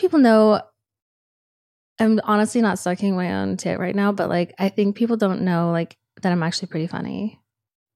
People 0.00 0.18
know. 0.18 0.62
I'm 2.00 2.18
honestly 2.24 2.62
not 2.62 2.78
sucking 2.78 3.14
my 3.14 3.34
own 3.34 3.58
tit 3.58 3.78
right 3.78 3.94
now, 3.94 4.10
but 4.10 4.30
like 4.30 4.54
I 4.58 4.70
think 4.70 4.96
people 4.96 5.16
don't 5.16 5.42
know 5.42 5.70
like 5.70 5.96
that 6.22 6.32
I'm 6.32 6.42
actually 6.42 6.68
pretty 6.68 6.86
funny. 6.86 7.38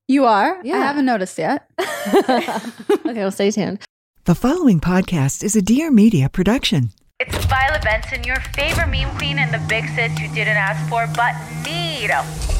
You 0.06 0.26
are? 0.26 0.60
Yeah. 0.62 0.76
I 0.76 0.78
haven't 0.80 1.06
noticed 1.06 1.38
yet. 1.38 1.66
okay, 1.78 2.60
well, 3.06 3.30
stay 3.30 3.50
tuned. 3.50 3.80
The 4.24 4.34
following 4.34 4.80
podcast 4.80 5.42
is 5.42 5.56
a 5.56 5.62
Dear 5.62 5.90
Media 5.90 6.28
production. 6.28 6.90
It's 7.20 7.46
Violet 7.46 7.82
Benson, 7.82 8.22
your 8.24 8.40
favorite 8.54 8.88
meme 8.88 9.16
queen 9.16 9.38
and 9.38 9.54
the 9.54 9.62
big 9.66 9.88
sis 9.88 10.18
you 10.20 10.28
didn't 10.28 10.58
ask 10.58 10.86
for 10.90 11.06
but 11.16 11.34
need. 11.64 12.10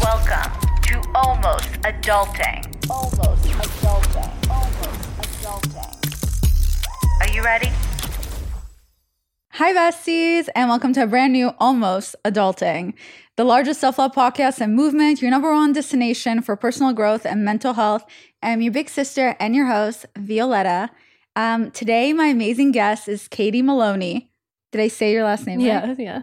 Welcome 0.00 0.50
to 0.82 1.02
Almost 1.14 1.68
Adulting. 1.82 2.88
Almost 2.88 3.44
Adulting. 3.44 4.50
Almost 4.50 5.42
Adulting. 5.42 6.00
Are 7.20 7.34
you 7.34 7.42
ready? 7.42 7.70
Hi, 9.55 9.72
besties, 9.72 10.48
and 10.56 10.69
welcome 10.69 10.92
to 10.94 11.05
a 11.05 11.06
brand 11.06 11.33
new 11.33 11.52
Almost 11.60 12.16
Adulting, 12.24 12.94
the 13.36 13.44
largest 13.44 13.80
self 13.80 13.98
love 13.98 14.12
podcast 14.12 14.60
and 14.60 14.74
movement, 14.74 15.22
your 15.22 15.30
number 15.30 15.55
one 15.55 15.72
destination 15.72 16.42
for 16.42 16.56
personal 16.56 16.92
growth 16.92 17.24
and 17.24 17.44
mental 17.44 17.75
health. 17.75 18.05
I'm 18.42 18.60
your 18.62 18.72
big 18.72 18.88
sister 18.88 19.36
and 19.38 19.55
your 19.55 19.66
host, 19.66 20.06
Violetta. 20.19 20.91
Um, 21.36 21.70
today, 21.70 22.12
my 22.12 22.27
amazing 22.27 22.72
guest 22.72 23.08
is 23.08 23.28
Katie 23.28 23.62
Maloney. 23.62 24.32
Did 24.72 24.80
I 24.80 24.88
say 24.88 25.12
your 25.12 25.22
last 25.22 25.47
name? 25.47 25.60
right? 25.60 25.97
Yeah, 25.98 26.22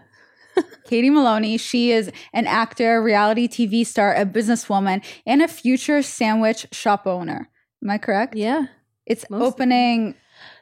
yeah. 0.58 0.64
Katie 0.90 1.10
Maloney. 1.10 1.58
She 1.58 1.94
is 1.94 2.12
an 2.34 2.48
actor, 2.48 3.02
reality 3.02 3.48
TV 3.48 3.86
star, 3.88 4.14
a 4.14 4.26
businesswoman, 4.26 5.06
and 5.26 5.42
a 5.42 5.48
future 5.48 6.02
sandwich 6.02 6.68
shop 6.74 7.08
owner. 7.08 7.50
Am 7.82 7.90
I 7.90 7.98
correct? 7.98 8.36
Yeah. 8.36 8.66
It's 9.06 9.30
Mostly. 9.30 9.48
opening 9.48 10.16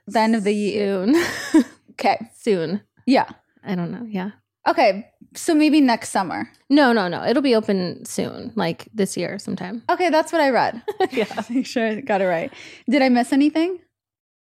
the 0.05 0.19
end 0.19 0.35
of 0.35 0.43
the 0.43 0.53
year. 0.53 1.07
Okay. 1.99 2.17
Soon. 2.37 2.81
Yeah. 3.05 3.27
I 3.63 3.75
don't 3.75 3.91
know. 3.91 4.05
Yeah. 4.07 4.31
Okay. 4.67 5.11
So 5.35 5.53
maybe 5.53 5.81
next 5.81 6.09
summer. 6.09 6.49
No, 6.69 6.93
no, 6.93 7.07
no. 7.07 7.23
It'll 7.25 7.43
be 7.43 7.55
open 7.55 8.05
soon, 8.05 8.51
like 8.55 8.87
this 8.93 9.17
year 9.17 9.37
sometime. 9.39 9.83
Okay, 9.89 10.09
that's 10.09 10.31
what 10.31 10.41
I 10.41 10.49
read. 10.49 10.81
yeah. 11.11 11.43
Make 11.49 11.65
sure 11.65 11.87
I 11.87 12.01
got 12.01 12.21
it 12.21 12.25
right. 12.25 12.51
Did 12.89 13.01
I 13.01 13.09
miss 13.09 13.33
anything? 13.33 13.79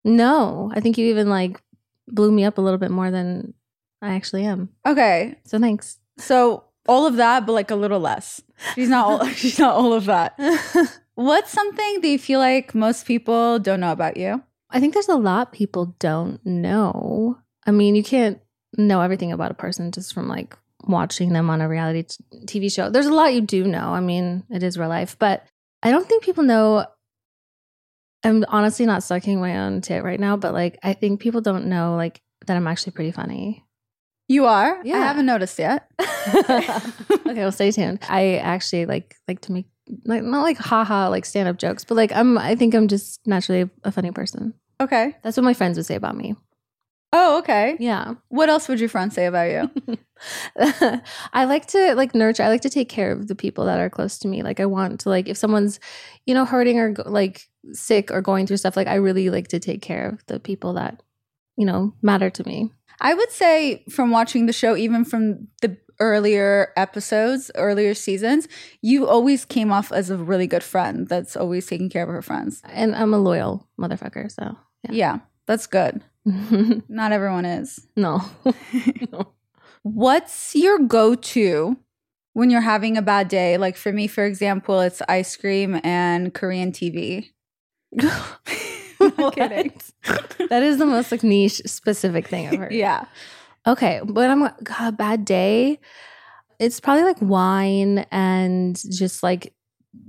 No, 0.03 0.71
I 0.75 0.79
think 0.79 0.97
you 0.97 1.05
even 1.07 1.29
like 1.29 1.61
blew 2.07 2.31
me 2.31 2.43
up 2.43 2.57
a 2.57 2.61
little 2.61 2.77
bit 2.77 2.91
more 2.91 3.11
than 3.11 3.53
I 4.01 4.15
actually 4.15 4.45
am. 4.45 4.69
Okay. 4.85 5.35
So 5.45 5.59
thanks. 5.59 5.99
So 6.17 6.65
all 6.87 7.05
of 7.05 7.15
that, 7.15 7.45
but 7.45 7.53
like 7.53 7.71
a 7.71 7.75
little 7.75 7.99
less. 7.99 8.41
She's 8.75 8.89
not 8.89 9.05
all 9.05 9.27
she's 9.29 9.59
not 9.59 9.75
all 9.75 9.93
of 9.93 10.05
that. 10.05 10.37
What's 11.15 11.51
something 11.51 12.01
that 12.01 12.07
you 12.07 12.19
feel 12.19 12.39
like 12.39 12.73
most 12.73 13.05
people 13.05 13.59
don't 13.59 13.79
know 13.79 13.91
about 13.91 14.17
you? 14.17 14.41
I 14.69 14.79
think 14.79 14.93
there's 14.93 15.07
a 15.07 15.15
lot 15.15 15.53
people 15.53 15.95
don't 15.99 16.43
know. 16.45 17.37
I 17.65 17.71
mean, 17.71 17.95
you 17.95 18.03
can't 18.03 18.39
know 18.77 19.01
everything 19.01 19.31
about 19.31 19.51
a 19.51 19.55
person 19.55 19.91
just 19.91 20.13
from 20.13 20.27
like 20.27 20.57
watching 20.85 21.33
them 21.33 21.49
on 21.49 21.61
a 21.61 21.69
reality 21.69 22.03
t- 22.03 22.59
TV 22.59 22.71
show. 22.71 22.89
There's 22.89 23.05
a 23.05 23.13
lot 23.13 23.33
you 23.33 23.41
do 23.41 23.65
know. 23.65 23.89
I 23.93 23.99
mean, 23.99 24.43
it 24.49 24.63
is 24.63 24.77
real 24.77 24.89
life, 24.89 25.17
but 25.17 25.45
I 25.81 25.91
don't 25.91 26.07
think 26.07 26.23
people 26.23 26.43
know. 26.43 26.85
I'm 28.23 28.45
honestly 28.47 28.85
not 28.85 29.03
sucking 29.03 29.39
my 29.39 29.59
own 29.59 29.81
tit 29.81 30.03
right 30.03 30.19
now, 30.19 30.37
but 30.37 30.53
like, 30.53 30.79
I 30.81 30.93
think 30.93 31.19
people 31.19 31.41
don't 31.41 31.65
know 31.65 31.95
like 31.95 32.21
that 32.47 32.55
I'm 32.57 32.67
actually 32.67 32.93
pretty 32.93 33.11
funny. 33.11 33.65
You 34.29 34.45
are? 34.45 34.79
Yeah. 34.83 34.95
I 34.95 34.99
haven't 34.99 35.25
noticed 35.25 35.59
yet. 35.59 35.89
okay, 35.99 36.81
well, 37.25 37.51
stay 37.51 37.71
tuned. 37.71 37.99
I 38.07 38.37
actually 38.37 38.85
like 38.85 39.15
like 39.27 39.41
to 39.41 39.51
make 39.51 39.67
like 40.05 40.23
not 40.23 40.43
like 40.43 40.57
haha 40.57 41.09
like 41.09 41.25
stand 41.25 41.49
up 41.49 41.57
jokes, 41.57 41.83
but 41.83 41.95
like 41.95 42.11
I'm 42.13 42.37
I 42.37 42.55
think 42.55 42.73
I'm 42.73 42.87
just 42.87 43.19
naturally 43.27 43.69
a 43.83 43.91
funny 43.91 44.11
person. 44.11 44.53
Okay. 44.79 45.15
That's 45.23 45.37
what 45.37 45.43
my 45.43 45.53
friends 45.53 45.77
would 45.77 45.85
say 45.85 45.95
about 45.95 46.15
me. 46.15 46.35
Oh, 47.15 47.37
okay. 47.39 47.77
Yeah. 47.79 48.15
What 48.29 48.49
else 48.49 48.67
would 48.67 48.79
your 48.79 48.89
friends 48.89 49.13
say 49.13 49.27
about 49.27 49.51
you? 49.51 49.97
I 51.33 51.45
like 51.45 51.67
to 51.67 51.93
like 51.95 52.15
nurture. 52.15 52.43
I 52.43 52.47
like 52.47 52.61
to 52.61 52.69
take 52.69 52.89
care 52.89 53.11
of 53.11 53.27
the 53.27 53.35
people 53.35 53.65
that 53.65 53.79
are 53.79 53.89
close 53.89 54.17
to 54.19 54.27
me. 54.27 54.41
Like 54.41 54.59
I 54.59 54.65
want 54.65 55.01
to 55.01 55.09
like 55.09 55.27
if 55.27 55.37
someone's, 55.37 55.79
you 56.25 56.33
know, 56.33 56.43
hurting 56.43 56.79
or 56.79 56.95
like 57.05 57.47
sick 57.71 58.09
or 58.11 58.21
going 58.21 58.47
through 58.47 58.57
stuff, 58.57 58.75
like 58.75 58.87
I 58.87 58.95
really 58.95 59.29
like 59.29 59.47
to 59.49 59.59
take 59.59 59.81
care 59.81 60.09
of 60.09 60.25
the 60.25 60.39
people 60.39 60.73
that, 60.73 61.03
you 61.55 61.65
know, 61.65 61.93
matter 62.01 62.31
to 62.31 62.47
me. 62.47 62.71
I 62.99 63.13
would 63.13 63.31
say 63.31 63.83
from 63.89 64.11
watching 64.11 64.47
the 64.47 64.53
show, 64.53 64.75
even 64.75 65.05
from 65.05 65.47
the 65.61 65.77
earlier 65.99 66.73
episodes, 66.77 67.51
earlier 67.55 67.93
seasons, 67.93 68.47
you 68.81 69.07
always 69.07 69.45
came 69.45 69.71
off 69.71 69.91
as 69.91 70.09
a 70.09 70.17
really 70.17 70.47
good 70.47 70.63
friend 70.63 71.07
that's 71.07 71.35
always 71.35 71.67
taking 71.67 71.89
care 71.89 72.03
of 72.03 72.09
her 72.09 72.21
friends. 72.21 72.61
And 72.65 72.95
I'm 72.95 73.13
a 73.13 73.19
loyal 73.19 73.67
motherfucker, 73.79 74.31
so 74.31 74.57
Yeah, 74.89 75.19
that's 75.45 75.67
good. 75.67 76.01
Not 76.89 77.11
everyone 77.11 77.45
is. 77.45 77.85
no. 77.95 78.21
no. 79.11 79.33
What's 79.83 80.55
your 80.55 80.79
go 80.79 81.15
to 81.15 81.77
when 82.31 82.49
you're 82.49 82.61
having 82.61 82.97
a 82.97 83.01
bad 83.01 83.27
day? 83.27 83.57
Like 83.57 83.75
for 83.75 83.91
me, 83.91 84.07
for 84.07 84.25
example, 84.25 84.79
it's 84.79 85.01
ice 85.09 85.35
cream 85.35 85.79
and 85.83 86.33
Korean 86.33 86.71
TV. 86.71 87.29
What? 89.17 89.35
that 89.35 90.63
is 90.63 90.77
the 90.77 90.85
most 90.85 91.11
like 91.11 91.23
niche 91.23 91.61
specific 91.65 92.27
thing 92.27 92.47
I've 92.47 92.57
heard. 92.57 92.71
Yeah. 92.71 93.05
Okay, 93.67 93.99
but 94.05 94.29
I'm 94.29 94.49
God, 94.63 94.87
a 94.87 94.91
bad 94.93 95.25
day. 95.25 95.79
It's 96.59 96.79
probably 96.79 97.03
like 97.03 97.21
wine 97.21 98.05
and 98.11 98.81
just 98.91 99.23
like 99.23 99.53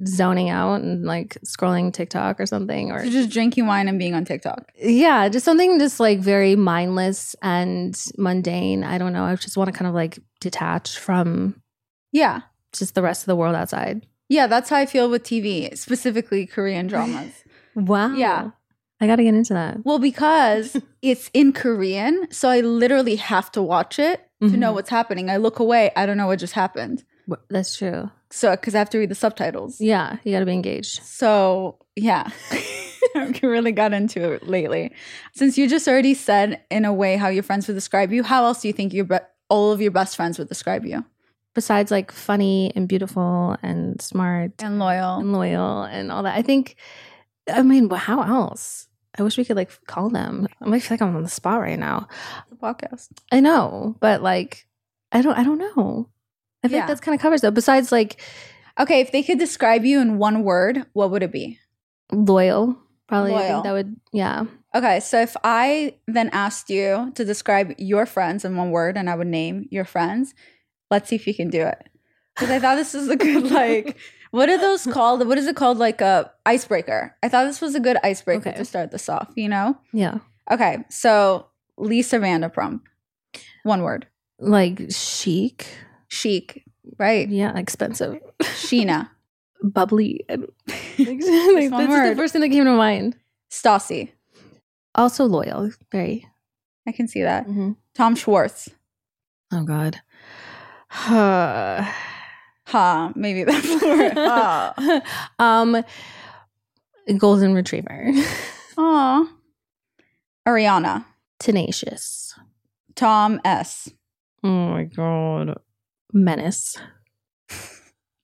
zoning 0.07 0.49
out 0.51 0.81
and 0.81 1.05
like 1.05 1.37
scrolling 1.47 1.93
TikTok 1.93 2.41
or 2.41 2.47
something 2.47 2.91
or 2.91 3.05
So 3.05 3.11
just 3.11 3.31
drinking 3.31 3.67
wine 3.67 3.87
and 3.89 3.99
being 3.99 4.15
on 4.15 4.25
TikTok. 4.25 4.71
yeah, 4.77 5.29
just 5.29 5.45
something 5.45 5.79
just 5.79 6.01
like 6.01 6.21
very 6.21 6.57
mindless 6.57 7.37
and 7.43 7.95
mundane. 8.19 8.83
I 8.85 8.99
don't 8.99 9.13
know. 9.13 9.25
I 9.25 9.35
just 9.37 9.57
want 9.57 9.73
to 9.73 9.77
kind 9.79 9.89
of 9.89 9.95
like 9.95 10.19
detach 10.41 10.99
from 10.99 11.61
Yeah. 12.13 12.41
just 12.73 12.95
the 12.95 13.03
rest 13.03 13.23
of 13.23 13.27
the 13.27 13.37
world 13.37 13.55
outside. 13.55 14.07
Yeah, 14.29 14.47
that's 14.47 14.71
how 14.71 14.77
I 14.79 14.87
feel 14.87 15.11
with 15.11 15.23
TV, 15.23 15.77
specifically 15.77 16.47
Korean 16.47 16.87
dramas. 16.87 17.33
Wow. 17.77 18.15
Yeah. 18.15 18.51
I 19.01 19.09
got 19.09 19.17
to 19.17 19.25
get 19.25 19.35
into 19.35 19.53
that. 19.53 19.79
Well, 19.85 19.99
because 19.99 20.77
it's 21.03 21.29
in 21.35 21.53
Korean, 21.53 22.29
so 22.31 22.49
I 22.49 22.61
literally 22.61 23.17
have 23.17 23.51
to 23.53 23.63
watch 23.63 23.99
it 23.99 24.21
to 24.43 24.57
know 24.57 24.71
Mhm. 24.71 24.75
what's 24.75 24.91
happening. 24.91 25.29
I 25.29 25.39
look 25.39 25.59
away, 25.59 25.91
I 25.97 26.07
don't 26.07 26.17
know 26.17 26.29
what 26.29 26.39
just 26.39 26.53
happened. 26.53 27.03
That's 27.49 27.77
true. 27.77 28.11
So, 28.31 28.51
because 28.53 28.75
I 28.75 28.79
have 28.79 28.91
to 28.91 28.99
read 28.99 29.11
the 29.11 29.15
subtitles. 29.15 29.81
Yeah, 29.81 30.17
you 30.25 30.33
got 30.33 30.41
to 30.41 30.47
be 30.47 30.53
engaged. 30.53 31.03
So, 31.05 31.79
yeah, 31.97 32.29
I 33.15 33.33
really 33.43 33.73
got 33.73 33.93
into 33.93 34.33
it 34.33 34.49
lately. 34.49 34.93
Since 35.35 35.57
you 35.57 35.69
just 35.69 35.87
already 35.87 36.15
said, 36.15 36.61
in 36.71 36.85
a 36.85 36.93
way, 36.93 37.17
how 37.17 37.29
your 37.29 37.43
friends 37.45 37.69
would 37.69 37.75
describe 37.75 38.13
you, 38.13 38.23
how 38.25 38.45
else 38.45 38.61
do 38.63 38.69
you 38.69 38.75
think 38.75 38.93
your 38.93 39.05
be- 39.05 39.19
all 39.49 39.71
of 39.73 39.81
your 39.81 39.91
best 39.93 40.17
friends 40.17 40.39
would 40.39 40.49
describe 40.49 40.85
you? 40.85 41.05
Besides 41.55 41.93
like 41.93 42.11
funny 42.11 42.73
and 42.75 42.89
beautiful 42.89 43.57
and 43.63 44.03
smart 44.03 44.61
And 44.61 44.81
loyal. 44.81 45.19
and 45.19 45.33
loyal 45.33 45.85
and 45.85 46.11
all 46.11 46.25
that. 46.25 46.37
I 46.37 46.43
think, 46.43 46.75
I 47.49 47.63
mean, 47.63 47.89
how 47.91 48.23
else? 48.23 48.89
I 49.17 49.23
wish 49.23 49.39
we 49.39 49.45
could 49.45 49.57
like 49.57 49.71
call 49.87 50.11
them. 50.11 50.49
I 50.61 50.67
might 50.69 50.83
feel 50.83 50.97
like 50.97 51.03
I'm 51.03 51.15
on 51.15 51.23
the 51.23 51.29
spot 51.29 51.61
right 51.61 51.79
now. 51.79 52.09
the 52.51 52.57
podcast. 52.57 53.11
I 53.31 53.39
know, 53.39 53.95
but 54.01 54.21
like, 54.23 54.67
I 55.13 55.23
don't, 55.23 55.39
I 55.39 55.45
don't 55.45 55.59
know. 55.59 56.09
I 56.65 56.69
think 56.69 56.81
Yeah. 56.81 56.87
that's 56.87 57.01
kind 57.01 57.15
of 57.15 57.21
covers 57.21 57.43
though. 57.43 57.51
Besides 57.51 57.93
like 57.93 58.21
Okay, 58.81 58.99
if 59.01 59.13
they 59.13 59.23
could 59.23 59.39
describe 59.39 59.85
you 59.85 60.01
in 60.01 60.19
one 60.19 60.43
word, 60.43 60.85
what 60.95 61.11
would 61.13 61.23
it 61.23 61.31
be? 61.31 61.61
loyal, 62.13 62.77
probably. 63.07 63.35
I 63.35 63.49
think 63.49 63.65
that 63.65 63.73
would, 63.73 63.97
yeah. 64.13 64.45
Okay, 64.75 64.99
so 65.01 65.21
if 65.21 65.37
I 65.45 65.95
then 66.09 66.29
asked 66.33 66.71
you 66.71 67.13
to 67.15 67.25
describe 67.25 67.73
your 67.79 68.05
friends 68.07 68.45
in 68.45 68.57
one 68.57 68.71
word 68.73 68.97
and 68.97 69.09
I 69.09 69.15
would 69.15 69.29
name 69.29 69.69
your 69.71 69.85
friends, 69.85 70.35
let's 70.91 71.09
see 71.09 71.15
if 71.17 71.27
you 71.27 71.35
can 71.35 71.51
do 71.51 71.63
it. 71.63 71.89
Because 72.35 72.51
I 72.51 72.59
thought 72.59 72.75
this 72.75 72.95
was 72.95 73.09
a 73.09 73.17
good, 73.17 73.51
like, 73.53 73.97
what 74.33 74.49
are 74.49 74.59
those 74.59 74.85
called? 74.87 75.27
What 75.27 75.39
is 75.39 75.47
it 75.47 75.55
called? 75.57 75.79
Like 75.79 76.01
a 76.01 76.33
icebreaker. 76.45 77.17
I 77.23 77.29
thought 77.29 77.45
this 77.45 77.61
was 77.61 77.75
a 77.77 77.81
good 77.81 77.97
icebreaker 78.03 78.49
Okay. 78.51 78.59
to 78.59 78.65
start 78.65 78.91
this 78.91 79.09
off, 79.09 79.33
you 79.37 79.49
know? 79.49 79.79
Yeah. 79.93 80.19
Okay, 80.51 80.79
so 80.91 81.47
Lisa 81.79 82.19
Vanderpump, 82.19 82.81
one 83.63 83.83
word. 83.83 84.09
Like 84.41 84.91
chic. 84.91 85.67
Chic, 86.09 86.65
right? 86.99 87.29
Yeah. 87.29 87.57
Expensive. 87.57 88.19
Scheana, 88.43 89.09
Bubbly. 89.63 90.25
that's 90.29 90.49
the 90.99 92.15
first 92.17 92.33
thing 92.33 92.43
that 92.43 92.49
came 92.51 92.65
to 92.65 92.73
mind. 92.77 93.17
Stassi, 93.51 94.11
Also 94.95 95.25
loyal, 95.27 95.71
very. 95.93 96.27
I 96.87 96.93
can 96.93 97.09
see 97.09 97.23
that. 97.23 97.47
Mhm. 97.47 97.77
Tom 97.95 98.15
Schwartz. 98.17 98.69
Oh 99.53 99.63
God. 99.65 100.01
Ha, 102.67 103.13
maybe 103.15 103.45
that's. 103.45 103.67
Ha. 104.15 105.03
um, 105.39 105.85
golden 107.19 107.53
retriever, 107.55 108.11
Aw. 108.79 109.29
Ariana. 110.49 111.05
tenacious. 111.39 112.35
Tom 112.97 113.41
S. 113.45 113.91
Oh 114.43 114.49
my 114.49 114.85
God. 114.85 115.59
Menace. 116.15 116.77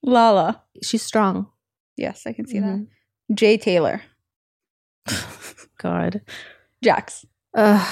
Lala. 0.01 0.63
She's 0.81 1.03
strong. 1.03 1.47
Yes, 1.97 2.25
I 2.25 2.33
can 2.33 2.47
see 2.47 2.57
Mhm. 2.57 2.87
that. 3.29 3.35
Jay 3.35 3.57
Taylor. 3.57 4.01
God. 5.77 6.21
Jax. 6.83 7.25
Ugh. 7.55 7.87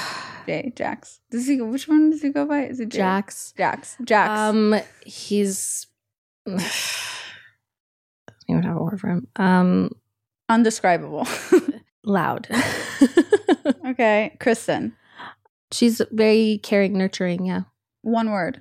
Jay. 0.46 0.72
Jax. 0.74 1.20
Does 1.30 1.46
he? 1.46 1.60
Which 1.60 1.86
one 1.86 2.10
does 2.10 2.22
he 2.22 2.30
go 2.30 2.46
by? 2.46 2.64
Is 2.66 2.80
it 2.80 2.88
Jay? 2.88 2.98
Jax. 2.98 3.52
Jax. 3.56 3.96
Jax. 4.04 4.30
Um, 4.40 4.80
he's. 5.04 5.86
I 6.48 6.50
don't 8.48 8.58
even 8.58 8.62
have 8.64 8.76
a 8.76 8.82
word 8.82 9.00
for 9.00 9.08
him. 9.08 9.28
Um, 9.36 9.90
Undescribable. 10.48 11.28
loud. 12.04 12.48
okay. 13.86 14.36
Kristen. 14.40 14.96
She's 15.72 16.02
very 16.10 16.58
caring, 16.64 16.94
nurturing. 16.98 17.46
Yeah, 17.46 17.62
One 18.02 18.30
word. 18.32 18.60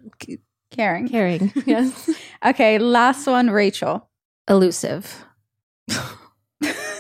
Caring. 0.72 1.08
caring. 1.10 1.52
Yes, 1.66 2.10
Okay. 2.46 2.78
Last 2.80 3.26
one. 3.28 3.50
Rachel. 3.50 4.08
elusive. 4.48 5.26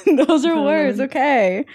Those 0.06 0.46
are 0.46 0.56
words. 0.64 1.00
Okay. 1.00 1.66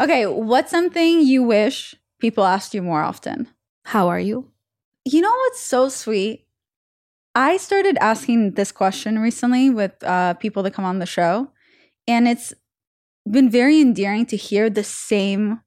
Okay. 0.00 0.26
What's 0.26 0.70
something 0.70 1.20
you 1.20 1.42
wish 1.42 1.94
people 2.20 2.44
asked 2.44 2.74
you 2.74 2.82
more 2.82 3.02
often? 3.02 3.48
How 3.84 4.08
are 4.08 4.20
you? 4.20 4.48
You 5.04 5.20
know 5.20 5.30
what's 5.34 5.60
so 5.60 5.88
sweet? 5.88 6.46
I 7.34 7.56
started 7.56 7.96
asking 8.00 8.52
this 8.52 8.70
question 8.70 9.18
recently 9.18 9.70
with 9.70 9.92
uh, 10.04 10.34
people 10.34 10.62
that 10.62 10.72
come 10.74 10.84
on 10.84 10.98
the 10.98 11.06
show, 11.06 11.50
and 12.06 12.28
it's 12.28 12.52
been 13.28 13.50
very 13.50 13.80
endearing 13.80 14.26
to 14.26 14.36
hear 14.36 14.68
the 14.70 14.84
same 14.84 15.60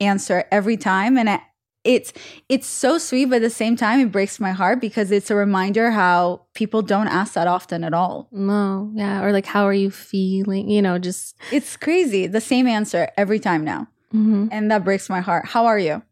answer 0.00 0.44
every 0.52 0.76
time. 0.76 1.18
And 1.18 1.28
I, 1.28 1.40
it's 1.88 2.12
it's 2.50 2.66
so 2.68 2.98
sweet, 2.98 3.26
but 3.30 3.36
at 3.36 3.42
the 3.42 3.50
same 3.64 3.74
time, 3.74 3.98
it 4.00 4.12
breaks 4.12 4.38
my 4.38 4.52
heart 4.52 4.78
because 4.80 5.10
it's 5.10 5.30
a 5.30 5.34
reminder 5.34 5.90
how 5.90 6.42
people 6.54 6.82
don't 6.82 7.08
ask 7.08 7.32
that 7.32 7.46
often 7.48 7.82
at 7.82 7.94
all. 7.94 8.28
No, 8.30 8.90
yeah, 8.94 9.24
or 9.24 9.32
like, 9.32 9.46
how 9.46 9.64
are 9.64 9.72
you 9.84 9.90
feeling? 9.90 10.68
You 10.68 10.82
know, 10.82 10.98
just. 10.98 11.34
It's 11.50 11.76
crazy. 11.76 12.26
The 12.28 12.40
same 12.52 12.66
answer 12.66 13.08
every 13.16 13.40
time 13.40 13.64
now, 13.64 13.88
Mhm. 14.14 14.48
and 14.52 14.70
that 14.70 14.84
breaks 14.84 15.08
my 15.08 15.20
heart. 15.20 15.46
How 15.46 15.64
are 15.66 15.78
you? 15.78 16.02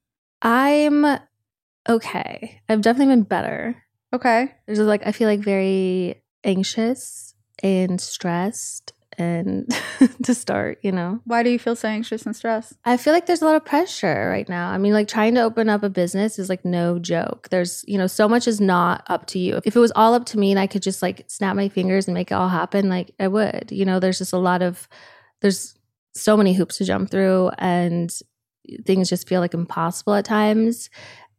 I'm 0.41 1.05
okay. 1.89 2.61
I've 2.69 2.81
definitely 2.83 3.15
been 3.15 3.25
better. 3.25 3.77
Okay. 4.13 4.55
There's 4.67 4.79
like 4.81 5.07
I 5.07 5.13
feel 5.13 5.29
like 5.29 5.41
very 5.41 6.23
anxious 6.45 7.35
and 7.63 8.01
stressed 8.01 8.93
and 9.19 9.73
to 10.25 10.35
start, 10.35 10.79
you 10.83 10.93
know. 10.93 11.21
Why 11.25 11.43
do 11.43 11.51
you 11.51 11.59
feel 11.59 11.77
so 11.77 11.89
anxious 11.89 12.27
and 12.27 12.35
stressed? 12.35 12.75
I 12.85 12.97
feel 12.97 13.13
like 13.13 13.27
there's 13.27 13.43
a 13.43 13.45
lot 13.45 13.57
of 13.57 13.65
pressure 13.65 14.29
right 14.31 14.49
now. 14.49 14.71
I 14.71 14.79
mean, 14.79 14.93
like 14.93 15.09
trying 15.09 15.35
to 15.35 15.43
open 15.43 15.69
up 15.69 15.83
a 15.83 15.91
business 15.91 16.39
is 16.39 16.49
like 16.49 16.65
no 16.65 16.99
joke. 16.99 17.49
There's, 17.51 17.85
you 17.87 17.99
know, 17.99 18.07
so 18.07 18.29
much 18.29 18.47
is 18.47 18.61
not 18.61 19.05
up 19.09 19.27
to 19.29 19.39
you. 19.39 19.61
If 19.65 19.77
it 19.77 19.81
was 19.81 19.93
all 19.97 20.15
up 20.15 20.27
to 20.27 20.39
me 20.39 20.51
and 20.51 20.61
I 20.61 20.67
could 20.67 20.83
just 20.83 21.03
like 21.03 21.25
snap 21.29 21.57
my 21.57 21.69
fingers 21.69 22.07
and 22.09 22.15
make 22.15 22.31
it 22.31 22.35
all 22.35 22.49
happen, 22.49 22.89
like 22.89 23.13
I 23.19 23.29
would. 23.29 23.71
You 23.71 23.85
know, 23.85 24.01
there's 24.01 24.19
just 24.19 24.33
a 24.33 24.39
lot 24.39 24.63
of 24.63 24.89
there's 25.41 25.79
so 26.15 26.37
many 26.37 26.55
hoops 26.55 26.79
to 26.79 26.85
jump 26.85 27.11
through 27.11 27.51
and 27.59 28.13
things 28.85 29.09
just 29.09 29.29
feel 29.29 29.41
like 29.41 29.55
impossible 29.55 30.15
at 30.15 30.25
times 30.25 30.91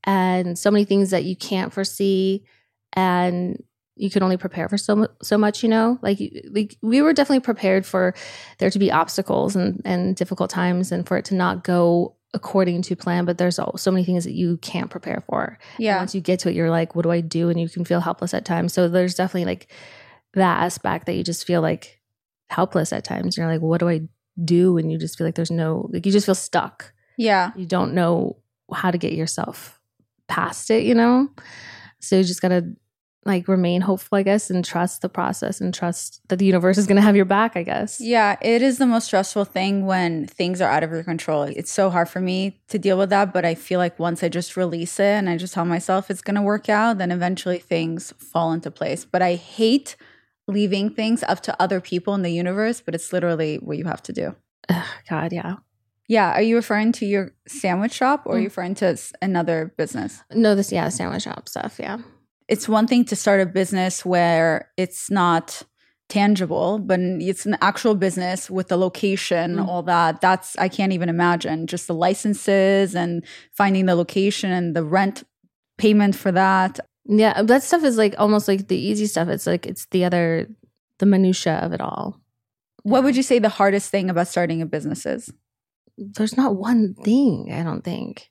and 0.03 0.57
so 0.57 0.71
many 0.71 0.85
things 0.85 1.09
that 1.09 1.25
you 1.25 1.35
can't 1.35 1.73
foresee 1.73 2.43
and 2.93 3.61
you 3.97 4.09
can 4.09 4.23
only 4.23 4.37
prepare 4.37 4.69
for 4.69 4.77
so 4.77 5.07
so 5.21 5.37
much, 5.37 5.63
you 5.63 5.69
know. 5.69 5.97
Like, 6.01 6.19
like 6.51 6.77
we 6.81 7.01
were 7.01 7.13
definitely 7.13 7.41
prepared 7.41 7.85
for 7.85 8.13
there 8.59 8.69
to 8.69 8.79
be 8.79 8.91
obstacles 8.91 9.55
and 9.55 9.81
and 9.85 10.15
difficult 10.15 10.49
times, 10.49 10.91
and 10.91 11.07
for 11.07 11.17
it 11.17 11.25
to 11.25 11.35
not 11.35 11.63
go 11.63 12.15
according 12.33 12.81
to 12.83 12.95
plan. 12.95 13.25
But 13.25 13.37
there's 13.37 13.57
all, 13.57 13.77
so 13.77 13.89
many 13.89 14.03
things 14.03 14.23
that 14.25 14.33
you 14.33 14.57
can't 14.57 14.89
prepare 14.89 15.23
for. 15.29 15.57
And 15.77 15.83
Yeah. 15.85 15.97
once 15.97 16.13
you 16.13 16.21
get 16.21 16.39
to 16.41 16.49
it, 16.49 16.55
you're 16.55 16.69
like, 16.69 16.93
what 16.95 17.03
do 17.03 17.11
I 17.11 17.21
do? 17.21 17.49
And 17.49 17.59
you 17.59 17.69
can 17.69 17.85
feel 17.85 18.01
helpless 18.01 18.33
at 18.33 18.45
times. 18.45 18.73
So 18.73 18.87
there's 18.89 19.15
definitely 19.15 19.45
like 19.45 19.71
that 20.33 20.61
aspect 20.63 21.05
that 21.05 21.15
you 21.15 21.23
just 21.23 21.47
feel 21.47 21.61
like 21.61 22.01
helpless 22.49 22.91
at 22.93 23.03
times. 23.05 23.37
You're 23.37 23.47
like, 23.47 23.61
what 23.61 23.79
do 23.79 23.87
I 23.89 24.01
do? 24.43 24.77
And 24.77 24.91
you 24.91 24.97
just 24.99 25.17
feel 25.17 25.25
like 25.25 25.35
there's 25.35 25.49
no 25.51 25.89
like 25.91 26.05
you 26.05 26.11
just 26.11 26.25
feel 26.25 26.35
stuck. 26.35 26.93
Yeah. 27.17 27.51
You 27.55 27.65
don't 27.65 27.93
know 27.93 28.37
how 28.73 28.91
to 28.91 28.97
get 28.97 29.13
yourself 29.13 29.79
past 30.27 30.69
it, 30.69 30.83
you 30.83 30.93
know? 30.93 31.29
So 32.01 32.17
you 32.17 32.23
just 32.25 32.41
gotta 32.41 32.67
like 33.25 33.47
remain 33.49 33.81
hopeful, 33.81 34.17
I 34.17 34.23
guess, 34.23 34.49
and 34.49 34.63
trust 34.63 35.01
the 35.01 35.09
process 35.09 35.59
and 35.59 35.73
trust 35.73 36.21
that 36.29 36.37
the 36.39 36.45
universe 36.45 36.77
is 36.77 36.87
gonna 36.87 37.01
have 37.01 37.15
your 37.15 37.25
back, 37.25 37.57
I 37.57 37.63
guess. 37.63 37.99
Yeah, 37.99 38.37
it 38.41 38.61
is 38.61 38.77
the 38.77 38.85
most 38.85 39.05
stressful 39.05 39.43
thing 39.45 39.85
when 39.85 40.27
things 40.27 40.61
are 40.61 40.69
out 40.69 40.83
of 40.83 40.91
your 40.91 41.03
control. 41.03 41.43
It's 41.43 41.71
so 41.71 41.89
hard 41.89 42.07
for 42.07 42.21
me 42.21 42.61
to 42.69 42.79
deal 42.79 42.97
with 42.97 43.09
that, 43.09 43.33
but 43.33 43.43
I 43.43 43.53
feel 43.55 43.79
like 43.79 43.99
once 43.99 44.23
I 44.23 44.29
just 44.29 44.55
release 44.55 44.97
it 44.99 45.03
and 45.03 45.29
I 45.29 45.35
just 45.35 45.53
tell 45.53 45.65
myself 45.65 46.09
it's 46.09 46.21
going 46.21 46.35
to 46.35 46.41
work 46.41 46.69
out, 46.69 46.99
then 46.99 47.11
eventually 47.11 47.59
things 47.59 48.13
fall 48.17 48.53
into 48.53 48.71
place. 48.71 49.03
But 49.03 49.21
I 49.21 49.35
hate 49.35 49.97
leaving 50.47 50.89
things 50.89 51.21
up 51.23 51.41
to 51.41 51.61
other 51.61 51.81
people 51.81 52.13
in 52.15 52.21
the 52.21 52.31
universe, 52.31 52.79
but 52.79 52.95
it's 52.95 53.11
literally 53.11 53.57
what 53.57 53.77
you 53.77 53.83
have 53.85 54.01
to 54.03 54.13
do. 54.13 54.35
Ugh, 54.69 54.85
God, 55.09 55.33
yeah. 55.33 55.55
Yeah, 56.07 56.31
are 56.31 56.41
you 56.41 56.55
referring 56.55 56.93
to 56.93 57.05
your 57.05 57.31
sandwich 57.49 57.91
shop 57.91 58.23
or 58.25 58.35
are 58.35 58.39
you 58.39 58.45
Mm. 58.45 58.51
referring 58.51 58.75
to 58.75 58.97
another 59.21 59.73
business? 59.75 60.23
No, 60.33 60.55
this 60.55 60.71
yeah, 60.71 60.87
sandwich 60.87 61.23
shop 61.23 61.49
stuff, 61.49 61.77
yeah. 61.79 61.97
It's 62.47 62.69
one 62.69 62.87
thing 62.87 63.05
to 63.05 63.15
start 63.15 63.41
a 63.41 63.45
business 63.45 64.05
where 64.05 64.69
it's 64.77 65.09
not 65.11 65.63
tangible, 66.09 66.79
but 66.79 66.99
it's 66.99 67.45
an 67.45 67.57
actual 67.61 67.93
business 67.93 68.49
with 68.49 68.69
the 68.69 68.77
location, 68.77 69.57
Mm. 69.57 69.67
all 69.67 69.83
that. 69.83 70.21
That's 70.21 70.55
I 70.57 70.69
can't 70.69 70.93
even 70.93 71.09
imagine. 71.09 71.67
Just 71.67 71.87
the 71.87 71.93
licenses 71.93 72.95
and 72.95 73.23
finding 73.51 73.85
the 73.85 73.95
location 73.95 74.51
and 74.51 74.75
the 74.75 74.83
rent 74.83 75.23
payment 75.77 76.15
for 76.15 76.31
that. 76.31 76.79
Yeah, 77.05 77.41
that 77.43 77.63
stuff 77.63 77.83
is 77.83 77.97
like 77.97 78.15
almost 78.17 78.47
like 78.47 78.67
the 78.69 78.77
easy 78.77 79.05
stuff. 79.07 79.27
It's 79.27 79.47
like 79.47 79.65
it's 79.65 79.85
the 79.87 80.05
other 80.05 80.47
the 80.99 81.05
minutia 81.05 81.55
of 81.55 81.73
it 81.73 81.81
all. 81.81 82.19
What 82.83 83.03
would 83.03 83.17
you 83.17 83.23
say 83.23 83.39
the 83.39 83.49
hardest 83.49 83.91
thing 83.91 84.09
about 84.09 84.27
starting 84.29 84.61
a 84.61 84.65
business 84.65 85.05
is? 85.05 85.31
there's 85.99 86.37
not 86.37 86.55
one 86.55 86.93
thing 86.93 87.49
i 87.51 87.63
don't 87.63 87.83
think 87.83 88.29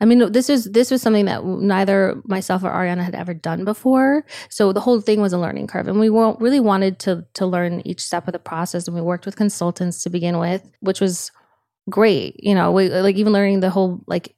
i 0.00 0.04
mean 0.04 0.32
this 0.32 0.50
is 0.50 0.64
this 0.66 0.90
was 0.90 1.02
something 1.02 1.24
that 1.24 1.44
neither 1.44 2.20
myself 2.24 2.62
or 2.62 2.70
ariana 2.70 3.02
had 3.02 3.14
ever 3.14 3.34
done 3.34 3.64
before. 3.64 4.24
So 4.50 4.72
the 4.72 4.80
whole 4.80 5.00
thing 5.00 5.20
was 5.20 5.32
a 5.32 5.38
learning 5.38 5.66
curve 5.68 5.88
and 5.88 5.98
we 6.00 6.08
really 6.08 6.60
wanted 6.60 6.98
to 7.00 7.24
to 7.34 7.46
learn 7.46 7.82
each 7.84 8.00
step 8.00 8.26
of 8.26 8.32
the 8.32 8.38
process 8.38 8.86
and 8.86 8.94
we 8.94 9.02
worked 9.02 9.26
with 9.26 9.36
consultants 9.36 10.02
to 10.02 10.10
begin 10.10 10.38
with 10.38 10.70
which 10.80 11.00
was 11.00 11.30
great 11.88 12.34
you 12.42 12.54
know 12.54 12.72
we 12.72 12.88
like 12.88 13.16
even 13.16 13.32
learning 13.32 13.60
the 13.60 13.70
whole 13.70 14.02
like 14.06 14.34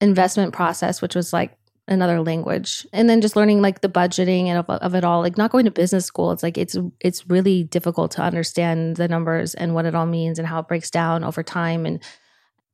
investment 0.00 0.52
process 0.52 1.00
which 1.00 1.14
was 1.14 1.32
like 1.32 1.56
another 1.88 2.22
language 2.22 2.86
and 2.92 3.10
then 3.10 3.20
just 3.20 3.34
learning 3.34 3.60
like 3.60 3.80
the 3.80 3.88
budgeting 3.88 4.46
and 4.46 4.58
of, 4.58 4.70
of 4.70 4.94
it 4.94 5.02
all 5.02 5.20
like 5.20 5.36
not 5.36 5.50
going 5.50 5.64
to 5.64 5.70
business 5.70 6.06
school 6.06 6.30
it's 6.30 6.42
like 6.42 6.56
it's 6.56 6.76
it's 7.00 7.28
really 7.28 7.64
difficult 7.64 8.12
to 8.12 8.22
understand 8.22 8.96
the 8.96 9.08
numbers 9.08 9.54
and 9.54 9.74
what 9.74 9.84
it 9.84 9.94
all 9.94 10.06
means 10.06 10.38
and 10.38 10.46
how 10.46 10.60
it 10.60 10.68
breaks 10.68 10.90
down 10.90 11.24
over 11.24 11.42
time 11.42 11.84
and 11.84 12.02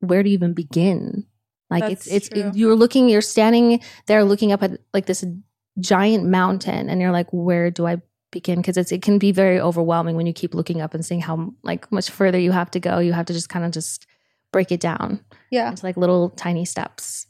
where 0.00 0.22
to 0.22 0.28
even 0.28 0.52
begin 0.52 1.24
like 1.70 1.82
That's 1.82 2.06
it's 2.06 2.28
it's 2.28 2.56
you're 2.56 2.76
looking 2.76 3.08
you're 3.08 3.20
standing 3.20 3.80
there 4.06 4.24
looking 4.24 4.52
up 4.52 4.62
at 4.62 4.78
like 4.94 5.06
this 5.06 5.24
giant 5.80 6.24
mountain 6.24 6.88
and 6.88 7.00
you're 7.00 7.10
like 7.12 7.28
where 7.32 7.70
do 7.70 7.86
i 7.86 8.00
begin 8.32 8.60
because 8.60 8.76
it's 8.76 8.92
it 8.92 9.02
can 9.02 9.18
be 9.18 9.32
very 9.32 9.60
overwhelming 9.60 10.16
when 10.16 10.26
you 10.26 10.32
keep 10.32 10.54
looking 10.54 10.80
up 10.80 10.94
and 10.94 11.04
seeing 11.04 11.20
how 11.20 11.52
like 11.62 11.90
much 11.92 12.10
further 12.10 12.38
you 12.38 12.52
have 12.52 12.70
to 12.70 12.80
go 12.80 12.98
you 12.98 13.12
have 13.12 13.26
to 13.26 13.32
just 13.32 13.48
kind 13.48 13.64
of 13.64 13.70
just 13.72 14.06
break 14.52 14.70
it 14.72 14.80
down 14.80 15.20
Yeah. 15.50 15.70
It's 15.72 15.82
like 15.82 15.96
little 15.96 16.30
tiny 16.30 16.64
steps 16.64 17.26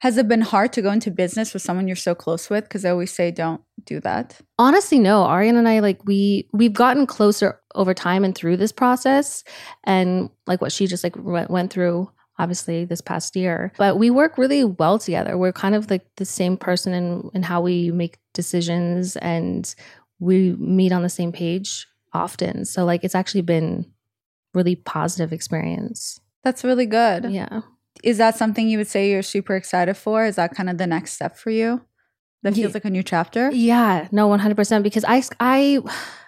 Has 0.00 0.16
it 0.16 0.28
been 0.28 0.40
hard 0.40 0.72
to 0.72 0.82
go 0.82 0.90
into 0.90 1.10
business 1.10 1.52
with 1.52 1.62
someone 1.62 1.86
you're 1.86 1.96
so 2.08 2.14
close 2.14 2.48
with? 2.48 2.64
Because 2.64 2.84
I 2.86 2.90
always 2.90 3.12
say 3.12 3.30
don't 3.30 3.60
do 3.84 4.00
that. 4.00 4.40
honestly 4.58 4.98
no 4.98 5.24
arian 5.26 5.56
and 5.56 5.68
i 5.68 5.80
like 5.80 6.00
we 6.06 6.48
we've 6.52 6.72
gotten 6.72 7.06
closer 7.06 7.60
over 7.74 7.92
time 7.94 8.24
and 8.24 8.34
through 8.34 8.56
this 8.56 8.72
process 8.72 9.44
and 9.84 10.30
like 10.46 10.60
what 10.62 10.72
she 10.72 10.86
just 10.86 11.04
like 11.04 11.16
went, 11.16 11.50
went 11.50 11.70
through 11.72 12.10
obviously 12.40 12.84
this 12.84 13.00
past 13.00 13.36
year 13.36 13.72
but 13.76 13.98
we 14.02 14.08
work 14.10 14.38
really 14.38 14.64
well 14.64 14.98
together 14.98 15.36
we're 15.36 15.52
kind 15.64 15.74
of 15.74 15.90
like 15.90 16.04
the 16.16 16.24
same 16.24 16.56
person 16.56 16.92
in 17.00 17.30
in 17.34 17.42
how 17.42 17.60
we 17.60 17.90
make 18.02 18.18
decisions 18.34 19.16
and 19.16 19.74
we 20.18 20.56
meet 20.58 20.92
on 20.92 21.02
the 21.02 21.08
same 21.20 21.32
page 21.32 21.86
often 22.12 22.64
so 22.64 22.84
like 22.84 23.04
it's 23.04 23.14
actually 23.14 23.42
been 23.54 23.84
really 24.54 24.76
positive 24.76 25.32
experience 25.32 26.20
That's 26.44 26.64
really 26.64 26.86
good. 26.86 27.20
yeah 27.30 27.60
Is 28.02 28.16
that 28.18 28.34
something 28.36 28.68
you 28.68 28.78
would 28.78 28.88
say 28.88 29.10
you're 29.10 29.22
super 29.36 29.54
excited 29.56 29.96
for? 29.96 30.24
Is 30.24 30.36
that 30.36 30.54
kind 30.56 30.70
of 30.70 30.78
the 30.78 30.86
next 30.86 31.12
step 31.18 31.36
for 31.36 31.50
you? 31.50 31.80
That 32.42 32.54
feels 32.54 32.72
like 32.72 32.86
a 32.86 32.90
new 32.96 33.02
chapter? 33.02 33.50
Yeah, 33.52 34.08
no, 34.10 34.24
one 34.26 34.40
hundred 34.40 34.56
percent. 34.56 34.82
Because 34.82 35.04
I, 35.04 35.22
I, 35.38 35.78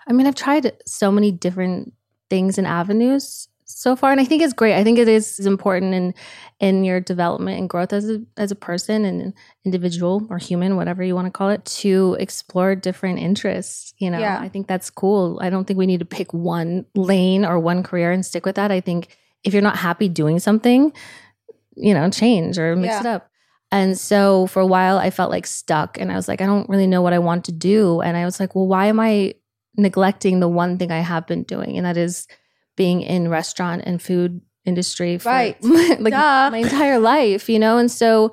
I 0.08 0.12
mean, 0.12 0.26
I've 0.28 0.34
tried 0.36 0.64
so 0.84 1.10
many 1.10 1.30
different 1.32 1.94
things 2.28 2.58
and 2.58 2.66
avenues 2.66 3.48
so 3.64 3.96
far, 3.96 4.12
and 4.12 4.20
I 4.20 4.24
think 4.24 4.42
it's 4.42 4.52
great. 4.52 4.74
I 4.74 4.84
think 4.84 4.98
it 4.98 5.08
is 5.08 5.40
important 5.40 5.94
in 5.94 6.14
in 6.60 6.84
your 6.84 7.00
development 7.00 7.58
and 7.58 7.68
growth 7.68 7.92
as 7.92 8.08
a 8.08 8.20
as 8.36 8.50
a 8.50 8.54
person 8.54 9.04
and 9.04 9.32
individual 9.64 10.26
or 10.30 10.38
human, 10.38 10.76
whatever 10.76 11.02
you 11.02 11.14
want 11.14 11.26
to 11.26 11.30
call 11.30 11.48
it, 11.50 11.64
to 11.64 12.16
explore 12.20 12.74
different 12.74 13.18
interests. 13.18 13.94
You 13.98 14.10
know, 14.10 14.18
Yeah. 14.18 14.38
I 14.40 14.48
think 14.48 14.66
that's 14.66 14.90
cool. 14.90 15.38
I 15.42 15.50
don't 15.50 15.64
think 15.66 15.78
we 15.78 15.86
need 15.86 16.00
to 16.00 16.04
pick 16.06 16.32
one 16.32 16.84
lane 16.94 17.44
or 17.44 17.58
one 17.58 17.82
career 17.82 18.12
and 18.12 18.24
stick 18.24 18.44
with 18.46 18.56
that. 18.56 18.70
I 18.70 18.80
think 18.80 19.16
if 19.44 19.52
you're 19.52 19.62
not 19.62 19.76
happy 19.76 20.08
doing 20.08 20.38
something, 20.38 20.92
you 21.76 21.94
know, 21.94 22.08
change 22.10 22.58
or 22.58 22.76
mix 22.76 22.92
Yeah. 22.94 23.00
it 23.00 23.06
up. 23.06 23.28
And 23.72 23.98
so 23.98 24.46
for 24.48 24.60
a 24.60 24.66
while, 24.66 24.98
I 24.98 25.08
felt 25.10 25.30
like 25.30 25.46
stuck, 25.46 25.98
and 25.98 26.12
I 26.12 26.16
was 26.16 26.28
like, 26.28 26.42
I 26.42 26.46
don't 26.46 26.68
really 26.68 26.86
know 26.86 27.00
what 27.00 27.14
I 27.14 27.18
want 27.18 27.46
to 27.46 27.52
do. 27.52 28.00
And 28.02 28.16
I 28.18 28.24
was 28.26 28.38
like, 28.38 28.54
well, 28.54 28.66
why 28.66 28.86
am 28.86 29.00
I 29.00 29.34
neglecting 29.78 30.40
the 30.40 30.48
one 30.48 30.76
thing 30.76 30.90
I 30.92 31.00
have 31.00 31.26
been 31.26 31.42
doing, 31.44 31.78
and 31.78 31.86
that 31.86 31.96
is 31.96 32.26
being 32.76 33.02
in 33.02 33.28
restaurant 33.28 33.82
and 33.84 34.00
food 34.00 34.40
industry 34.64 35.18
for 35.18 35.28
Right. 35.28 35.62
like 36.00 36.12
Duh. 36.12 36.50
my 36.50 36.58
entire 36.58 36.98
life, 36.98 37.48
you 37.48 37.58
know? 37.58 37.78
And 37.78 37.90
so 37.90 38.32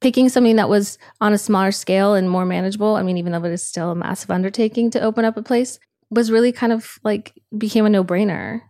picking 0.00 0.28
something 0.28 0.56
that 0.56 0.68
was 0.68 0.98
on 1.20 1.32
a 1.32 1.38
smaller 1.38 1.72
scale 1.72 2.14
and 2.14 2.28
more 2.30 2.44
manageable, 2.44 2.96
I 2.96 3.02
mean, 3.02 3.16
even 3.16 3.32
though 3.32 3.44
it 3.44 3.52
is 3.52 3.62
still 3.62 3.90
a 3.90 3.94
massive 3.94 4.30
undertaking 4.30 4.90
to 4.92 5.00
open 5.00 5.24
up 5.24 5.36
a 5.36 5.42
place, 5.42 5.78
was 6.10 6.30
really 6.30 6.52
kind 6.52 6.72
of 6.72 6.98
like 7.02 7.32
became 7.56 7.86
a 7.86 7.90
no 7.90 8.04
brainer. 8.04 8.62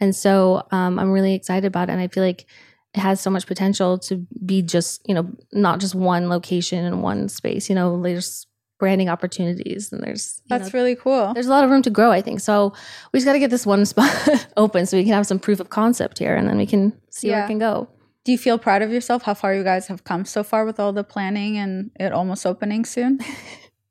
And 0.00 0.16
so 0.16 0.66
um, 0.70 0.98
I'm 0.98 1.12
really 1.12 1.34
excited 1.34 1.66
about 1.66 1.88
it. 1.88 1.92
And 1.92 2.00
I 2.00 2.08
feel 2.08 2.24
like 2.24 2.46
it 2.94 3.00
has 3.00 3.20
so 3.20 3.30
much 3.30 3.46
potential 3.46 3.98
to 3.98 4.26
be 4.44 4.62
just, 4.62 5.06
you 5.06 5.14
know, 5.14 5.30
not 5.52 5.78
just 5.78 5.94
one 5.94 6.28
location 6.28 6.84
and 6.84 7.02
one 7.02 7.28
space, 7.28 7.68
you 7.68 7.74
know, 7.74 8.02
there's 8.02 8.46
branding 8.80 9.08
opportunities 9.08 9.92
and 9.92 10.02
there's, 10.02 10.42
That's 10.48 10.72
know, 10.72 10.78
really 10.80 10.96
cool. 10.96 11.32
there's 11.34 11.46
a 11.46 11.50
lot 11.50 11.62
of 11.62 11.70
room 11.70 11.82
to 11.82 11.90
grow, 11.90 12.10
I 12.10 12.20
think. 12.22 12.40
So 12.40 12.72
we 13.12 13.18
just 13.18 13.26
got 13.26 13.34
to 13.34 13.38
get 13.38 13.50
this 13.50 13.64
one 13.64 13.84
spot 13.92 14.10
open 14.56 14.86
so 14.86 14.96
we 14.96 15.04
can 15.04 15.12
have 15.12 15.26
some 15.26 15.38
proof 15.38 15.60
of 15.60 15.70
concept 15.70 16.18
here 16.18 16.34
and 16.34 16.48
then 16.48 16.56
we 16.58 16.66
can 16.66 16.92
see 17.10 17.28
where 17.28 17.38
Yeah. 17.38 17.44
it 17.44 17.48
can 17.48 17.58
go. 17.60 17.88
Do 18.24 18.32
you 18.32 18.38
feel 18.38 18.58
proud 18.58 18.82
of 18.82 18.90
yourself? 18.92 19.22
How 19.22 19.34
far 19.34 19.54
you 19.54 19.62
guys 19.62 19.86
have 19.86 20.02
come 20.04 20.24
so 20.24 20.42
far 20.42 20.64
with 20.64 20.80
all 20.80 20.92
the 20.92 21.04
planning 21.04 21.56
and 21.56 21.90
it 22.00 22.12
almost 22.12 22.44
opening 22.44 22.84
soon? 22.84 23.20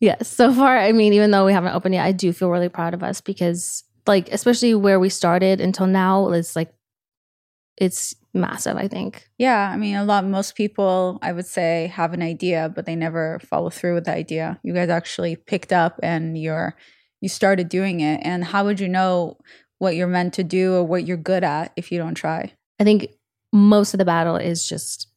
Yes. 0.01 0.29
So 0.29 0.53
far, 0.53 0.77
I 0.77 0.93
mean, 0.93 1.12
even 1.12 1.31
though 1.31 1.46
we 1.46 1.51
haven't 1.51 1.74
opened 1.75 1.93
yet, 1.93 2.05
I 2.05 2.13
do 2.13 2.31
feel 2.31 2.50
really 2.50 2.69
proud 2.69 2.93
of 2.93 3.03
us 3.03 3.19
because, 3.19 3.84
like, 4.08 4.29
especially 4.31 4.74
where 4.74 4.98
we 4.98 5.10
started 5.10 5.60
until 5.60 5.88
now, 5.88 6.29
it's 6.31 6.55
like, 6.55 6.72
it's 7.75 8.15
massive, 8.34 8.78
I 8.78 8.88
think. 8.88 9.28
Yeah, 9.38 9.70
I 9.74 9.78
mean, 9.78 9.96
a 9.96 10.04
lot, 10.06 10.26
most 10.26 10.56
people, 10.56 11.20
I 11.22 11.32
would 11.32 11.46
say, 11.46 11.88
have 11.94 12.14
an 12.14 12.22
idea, 12.22 12.72
but 12.74 12.86
they 12.86 12.96
never 12.96 13.40
follow 13.40 13.70
through 13.70 13.96
with 13.96 14.06
the 14.06 14.14
idea. 14.14 14.60
You 14.64 14.74
guys 14.74 14.90
actually 14.90 15.36
picked 15.36 15.74
up 15.74 16.00
and 16.04 16.38
you're, 16.38 16.76
you 17.22 17.30
started 17.30 17.70
doing 17.70 18.02
it. 18.02 18.22
And 18.24 18.44
how 18.44 18.66
would 18.66 18.80
you 18.80 18.88
know 18.88 19.38
what 19.80 19.96
you're 19.96 20.08
meant 20.08 20.34
to 20.36 20.44
do 20.44 20.76
or 20.76 20.84
what 20.84 21.06
you're 21.08 21.18
good 21.18 21.44
at 21.44 21.72
if 21.76 21.92
you 21.92 21.98
don't 21.98 22.16
try? 22.16 22.54
I 22.80 22.84
think 22.84 23.08
most 23.52 23.94
of 23.94 23.98
the 23.98 24.06
battle 24.06 24.36
is 24.36 24.68
just 24.68 25.08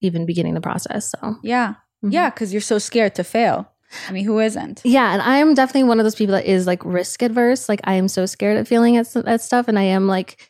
even 0.00 0.24
beginning 0.26 0.54
the 0.54 0.60
process. 0.60 1.10
So, 1.10 1.36
Yeah. 1.42 1.74
mhm. 2.04 2.12
Yeah, 2.12 2.30
because 2.30 2.52
you're 2.52 2.60
so 2.60 2.78
scared 2.78 3.14
to 3.16 3.24
fail. 3.24 3.70
I 4.08 4.12
mean, 4.12 4.24
who 4.24 4.38
isn't? 4.38 4.82
Yeah, 4.84 5.12
and 5.12 5.20
I 5.20 5.38
am 5.38 5.54
definitely 5.54 5.88
one 5.88 5.98
of 5.98 6.04
those 6.04 6.14
people 6.14 6.34
that 6.34 6.46
is 6.46 6.64
like 6.66 6.84
risk 6.84 7.22
adverse. 7.22 7.68
Like 7.68 7.80
I 7.84 7.94
am 7.94 8.06
so 8.06 8.24
scared 8.24 8.56
of 8.56 8.68
failing 8.68 8.96
at, 8.96 9.14
at 9.16 9.40
stuff, 9.40 9.66
and 9.66 9.76
I 9.78 9.82
am 9.82 10.06
like 10.06 10.49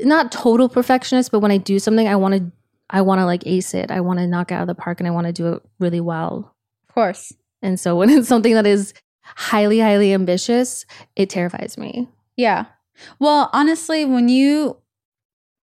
not 0.00 0.32
total 0.32 0.68
perfectionist, 0.68 1.30
but 1.30 1.40
when 1.40 1.50
I 1.50 1.58
do 1.58 1.78
something, 1.78 2.06
I 2.06 2.16
want 2.16 2.34
to, 2.34 2.52
I 2.90 3.02
want 3.02 3.20
to 3.20 3.24
like 3.24 3.46
ace 3.46 3.74
it. 3.74 3.90
I 3.90 4.00
want 4.00 4.18
to 4.18 4.26
knock 4.26 4.50
it 4.50 4.54
out 4.54 4.62
of 4.62 4.68
the 4.68 4.74
park, 4.74 5.00
and 5.00 5.06
I 5.06 5.10
want 5.10 5.26
to 5.26 5.32
do 5.32 5.52
it 5.52 5.62
really 5.78 6.00
well. 6.00 6.54
Of 6.88 6.94
course. 6.94 7.32
And 7.62 7.78
so 7.78 7.96
when 7.96 8.10
it's 8.10 8.28
something 8.28 8.54
that 8.54 8.66
is 8.66 8.94
highly, 9.22 9.80
highly 9.80 10.12
ambitious, 10.12 10.86
it 11.16 11.30
terrifies 11.30 11.76
me. 11.76 12.08
Yeah. 12.36 12.66
Well, 13.18 13.50
honestly, 13.52 14.04
when 14.04 14.28
you 14.28 14.78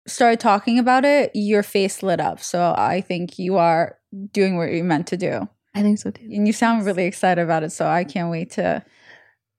started 0.07 0.39
talking 0.39 0.77
about 0.77 1.05
it, 1.05 1.31
your 1.33 1.63
face 1.63 2.03
lit 2.03 2.19
up. 2.19 2.41
So 2.41 2.73
I 2.77 3.01
think 3.01 3.39
you 3.39 3.57
are 3.57 3.97
doing 4.31 4.57
what 4.57 4.71
you're 4.71 4.83
meant 4.83 5.07
to 5.07 5.17
do. 5.17 5.49
I 5.73 5.81
think 5.81 5.99
so 5.99 6.11
too. 6.11 6.23
And 6.23 6.47
you 6.47 6.53
sound 6.53 6.85
really 6.85 7.05
excited 7.05 7.41
about 7.41 7.63
it. 7.63 7.71
So 7.71 7.87
I 7.87 8.03
can't 8.03 8.29
wait 8.29 8.51
to. 8.51 8.83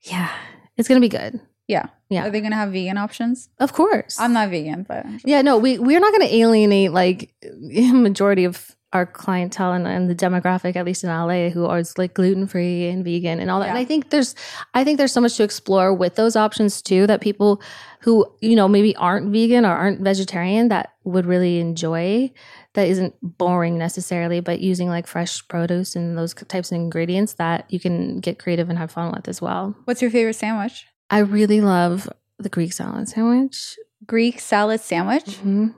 Yeah, 0.03 0.31
it's 0.77 0.89
gonna 0.89 1.01
be 1.01 1.09
good. 1.09 1.41
Yeah. 1.69 1.87
Yeah, 2.09 2.27
Are 2.27 2.31
they 2.31 2.41
going 2.41 2.53
to 2.53 2.57
have 2.57 2.71
vegan 2.71 2.99
options? 2.99 3.49
of 3.59 3.73
course. 3.73 4.21
I'm 4.21 4.33
not 4.33 4.51
vegan, 4.51 4.85
but 4.85 5.05
Yeah, 5.25 5.43
no, 5.43 5.59
we 5.59 5.79
we're 5.79 5.99
not 5.99 6.13
going 6.13 6.29
to 6.29 6.35
alienate 6.35 6.93
like 6.93 7.35
majority 7.61 8.45
of 8.45 8.77
our 8.93 9.05
clientele 9.05 9.73
and, 9.73 9.87
and 9.87 10.09
the 10.09 10.15
demographic, 10.15 10.77
at 10.77 10.85
least 10.85 11.03
in 11.05 11.11
LA, 11.11 11.51
who 11.51 11.67
are 11.67 11.83
like 11.99 12.15
gluten 12.15 12.47
free 12.47 12.87
and 12.87 13.05
vegan 13.05 13.41
and 13.41 13.51
all 13.51 13.61
that. 13.61 13.69
And 13.69 13.77
I 13.77 13.85
think 13.85 14.11
there's, 14.11 14.35
I 14.75 14.85
think 14.85 14.97
there's 14.99 15.13
so 15.13 15.21
much 15.21 15.37
to 15.37 15.43
explore 15.43 15.93
with 15.93 16.15
those 16.15 16.37
options 16.37 16.81
too. 16.81 17.07
That 17.07 17.21
people 17.21 17.61
who 18.01 18.25
you 18.41 18.55
know 18.55 18.69
maybe 18.69 18.95
aren't 18.97 19.33
vegan 19.33 19.67
or 19.67 19.73
aren't 19.73 20.01
vegetarian 20.01 20.69
that 20.69 20.93
would 21.05 21.27
really 21.27 21.59
enjoy. 21.59 22.33
That 22.75 22.89
isn't 22.89 23.15
boring 23.23 23.79
necessarily, 23.79 24.41
but 24.41 24.61
using 24.61 24.89
like 24.89 25.07
fresh 25.07 25.47
produce 25.49 25.97
and 25.97 26.17
those 26.17 26.35
types 26.35 26.71
of 26.71 26.77
ingredients 26.77 27.35
that 27.35 27.65
you 27.69 27.81
can 27.81 28.21
get 28.21 28.39
creative 28.39 28.69
and 28.69 28.79
have 28.79 28.91
fun 28.91 29.13
with 29.13 29.29
as 29.29 29.41
well. 29.43 29.75
what's 29.85 30.03
your 30.03 30.11
favorite 30.11 30.35
sandwich? 30.35 30.87
I 31.11 31.19
really 31.19 31.61
love 31.61 32.09
the 32.39 32.49
Greek 32.49 32.73
salad 32.73 33.09
sandwich. 33.09 33.77
Greek 34.07 34.41
salad 34.41 34.81
sandwich? 34.81 35.25
Mhm. 35.43 35.75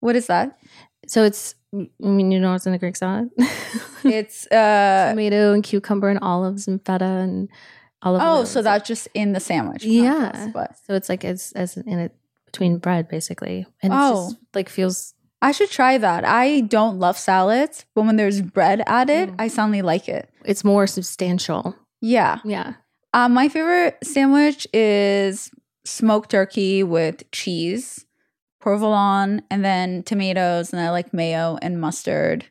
What 0.00 0.16
is 0.16 0.26
that? 0.28 0.58
So 1.06 1.24
it's, 1.24 1.54
I 1.74 1.88
mean, 2.00 2.30
you 2.30 2.38
know 2.40 2.52
what's 2.52 2.66
in 2.66 2.74
a 2.74 2.78
Greek 2.78 2.96
salad? 2.96 3.30
It's 4.04 4.46
uh 4.50 5.10
Tomato 5.10 5.52
and 5.52 5.62
cucumber 5.62 6.08
and 6.08 6.18
olives 6.22 6.66
and 6.66 6.80
feta 6.86 7.04
and 7.04 7.48
olive 8.02 8.22
oh, 8.24 8.38
oil. 8.38 8.46
so 8.46 8.62
that's 8.62 8.88
just 8.88 9.08
in 9.12 9.32
the 9.32 9.40
sandwich. 9.40 9.84
Yeah. 9.84 10.48
but 10.54 10.74
so 10.86 10.94
it's 10.94 11.08
like 11.10 11.22
it's 11.22 11.52
as 11.52 11.76
in 11.76 11.98
it 11.98 12.14
between 12.46 12.78
bread 12.78 13.08
basically, 13.08 13.66
and 13.82 13.92
Oh. 13.94 14.30
just 14.30 14.36
like 14.54 14.68
feels 14.70 15.12
I 15.42 15.52
should 15.52 15.70
try 15.70 15.98
that. 15.98 16.24
I 16.24 16.62
don't 16.62 16.98
love 16.98 17.18
salads, 17.18 17.84
but 17.94 18.04
when 18.06 18.16
there's 18.16 18.40
bread 18.40 18.82
added, 18.86 19.30
Mm. 19.30 19.34
I 19.38 19.48
suddenly 19.48 19.82
like 19.82 20.08
it. 20.08 20.30
it's 20.46 20.64
more 20.64 20.86
substantial. 20.86 21.76
Yeah. 22.00 22.38
Yeah, 22.44 22.74
Uh, 23.12 23.28
my 23.28 23.48
favorite 23.48 23.98
sandwich 24.02 24.66
is 24.72 25.50
smoked 25.84 26.30
turkey 26.30 26.82
with 26.82 27.28
cheese, 27.32 28.06
provolone, 28.60 29.42
and 29.50 29.64
then 29.64 30.02
tomatoes, 30.04 30.72
and 30.72 30.80
I 30.80 30.90
like 30.90 31.12
mayo 31.12 31.58
and 31.60 31.80
mustard. 31.80 32.46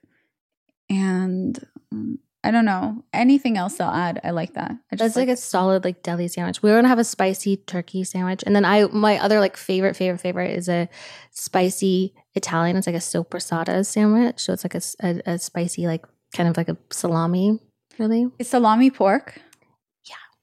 And 0.89 1.63
mm, 1.93 2.17
I 2.43 2.51
don't 2.51 2.65
know 2.65 3.03
anything 3.13 3.57
else 3.57 3.79
I'll 3.79 3.93
add. 3.93 4.19
I 4.23 4.31
like 4.31 4.53
that. 4.53 4.71
I 4.91 4.95
that's 4.95 5.15
like, 5.15 5.29
a 5.29 5.37
solid 5.37 5.83
like 5.83 6.03
deli 6.03 6.27
sandwich. 6.27 6.61
We're 6.61 6.75
gonna 6.75 6.87
have 6.87 6.99
a 6.99 7.03
spicy 7.03 7.57
turkey 7.57 8.03
sandwich, 8.03 8.43
and 8.45 8.55
then 8.55 8.65
I 8.65 8.85
my 8.85 9.17
other 9.19 9.39
like 9.39 9.55
favorite 9.55 9.95
favorite 9.95 10.19
favorite 10.19 10.57
is 10.57 10.67
a 10.67 10.89
spicy 11.31 12.13
Italian. 12.35 12.75
It's 12.75 12.87
like 12.87 12.95
a 12.95 12.99
soppressata 12.99 13.85
sandwich, 13.85 14.39
so 14.39 14.53
it's 14.53 14.65
like 14.65 14.75
a 14.75 15.21
a 15.25 15.39
spicy 15.39 15.87
like 15.87 16.05
kind 16.33 16.49
of 16.49 16.57
like 16.57 16.69
a 16.69 16.77
salami, 16.91 17.59
really. 17.97 18.27
It's 18.39 18.49
salami 18.49 18.89
pork. 18.89 19.39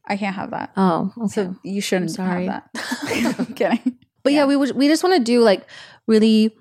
I 0.07 0.17
can't 0.17 0.37
have 0.37 0.51
that. 0.51 0.71
Oh, 0.77 1.13
okay. 1.19 1.29
So 1.29 1.57
you 1.65 1.81
shouldn't 1.81 2.11
sorry. 2.13 2.47
have 2.47 2.63
that. 2.75 3.37
I'm 3.39 3.55
kidding. 3.55 3.99
But 4.23 4.33
yeah, 4.33 4.41
Yeah. 4.41 4.47
we 4.47 4.57
would, 4.57 4.73
we 4.77 4.89
just 4.89 5.03
want 5.03 5.17
to 5.17 5.23
do 5.23 5.41
like 5.43 5.67
really 6.07 6.57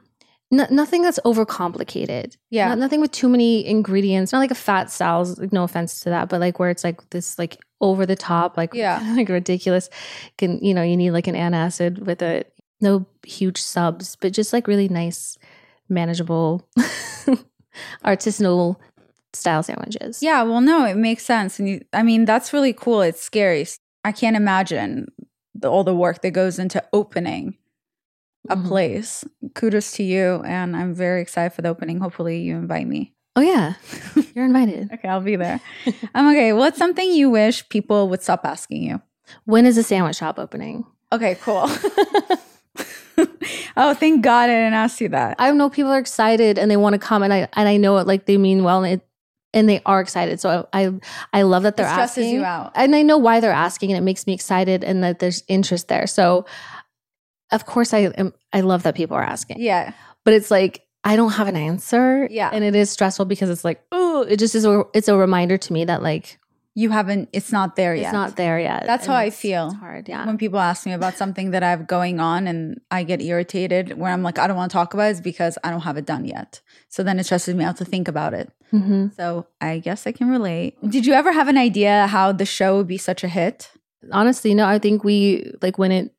n- 0.51 0.67
nothing 0.71 1.01
that's 1.01 1.19
overcomplicated. 1.25 2.37
Yeah. 2.49 2.69
Not- 2.69 2.79
nothing 2.79 3.01
with 3.01 3.11
too 3.11 3.29
many 3.29 3.65
ingredients. 3.65 4.31
Not 4.31 4.39
like 4.39 4.51
a 4.51 4.55
Fat 4.55 4.89
Sal's. 4.91 5.39
Like, 5.39 5.53
no 5.53 5.63
offense 5.63 5.99
to 6.01 6.09
that, 6.09 6.29
but 6.29 6.39
like 6.39 6.59
where 6.59 6.69
it's 6.69 6.83
like 6.83 7.07
this 7.11 7.37
like 7.37 7.57
over 7.81 8.05
the 8.05 8.15
top, 8.15 8.57
like 8.57 8.73
Yeah. 8.73 8.99
like 9.15 9.29
ridiculous. 9.29 9.89
Can 10.37 10.57
you 10.63 10.73
know 10.73 10.81
you 10.83 10.97
need 10.97 11.11
like 11.11 11.27
an 11.27 11.35
antacid 11.35 11.99
with 11.99 12.21
it. 12.21 12.51
No 12.81 13.05
huge 13.25 13.61
subs, 13.61 14.15
but 14.19 14.33
just 14.33 14.51
like 14.53 14.67
really 14.67 14.89
nice, 14.89 15.37
manageable, 15.87 16.67
artisanal 18.03 18.75
style 19.35 19.63
sandwiches. 19.63 20.21
Yeah, 20.21 20.43
well, 20.43 20.61
no, 20.61 20.85
it 20.85 20.95
makes 20.97 21.23
sense, 21.25 21.59
and 21.59 21.67
you, 21.69 21.81
I 21.93 22.03
mean 22.03 22.25
that's 22.25 22.53
really 22.53 22.73
cool. 22.73 23.01
It's 23.01 23.21
scary. 23.21 23.65
I 24.03 24.11
can't 24.11 24.35
imagine 24.35 25.07
the, 25.53 25.69
all 25.69 25.83
the 25.83 25.95
work 25.95 26.21
that 26.21 26.31
goes 26.31 26.59
into 26.59 26.83
opening 26.93 27.55
a 28.49 28.55
Mhm. 28.55 28.67
place. 28.67 29.23
Kudos 29.55 29.91
to 29.93 30.03
you, 30.03 30.43
and 30.45 30.75
I'm 30.75 30.93
very 30.93 31.21
excited 31.21 31.53
for 31.53 31.61
the 31.61 31.69
opening. 31.69 31.99
Hopefully, 31.99 32.39
you 32.41 32.55
invite 32.55 32.87
me. 32.87 33.13
Oh 33.35 33.41
yeah, 33.41 33.73
you're 34.35 34.45
invited. 34.45 34.89
Okay, 34.93 35.07
I'll 35.07 35.21
be 35.21 35.35
there. 35.35 35.59
I'm 36.13 36.27
okay. 36.35 36.53
What's 36.53 36.77
something 36.77 37.11
you 37.11 37.29
wish 37.29 37.67
people 37.69 38.07
would 38.09 38.21
stop 38.21 38.45
asking 38.45 38.83
you? 38.83 39.01
When 39.45 39.65
is 39.65 39.75
the 39.75 39.83
sandwich 39.83 40.17
shop 40.17 40.37
opening? 40.39 40.85
Okay, 41.11 41.35
cool. 41.41 41.63
oh, 43.77 43.93
thank 43.93 44.21
God 44.23 44.43
I 44.49 44.53
didn't 44.53 44.73
ask 44.73 44.99
you 45.01 45.09
that. 45.09 45.35
I 45.39 45.51
know 45.51 45.69
people 45.69 45.91
are 45.91 45.97
excited 45.99 46.57
and 46.59 46.69
they 46.69 46.77
want 46.77 46.93
to 46.93 46.99
come, 46.99 47.23
and 47.23 47.33
I 47.33 47.47
and 47.53 47.67
I 47.67 47.77
know 47.77 47.97
it 47.97 48.07
like 48.07 48.25
they 48.25 48.37
mean 48.37 48.63
well, 48.63 48.83
and 48.83 49.01
it 49.01 49.07
and 49.55 49.67
they 49.67 49.81
are 49.85 49.99
excited. 50.01 50.39
So 50.39 50.67
I 50.73 50.91
I 51.33 51.41
love 51.41 51.63
that 51.63 51.77
they're 51.77 51.87
it 51.87 51.91
stresses 51.91 52.25
asking, 52.25 52.35
you 52.35 52.43
out. 52.45 52.73
and 52.75 52.95
I 52.95 53.01
know 53.01 53.17
why 53.17 53.39
they're 53.39 53.51
asking, 53.51 53.91
and 53.91 53.97
it 53.97 54.01
makes 54.01 54.27
me 54.27 54.33
excited, 54.33 54.83
and 54.83 55.03
that 55.03 55.17
there's 55.19 55.43
interest 55.47 55.87
there. 55.87 56.05
So 56.05 56.45
of 57.51 57.65
course 57.65 57.93
I 57.93 57.99
am. 58.17 58.33
I 58.53 58.61
love 58.61 58.83
that 58.83 58.95
people 58.95 59.17
are 59.17 59.23
asking, 59.23 59.57
Yeah, 59.59 59.93
but 60.23 60.33
it's 60.33 60.51
like 60.51 60.83
I 61.03 61.15
don't 61.15 61.31
have 61.31 61.47
an 61.47 61.55
answer. 61.55 62.27
Yeah. 62.29 62.49
and 62.51 62.63
it 62.63 62.75
is 62.75 62.89
stressful 62.91 63.25
because 63.25 63.49
it's 63.49 63.63
like 63.63 63.81
oh, 63.91 64.23
it 64.27 64.37
just 64.37 64.55
is. 64.55 64.65
A, 64.65 64.83
it's 64.93 65.07
a 65.07 65.15
reminder 65.17 65.57
to 65.57 65.73
me 65.73 65.85
that 65.85 66.01
like 66.03 66.37
you 66.77 66.89
haven't. 66.89 67.29
It's 67.31 67.51
not 67.53 67.75
there 67.77 67.95
yet. 67.95 68.03
It's 68.07 68.13
not 68.13 68.35
there 68.35 68.59
yet. 68.59 68.83
That's 68.85 69.05
how 69.05 69.15
I 69.15 69.29
feel. 69.29 69.67
It's 69.67 69.75
hard. 69.75 70.09
Yeah. 70.09 70.25
when 70.25 70.37
people 70.37 70.59
ask 70.59 70.85
me 70.85 70.91
about 70.91 71.15
something 71.15 71.51
that 71.51 71.63
I 71.63 71.69
have 71.69 71.87
going 71.87 72.19
on 72.19 72.47
and 72.47 72.81
I 72.91 73.03
get 73.03 73.21
irritated 73.21 73.97
where 73.97 74.11
I'm 74.11 74.23
like, 74.23 74.37
I 74.37 74.45
don't 74.45 74.57
want 74.57 74.71
to 74.71 74.73
talk 74.75 74.93
about 74.93 75.07
it, 75.07 75.11
is 75.11 75.21
because 75.21 75.57
I 75.63 75.71
don't 75.71 75.81
have 75.81 75.95
it 75.97 76.05
done 76.05 76.25
yet. 76.25 76.61
So 76.89 77.01
then 77.01 77.17
it 77.17 77.23
stresses 77.23 77.55
me 77.55 77.63
out 77.63 77.77
to 77.77 77.85
think 77.85 78.07
about 78.09 78.33
it. 78.33 78.51
hmm 78.71 79.07
So 79.15 79.47
I 79.61 79.79
guess 79.79 80.05
I 80.05 80.11
can 80.11 80.29
relate. 80.29 80.75
Did 80.87 81.05
you 81.05 81.13
ever 81.13 81.31
have 81.31 81.47
an 81.47 81.57
idea 81.57 82.07
how 82.07 82.31
the 82.33 82.45
show 82.45 82.75
would 82.77 82.87
be 82.87 82.97
such 82.97 83.23
a 83.23 83.29
hit? 83.29 83.71
Honestly, 84.11 84.53
no. 84.53 84.67
I 84.67 84.77
think 84.77 85.03
we 85.03 85.51
like 85.61 85.77
when 85.77 85.91
it 85.93 86.13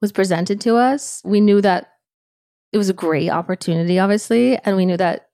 was 0.00 0.10
presented 0.12 0.60
to 0.62 0.76
us, 0.76 1.22
we 1.24 1.40
knew 1.40 1.60
that 1.60 1.92
it 2.72 2.78
was 2.78 2.88
a 2.88 2.94
great 2.94 3.30
opportunity, 3.30 3.98
obviously, 4.00 4.56
and 4.64 4.76
we 4.76 4.84
knew 4.84 4.96
that 4.96 5.28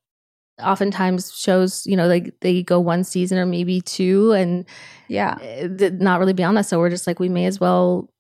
oftentimes 0.61 1.35
shows, 1.37 1.87
you 1.87 1.97
know, 1.97 2.07
like 2.07 2.35
they 2.41 2.63
go 2.63 2.81
one 2.81 3.05
season 3.05 3.39
or 3.39 3.47
maybe 3.47 3.81
two, 3.81 4.33
and 4.33 4.65
Yeah. 5.09 5.39
Eh, 5.41 5.69
did 5.69 6.01
not 6.01 6.19
really 6.21 6.33
beyond 6.35 6.57
that. 6.57 6.67
So 6.67 6.79
we're 6.79 6.91
just 6.91 7.07
like, 7.07 7.19
we 7.21 7.29
may 7.29 7.47
as 7.47 7.59
well 7.61 8.11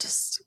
just 0.00 0.42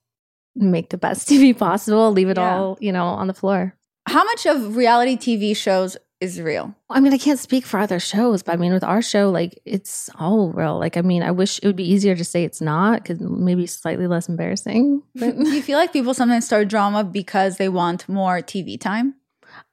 make 0.56 0.90
the 0.90 0.98
best 0.98 1.28
TV 1.30 1.58
possible, 1.58 2.12
leave 2.12 2.30
it 2.30 2.38
Yeah. 2.38 2.56
all, 2.58 2.78
you 2.82 2.92
know, 2.92 3.06
on 3.06 3.28
the 3.28 3.34
floor. 3.34 3.76
How 4.08 4.24
much 4.24 4.46
of 4.46 4.76
reality 4.76 5.18
TV 5.18 5.56
shows 5.56 5.96
is 6.20 6.42
real? 6.42 6.74
I 6.90 7.00
mean, 7.00 7.14
I 7.14 7.18
can't 7.18 7.40
speak 7.40 7.66
for 7.66 7.80
other 7.80 8.00
shows, 8.00 8.44
but 8.44 8.54
I 8.54 8.58
mean, 8.58 8.74
with 8.74 8.84
our 8.84 9.02
show, 9.02 9.30
like 9.30 9.60
it's 9.66 10.10
all 10.20 10.52
real. 10.52 10.78
Like, 10.80 10.98
I 10.98 11.02
mean, 11.02 11.24
I 11.24 11.32
wish 11.32 11.60
it 11.60 11.66
would 11.68 11.76
be 11.78 11.90
easier 11.90 12.16
to 12.16 12.26
say 12.26 12.44
it's 12.44 12.60
not 12.60 13.04
because 13.04 13.20
maybe 13.22 13.66
slightly 13.68 14.08
less 14.08 14.28
embarrassing. 14.28 15.02
But 15.16 15.38
Do 15.38 15.50
you 15.50 15.62
feel 15.62 15.78
like 15.78 15.94
people 15.94 16.14
sometimes 16.14 16.46
start 16.46 16.68
drama 16.68 17.04
because 17.04 17.58
they 17.58 17.70
want 17.70 18.10
more 18.10 18.38
TV 18.42 18.80
time? 18.80 19.16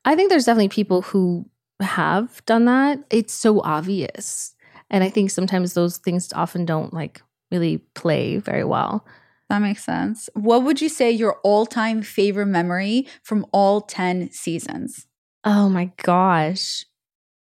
I 0.04 0.14
think 0.14 0.30
there's 0.30 0.44
definitely 0.44 0.68
people 0.68 1.02
who 1.02 1.48
have 1.80 2.44
done 2.46 2.64
that. 2.66 3.00
It's 3.10 3.34
so 3.34 3.60
obvious. 3.62 4.54
And 4.90 5.02
I 5.02 5.10
think 5.10 5.30
sometimes 5.30 5.74
those 5.74 5.98
things 5.98 6.32
often 6.32 6.64
don't 6.64 6.94
like 6.94 7.22
really 7.50 7.78
play 7.94 8.38
very 8.38 8.64
well. 8.64 9.04
That 9.48 9.60
makes 9.60 9.84
sense. 9.84 10.28
What 10.34 10.64
would 10.64 10.80
you 10.80 10.88
say 10.88 11.10
your 11.10 11.38
all 11.44 11.66
time 11.66 12.02
favorite 12.02 12.46
memory 12.46 13.06
from 13.22 13.46
all 13.52 13.80
10 13.80 14.32
seasons? 14.32 15.06
Oh 15.44 15.68
my 15.68 15.92
gosh. 16.02 16.84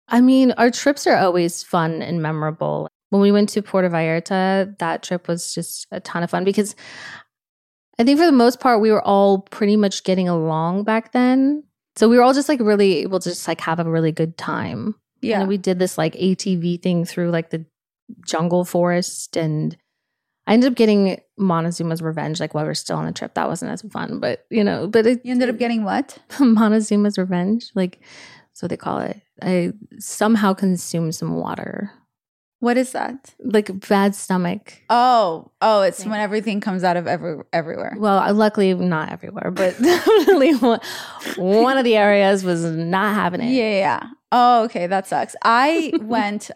I 0.08 0.20
mean, 0.20 0.52
our 0.52 0.70
trips 0.70 1.06
are 1.06 1.16
always 1.16 1.62
fun 1.62 2.00
and 2.00 2.22
memorable. 2.22 2.88
When 3.10 3.20
we 3.20 3.32
went 3.32 3.48
to 3.50 3.62
Puerto 3.62 3.90
Vallarta, 3.90 4.78
that 4.78 5.02
trip 5.02 5.28
was 5.28 5.52
just 5.52 5.86
a 5.90 6.00
ton 6.00 6.22
of 6.22 6.30
fun 6.30 6.44
because 6.44 6.76
I 7.98 8.04
think 8.04 8.18
for 8.18 8.26
the 8.26 8.32
most 8.32 8.60
part, 8.60 8.80
we 8.80 8.92
were 8.92 9.02
all 9.02 9.40
pretty 9.40 9.76
much 9.76 10.04
getting 10.04 10.28
along 10.28 10.84
back 10.84 11.12
then. 11.12 11.64
So 11.98 12.08
we 12.08 12.16
were 12.16 12.22
all 12.22 12.32
just 12.32 12.48
like 12.48 12.60
really 12.60 12.98
able 12.98 13.18
to 13.18 13.28
just 13.28 13.48
like 13.48 13.60
have 13.62 13.80
a 13.80 13.90
really 13.90 14.12
good 14.12 14.38
time. 14.38 14.94
Yeah. 15.20 15.40
And 15.40 15.48
we 15.48 15.56
did 15.56 15.80
this 15.80 15.98
like 15.98 16.14
ATV 16.14 16.80
thing 16.80 17.04
through 17.04 17.32
like 17.32 17.50
the 17.50 17.64
jungle 18.24 18.64
forest 18.64 19.36
and 19.36 19.76
I 20.46 20.52
ended 20.52 20.70
up 20.70 20.76
getting 20.76 21.20
Montezuma's 21.40 22.00
revenge 22.00 22.38
like 22.38 22.54
while 22.54 22.62
we 22.62 22.68
were 22.68 22.76
still 22.76 22.98
on 22.98 23.06
the 23.06 23.10
trip. 23.10 23.34
That 23.34 23.48
wasn't 23.48 23.72
as 23.72 23.82
fun, 23.82 24.20
but 24.20 24.46
you 24.48 24.62
know, 24.62 24.86
but 24.86 25.08
it 25.08 25.22
you 25.24 25.32
ended 25.32 25.48
up 25.48 25.58
getting 25.58 25.82
what? 25.82 26.16
Montezuma's 26.38 27.18
revenge, 27.18 27.72
like 27.74 27.98
that's 28.50 28.62
what 28.62 28.68
they 28.68 28.76
call 28.76 29.00
it. 29.00 29.20
I 29.42 29.72
somehow 29.98 30.54
consumed 30.54 31.16
some 31.16 31.34
water. 31.34 31.90
What 32.60 32.76
is 32.76 32.90
that? 32.92 33.34
Like 33.38 33.70
bad 33.88 34.14
stomach. 34.16 34.82
Oh, 34.90 35.50
oh, 35.60 35.82
it's 35.82 36.04
Yeah. 36.04 36.10
when 36.10 36.20
everything 36.20 36.60
comes 36.60 36.82
out 36.82 36.96
of 36.96 37.06
every, 37.06 37.38
everywhere. 37.52 37.94
Well, 37.96 38.18
uh, 38.18 38.32
luckily 38.32 38.74
not 38.74 39.12
everywhere, 39.12 39.50
but 39.52 39.76
definitely 39.82 40.54
one, 40.56 40.80
one 41.36 41.78
of 41.78 41.84
the 41.84 41.96
areas 41.96 42.42
was 42.42 42.64
not 42.64 43.14
having 43.14 43.42
Yeah, 43.42 43.46
it. 43.48 43.78
yeah. 43.78 44.02
Oh, 44.32 44.64
okay, 44.64 44.86
that 44.88 45.06
sucks. 45.06 45.36
I 45.44 45.92
went 46.02 46.50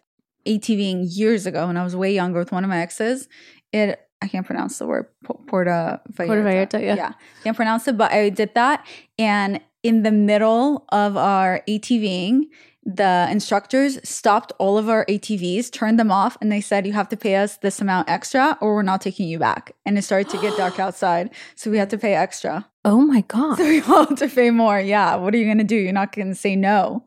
ATVing 0.47 1.05
years 1.17 1.47
ago 1.47 1.69
when 1.69 1.77
I 1.77 1.85
was 1.85 1.95
way 1.95 2.13
younger 2.13 2.41
with 2.41 2.51
one 2.53 2.65
of 2.65 2.71
my 2.71 2.79
exes. 2.81 3.29
It 3.73 4.01
I 4.21 4.29
can't 4.29 4.47
pronounce 4.47 4.79
the 4.79 4.87
word 4.87 5.07
Porta 5.25 6.01
Vallarta. 6.13 6.27
Puerto 6.27 6.43
Vallarta, 6.43 6.81
yeah. 6.81 6.95
yeah, 6.95 7.13
can't 7.43 7.57
pronounce 7.57 7.89
it, 7.89 7.97
but 7.99 8.13
I 8.13 8.29
did 8.29 8.55
that. 8.55 8.87
And 9.19 9.61
in 9.83 10.03
the 10.05 10.13
middle 10.13 10.85
of 10.91 11.17
our 11.17 11.63
ATVing, 11.69 12.43
the 12.85 13.29
instructors 13.31 13.99
stopped 14.09 14.53
all 14.59 14.77
of 14.77 14.89
our 14.89 15.07
ATVs, 15.07 15.71
turned 15.71 15.99
them 15.99 16.11
off, 16.11 16.37
and 16.41 16.51
they 16.51 16.61
said, 16.61 16.87
"You 16.87 16.93
have 16.95 17.09
to 17.11 17.17
pay 17.17 17.37
us 17.37 17.57
this 17.59 17.81
amount 17.81 18.09
extra, 18.09 18.59
or 18.61 18.75
we're 18.75 18.83
not 18.83 19.01
taking 19.01 19.29
you 19.29 19.39
back." 19.39 19.73
And 19.87 19.97
it 19.97 20.03
started 20.03 20.31
to 20.31 20.39
get 20.39 20.57
dark 20.57 20.79
outside, 20.87 21.31
so 21.55 21.71
we 21.71 21.79
had 21.79 21.91
to 21.91 21.99
pay 21.99 22.15
extra. 22.15 22.69
Oh 22.85 23.01
my 23.01 23.21
god. 23.23 23.59
So 23.59 23.65
we 23.69 23.83
all 23.83 24.07
had 24.07 24.19
to 24.19 24.29
pay 24.29 24.51
more. 24.51 24.81
Yeah. 24.81 25.17
What 25.17 25.35
are 25.35 25.39
you 25.39 25.45
going 25.45 25.59
to 25.59 25.65
do? 25.65 25.77
You're 25.77 25.93
not 25.93 26.15
going 26.15 26.29
to 26.29 26.35
say 26.35 26.57
no. 26.57 27.05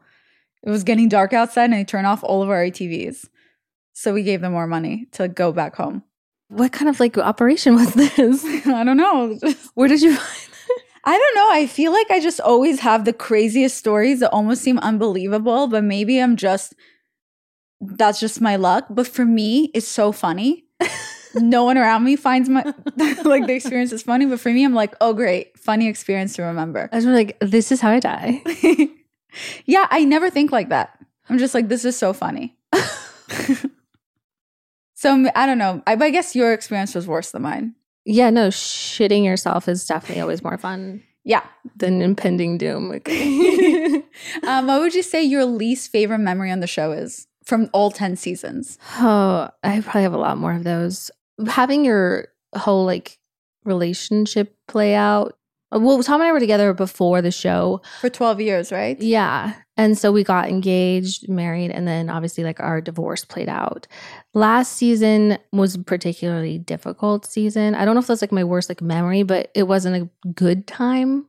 It 0.63 0.69
was 0.69 0.83
getting 0.83 1.09
dark 1.09 1.33
outside 1.33 1.65
and 1.65 1.73
they 1.73 1.83
turned 1.83 2.07
off 2.07 2.23
all 2.23 2.41
of 2.41 2.49
our 2.49 2.63
ATVs. 2.63 3.27
So 3.93 4.13
we 4.13 4.23
gave 4.23 4.41
them 4.41 4.53
more 4.53 4.67
money 4.67 5.07
to 5.13 5.27
go 5.27 5.51
back 5.51 5.75
home. 5.75 6.03
What 6.47 6.71
kind 6.71 6.89
of 6.89 6.99
like 6.99 7.17
operation 7.17 7.75
was 7.75 7.93
this? 7.93 8.43
I 8.65 8.83
don't 8.83 8.97
know. 8.97 9.39
Where 9.75 9.87
did 9.87 10.01
you 10.01 10.15
find 10.15 10.54
I 11.05 11.17
don't 11.17 11.35
know. 11.35 11.51
I 11.51 11.67
feel 11.67 11.91
like 11.91 12.09
I 12.09 12.19
just 12.19 12.41
always 12.41 12.79
have 12.79 13.05
the 13.05 13.13
craziest 13.13 13.77
stories 13.77 14.21
that 14.21 14.31
almost 14.31 14.63
seem 14.63 14.79
unbelievable, 14.79 15.67
but 15.67 15.83
maybe 15.83 16.19
I'm 16.19 16.35
just, 16.35 16.73
that's 17.79 18.19
just 18.19 18.41
my 18.41 18.55
luck. 18.55 18.87
But 18.89 19.07
for 19.07 19.23
me, 19.23 19.69
it's 19.75 19.87
so 19.87 20.11
funny. 20.11 20.65
no 21.35 21.63
one 21.63 21.77
around 21.77 22.03
me 22.03 22.15
finds 22.15 22.49
my, 22.49 22.63
like 23.23 23.45
the 23.45 23.53
experience 23.53 23.91
is 23.91 24.01
funny. 24.01 24.25
But 24.25 24.39
for 24.39 24.51
me, 24.51 24.63
I'm 24.63 24.73
like, 24.73 24.95
oh, 24.99 25.13
great. 25.13 25.57
Funny 25.59 25.87
experience 25.87 26.35
to 26.37 26.43
remember. 26.43 26.89
I 26.91 26.95
was 26.95 27.05
like, 27.05 27.37
this 27.39 27.71
is 27.71 27.81
how 27.81 27.91
I 27.91 27.99
die. 27.99 28.41
yeah, 29.65 29.85
I 29.91 30.05
never 30.05 30.31
think 30.31 30.51
like 30.51 30.69
that. 30.69 30.97
I'm 31.29 31.37
just 31.37 31.53
like, 31.53 31.67
this 31.67 31.85
is 31.85 31.95
so 31.95 32.13
funny. 32.13 32.57
so 34.95 35.27
I 35.35 35.45
don't 35.45 35.59
know. 35.59 35.83
I, 35.85 35.93
I 35.93 36.09
guess 36.09 36.35
your 36.35 36.51
experience 36.51 36.95
was 36.95 37.07
worse 37.07 37.29
than 37.29 37.43
mine. 37.43 37.75
Yeah, 38.05 38.29
no, 38.29 38.49
shitting 38.49 39.25
yourself 39.25 39.67
is 39.67 39.85
definitely 39.85 40.21
always 40.21 40.43
more 40.43 40.57
fun 40.57 41.03
Yeah. 41.23 41.43
than 41.75 42.01
impending 42.01 42.57
doom. 42.57 42.91
Okay. 42.95 43.95
um, 44.47 44.67
what 44.67 44.79
would 44.81 44.93
you 44.95 45.03
say 45.03 45.23
your 45.23 45.45
least 45.45 45.91
favorite 45.91 46.19
memory 46.19 46.51
on 46.51 46.59
the 46.59 46.67
show 46.67 46.91
is 46.91 47.27
from 47.43 47.69
all 47.73 47.91
10 47.91 48.15
seasons? 48.15 48.77
Oh, 48.99 49.49
I 49.63 49.81
probably 49.81 50.03
have 50.03 50.13
a 50.13 50.17
lot 50.17 50.37
more 50.37 50.53
of 50.53 50.63
those. 50.63 51.09
Having 51.47 51.85
your 51.85 52.27
whole 52.55 52.85
like 52.85 53.17
relationship 53.63 54.55
play 54.67 54.93
out. 54.95 55.37
Uh, 55.73 55.79
well, 55.79 56.01
Tom 56.03 56.21
and 56.21 56.29
I 56.29 56.31
were 56.31 56.39
together 56.39 56.73
before 56.73 57.21
the 57.21 57.31
show. 57.31 57.81
For 58.01 58.09
12 58.09 58.41
years, 58.41 58.71
right? 58.71 58.99
Yeah. 59.01 59.53
And 59.77 59.97
so 59.97 60.11
we 60.11 60.23
got 60.23 60.47
engaged, 60.47 61.27
married, 61.27 61.71
and 61.71 61.87
then 61.87 62.09
obviously 62.09 62.43
like 62.43 62.59
our 62.59 62.79
divorce 62.81 63.25
played 63.25 63.49
out. 63.49 63.87
Last 64.33 64.73
season 64.73 65.37
was 65.51 65.75
a 65.75 65.79
particularly 65.79 66.57
difficult 66.57 67.25
season. 67.25 67.75
I 67.75 67.83
don't 67.83 67.95
know 67.95 68.01
if 68.01 68.07
that's 68.07 68.21
like 68.21 68.31
my 68.31 68.43
worst 68.43 68.69
like 68.69 68.81
memory, 68.81 69.23
but 69.23 69.51
it 69.53 69.63
wasn't 69.63 69.95
a 69.95 70.29
good 70.29 70.67
time. 70.67 71.27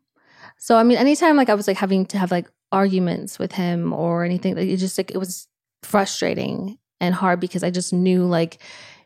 So 0.58 0.76
I 0.76 0.82
mean, 0.84 0.98
anytime 0.98 1.36
like 1.36 1.48
I 1.48 1.54
was 1.54 1.66
like 1.66 1.76
having 1.76 2.06
to 2.06 2.18
have 2.18 2.30
like 2.30 2.48
arguments 2.72 3.38
with 3.38 3.52
him 3.52 3.92
or 3.92 4.24
anything, 4.24 4.54
like 4.54 4.68
it 4.68 4.76
just 4.76 4.98
like 4.98 5.10
it 5.10 5.18
was 5.18 5.48
frustrating 5.82 6.78
and 7.00 7.14
hard 7.14 7.40
because 7.40 7.62
I 7.62 7.70
just 7.70 7.92
knew 7.92 8.24
like 8.24 8.58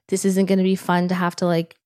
this 0.09 0.25
isn't 0.25 0.47
going 0.47 0.59
to 0.59 0.65
be 0.65 0.77
fun 0.77 1.09
to 1.09 1.15
have 1.15 1.37
to 1.37 1.47
like 1.47 1.77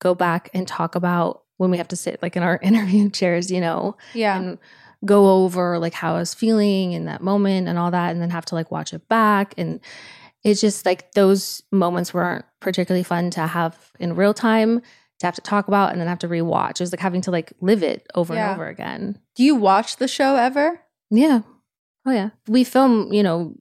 go 0.00 0.14
back 0.14 0.50
and 0.54 0.66
talk 0.66 0.94
about 0.94 1.42
when 1.62 1.70
we 1.70 1.78
have 1.78 1.88
to 1.88 1.96
sit 1.96 2.20
like 2.22 2.36
in 2.36 2.42
our 2.42 2.58
interview 2.62 3.08
chairs, 3.08 3.50
you 3.50 3.60
know 3.60 3.96
Yeah. 4.14 4.36
and 4.36 4.58
go 5.04 5.42
over 5.44 5.78
like 5.78 5.94
how 5.94 6.14
I 6.16 6.18
was 6.18 6.34
feeling 6.34 6.92
in 6.92 7.04
that 7.06 7.22
moment 7.22 7.68
and 7.68 7.78
all 7.78 7.90
that, 7.92 8.10
and 8.10 8.20
then 8.20 8.30
have 8.30 8.44
to 8.46 8.54
like 8.56 8.70
watch 8.70 8.92
it 8.92 9.08
back. 9.08 9.54
And 9.56 9.80
it's 10.44 10.60
just 10.60 10.84
like 10.84 11.12
those 11.12 11.62
moments 11.70 12.12
weren't 12.12 12.44
particularly 12.60 13.04
fun 13.04 13.30
to 13.30 13.46
have 13.46 13.76
in 14.00 14.14
real 14.16 14.34
time, 14.34 14.80
to 15.20 15.26
have 15.26 15.34
to 15.36 15.40
talk 15.40 15.68
about 15.68 15.92
and 15.92 16.00
then 16.00 16.08
have 16.08 16.18
to 16.20 16.28
rewatch. 16.28 16.72
It 16.72 16.80
was 16.80 16.92
like 16.92 17.00
having 17.00 17.20
to 17.22 17.30
like 17.30 17.52
live 17.60 17.82
it 17.82 18.06
over 18.14 18.34
Yeah. 18.34 18.50
and 18.50 18.60
over 18.60 18.68
again. 18.68 19.18
Do 19.36 19.44
you 19.44 19.54
watch 19.54 19.96
the 19.98 20.08
show 20.08 20.34
ever? 20.36 20.80
Yeah. 21.10 21.42
Oh, 22.04 22.10
yeah. 22.12 22.30
We 22.48 22.64
film, 22.64 23.12
you 23.12 23.22
know, 23.22 23.54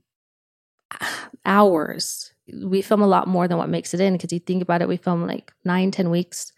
hours. 1.46 2.34
We 2.54 2.82
film 2.82 3.02
a 3.02 3.08
lot 3.08 3.28
more 3.28 3.48
than 3.48 3.58
what 3.58 3.70
makes 3.70 3.94
it 3.94 4.00
in 4.02 4.14
because 4.14 4.32
you 4.34 4.40
think 4.40 4.62
about 4.62 4.82
it, 4.82 4.88
we 4.88 4.98
film 4.98 5.26
like 5.26 5.54
nine, 5.64 5.92
10 5.92 6.10
weeks. 6.10 6.52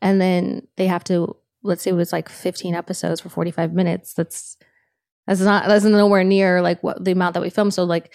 And 0.00 0.20
then 0.20 0.66
they 0.76 0.86
have 0.86 1.04
to, 1.04 1.36
let's 1.62 1.82
say 1.82 1.90
it 1.90 1.94
was 1.94 2.12
like 2.12 2.28
15 2.28 2.74
episodes 2.74 3.20
for 3.20 3.28
45 3.28 3.72
minutes. 3.72 4.14
That's, 4.14 4.56
that's 5.26 5.40
not, 5.40 5.66
that's 5.66 5.84
nowhere 5.84 6.24
near 6.24 6.62
like 6.62 6.82
what 6.82 7.04
the 7.04 7.12
amount 7.12 7.34
that 7.34 7.42
we 7.42 7.50
film. 7.50 7.70
So, 7.70 7.84
like, 7.84 8.14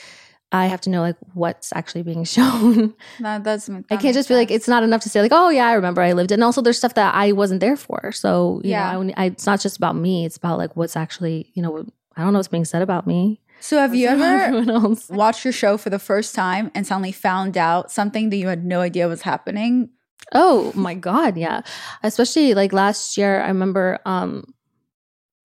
I 0.52 0.68
have 0.68 0.80
to 0.82 0.90
know 0.90 1.02
like 1.02 1.18
what's 1.34 1.74
actually 1.76 2.04
being 2.04 2.24
shown. 2.36 2.94
That, 3.20 3.44
that's, 3.44 3.70
I 3.90 3.98
can't 3.98 4.14
just 4.14 4.30
be 4.30 4.36
like, 4.36 4.52
it's 4.52 4.68
not 4.68 4.84
enough 4.84 5.02
to 5.02 5.10
say 5.10 5.22
like, 5.22 5.32
oh 5.34 5.50
yeah, 5.50 5.68
I 5.68 5.74
remember 5.74 6.02
I 6.02 6.14
lived 6.14 6.32
it. 6.32 6.36
And 6.36 6.44
also 6.44 6.62
there's 6.62 6.78
stuff 6.78 6.94
that 6.94 7.14
I 7.16 7.32
wasn't 7.34 7.60
there 7.60 7.76
for. 7.76 8.12
So, 8.14 8.62
you 8.64 8.70
Yeah. 8.72 8.94
know, 8.94 9.12
I, 9.18 9.24
I, 9.24 9.26
it's 9.28 9.46
not 9.46 9.60
just 9.60 9.76
about 9.78 9.96
me. 9.96 10.26
It's 10.26 10.38
about 10.38 10.58
like 10.58 10.76
what's 10.76 10.96
actually, 10.96 11.52
you 11.56 11.62
know, 11.62 11.86
I 12.16 12.24
don't 12.24 12.32
know 12.32 12.40
what's 12.40 12.48
being 12.48 12.64
said 12.66 12.82
about 12.82 13.06
me. 13.06 13.42
So 13.60 13.78
have 13.78 13.96
you 13.96 14.08
ever 14.10 14.96
watched 15.10 15.44
your 15.46 15.52
show 15.54 15.78
for 15.78 15.90
the 15.90 16.00
first 16.00 16.36
time 16.36 16.72
and 16.76 16.86
suddenly 16.86 17.12
found 17.12 17.58
out 17.58 17.92
something 17.92 18.30
that 18.30 18.38
you 18.38 18.48
had 18.48 18.66
no 18.66 18.82
idea 18.82 19.08
was 19.08 19.22
happening? 19.24 19.90
Oh 20.34 20.72
my 20.76 20.94
god, 20.94 21.38
yeah. 21.38 21.62
Especially 22.04 22.54
like 22.54 22.74
last 22.74 23.18
year, 23.18 23.42
I 23.42 23.48
remember, 23.48 24.00
um, 24.06 24.54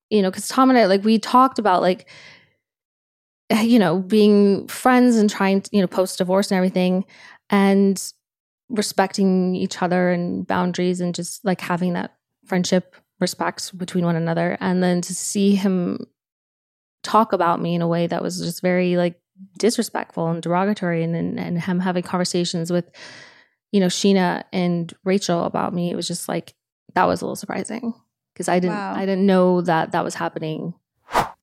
you 0.08 0.22
know, 0.22 0.30
because 0.30 0.48
Tom 0.48 0.70
and 0.70 0.78
I 0.78 0.86
like 0.86 1.04
we 1.04 1.18
talked 1.18 1.58
about 1.58 1.82
like, 1.82 2.08
you 3.62 3.78
know, 3.78 3.98
being 3.98 4.68
friends 4.68 5.16
and 5.16 5.28
trying 5.28 5.60
to, 5.62 5.70
you 5.72 5.80
know, 5.80 5.86
post 5.86 6.18
divorce 6.18 6.50
and 6.50 6.56
everything. 6.56 7.04
and 7.50 8.12
respecting 8.68 9.56
each 9.56 9.82
other 9.82 10.10
and 10.10 10.46
boundaries 10.46 11.00
and 11.00 11.12
just 11.12 11.44
like 11.44 11.60
having 11.60 11.94
that 11.94 12.14
friendship 12.46 12.94
respect 13.18 13.76
between 13.76 14.04
one 14.04 14.14
another 14.14 14.56
and 14.60 14.80
then 14.80 15.00
to 15.00 15.12
see 15.12 15.56
him 15.56 16.06
talk 17.02 17.32
about 17.32 17.60
me 17.60 17.74
in 17.74 17.82
a 17.82 17.88
way 17.88 18.06
that 18.06 18.22
was 18.22 18.38
just 18.38 18.60
very 18.62 18.96
like 18.96 19.20
disrespectful 19.58 20.28
and 20.28 20.42
derogatory 20.42 21.02
and 21.02 21.14
and, 21.16 21.38
and 21.40 21.60
him 21.62 21.80
having 21.80 22.02
conversations 22.02 22.70
with 22.70 22.90
you 23.72 23.80
know 23.80 23.86
scheana 23.86 24.44
and 24.52 24.92
rachel 25.04 25.44
about 25.44 25.72
me 25.72 25.90
it 25.90 25.96
was 25.96 26.06
just 26.06 26.28
like 26.28 26.54
that 26.94 27.06
was 27.06 27.22
a 27.22 27.24
little 27.24 27.36
surprising 27.36 27.94
because 28.34 28.48
i 28.48 28.58
didn't 28.58 28.76
Wow. 28.76 28.94
i 28.94 29.00
didn't 29.06 29.24
know 29.26 29.60
that 29.62 29.92
that 29.92 30.04
was 30.04 30.14
happening 30.14 30.74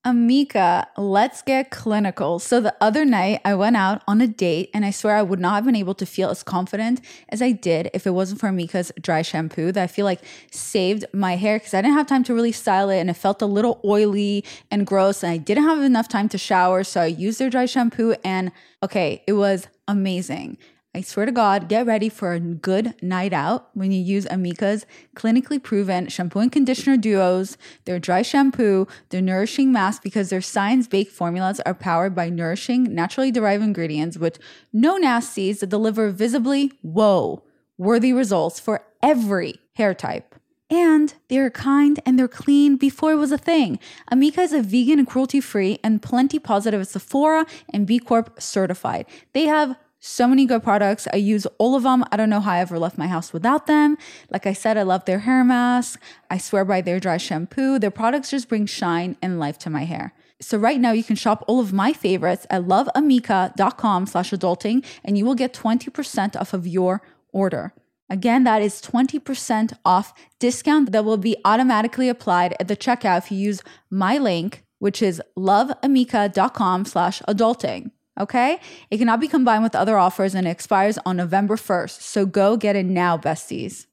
Amika, 0.07 0.87
let's 0.95 1.41
get 1.41 1.69
clinical. 1.69 2.39
So 2.39 2.61
the 2.61 2.73
other 2.79 3.03
night 3.03 3.41
I 3.43 3.55
went 3.55 3.75
out 3.75 4.03
on 4.07 4.21
a 4.21 4.27
date 4.27 4.69
and 4.73 4.85
I 4.85 4.91
swear 4.91 5.17
I 5.17 5.21
would 5.21 5.41
not 5.41 5.55
have 5.55 5.65
been 5.65 5.75
able 5.75 5.95
to 5.95 6.05
feel 6.05 6.29
as 6.29 6.43
confident 6.43 7.01
as 7.27 7.41
I 7.41 7.51
did 7.51 7.89
if 7.93 8.07
it 8.07 8.11
wasn't 8.11 8.39
for 8.39 8.47
Amika's 8.47 8.89
dry 9.01 9.21
shampoo 9.21 9.73
that 9.73 9.83
I 9.83 9.87
feel 9.87 10.05
like 10.05 10.21
saved 10.49 11.03
my 11.11 11.35
hair 11.35 11.59
because 11.59 11.73
I 11.73 11.81
didn't 11.81 11.97
have 11.97 12.07
time 12.07 12.23
to 12.23 12.33
really 12.33 12.53
style 12.53 12.89
it 12.89 13.01
and 13.01 13.09
it 13.09 13.15
felt 13.15 13.41
a 13.41 13.45
little 13.45 13.81
oily 13.83 14.45
and 14.71 14.87
gross 14.87 15.23
and 15.23 15.31
I 15.33 15.35
didn't 15.35 15.65
have 15.65 15.81
enough 15.81 16.07
time 16.07 16.29
to 16.29 16.37
shower. 16.37 16.85
So 16.85 17.01
I 17.01 17.07
used 17.07 17.37
their 17.39 17.49
dry 17.49 17.65
shampoo 17.65 18.15
and 18.23 18.53
okay, 18.81 19.23
it 19.27 19.33
was 19.33 19.67
amazing. 19.89 20.57
I 20.97 21.01
swear 21.01 21.27
to 21.27 21.31
God, 21.31 21.69
get 21.69 21.85
ready 21.85 22.09
for 22.09 22.33
a 22.33 22.39
good 22.39 22.95
night 23.03 23.31
out 23.31 23.69
when 23.75 23.91
you 23.91 24.01
use 24.01 24.25
Amika's 24.25 24.87
clinically 25.15 25.61
proven 25.61 26.07
shampoo 26.07 26.39
and 26.39 26.51
conditioner 26.51 26.97
duos, 26.97 27.55
their 27.85 27.99
dry 27.99 28.23
shampoo, 28.23 28.87
their 29.09 29.21
nourishing 29.21 29.71
mask, 29.71 30.01
because 30.01 30.31
their 30.31 30.41
science 30.41 30.87
baked 30.87 31.11
formulas 31.11 31.61
are 31.67 31.75
powered 31.75 32.15
by 32.15 32.31
nourishing, 32.31 32.95
naturally 32.95 33.29
derived 33.29 33.63
ingredients 33.63 34.17
with 34.17 34.39
no 34.73 34.97
nasties 34.97 35.59
that 35.59 35.69
deliver 35.69 36.09
visibly, 36.09 36.71
whoa, 36.81 37.43
worthy 37.77 38.11
results 38.11 38.59
for 38.59 38.83
every 39.03 39.59
hair 39.73 39.93
type. 39.93 40.33
And 40.67 41.13
they're 41.29 41.51
kind 41.51 41.99
and 42.07 42.17
they're 42.17 42.27
clean 42.27 42.75
before 42.75 43.11
it 43.11 43.17
was 43.17 43.31
a 43.31 43.37
thing. 43.37 43.77
Amika 44.11 44.39
is 44.39 44.51
a 44.51 44.63
vegan 44.63 44.97
and 44.97 45.07
cruelty 45.07 45.41
free 45.41 45.77
and 45.83 46.01
plenty 46.01 46.39
positive 46.39 46.81
at 46.81 46.87
Sephora 46.87 47.45
and 47.69 47.85
B 47.85 47.99
Corp 47.99 48.41
certified. 48.41 49.05
They 49.33 49.45
have 49.45 49.77
so 50.07 50.27
many 50.27 50.45
good 50.45 50.63
products. 50.63 51.07
I 51.13 51.17
use 51.17 51.45
all 51.57 51.75
of 51.75 51.83
them. 51.83 52.03
I 52.11 52.17
don't 52.17 52.29
know 52.29 52.39
how 52.39 52.53
I 52.53 52.59
ever 52.59 52.79
left 52.79 52.97
my 52.97 53.07
house 53.07 53.33
without 53.33 53.67
them. 53.67 53.97
Like 54.29 54.47
I 54.47 54.53
said, 54.53 54.77
I 54.77 54.83
love 54.83 55.05
their 55.05 55.19
hair 55.19 55.43
mask. 55.43 56.01
I 56.29 56.37
swear 56.37 56.63
by 56.65 56.81
their 56.81 56.99
dry 56.99 57.17
shampoo. 57.17 57.77
Their 57.77 57.91
products 57.91 58.31
just 58.31 58.47
bring 58.47 58.65
shine 58.65 59.17
and 59.21 59.39
life 59.39 59.57
to 59.59 59.69
my 59.69 59.83
hair. 59.83 60.13
So 60.39 60.57
right 60.57 60.79
now 60.79 60.91
you 60.91 61.03
can 61.03 61.15
shop 61.15 61.43
all 61.47 61.59
of 61.59 61.73
my 61.73 61.93
favorites 61.93 62.45
at 62.49 62.63
loveamika.com 62.63 64.05
slash 64.05 64.31
adulting 64.31 64.85
and 65.03 65.17
you 65.17 65.25
will 65.25 65.35
get 65.35 65.53
20% 65.53 66.35
off 66.39 66.53
of 66.53 66.67
your 66.67 67.01
order. 67.33 67.73
Again, 68.09 68.45
that 68.45 68.61
is 68.61 68.81
20% 68.81 69.73
off 69.83 70.13
discount 70.39 70.91
that 70.93 71.03
will 71.03 71.17
be 71.17 71.35
automatically 71.43 72.07
applied 72.07 72.55
at 72.59 72.67
the 72.67 72.77
checkout 72.77 73.17
if 73.17 73.31
you 73.31 73.37
use 73.37 73.61
my 73.89 74.17
link, 74.17 74.63
which 74.79 75.01
is 75.01 75.21
loveamika.com 75.37 76.85
slash 76.85 77.21
adulting. 77.27 77.91
Okay? 78.19 78.59
It 78.89 78.97
cannot 78.97 79.19
be 79.19 79.27
combined 79.27 79.63
with 79.63 79.75
other 79.75 79.97
offers 79.97 80.35
and 80.35 80.47
it 80.47 80.51
expires 80.51 80.97
on 81.05 81.17
November 81.17 81.55
1st. 81.55 82.01
So 82.01 82.25
go 82.25 82.57
get 82.57 82.75
it 82.75 82.85
now, 82.85 83.17
besties. 83.17 83.85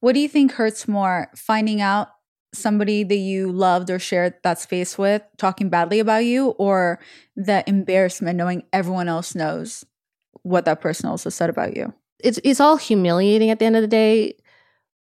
What 0.00 0.14
do 0.14 0.20
you 0.20 0.28
think 0.28 0.52
hurts 0.52 0.86
more? 0.86 1.28
Finding 1.34 1.80
out 1.80 2.08
somebody 2.52 3.04
that 3.04 3.16
you 3.16 3.52
loved 3.52 3.90
or 3.90 3.98
shared 3.98 4.34
that 4.42 4.58
space 4.58 4.96
with 4.96 5.22
talking 5.36 5.68
badly 5.68 5.98
about 5.98 6.24
you, 6.24 6.50
or 6.50 6.98
the 7.34 7.62
embarrassment 7.66 8.36
knowing 8.36 8.62
everyone 8.72 9.08
else 9.08 9.34
knows 9.34 9.84
what 10.42 10.64
that 10.64 10.80
person 10.80 11.08
also 11.08 11.28
said 11.28 11.50
about 11.50 11.76
you? 11.76 11.92
it's 12.20 12.38
it's 12.44 12.60
all 12.60 12.76
humiliating 12.76 13.50
at 13.50 13.58
the 13.58 13.64
end 13.64 13.76
of 13.76 13.82
the 13.82 13.88
day 13.88 14.34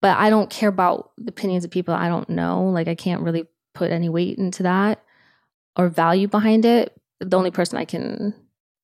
but 0.01 0.17
i 0.19 0.31
don't 0.31 0.51
care 0.51 0.69
about 0.69 1.11
the 1.19 1.31
opinions 1.31 1.65
of 1.65 1.71
people 1.71 1.95
i 1.95 2.09
don't 2.09 2.29
know 2.29 2.65
like 2.65 2.89
i 2.89 2.95
can't 2.95 3.23
really 3.23 3.47
put 3.75 3.91
any 3.91 4.09
weight 4.09 4.39
into 4.39 4.63
that 4.63 5.03
or 5.77 5.89
value 5.89 6.29
behind 6.29 6.65
it 6.65 6.97
the 7.25 7.37
only 7.37 7.51
person 7.51 7.79
i 7.79 7.85
can 7.85 8.35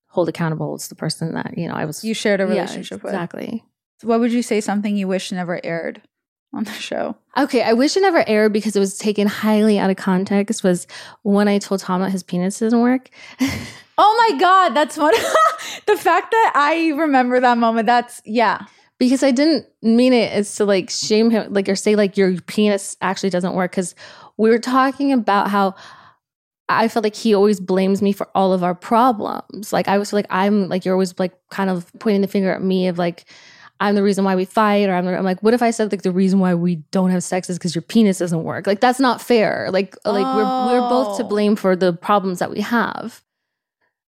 hold 0.07 0.27
accountable 0.29 0.75
is 0.75 0.87
the 0.87 0.95
person 0.95 1.33
that 1.33 1.57
you 1.57 1.67
know 1.67 1.73
i 1.75 1.85
was 1.85 2.03
You 2.03 2.13
shared 2.13 2.39
a 2.41 2.43
Yeah, 2.43 2.49
relationship 2.49 3.03
with. 3.03 3.13
exactly 3.13 3.63
What 4.03 4.19
would 4.19 4.31
you 4.31 4.41
say 4.41 4.61
something 4.61 4.95
you 4.95 5.07
wish 5.07 5.31
never 5.31 5.59
aired 5.63 6.01
on 6.53 6.63
the 6.63 6.71
show? 6.71 7.15
okay 7.37 7.61
i 7.61 7.73
wish 7.73 7.95
it 7.95 8.01
never 8.01 8.23
aired 8.27 8.51
because 8.53 8.75
it 8.75 8.79
was 8.79 8.97
taken 8.97 9.27
highly 9.27 9.77
out 9.77 9.89
of 9.91 9.97
context 9.97 10.63
was 10.63 10.87
when 11.23 11.47
i 11.47 11.59
told 11.59 11.79
tom 11.81 12.01
that 12.01 12.09
his 12.11 12.23
penis 12.23 12.59
doesn't 12.59 12.81
work 12.81 13.09
Oh 14.01 14.29
my 14.31 14.39
god, 14.39 14.69
that's 14.69 14.95
one 14.97 15.13
the 15.87 15.97
fact 15.97 16.31
that 16.31 16.53
I 16.55 16.91
remember 16.95 17.37
that 17.41 17.57
moment. 17.57 17.85
That's 17.85 18.21
yeah. 18.23 18.63
because 18.97 19.23
I 19.23 19.31
didn't 19.31 19.65
mean 19.81 20.13
it 20.13 20.31
as 20.31 20.55
to 20.55 20.63
like 20.63 20.89
shame 20.89 21.29
him, 21.29 21.51
like 21.53 21.67
or 21.67 21.75
say 21.75 21.97
like 21.97 22.15
your 22.15 22.39
penis 22.43 22.95
actually 23.01 23.29
doesn't 23.29 23.55
work. 23.55 23.71
Because 23.71 23.95
we 24.37 24.51
were 24.51 24.57
talking 24.57 25.11
about 25.11 25.49
how 25.49 25.75
I 26.69 26.87
felt 26.87 27.03
like 27.03 27.15
he 27.15 27.33
always 27.33 27.59
blames 27.59 28.01
me 28.01 28.13
for 28.13 28.27
all 28.35 28.53
of 28.53 28.63
our 28.63 28.75
problems. 28.75 29.73
Like 29.73 29.87
I 29.87 29.97
was 29.97 30.13
like 30.13 30.27
I'm 30.29 30.69
like 30.69 30.85
you're 30.85 30.93
always 30.95 31.17
like 31.19 31.33
kind 31.49 31.69
of 31.69 31.91
pointing 31.99 32.21
the 32.21 32.27
finger 32.27 32.51
at 32.51 32.61
me 32.61 32.87
of 32.87 32.97
like 32.97 33.25
I'm 33.81 33.95
the 33.95 34.03
reason 34.03 34.25
why 34.25 34.35
we 34.35 34.43
fight, 34.43 34.89
or 34.89 34.93
I'm, 34.93 35.07
I'm 35.07 35.23
like, 35.23 35.41
what 35.41 35.53
if 35.53 35.61
I 35.61 35.71
said 35.71 35.89
like 35.91 36.01
the 36.01 36.11
reason 36.11 36.39
why 36.39 36.53
we 36.53 36.75
don't 36.91 37.11
have 37.11 37.23
sex 37.23 37.49
is 37.49 37.57
because 37.57 37.73
your 37.73 37.81
penis 37.81 38.17
doesn't 38.19 38.43
work? 38.43 38.67
Like 38.67 38.81
that's 38.81 38.99
not 38.99 39.21
fair. 39.21 39.69
Like 39.71 39.95
like 40.05 40.25
we're 40.35 40.43
we're 40.67 40.89
both 40.89 41.17
to 41.17 41.23
Oh. 41.23 41.27
blame 41.27 41.55
for 41.55 41.75
the 41.77 41.93
problems 41.93 42.39
that 42.39 42.51
we 42.51 42.59
have. 42.61 43.23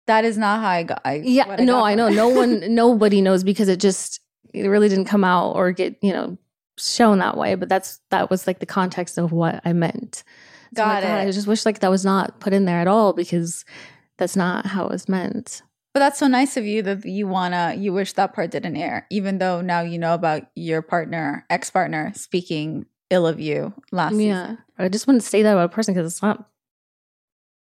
That 0.07 0.25
is 0.25 0.37
not 0.39 0.61
how 0.61 0.69
I 0.69 0.83
got 0.83 1.01
I 1.05 1.21
Yeah, 1.23 1.47
what 1.47 1.59
no, 1.59 1.73
got 1.73 1.83
I 1.83 1.95
know. 1.95 2.09
No 2.09 2.29
one, 2.29 2.63
nobody 2.75 3.21
knows 3.21 3.43
because 3.43 3.67
it 3.69 3.79
just 3.79 4.21
it 4.53 4.67
really 4.67 4.89
didn't 4.89 5.05
come 5.05 5.23
out 5.23 5.51
or 5.55 5.71
get 5.71 5.97
you 6.01 6.11
know 6.11 6.37
shown 6.79 7.19
that 7.19 7.37
way. 7.37 7.53
But 7.55 7.69
that's 7.69 7.99
that 8.09 8.31
was 8.31 8.47
like 8.47 8.59
the 8.59 8.65
context 8.65 9.17
of 9.19 9.31
what 9.31 9.61
I 9.65 9.73
meant. 9.73 10.23
So 10.75 10.83
Got 10.83 11.03
God, 11.03 11.21
it. 11.21 11.27
I 11.27 11.31
just 11.31 11.47
wish 11.47 11.65
like 11.65 11.79
that 11.79 11.91
was 11.91 12.05
not 12.05 12.39
put 12.39 12.53
in 12.53 12.65
there 12.65 12.79
at 12.79 12.87
all 12.87 13.13
because 13.13 13.65
that's 14.17 14.35
not 14.35 14.65
how 14.65 14.85
it 14.85 14.91
was 14.91 15.09
meant. 15.09 15.61
But 15.93 16.01
that's 16.01 16.19
so 16.19 16.27
nice 16.27 16.55
of 16.55 16.65
you 16.65 16.83
that 16.83 17.05
you 17.05 17.27
wanna 17.27 17.75
you 17.77 17.91
wish 17.91 18.13
that 18.13 18.33
part 18.33 18.51
didn't 18.51 18.77
air, 18.77 19.07
even 19.09 19.39
though 19.39 19.61
now 19.61 19.81
you 19.81 19.97
know 19.97 20.13
about 20.13 20.43
your 20.55 20.81
partner, 20.81 21.45
ex 21.49 21.71
partner 21.71 22.11
speaking 22.15 22.85
ill 23.09 23.25
of 23.25 23.39
you 23.39 23.73
last 23.91 24.13
yeah, 24.15 24.43
season. 24.43 24.57
I 24.77 24.89
just 24.89 25.07
wouldn't 25.07 25.23
say 25.23 25.41
that 25.41 25.51
about 25.51 25.65
a 25.65 25.69
person 25.69 25.93
because 25.93 26.11
it's 26.11 26.21
not 26.21 26.47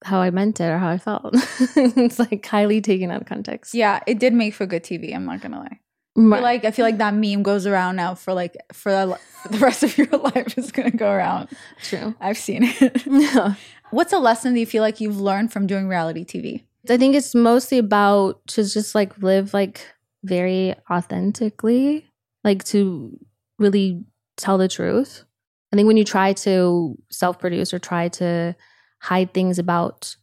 how 0.04 0.20
I 0.20 0.32
meant 0.32 0.60
it 0.60 0.66
or 0.66 0.78
how 0.78 0.90
I 0.90 0.98
felt. 0.98 1.34
it's 1.76 2.20
like 2.20 2.46
highly 2.46 2.82
taken 2.82 3.12
out 3.12 3.22
of 3.22 3.28
context. 3.28 3.74
Yeah, 3.74 4.00
it 4.08 4.20
did 4.20 4.34
make 4.34 4.54
for 4.54 4.66
good 4.66 4.84
TV. 4.84 5.16
I'm 5.16 5.26
not 5.26 5.42
gonna 5.42 5.60
lie. 5.60 5.80
Right. 6.18 6.42
like 6.42 6.66
I 6.66 6.72
feel 6.72 6.84
like 6.84 6.98
that 6.98 7.14
meme 7.14 7.44
goes 7.44 7.68
around 7.68 7.98
now 7.98 8.16
for 8.16 8.34
like 8.34 8.58
for 8.74 8.92
the, 8.92 9.20
for 9.44 9.48
the 9.50 9.58
rest 9.60 9.84
of 9.84 9.98
your 9.98 10.08
life. 10.12 10.58
It's 10.58 10.72
gonna 10.72 10.92
go 10.92 11.12
around. 11.12 11.50
true. 11.84 12.16
I've 12.20 12.38
seen 12.38 12.64
it. 12.64 13.06
Yeah. 13.06 13.54
What's 13.92 14.14
a 14.14 14.18
lesson 14.20 14.54
that 14.54 14.60
you 14.60 14.66
feel 14.66 14.82
like 14.84 15.00
you've 15.00 15.20
learned 15.22 15.54
from 15.54 15.68
doing 15.68 15.88
reality 15.88 16.26
TV? 16.26 16.64
I 16.90 16.98
think 16.98 17.16
it's 17.16 17.36
mostly 17.36 17.78
about 17.78 18.46
to 18.48 18.64
just 18.64 18.96
like 18.96 19.18
live 19.20 19.54
like 19.54 19.86
very 20.24 20.74
authentically, 20.90 22.06
like 22.44 22.64
to 22.66 23.18
really 23.60 24.04
tell 24.38 24.58
the 24.58 24.68
truth. 24.68 25.24
I 25.72 25.76
think 25.76 25.88
when 25.88 25.98
you 25.98 26.04
try 26.06 26.34
to 26.34 26.98
self 27.12 27.40
produce 27.40 27.74
or 27.74 27.80
try 27.80 28.08
to 28.10 28.56
hide 29.00 29.34
things 29.34 29.60
about 29.60 30.16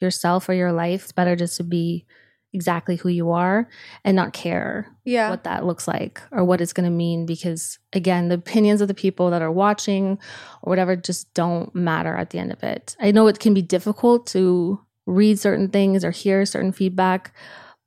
yourself 0.00 0.48
or 0.48 0.54
your 0.54 0.72
life, 0.72 1.04
it's 1.04 1.12
better 1.12 1.34
just 1.34 1.56
to 1.56 1.64
be 1.64 2.06
exactly 2.54 2.96
who 2.96 3.08
you 3.08 3.30
are 3.30 3.68
and 4.04 4.14
not 4.14 4.32
care 4.34 4.86
Yeah. 5.04 5.30
what 5.30 5.44
that 5.44 5.64
looks 5.64 5.88
like 5.88 6.20
or 6.30 6.44
what 6.44 6.60
it's 6.60 6.72
going 6.74 6.84
to 6.84 6.94
mean 6.94 7.24
because 7.26 7.78
again 7.92 8.28
the 8.28 8.34
opinions 8.34 8.80
of 8.80 8.88
the 8.88 8.94
people 8.94 9.30
that 9.30 9.40
are 9.42 9.50
watching 9.52 10.18
or 10.62 10.70
whatever 10.70 10.94
just 10.96 11.32
don't 11.34 11.74
matter 11.74 12.14
at 12.14 12.30
the 12.30 12.38
end 12.38 12.52
of 12.52 12.62
it 12.62 12.94
i 13.00 13.10
know 13.10 13.26
it 13.26 13.38
can 13.40 13.54
be 13.54 13.62
difficult 13.62 14.26
to 14.26 14.78
read 15.06 15.38
certain 15.38 15.68
things 15.68 16.04
or 16.04 16.10
hear 16.10 16.44
certain 16.44 16.72
feedback 16.72 17.34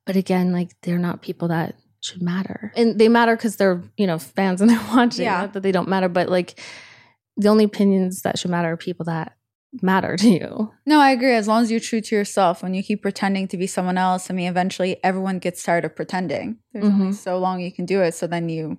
but 0.04 0.16
again 0.16 0.52
like 0.52 0.70
they're 0.82 0.98
not 0.98 1.22
people 1.22 1.48
that 1.48 1.76
should 2.00 2.22
matter 2.22 2.72
and 2.76 2.98
they 2.98 3.08
matter 3.08 3.36
because 3.36 3.56
they're 3.56 3.82
you 3.96 4.06
know 4.06 4.18
fans 4.18 4.60
and 4.60 4.68
they're 4.70 4.86
watching 4.94 5.24
Yeah. 5.24 5.42
not 5.42 5.52
that 5.54 5.62
they 5.62 5.72
don't 5.72 5.88
matter 5.88 6.08
but 6.08 6.28
like 6.28 6.60
the 7.36 7.48
only 7.48 7.64
opinions 7.64 8.22
that 8.22 8.38
should 8.38 8.50
matter 8.50 8.72
are 8.72 8.76
people 8.76 9.04
that 9.06 9.32
matter 9.82 10.16
to 10.16 10.28
you 10.28 10.72
No, 10.86 11.00
I 11.00 11.10
agree. 11.10 11.32
As 11.34 11.48
long 11.48 11.62
as 11.62 11.70
you're 11.70 11.80
true 11.80 12.00
to 12.00 12.14
yourself, 12.14 12.62
when 12.62 12.74
you 12.74 12.82
keep 12.82 13.02
pretending 13.02 13.48
to 13.48 13.56
be 13.56 13.66
someone 13.66 13.98
else, 13.98 14.30
I 14.30 14.34
mean, 14.34 14.48
eventually 14.48 14.96
everyone 15.04 15.38
gets 15.38 15.62
tired 15.62 15.84
of 15.84 15.94
pretending. 15.96 16.58
There's 16.72 16.84
only 16.84 17.06
Mhm. 17.10 17.14
so 17.14 17.38
long 17.38 17.60
you 17.60 17.72
can 17.72 17.86
do 17.86 18.00
it, 18.02 18.14
so 18.14 18.26
then 18.26 18.48
you 18.48 18.78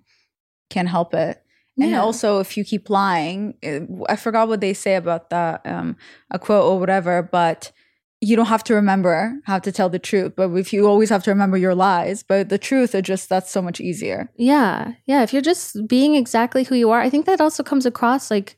can't 0.70 0.90
help 0.90 1.14
it. 1.14 1.42
And 1.80 1.94
also, 1.96 2.40
if 2.40 2.58
you 2.58 2.64
keep 2.64 2.90
lying, 2.90 3.54
it- 3.62 3.88
I 4.10 4.16
forgot 4.16 4.48
what 4.48 4.62
they 4.62 4.74
say 4.74 4.96
about 4.96 5.30
that, 5.30 5.62
um, 5.66 5.96
a 6.32 6.40
quote 6.40 6.64
or 6.66 6.80
whatever, 6.80 7.22
but 7.22 7.72
you 8.20 8.36
don't 8.36 8.48
have 8.48 8.64
to 8.64 8.74
remember 8.74 9.40
how 9.46 9.60
to 9.60 9.72
tell 9.72 9.88
the 9.90 10.00
truth. 10.00 10.34
But 10.36 10.52
if 10.56 10.74
you 10.74 10.88
always 10.88 11.12
have 11.12 11.24
to 11.26 11.30
remember 11.32 11.56
your 11.56 11.76
lies, 11.76 12.24
but 12.24 12.50
the 12.50 12.58
truth 12.58 12.96
is 12.96 13.04
just 13.04 13.30
that's 13.30 13.52
so 13.52 13.62
much 13.62 13.80
easier. 13.80 14.32
Yeah. 14.38 14.94
Yeah. 15.06 15.22
If 15.22 15.34
you're 15.34 15.42
just 15.54 15.88
being 15.88 16.16
exactly 16.16 16.64
who 16.64 16.74
you 16.76 16.90
are, 16.90 17.00
I 17.00 17.12
think 17.12 17.28
that 17.28 17.40
also 17.40 17.62
comes 17.62 17.86
across 17.86 18.32
like 18.32 18.58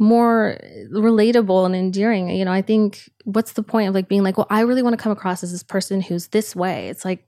more 0.00 0.58
relatable 0.90 1.66
and 1.66 1.76
endearing. 1.76 2.30
You 2.30 2.44
know, 2.44 2.52
I 2.52 2.62
think 2.62 3.08
what's 3.24 3.52
the 3.52 3.62
point 3.62 3.88
of 3.88 3.94
like 3.94 4.08
being 4.08 4.22
like, 4.24 4.36
well, 4.38 4.46
I 4.50 4.60
really 4.62 4.82
want 4.82 4.94
to 4.98 5.02
come 5.02 5.12
across 5.12 5.44
as 5.44 5.52
this 5.52 5.62
person 5.62 6.00
who's 6.00 6.28
this 6.28 6.56
way. 6.56 6.88
It's 6.88 7.04
like, 7.04 7.24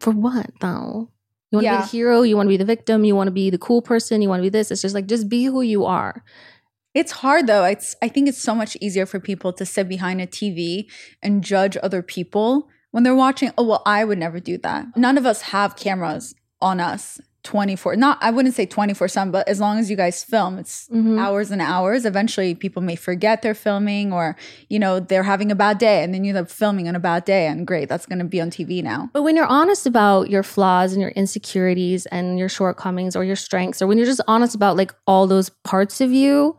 For 0.00 0.10
what 0.10 0.50
though? 0.60 1.10
You 1.52 1.58
want 1.58 1.64
to 1.66 1.70
Yeah. 1.72 1.76
be 1.76 1.82
the 1.82 1.88
hero, 1.88 2.22
you 2.22 2.36
want 2.36 2.46
to 2.46 2.52
be 2.52 2.56
the 2.56 2.64
victim, 2.64 3.04
you 3.04 3.14
want 3.14 3.28
to 3.28 3.32
be 3.32 3.50
the 3.50 3.58
cool 3.58 3.80
person, 3.82 4.22
you 4.22 4.28
want 4.28 4.40
to 4.40 4.42
be 4.42 4.48
this. 4.48 4.70
It's 4.72 4.82
just 4.82 4.94
like 4.94 5.06
just 5.06 5.28
be 5.28 5.44
who 5.44 5.60
you 5.62 5.84
are. 5.84 6.24
It's 6.94 7.12
hard 7.12 7.46
though. 7.46 7.64
It's 7.64 7.94
I 8.02 8.08
think 8.08 8.28
it's 8.28 8.40
so 8.42 8.54
much 8.54 8.76
easier 8.80 9.04
for 9.06 9.20
people 9.20 9.52
to 9.52 9.66
sit 9.66 9.88
behind 9.88 10.20
a 10.20 10.26
TV 10.26 10.86
and 11.22 11.44
judge 11.44 11.76
other 11.82 12.02
people 12.02 12.68
when 12.90 13.02
they're 13.02 13.14
watching. 13.14 13.52
Oh 13.58 13.64
well, 13.64 13.82
I 13.84 14.04
would 14.04 14.18
never 14.18 14.40
do 14.40 14.56
that. 14.58 14.96
None 14.96 15.18
of 15.18 15.26
us 15.26 15.42
have 15.42 15.76
cameras 15.76 16.34
on 16.62 16.80
us 16.80 17.20
24. 17.44 17.94
Not 17.96 18.18
I 18.20 18.30
wouldn't 18.30 18.54
say 18.54 18.66
24/7, 18.66 19.30
but 19.30 19.46
as 19.46 19.60
long 19.60 19.78
as 19.78 19.90
you 19.90 19.96
guys 19.96 20.24
film, 20.24 20.58
it's 20.58 20.88
Mhm. 20.92 21.20
hours 21.20 21.50
and 21.50 21.60
hours. 21.62 22.04
Eventually 22.04 22.54
people 22.54 22.82
may 22.82 22.96
forget 22.96 23.42
they're 23.42 23.54
filming 23.54 24.12
or, 24.12 24.34
you 24.68 24.78
know, 24.78 24.98
they're 24.98 25.22
having 25.22 25.52
a 25.52 25.54
bad 25.54 25.78
day 25.78 26.02
and 26.02 26.12
then 26.12 26.24
you're 26.24 26.44
filming 26.46 26.88
on 26.88 26.96
a 26.96 27.00
bad 27.00 27.24
day 27.24 27.46
and 27.46 27.66
great, 27.66 27.88
that's 27.88 28.06
going 28.06 28.18
to 28.18 28.24
be 28.24 28.40
on 28.40 28.50
TV 28.50 28.82
now. 28.82 29.10
But 29.12 29.22
when 29.22 29.36
you're 29.36 29.46
honest 29.46 29.86
about 29.86 30.30
your 30.30 30.42
flaws 30.42 30.92
and 30.92 31.00
your 31.02 31.10
insecurities 31.12 32.06
and 32.06 32.38
your 32.38 32.48
shortcomings 32.48 33.14
or 33.14 33.24
your 33.24 33.36
strengths, 33.36 33.80
or 33.80 33.86
when 33.86 33.98
you're 33.98 34.06
just 34.06 34.22
honest 34.26 34.54
about 34.54 34.76
like 34.76 34.92
all 35.06 35.26
those 35.26 35.50
parts 35.64 36.00
of 36.00 36.10
you, 36.10 36.56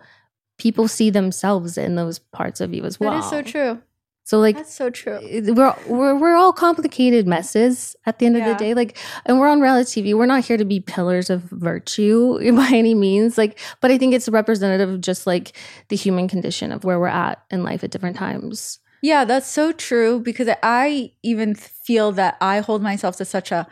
people 0.58 0.88
see 0.88 1.10
themselves 1.10 1.78
in 1.78 1.96
those 1.96 2.20
parts 2.20 2.62
of 2.62 2.74
you 2.74 2.84
as 2.86 3.00
well. 3.00 3.12
That 3.12 3.24
is 3.24 3.30
so 3.30 3.42
true. 3.42 3.80
So 4.26 4.40
like 4.40 4.58
That's 4.58 4.74
so 4.74 4.90
true. 4.90 5.20
Eh, 5.22 5.52
we're, 5.52 5.76
we're 5.88 6.16
we're 6.16 6.36
all 6.36 6.52
complicated 6.52 7.28
messes 7.28 7.96
at 8.08 8.20
the 8.20 8.26
end 8.26 8.36
of 8.38 8.44
the 8.44 8.56
day 8.56 8.74
like 8.74 8.98
and 9.26 9.40
we're 9.40 9.48
on 9.48 9.62
reality 9.62 10.02
tv 10.02 10.18
we're 10.18 10.26
not 10.26 10.44
here 10.44 10.58
to 10.58 10.66
be 10.66 10.80
pillars 10.80 11.30
of 11.30 11.44
virtue 11.44 12.40
by 12.56 12.70
any 12.74 12.96
means 12.96 13.38
like 13.38 13.60
but 13.82 13.92
i 13.92 13.98
think 14.00 14.16
it's 14.16 14.28
representative 14.28 14.90
of 14.90 15.00
just 15.00 15.28
like 15.28 15.56
the 15.90 15.96
human 15.96 16.28
condition 16.28 16.72
of 16.72 16.84
where 16.84 17.00
we're 17.00 17.08
at 17.08 17.44
in 17.52 17.64
life 17.64 17.84
at 17.84 17.92
different 17.92 18.18
times. 18.18 18.80
Yeah, 19.02 19.24
that's 19.26 19.48
so 19.48 19.72
true 19.72 20.20
because 20.20 20.50
I 20.64 21.12
even 21.22 21.54
feel 21.54 22.12
that 22.14 22.38
I 22.42 22.60
hold 22.60 22.82
myself 22.82 23.18
to 23.18 23.26
such 23.26 23.52
a 23.52 23.68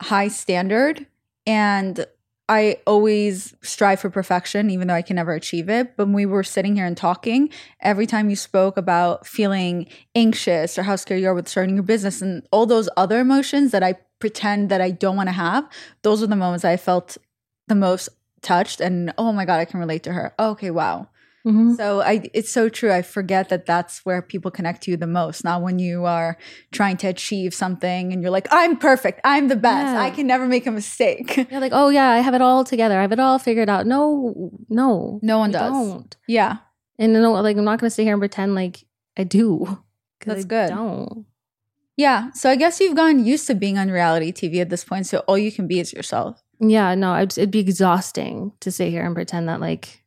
high 0.00 0.28
standard 0.28 1.06
and 1.46 2.06
I 2.50 2.78
always 2.84 3.54
strive 3.62 4.00
for 4.00 4.10
perfection, 4.10 4.70
even 4.70 4.88
though 4.88 4.94
I 4.94 5.02
can 5.02 5.14
never 5.14 5.32
achieve 5.32 5.68
it. 5.68 5.96
But 5.96 6.06
when 6.06 6.14
we 6.14 6.26
were 6.26 6.42
sitting 6.42 6.74
here 6.74 6.84
and 6.84 6.96
talking, 6.96 7.48
every 7.80 8.08
time 8.08 8.28
you 8.28 8.34
spoke 8.34 8.76
about 8.76 9.24
feeling 9.24 9.86
anxious 10.16 10.76
or 10.76 10.82
how 10.82 10.96
scared 10.96 11.20
you 11.20 11.28
are 11.28 11.34
with 11.34 11.48
starting 11.48 11.76
your 11.76 11.84
business 11.84 12.20
and 12.20 12.42
all 12.50 12.66
those 12.66 12.88
other 12.96 13.20
emotions 13.20 13.70
that 13.70 13.84
I 13.84 13.94
pretend 14.18 14.68
that 14.68 14.80
I 14.80 14.90
don't 14.90 15.14
want 15.14 15.28
to 15.28 15.32
have, 15.32 15.68
those 16.02 16.24
are 16.24 16.26
the 16.26 16.34
moments 16.34 16.64
I 16.64 16.76
felt 16.76 17.16
the 17.68 17.76
most 17.76 18.08
touched 18.42 18.80
and 18.80 19.14
oh 19.16 19.32
my 19.32 19.44
God, 19.44 19.60
I 19.60 19.64
can 19.64 19.78
relate 19.78 20.02
to 20.02 20.12
her. 20.12 20.34
Okay, 20.40 20.72
wow. 20.72 21.06
Mhm. 21.46 21.76
So 21.76 22.02
I 22.02 22.28
it's 22.34 22.50
so 22.50 22.68
true. 22.68 22.92
I 22.92 23.02
forget 23.02 23.48
that 23.48 23.64
that's 23.64 24.04
where 24.04 24.20
people 24.20 24.50
connect 24.50 24.82
to 24.82 24.90
you 24.90 24.96
the 24.98 25.06
most. 25.06 25.42
Not 25.42 25.62
when 25.62 25.78
you 25.78 26.04
are 26.04 26.36
trying 26.72 26.96
to 26.98 27.06
achieve 27.08 27.54
something 27.54 28.12
and 28.12 28.20
you're 28.22 28.30
like, 28.30 28.46
I'm 28.50 28.76
perfect. 28.76 29.20
I'm 29.24 29.48
the 29.48 29.56
best. 29.56 29.94
Yeah. 29.94 30.02
I 30.02 30.10
can 30.10 30.26
never 30.26 30.46
make 30.46 30.66
a 30.66 30.70
mistake. 30.70 31.36
you're 31.50 31.60
like 31.60 31.72
oh 31.74 31.88
yeah 31.88 32.10
i 32.10 32.18
have 32.18 32.34
it 32.34 32.42
all 32.42 32.62
together 32.64 32.98
i 32.98 33.02
have 33.02 33.12
it 33.12 33.20
all 33.20 33.38
figured 33.38 33.68
out 33.70 33.86
no 33.86 34.50
no 34.68 35.18
No 35.22 35.38
one 35.38 35.50
does. 35.50 35.70
don't 35.72 36.16
yeah. 36.28 36.58
and 36.98 37.12
no 37.14 37.32
like 37.32 37.56
i'm 37.56 37.64
not 37.64 37.78
gonna 37.80 37.90
sit 37.90 38.04
here 38.04 38.12
and 38.14 38.20
pretend 38.20 38.54
like 38.54 38.84
i 39.16 39.24
do. 39.24 39.78
That's 40.26 40.44
I 40.44 40.48
good. 40.48 40.68
don't 40.70 41.24
Yeah. 41.96 42.30
So 42.34 42.50
I 42.50 42.56
guess 42.56 42.80
you've 42.80 42.96
gotten 42.96 43.24
used 43.24 43.46
to 43.46 43.54
being 43.54 43.78
on 43.78 43.90
reality 43.90 44.32
TV 44.32 44.60
at 44.60 44.68
this 44.70 44.84
point. 44.84 45.06
So 45.06 45.18
all 45.26 45.38
you 45.38 45.50
can 45.52 45.66
be 45.66 45.80
is 45.80 45.92
yourself. 45.92 46.42
yeah 46.60 46.94
no 46.94 47.16
it'd, 47.16 47.38
it'd 47.38 47.50
be 47.50 47.60
exhausting 47.60 48.52
to 48.60 48.70
sit 48.70 48.90
here 48.90 49.04
and 49.04 49.14
pretend 49.14 49.48
that 49.48 49.60
like 49.60 49.99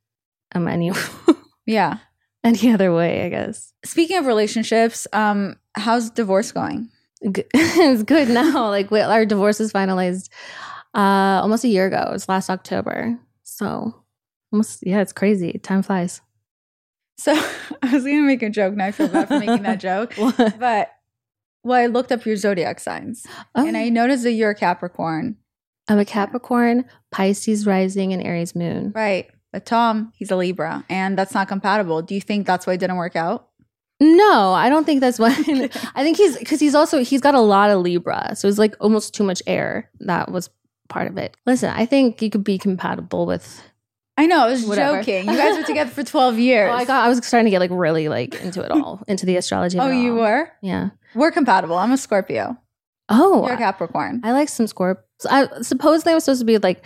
i'm 0.55 0.67
any 0.67 0.91
Yeah. 1.65 1.97
any 2.43 2.71
other 2.71 2.93
way 2.93 3.25
i 3.25 3.29
guess 3.29 3.73
Speaking 3.85 4.17
of 4.17 4.25
relationships, 4.27 5.07
um, 5.11 5.57
how's 5.75 6.09
divorce 6.09 6.53
going? 6.53 6.89
It's 7.53 8.03
good 8.03 8.29
now. 8.29 8.69
Like 8.77 8.91
we, 8.91 9.01
our 9.01 9.25
divorce 9.25 9.59
is 9.59 9.73
finalized 9.73 10.29
uh 10.95 11.41
almost 11.43 11.63
a 11.65 11.67
year 11.67 11.87
ago. 11.87 12.05
It 12.07 12.13
was 12.13 12.29
last 12.29 12.49
October. 12.49 13.19
So 13.43 13.93
almost 14.53 14.83
yeah, 14.85 15.01
it's 15.01 15.11
crazy. 15.13 15.59
Time 15.63 15.83
flies. 15.83 16.21
So 17.17 17.33
I 17.81 17.93
was 17.93 18.03
gonna 18.05 18.21
make 18.21 18.41
a 18.41 18.49
joke. 18.49 18.73
Now 18.75 18.85
I 18.85 18.91
feel 18.91 19.09
bad 19.09 19.27
for 19.27 19.39
making 19.39 19.63
that 19.63 19.79
joke. 19.81 20.13
But 20.17 20.89
well, 21.65 21.79
I 21.81 21.87
looked 21.87 22.11
up 22.13 22.25
your 22.25 22.35
zodiac 22.37 22.79
signs 22.79 23.25
Oh, 23.55 23.65
and 23.67 23.75
I 23.77 23.89
noticed 23.89 24.23
that 24.23 24.31
you're 24.33 24.51
a 24.51 24.55
Capricorn. 24.55 25.37
I'm 25.89 25.99
a 25.99 26.05
Capricorn, 26.05 26.85
Pisces 27.11 27.65
rising, 27.67 28.13
and 28.13 28.23
Aries 28.23 28.55
moon. 28.55 28.93
Right. 28.95 29.29
But 29.53 29.65
Tom, 29.65 30.11
he's 30.17 30.31
a 30.31 30.35
Libra, 30.35 30.83
and 30.89 31.17
that's 31.17 31.33
not 31.33 31.47
compatible. 31.47 32.01
Do 32.01 32.15
you 32.15 32.21
think 32.21 32.45
that's 32.45 32.67
why 32.67 32.73
it 32.73 32.79
didn't 32.79 32.97
work 32.97 33.15
out? 33.15 33.49
No, 34.01 34.51
I 34.51 34.67
don't 34.67 34.83
think 34.83 34.99
that's 34.99 35.19
why. 35.19 35.29
I 35.95 36.03
think 36.03 36.17
he's 36.17 36.35
because 36.37 36.59
he's 36.59 36.75
also 36.75 37.03
he's 37.03 37.21
got 37.21 37.35
a 37.35 37.39
lot 37.39 37.69
of 37.69 37.81
Libra, 37.81 38.35
so 38.35 38.47
it's 38.47 38.57
like 38.57 38.75
almost 38.81 39.13
too 39.13 39.23
much 39.23 39.41
air. 39.47 39.89
That 40.01 40.31
was 40.31 40.49
part 40.89 41.07
of 41.07 41.17
it. 41.17 41.37
Listen, 41.45 41.69
I 41.69 41.85
think 41.85 42.21
you 42.21 42.29
could 42.31 42.43
be 42.43 42.57
compatible 42.57 43.25
with. 43.27 43.61
I 44.17 44.25
know, 44.25 44.39
I 44.45 44.49
was 44.51 44.65
Whatever. 44.65 44.99
joking. 44.99 45.27
You 45.29 45.37
guys 45.37 45.57
were 45.57 45.63
together 45.63 45.89
for 45.89 46.03
12 46.03 46.37
years. 46.39 46.69
Oh, 46.71 46.75
I 46.75 46.85
got. 46.85 47.05
I 47.05 47.09
was 47.09 47.23
starting 47.25 47.45
to 47.45 47.51
get 47.51 47.59
like 47.59 47.71
really 47.71 48.09
like 48.09 48.35
into 48.41 48.61
it 48.63 48.71
all, 48.71 49.01
into 49.07 49.25
the 49.27 49.37
astrology. 49.37 49.79
Oh, 49.79 49.89
you 49.89 50.13
all. 50.13 50.23
were? 50.23 50.51
Yeah. 50.61 50.89
We're 51.15 51.31
compatible. 51.31 51.77
I'm 51.77 51.91
a 51.91 51.97
Scorpio. 51.97 52.57
Oh, 53.09 53.45
You're 53.45 53.55
a 53.55 53.57
Capricorn. 53.57 54.21
I 54.23 54.31
like 54.31 54.49
some 54.49 54.65
Scorp. 54.65 54.97
I 55.29 55.47
supposedly 55.61 56.11
I 56.11 56.15
was 56.15 56.23
supposed 56.25 56.41
to 56.41 56.45
be 56.45 56.57
like 56.57 56.83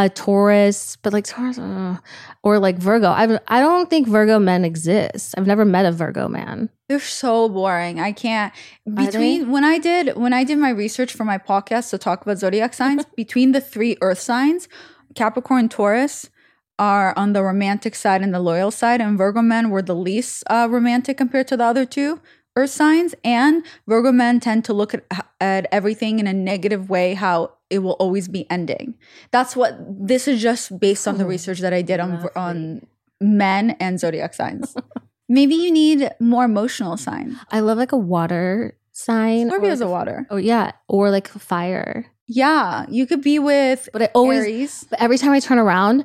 a 0.00 0.08
Taurus, 0.08 0.96
but 0.96 1.12
like 1.12 1.26
Taurus 1.26 1.58
uh, 1.58 1.98
or 2.42 2.58
like 2.58 2.78
Virgo. 2.78 3.08
I 3.08 3.38
I 3.48 3.60
don't 3.60 3.90
think 3.90 4.08
Virgo 4.08 4.38
men 4.38 4.64
exist. 4.64 5.34
I've 5.36 5.46
never 5.46 5.66
met 5.66 5.84
a 5.84 5.92
Virgo 5.92 6.26
man. 6.26 6.70
They're 6.88 7.00
so 7.00 7.50
boring. 7.50 8.00
I 8.00 8.12
can't 8.12 8.50
between 8.94 9.50
when 9.50 9.62
I 9.62 9.76
did 9.78 10.16
when 10.16 10.32
I 10.32 10.42
did 10.42 10.56
my 10.58 10.70
research 10.70 11.12
for 11.12 11.24
my 11.24 11.36
podcast 11.36 11.90
to 11.90 11.98
talk 11.98 12.22
about 12.22 12.38
zodiac 12.38 12.72
signs, 12.72 13.04
between 13.16 13.52
the 13.52 13.60
three 13.60 13.98
earth 14.00 14.20
signs, 14.20 14.68
Capricorn, 15.14 15.68
Taurus 15.68 16.30
are 16.78 17.12
on 17.14 17.34
the 17.34 17.42
romantic 17.42 17.94
side 17.94 18.22
and 18.22 18.32
the 18.32 18.40
loyal 18.40 18.70
side, 18.70 19.02
and 19.02 19.18
Virgo 19.18 19.42
men 19.42 19.68
were 19.68 19.82
the 19.82 19.94
least 19.94 20.42
uh, 20.48 20.66
romantic 20.70 21.18
compared 21.18 21.46
to 21.48 21.58
the 21.58 21.64
other 21.64 21.84
two 21.84 22.22
earth 22.56 22.70
signs. 22.70 23.14
And 23.22 23.66
Virgo 23.86 24.12
men 24.12 24.40
tend 24.40 24.64
to 24.64 24.72
look 24.72 24.94
at 24.94 25.04
at 25.42 25.66
everything 25.70 26.20
in 26.20 26.26
a 26.26 26.32
negative 26.32 26.88
way, 26.88 27.12
how 27.12 27.52
it 27.70 27.78
will 27.80 27.92
always 28.00 28.28
be 28.28 28.50
ending. 28.50 28.94
That's 29.30 29.54
what 29.56 29.78
this 29.88 30.26
is 30.28 30.42
just 30.42 30.78
based 30.80 31.06
on 31.08 31.18
the 31.18 31.24
Oh, 31.24 31.28
research 31.28 31.60
that 31.60 31.72
I 31.72 31.82
did 31.82 32.00
on 32.00 32.10
lovely. 32.14 32.30
on 32.36 32.86
men 33.20 33.70
and 33.80 33.98
zodiac 34.00 34.34
signs. 34.34 34.74
Maybe 35.28 35.54
you 35.54 35.70
need 35.70 36.10
more 36.18 36.44
emotional 36.44 36.96
signs. 36.96 37.36
I 37.52 37.60
love 37.60 37.78
like 37.78 37.92
a 37.92 37.96
water 37.96 38.76
sign. 38.92 39.46
or, 39.46 39.50
Scorpio's 39.50 39.80
like, 39.80 39.86
a 39.88 39.90
water. 39.90 40.26
Oh 40.30 40.36
yeah, 40.36 40.72
or 40.88 41.10
like 41.10 41.28
fire. 41.28 42.06
Yeah, 42.26 42.86
you 42.88 43.06
could 43.06 43.22
be 43.22 43.38
with 43.38 43.88
But 43.92 44.02
I 44.02 44.04
always, 44.14 44.44
Aries. 44.44 44.86
but 44.90 45.00
every 45.00 45.18
time 45.18 45.32
I 45.32 45.40
turn 45.40 45.58
around, 45.58 46.04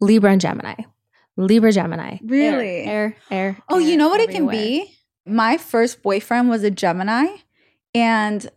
Libra 0.00 0.30
and 0.32 0.40
Gemini, 0.40 0.74
Libra 1.36 1.72
Gemini. 1.72 2.18
Really? 2.24 2.84
Air, 2.84 3.16
air. 3.30 3.56
Oh, 3.68 3.78
you 3.78 3.96
know 3.96 4.08
what 4.08 4.20
it 4.20 4.30
can 4.30 4.46
be? 4.48 4.96
My 5.26 5.56
first 5.58 6.02
boyfriend 6.02 6.48
was 6.50 6.62
a 6.64 6.70
Gemini, 6.70 7.26
and 7.94 8.48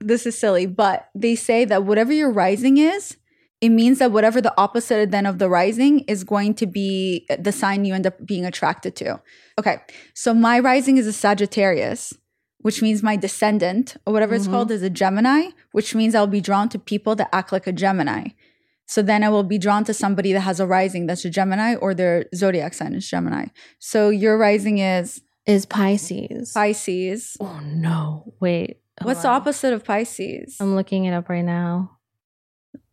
this 0.00 0.26
is 0.26 0.38
silly, 0.38 0.66
but 0.66 1.08
they 1.14 1.34
say 1.34 1.64
that 1.64 1.84
whatever 1.84 2.12
your 2.12 2.30
rising 2.30 2.76
is, 2.78 3.16
it 3.60 3.70
means 3.70 3.98
that 3.98 4.12
whatever 4.12 4.40
the 4.40 4.54
opposite 4.56 5.10
then 5.10 5.26
of 5.26 5.38
the 5.38 5.48
rising 5.48 6.00
is 6.00 6.22
going 6.22 6.54
to 6.54 6.66
be 6.66 7.26
the 7.40 7.50
sign 7.50 7.84
you 7.84 7.92
end 7.94 8.06
up 8.06 8.24
being 8.24 8.44
attracted 8.44 8.94
to. 8.96 9.20
Okay, 9.58 9.78
so 10.14 10.32
my 10.32 10.60
rising 10.60 10.96
is 10.96 11.06
a 11.08 11.12
Sagittarius, 11.12 12.14
which 12.58 12.82
means 12.82 13.02
my 13.02 13.16
descendant 13.16 13.96
or 14.06 14.12
whatever 14.12 14.34
it's 14.36 14.46
Mhm. 14.46 14.52
called 14.52 14.70
is 14.70 14.82
a 14.82 14.90
Gemini, 14.90 15.48
which 15.72 15.94
means 15.94 16.14
I'll 16.14 16.28
be 16.28 16.40
drawn 16.40 16.68
to 16.68 16.78
people 16.78 17.16
that 17.16 17.28
act 17.32 17.50
like 17.52 17.66
a 17.66 17.72
Gemini. 17.72 18.28
So 18.86 19.02
then 19.02 19.22
I 19.24 19.28
will 19.28 19.42
be 19.42 19.58
drawn 19.58 19.84
to 19.84 19.92
somebody 19.92 20.32
that 20.32 20.40
has 20.40 20.60
a 20.60 20.66
rising 20.66 21.06
that's 21.06 21.24
a 21.24 21.30
Gemini 21.30 21.74
or 21.74 21.94
their 21.94 22.26
zodiac 22.34 22.74
sign 22.74 22.94
is 22.94 23.08
Gemini. 23.08 23.46
So 23.80 24.08
your 24.08 24.38
rising 24.38 24.78
is 24.78 25.20
Is 25.46 25.66
Pisces. 25.66 26.52
Pisces. 26.52 27.36
oh 27.40 27.60
no! 27.64 28.34
Wait. 28.40 28.78
Hold 29.00 29.06
What's 29.06 29.22
the 29.22 29.28
opposite 29.28 29.72
of 29.72 29.84
Pisces? 29.84 30.56
I'm 30.60 30.74
looking 30.74 31.04
it 31.04 31.12
up 31.12 31.28
right 31.28 31.44
now. 31.44 31.98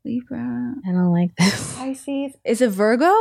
Libra. 0.03 0.73
I 0.87 0.91
don't 0.91 1.11
like 1.11 1.31
this. 1.37 1.75
Pisces. 1.75 2.33
Is 2.43 2.61
it 2.61 2.69
Virgo? 2.69 3.11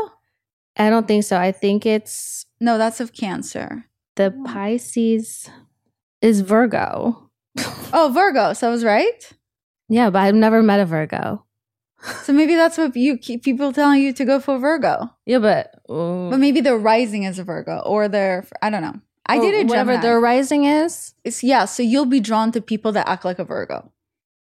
I 0.77 0.91
don't 0.91 1.07
think 1.07 1.25
so. 1.25 1.37
I 1.39 1.53
think 1.53 1.87
it's 1.87 2.47
No, 2.61 2.79
that's 2.79 3.01
of 3.01 3.13
Cancer. 3.13 3.85
the 4.17 4.35
oh. 4.37 4.45
Pisces 4.47 5.49
is 6.21 6.41
Virgo. 6.41 7.31
Oh, 7.97 8.11
Virgo. 8.13 8.53
So 8.55 8.67
I 8.67 8.71
was 8.73 8.83
right. 8.85 9.33
yeah, 9.89 10.11
but 10.11 10.19
I've 10.19 10.35
never 10.35 10.63
met 10.65 10.81
a 10.81 10.85
Virgo. 10.85 11.45
So 12.25 12.33
maybe 12.33 12.57
that's 12.57 12.77
what 12.77 12.97
you 12.97 13.17
keep 13.17 13.45
people 13.45 13.73
telling 13.73 14.03
you 14.03 14.13
to 14.15 14.25
go 14.25 14.41
for 14.41 14.59
Virgo. 14.59 15.09
Yeah, 15.27 15.39
but 15.39 15.71
But 15.87 16.39
maybe 16.39 16.61
their 16.61 16.77
rising 16.77 17.23
is 17.23 17.39
a 17.39 17.45
Virgo 17.45 17.79
or 17.87 18.09
their 18.09 18.47
I 18.61 18.69
don't 18.71 18.83
know. 18.83 19.01
I 19.27 19.39
did 19.39 19.55
it 19.55 19.67
whatever 19.69 19.93
Gemini. 19.93 20.03
their 20.03 20.21
rising 20.21 20.65
is. 20.65 21.15
It's 21.25 21.43
yeah, 21.43 21.65
so 21.65 21.83
you'll 21.83 22.05
be 22.07 22.21
drawn 22.21 22.53
to 22.53 22.61
people 22.61 22.93
that 22.93 23.09
act 23.09 23.25
like 23.25 23.39
a 23.39 23.45
Virgo. 23.45 23.91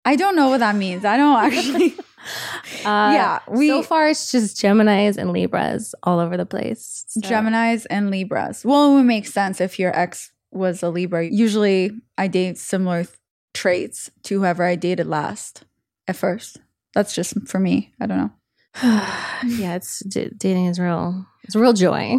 I 0.06 0.16
don't 0.16 0.36
know 0.36 0.48
what 0.50 0.60
that 0.60 0.76
means. 0.76 1.04
I 1.06 1.18
don't 1.18 1.36
actually 1.44 1.90
Uh, 2.86 3.12
Yeah, 3.14 3.40
we- 3.50 3.68
so 3.68 3.84
far 3.84 4.08
it's 4.10 4.32
just 4.32 4.60
Gemini's 4.62 5.18
and 5.18 5.32
Libras 5.34 5.94
all 6.04 6.20
over 6.20 6.38
the 6.38 6.46
place. 6.46 7.06
So- 7.08 7.22
Geminis 7.22 7.86
and 7.90 8.10
Libras. 8.12 8.64
Well, 8.66 8.92
it 8.92 8.96
would 8.96 9.06
make 9.06 9.28
sense 9.28 9.60
if 9.62 9.80
your 9.80 9.98
ex 9.98 10.32
was 10.52 10.82
a 10.84 10.90
Libra. 10.90 11.26
Usually 11.26 11.92
I 12.18 12.28
date 12.28 12.58
similar 12.58 13.04
th- 13.04 13.16
traits 13.54 14.10
to 14.24 14.40
whoever 14.40 14.64
I 14.64 14.76
dated 14.76 15.08
last 15.08 15.64
at 16.08 16.16
first. 16.16 16.58
That's 16.96 17.14
just 17.14 17.36
for 17.48 17.60
me. 17.60 17.94
I 18.00 18.06
don't 18.08 18.18
know. 18.18 18.32
yeah, 18.84 19.76
it's 19.76 20.00
d- 20.06 20.32
dating 20.38 20.68
is 20.68 20.80
real. 20.80 21.26
It's 21.44 21.56
a 21.56 21.60
real 21.60 21.74
joy. 21.74 22.18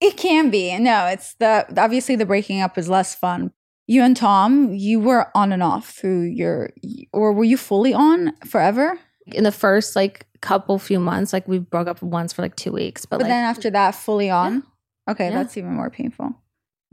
It 0.00 0.16
can 0.16 0.50
be. 0.50 0.76
No, 0.78 1.06
it's 1.06 1.34
the 1.34 1.66
obviously 1.80 2.16
the 2.16 2.26
breaking 2.26 2.60
up 2.60 2.76
is 2.78 2.88
less 2.88 3.14
fun. 3.14 3.50
You 3.86 4.02
and 4.02 4.16
Tom, 4.16 4.74
you 4.74 4.98
were 5.00 5.28
on 5.34 5.52
and 5.52 5.62
off 5.62 5.90
through 5.90 6.22
your, 6.22 6.70
or 7.12 7.32
were 7.32 7.44
you 7.44 7.56
fully 7.56 7.94
on 7.94 8.32
forever? 8.44 8.98
In 9.28 9.44
the 9.44 9.52
first 9.52 9.94
like 9.96 10.26
couple 10.40 10.78
few 10.78 10.98
months, 11.00 11.32
like 11.32 11.46
we 11.48 11.58
broke 11.60 11.86
up 11.88 12.02
once 12.02 12.32
for 12.32 12.42
like 12.42 12.56
two 12.56 12.72
weeks, 12.72 13.06
but, 13.06 13.18
But 13.18 13.22
like, 13.24 13.30
then 13.30 13.44
after 13.44 13.70
that, 13.70 13.94
fully 13.94 14.28
on. 14.28 14.64
Okay, 15.08 15.28
Yeah. 15.30 15.36
that's 15.42 15.56
even 15.56 15.72
more 15.74 15.88
painful. 15.90 16.34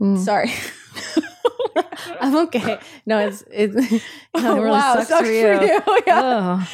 mm. 0.00 0.18
Sorry. 0.18 0.50
I'm 2.20 2.36
okay. 2.46 2.78
No, 3.06 3.18
it's 3.18 3.44
it's 3.50 3.74
it 3.92 4.02
Oh, 4.34 4.56
really 4.58 4.70
wow, 4.70 4.94
sucks, 4.96 5.08
sucks 5.08 5.28
for 5.28 5.32
you. 5.32 5.80
Yeah. 6.06 6.20
Ugh. 6.20 6.68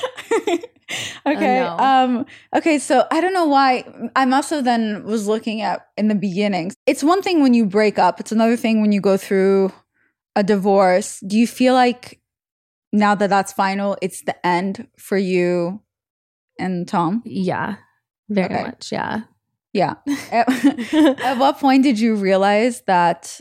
okay. 1.27 1.61
know. 1.61 1.77
Um 1.79 2.27
okay, 2.57 2.79
so 2.79 3.07
I 3.11 3.21
don't 3.21 3.33
know 3.33 3.47
why 3.47 3.85
I'm 4.17 4.33
also 4.35 4.63
then 4.63 5.05
was 5.05 5.27
looking 5.27 5.61
at 5.63 5.87
in 5.97 6.09
the 6.09 6.15
beginning. 6.15 6.73
It's 6.87 7.03
one 7.03 7.23
thing 7.23 7.43
when 7.43 7.55
you 7.55 7.67
break 7.67 7.99
up, 7.99 8.21
it's 8.21 8.33
another 8.33 8.57
thing 8.57 8.81
when 8.81 8.93
you 8.93 9.01
go 9.01 9.17
through 9.17 9.73
a 10.37 10.43
divorce. 10.43 11.21
Do 11.27 11.39
you 11.39 11.47
feel 11.47 11.75
like 11.75 12.21
now 12.93 13.15
that 13.15 13.31
that's 13.31 13.53
final, 13.53 13.97
it's 14.03 14.23
the 14.23 14.35
end 14.47 14.89
for 14.99 15.17
you 15.17 15.81
and 16.59 16.87
Tom? 16.89 17.23
Yeah, 17.25 17.77
very 18.29 18.47
Okay. 18.53 18.63
much. 18.65 18.91
Yeah. 18.93 19.23
Yeah. 19.73 19.95
at, 20.33 20.49
at 20.95 21.39
what 21.39 21.59
point 21.61 21.85
did 21.85 22.01
you 22.01 22.17
realize 22.17 22.83
that 22.89 23.41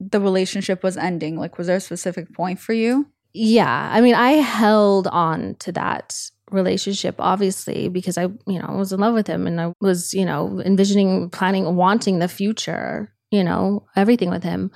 the 0.00 0.20
relationship 0.20 0.82
was 0.82 0.96
ending? 0.96 1.36
Like 1.38 1.58
was 1.58 1.66
there 1.66 1.76
a 1.76 1.80
specific 1.80 2.32
point 2.34 2.58
for 2.60 2.72
you? 2.72 3.06
Yeah, 3.32 3.90
I 3.92 4.00
mean, 4.00 4.14
I 4.14 4.32
held 4.32 5.06
on 5.08 5.56
to 5.56 5.72
that 5.72 6.18
relationship 6.50 7.16
obviously 7.18 7.88
because 7.88 8.16
I, 8.16 8.24
you 8.46 8.60
know, 8.60 8.68
was 8.76 8.92
in 8.92 9.00
love 9.00 9.14
with 9.14 9.26
him 9.26 9.46
and 9.46 9.60
I 9.60 9.72
was, 9.80 10.14
you 10.14 10.24
know, 10.24 10.60
envisioning, 10.64 11.28
planning, 11.30 11.76
wanting 11.76 12.18
the 12.18 12.28
future, 12.28 13.12
you 13.30 13.42
know, 13.42 13.84
everything 13.96 14.30
with 14.30 14.42
him. 14.42 14.70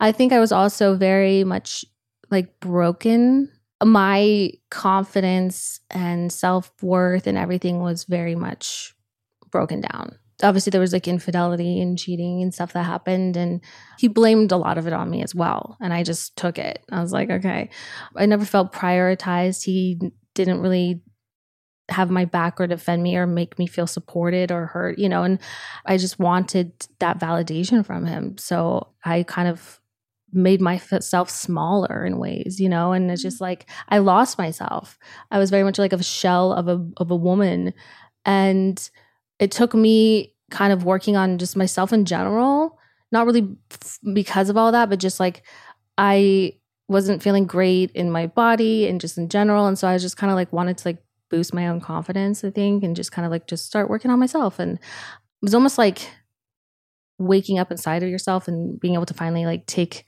I 0.00 0.12
think 0.12 0.32
I 0.32 0.38
was 0.38 0.52
also 0.52 0.96
very 0.96 1.44
much 1.44 1.84
like 2.30 2.58
broken. 2.60 3.50
My 3.84 4.52
confidence 4.70 5.80
and 5.90 6.32
self-worth 6.32 7.26
and 7.26 7.36
everything 7.36 7.80
was 7.80 8.04
very 8.04 8.34
much 8.34 8.94
broken 9.50 9.80
down. 9.80 10.16
Obviously 10.42 10.70
there 10.70 10.80
was 10.80 10.92
like 10.92 11.08
infidelity 11.08 11.80
and 11.80 11.98
cheating 11.98 12.42
and 12.42 12.52
stuff 12.52 12.74
that 12.74 12.84
happened 12.84 13.36
and 13.36 13.62
he 13.98 14.08
blamed 14.08 14.52
a 14.52 14.56
lot 14.56 14.76
of 14.76 14.86
it 14.86 14.92
on 14.92 15.08
me 15.08 15.22
as 15.22 15.34
well 15.34 15.76
and 15.80 15.92
I 15.94 16.02
just 16.02 16.36
took 16.36 16.58
it. 16.58 16.84
I 16.92 17.00
was 17.00 17.12
like, 17.12 17.30
okay, 17.30 17.70
I 18.14 18.26
never 18.26 18.44
felt 18.44 18.72
prioritized. 18.72 19.64
He 19.64 19.98
didn't 20.34 20.60
really 20.60 21.02
have 21.88 22.10
my 22.10 22.24
back 22.24 22.60
or 22.60 22.66
defend 22.66 23.02
me 23.02 23.16
or 23.16 23.26
make 23.26 23.58
me 23.58 23.66
feel 23.66 23.86
supported 23.86 24.50
or 24.50 24.66
hurt, 24.66 24.98
you 24.98 25.08
know, 25.08 25.22
and 25.22 25.38
I 25.84 25.96
just 25.96 26.18
wanted 26.18 26.72
that 26.98 27.18
validation 27.18 27.86
from 27.86 28.06
him. 28.06 28.36
So 28.38 28.88
I 29.04 29.22
kind 29.22 29.48
of 29.48 29.80
made 30.32 30.60
myself 30.60 31.30
smaller 31.30 32.04
in 32.04 32.18
ways, 32.18 32.58
you 32.58 32.68
know, 32.68 32.92
and 32.92 33.10
it's 33.10 33.22
just 33.22 33.38
mm. 33.38 33.42
like 33.42 33.70
I 33.88 33.98
lost 33.98 34.38
myself. 34.38 34.98
I 35.30 35.38
was 35.38 35.50
very 35.50 35.62
much 35.62 35.78
like 35.78 35.92
a 35.92 36.02
shell 36.02 36.52
of 36.52 36.68
a 36.68 36.86
of 36.96 37.10
a 37.10 37.16
woman 37.16 37.72
and 38.24 38.90
it 39.38 39.50
took 39.50 39.74
me 39.74 40.34
kind 40.50 40.72
of 40.72 40.84
working 40.84 41.16
on 41.16 41.38
just 41.38 41.56
myself 41.56 41.92
in 41.92 42.04
general, 42.04 42.78
not 43.12 43.26
really 43.26 43.56
f- 43.70 43.98
because 44.12 44.48
of 44.48 44.56
all 44.56 44.72
that, 44.72 44.88
but 44.90 44.98
just 44.98 45.20
like 45.20 45.42
I 45.98 46.52
wasn't 46.88 47.22
feeling 47.22 47.46
great 47.46 47.90
in 47.92 48.10
my 48.10 48.26
body 48.26 48.86
and 48.88 49.00
just 49.00 49.18
in 49.18 49.28
general. 49.28 49.66
And 49.66 49.78
so 49.78 49.88
I 49.88 49.92
was 49.94 50.02
just 50.02 50.16
kind 50.16 50.30
of 50.30 50.36
like 50.36 50.52
wanted 50.52 50.78
to 50.78 50.88
like 50.88 50.98
boost 51.30 51.52
my 51.52 51.66
own 51.68 51.80
confidence, 51.80 52.44
I 52.44 52.50
think, 52.50 52.84
and 52.84 52.94
just 52.94 53.10
kind 53.12 53.26
of 53.26 53.32
like 53.32 53.46
just 53.48 53.66
start 53.66 53.90
working 53.90 54.10
on 54.10 54.18
myself. 54.20 54.58
And 54.60 54.74
it 54.78 54.80
was 55.42 55.54
almost 55.54 55.78
like 55.78 56.08
waking 57.18 57.58
up 57.58 57.70
inside 57.70 58.02
of 58.02 58.08
yourself 58.10 58.46
and 58.46 58.78
being 58.78 58.94
able 58.94 59.06
to 59.06 59.14
finally 59.14 59.46
like 59.46 59.66
take 59.66 60.04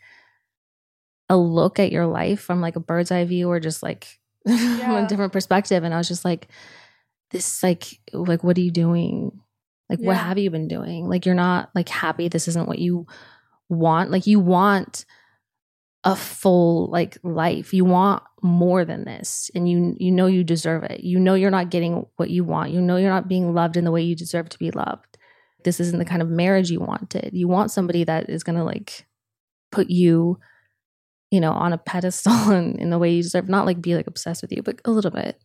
a 1.28 1.36
look 1.36 1.78
at 1.78 1.92
your 1.92 2.06
life 2.06 2.40
from 2.40 2.60
like 2.60 2.76
a 2.76 2.80
bird's 2.80 3.10
eye 3.10 3.24
view 3.24 3.48
or 3.50 3.60
just 3.60 3.82
like 3.82 4.06
from 4.46 4.54
Yeah. 4.78 5.04
a 5.04 5.08
different 5.08 5.32
perspective. 5.32 5.84
And 5.84 5.92
I 5.94 5.98
was 5.98 6.08
just 6.08 6.24
like, 6.24 6.48
this 7.30 7.62
like 7.62 8.00
like 8.12 8.42
what 8.42 8.56
are 8.56 8.62
you 8.62 8.70
doing? 8.70 9.40
Like 9.88 10.00
what 10.00 10.16
have 10.16 10.38
you 10.38 10.50
been 10.50 10.68
doing? 10.68 11.08
Like 11.08 11.26
you're 11.26 11.34
not 11.34 11.70
like 11.74 11.88
happy. 11.88 12.28
This 12.28 12.48
isn't 12.48 12.68
what 12.68 12.78
you 12.78 13.06
want. 13.68 14.10
Like 14.10 14.26
you 14.26 14.40
want 14.40 15.04
a 16.04 16.14
full 16.14 16.90
like 16.90 17.18
life. 17.22 17.72
You 17.72 17.84
want 17.84 18.22
more 18.42 18.84
than 18.84 19.04
this 19.04 19.50
and 19.54 19.68
you 19.68 19.96
you 19.98 20.10
know 20.10 20.26
you 20.26 20.44
deserve 20.44 20.84
it. 20.84 21.00
You 21.00 21.18
know 21.18 21.34
you're 21.34 21.50
not 21.50 21.70
getting 21.70 22.06
what 22.16 22.30
you 22.30 22.44
want. 22.44 22.72
You 22.72 22.80
know 22.80 22.96
you're 22.96 23.10
not 23.10 23.28
being 23.28 23.54
loved 23.54 23.76
in 23.76 23.84
the 23.84 23.90
way 23.90 24.02
you 24.02 24.14
deserve 24.14 24.48
to 24.50 24.58
be 24.58 24.70
loved. 24.70 25.18
This 25.64 25.80
isn't 25.80 25.98
the 25.98 26.04
kind 26.04 26.22
of 26.22 26.28
marriage 26.28 26.70
you 26.70 26.80
wanted. 26.80 27.30
You 27.32 27.48
want 27.48 27.70
somebody 27.70 28.04
that 28.04 28.30
is 28.30 28.44
going 28.44 28.58
to 28.58 28.64
like 28.64 29.06
put 29.70 29.90
you 29.90 30.38
you 31.30 31.40
know 31.40 31.52
on 31.52 31.72
a 31.72 31.78
pedestal 31.78 32.50
in, 32.50 32.78
in 32.78 32.90
the 32.90 32.98
way 32.98 33.10
you 33.10 33.22
deserve 33.22 33.48
not 33.48 33.66
like 33.66 33.80
be 33.80 33.94
like 33.94 34.06
obsessed 34.06 34.42
with 34.42 34.52
you 34.52 34.62
but 34.62 34.80
a 34.84 34.90
little 34.90 35.10
bit 35.10 35.40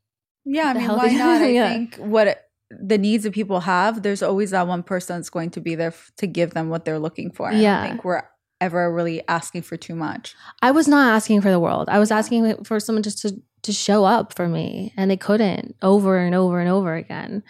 Yeah, 0.45 0.67
I 0.67 0.73
mean, 0.73 0.87
why 0.89 1.07
not? 1.13 1.41
I 1.41 1.47
Yeah. 1.49 1.69
think 1.73 1.95
what 1.97 2.27
it- 2.27 2.41
the 2.69 2.97
needs 2.97 3.23
that 3.23 3.33
people 3.33 3.59
have, 3.61 4.01
there's 4.01 4.23
always 4.23 4.49
that 4.51 4.67
one 4.67 4.81
person 4.83 5.17
that's 5.17 5.29
going 5.29 5.51
to 5.51 5.61
be 5.61 5.75
there 5.75 5.89
f- 5.89 6.11
to 6.17 6.25
give 6.27 6.55
them 6.55 6.69
what 6.69 6.85
they're 6.85 6.97
looking 6.99 7.31
for. 7.31 7.49
I 7.49 7.53
Yeah. 7.53 7.81
don't 7.81 7.89
think 7.91 8.03
we're 8.03 8.23
ever 8.61 8.91
really 8.91 9.21
asking 9.27 9.61
for 9.61 9.77
too 9.77 9.93
much. 9.93 10.35
I 10.61 10.71
was 10.71 10.87
not 10.87 11.13
asking 11.13 11.41
for 11.41 11.51
the 11.51 11.59
world. 11.59 11.87
I 11.89 11.99
was 11.99 12.09
asking 12.11 12.63
for 12.63 12.79
someone 12.79 13.03
just 13.03 13.19
to 13.21 13.35
to 13.63 13.71
show 13.71 14.03
up 14.03 14.33
for 14.33 14.49
me, 14.49 14.91
and 14.97 15.09
they 15.09 15.15
couldn't 15.15 15.75
over 15.81 16.17
and 16.17 16.35
over 16.35 16.59
and 16.59 16.67
over 16.69 16.95
again. 16.95 17.43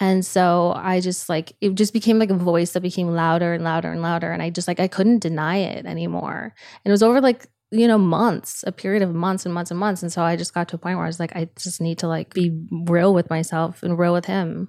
And 0.00 0.26
so 0.26 0.74
I 0.76 1.00
just 1.00 1.28
like 1.30 1.52
it 1.62 1.74
just 1.74 1.92
became 1.94 2.18
like 2.18 2.30
a 2.30 2.34
voice 2.34 2.72
that 2.72 2.80
became 2.82 3.08
louder 3.14 3.54
and 3.54 3.62
louder 3.64 3.90
and 3.92 4.02
louder, 4.02 4.30
and 4.32 4.42
I 4.42 4.50
just 4.50 4.66
like 4.68 4.80
I 4.80 4.88
couldn't 4.88 5.20
deny 5.20 5.58
it 5.58 5.86
anymore. 5.86 6.52
And 6.84 6.90
it 6.90 6.90
was 6.90 7.02
over 7.02 7.20
like 7.20 7.46
you 7.74 7.88
know 7.88 7.98
months, 7.98 8.64
a 8.66 8.72
period 8.72 9.02
of 9.02 9.14
months 9.14 9.44
and 9.44 9.54
months 9.54 9.70
and 9.70 9.80
months. 9.80 10.02
And 10.02 10.12
so 10.12 10.22
I 10.22 10.36
just 10.36 10.54
got 10.54 10.68
to 10.68 10.76
a 10.76 10.78
point 10.78 10.96
where 10.96 11.04
I 11.04 11.08
was 11.08 11.20
like, 11.20 11.34
I 11.34 11.48
just 11.58 11.80
need 11.80 11.98
to 11.98 12.08
like 12.08 12.32
be 12.32 12.52
real 12.70 13.12
with 13.12 13.30
myself 13.30 13.82
and 13.82 13.98
real 13.98 14.12
with 14.12 14.26
him. 14.26 14.68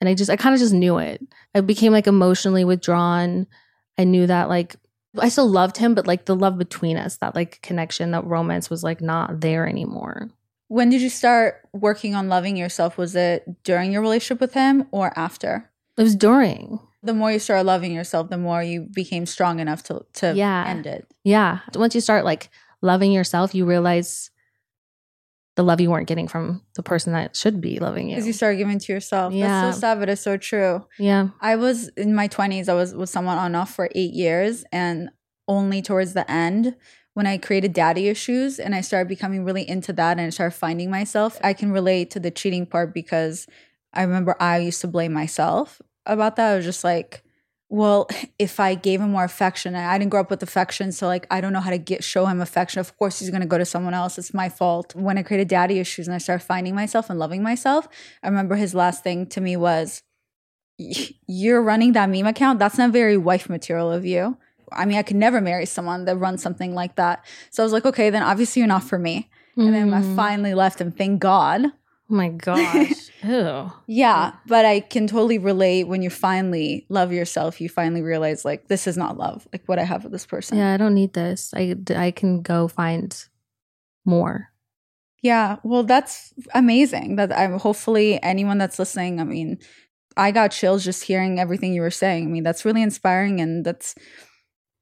And 0.00 0.08
I 0.08 0.14
just 0.14 0.30
I 0.30 0.36
kind 0.36 0.54
of 0.54 0.60
just 0.60 0.74
knew 0.74 0.98
it. 0.98 1.24
I 1.54 1.60
became 1.60 1.92
like 1.92 2.06
emotionally 2.06 2.64
withdrawn. 2.64 3.46
I 3.96 4.04
knew 4.04 4.26
that 4.26 4.48
like 4.48 4.76
I 5.18 5.28
still 5.28 5.48
loved 5.48 5.76
him, 5.76 5.94
but 5.94 6.06
like 6.06 6.24
the 6.24 6.36
love 6.36 6.58
between 6.58 6.96
us, 6.96 7.16
that 7.18 7.34
like 7.34 7.62
connection, 7.62 8.10
that 8.10 8.24
romance 8.24 8.68
was 8.68 8.82
like 8.82 9.00
not 9.00 9.40
there 9.40 9.66
anymore. 9.66 10.30
When 10.68 10.90
did 10.90 11.00
you 11.00 11.08
start 11.08 11.66
working 11.72 12.14
on 12.14 12.28
loving 12.28 12.56
yourself? 12.56 12.98
Was 12.98 13.16
it 13.16 13.62
during 13.64 13.90
your 13.90 14.02
relationship 14.02 14.40
with 14.40 14.54
him 14.54 14.86
or 14.90 15.18
after? 15.18 15.70
It 15.96 16.02
was 16.02 16.14
during. 16.14 16.80
The 17.02 17.14
more 17.14 17.30
you 17.30 17.38
start 17.38 17.64
loving 17.64 17.92
yourself, 17.92 18.28
the 18.28 18.38
more 18.38 18.62
you 18.62 18.88
became 18.92 19.24
strong 19.26 19.60
enough 19.60 19.82
to 19.84 20.04
to 20.14 20.34
Yeah. 20.34 20.64
end 20.66 20.86
it. 20.86 21.06
Yeah. 21.24 21.60
Once 21.74 21.94
you 21.94 22.00
start 22.00 22.24
like 22.24 22.50
loving 22.82 23.12
yourself, 23.12 23.54
you 23.54 23.64
realize 23.66 24.30
the 25.56 25.62
love 25.64 25.80
you 25.80 25.90
weren't 25.90 26.06
getting 26.06 26.28
from 26.28 26.62
the 26.76 26.82
person 26.84 27.12
that 27.12 27.34
should 27.34 27.60
be 27.60 27.80
loving 27.80 28.08
you. 28.08 28.14
Because 28.14 28.26
you 28.28 28.32
start 28.32 28.58
giving 28.58 28.78
to 28.78 28.92
yourself. 28.92 29.32
Yeah. 29.32 29.62
That's 29.62 29.76
so 29.76 29.80
sad, 29.80 29.98
but 29.98 30.08
it's 30.08 30.22
so 30.22 30.36
true. 30.36 30.86
yeah. 30.98 31.28
I 31.40 31.56
was 31.56 31.88
in 31.96 32.14
my 32.14 32.28
20s, 32.28 32.68
I 32.68 32.74
was 32.74 32.94
with 32.94 33.10
someone 33.10 33.38
on 33.38 33.54
off 33.56 33.74
for 33.74 33.88
eight 33.94 34.12
years. 34.14 34.64
And 34.70 35.10
only 35.48 35.82
towards 35.82 36.12
the 36.14 36.30
end, 36.30 36.76
when 37.14 37.26
I 37.26 37.38
created 37.38 37.72
daddy 37.72 38.06
issues 38.06 38.60
and 38.60 38.72
I 38.74 38.80
started 38.82 39.08
becoming 39.08 39.44
really 39.44 39.68
into 39.68 39.92
that 39.94 40.12
and 40.18 40.20
I 40.20 40.30
started 40.30 40.54
finding 40.56 40.90
myself, 40.90 41.40
I 41.42 41.52
can 41.54 41.72
relate 41.72 42.10
to 42.12 42.20
the 42.20 42.30
cheating 42.30 42.64
part 42.66 42.94
because 42.94 43.46
I 43.92 44.02
remember 44.02 44.36
I 44.38 44.58
used 44.58 44.80
to 44.82 44.88
blame 44.88 45.12
myself 45.12 45.80
about 46.08 46.36
that. 46.36 46.52
I 46.52 46.56
was 46.56 46.64
just 46.64 46.84
like, 46.84 47.22
well, 47.68 48.08
if 48.38 48.58
I 48.60 48.74
gave 48.74 49.00
him 49.00 49.10
more 49.12 49.24
affection, 49.24 49.74
I 49.74 49.98
didn't 49.98 50.10
grow 50.10 50.20
up 50.20 50.30
with 50.30 50.42
affection, 50.42 50.90
so 50.92 51.06
like 51.06 51.26
I 51.30 51.40
don't 51.40 51.52
know 51.52 51.60
how 51.60 51.70
to 51.70 51.78
get 51.78 52.02
show 52.02 52.26
him 52.26 52.40
affection. 52.40 52.80
Of 52.80 52.96
course, 52.98 53.18
he's 53.20 53.30
gonna 53.30 53.46
go 53.46 53.58
to 53.58 53.64
someone 53.64 53.94
else. 53.94 54.18
It's 54.18 54.32
my 54.34 54.48
fault. 54.48 54.94
When 54.94 55.18
I 55.18 55.22
created 55.22 55.48
daddy 55.48 55.78
issues 55.78 56.06
and 56.08 56.14
I 56.14 56.18
started 56.18 56.44
finding 56.44 56.74
myself 56.74 57.10
and 57.10 57.18
loving 57.18 57.42
myself, 57.42 57.88
I 58.22 58.28
remember 58.28 58.56
his 58.56 58.74
last 58.74 59.04
thing 59.04 59.26
to 59.26 59.40
me 59.40 59.56
was, 59.56 60.02
"You're 61.26 61.62
running 61.62 61.92
that 61.92 62.08
meme 62.10 62.26
account. 62.26 62.58
That's 62.58 62.78
not 62.78 62.90
very 62.90 63.16
wife 63.16 63.48
material 63.48 63.90
of 63.92 64.04
you." 64.04 64.36
I 64.72 64.84
mean, 64.84 64.98
I 64.98 65.02
could 65.02 65.16
never 65.16 65.40
marry 65.40 65.64
someone 65.64 66.04
that 66.04 66.16
runs 66.16 66.42
something 66.42 66.74
like 66.74 66.96
that. 66.96 67.24
So 67.50 67.62
I 67.62 67.64
was 67.64 67.72
like, 67.72 67.86
okay, 67.86 68.10
then 68.10 68.22
obviously 68.22 68.60
you're 68.60 68.66
not 68.68 68.84
for 68.84 68.98
me. 68.98 69.30
And 69.56 69.72
then 69.74 69.94
I 69.94 70.02
Mm. 70.02 70.14
finally 70.14 70.52
left 70.52 70.78
him. 70.78 70.92
Thank 70.92 71.20
God. 71.20 71.72
Oh 72.10 72.14
my 72.14 72.28
gosh. 72.30 73.10
Ew. 73.22 73.70
Yeah, 73.86 74.32
but 74.46 74.64
I 74.64 74.80
can 74.80 75.06
totally 75.06 75.38
relate 75.38 75.84
when 75.84 76.02
you 76.02 76.10
finally 76.10 76.86
love 76.88 77.12
yourself, 77.12 77.60
you 77.60 77.68
finally 77.68 78.00
realize 78.02 78.44
like 78.44 78.68
this 78.68 78.86
is 78.86 78.96
not 78.96 79.18
love, 79.18 79.46
like 79.52 79.62
what 79.66 79.78
I 79.78 79.84
have 79.84 80.04
with 80.04 80.12
this 80.12 80.24
person. 80.26 80.56
Yeah, 80.56 80.72
I 80.72 80.76
don't 80.76 80.94
need 80.94 81.12
this. 81.12 81.52
I 81.54 81.76
I 81.94 82.10
can 82.10 82.40
go 82.40 82.68
find 82.68 83.14
more. 84.04 84.50
Yeah, 85.22 85.56
well 85.64 85.82
that's 85.82 86.32
amazing. 86.54 87.16
That 87.16 87.36
I'm 87.36 87.58
hopefully 87.58 88.22
anyone 88.22 88.58
that's 88.58 88.78
listening, 88.78 89.20
I 89.20 89.24
mean, 89.24 89.58
I 90.16 90.30
got 90.30 90.52
chills 90.52 90.84
just 90.84 91.04
hearing 91.04 91.38
everything 91.38 91.74
you 91.74 91.82
were 91.82 91.90
saying. 91.90 92.24
I 92.24 92.30
mean, 92.30 92.42
that's 92.42 92.64
really 92.64 92.82
inspiring 92.82 93.40
and 93.40 93.64
that's 93.64 93.94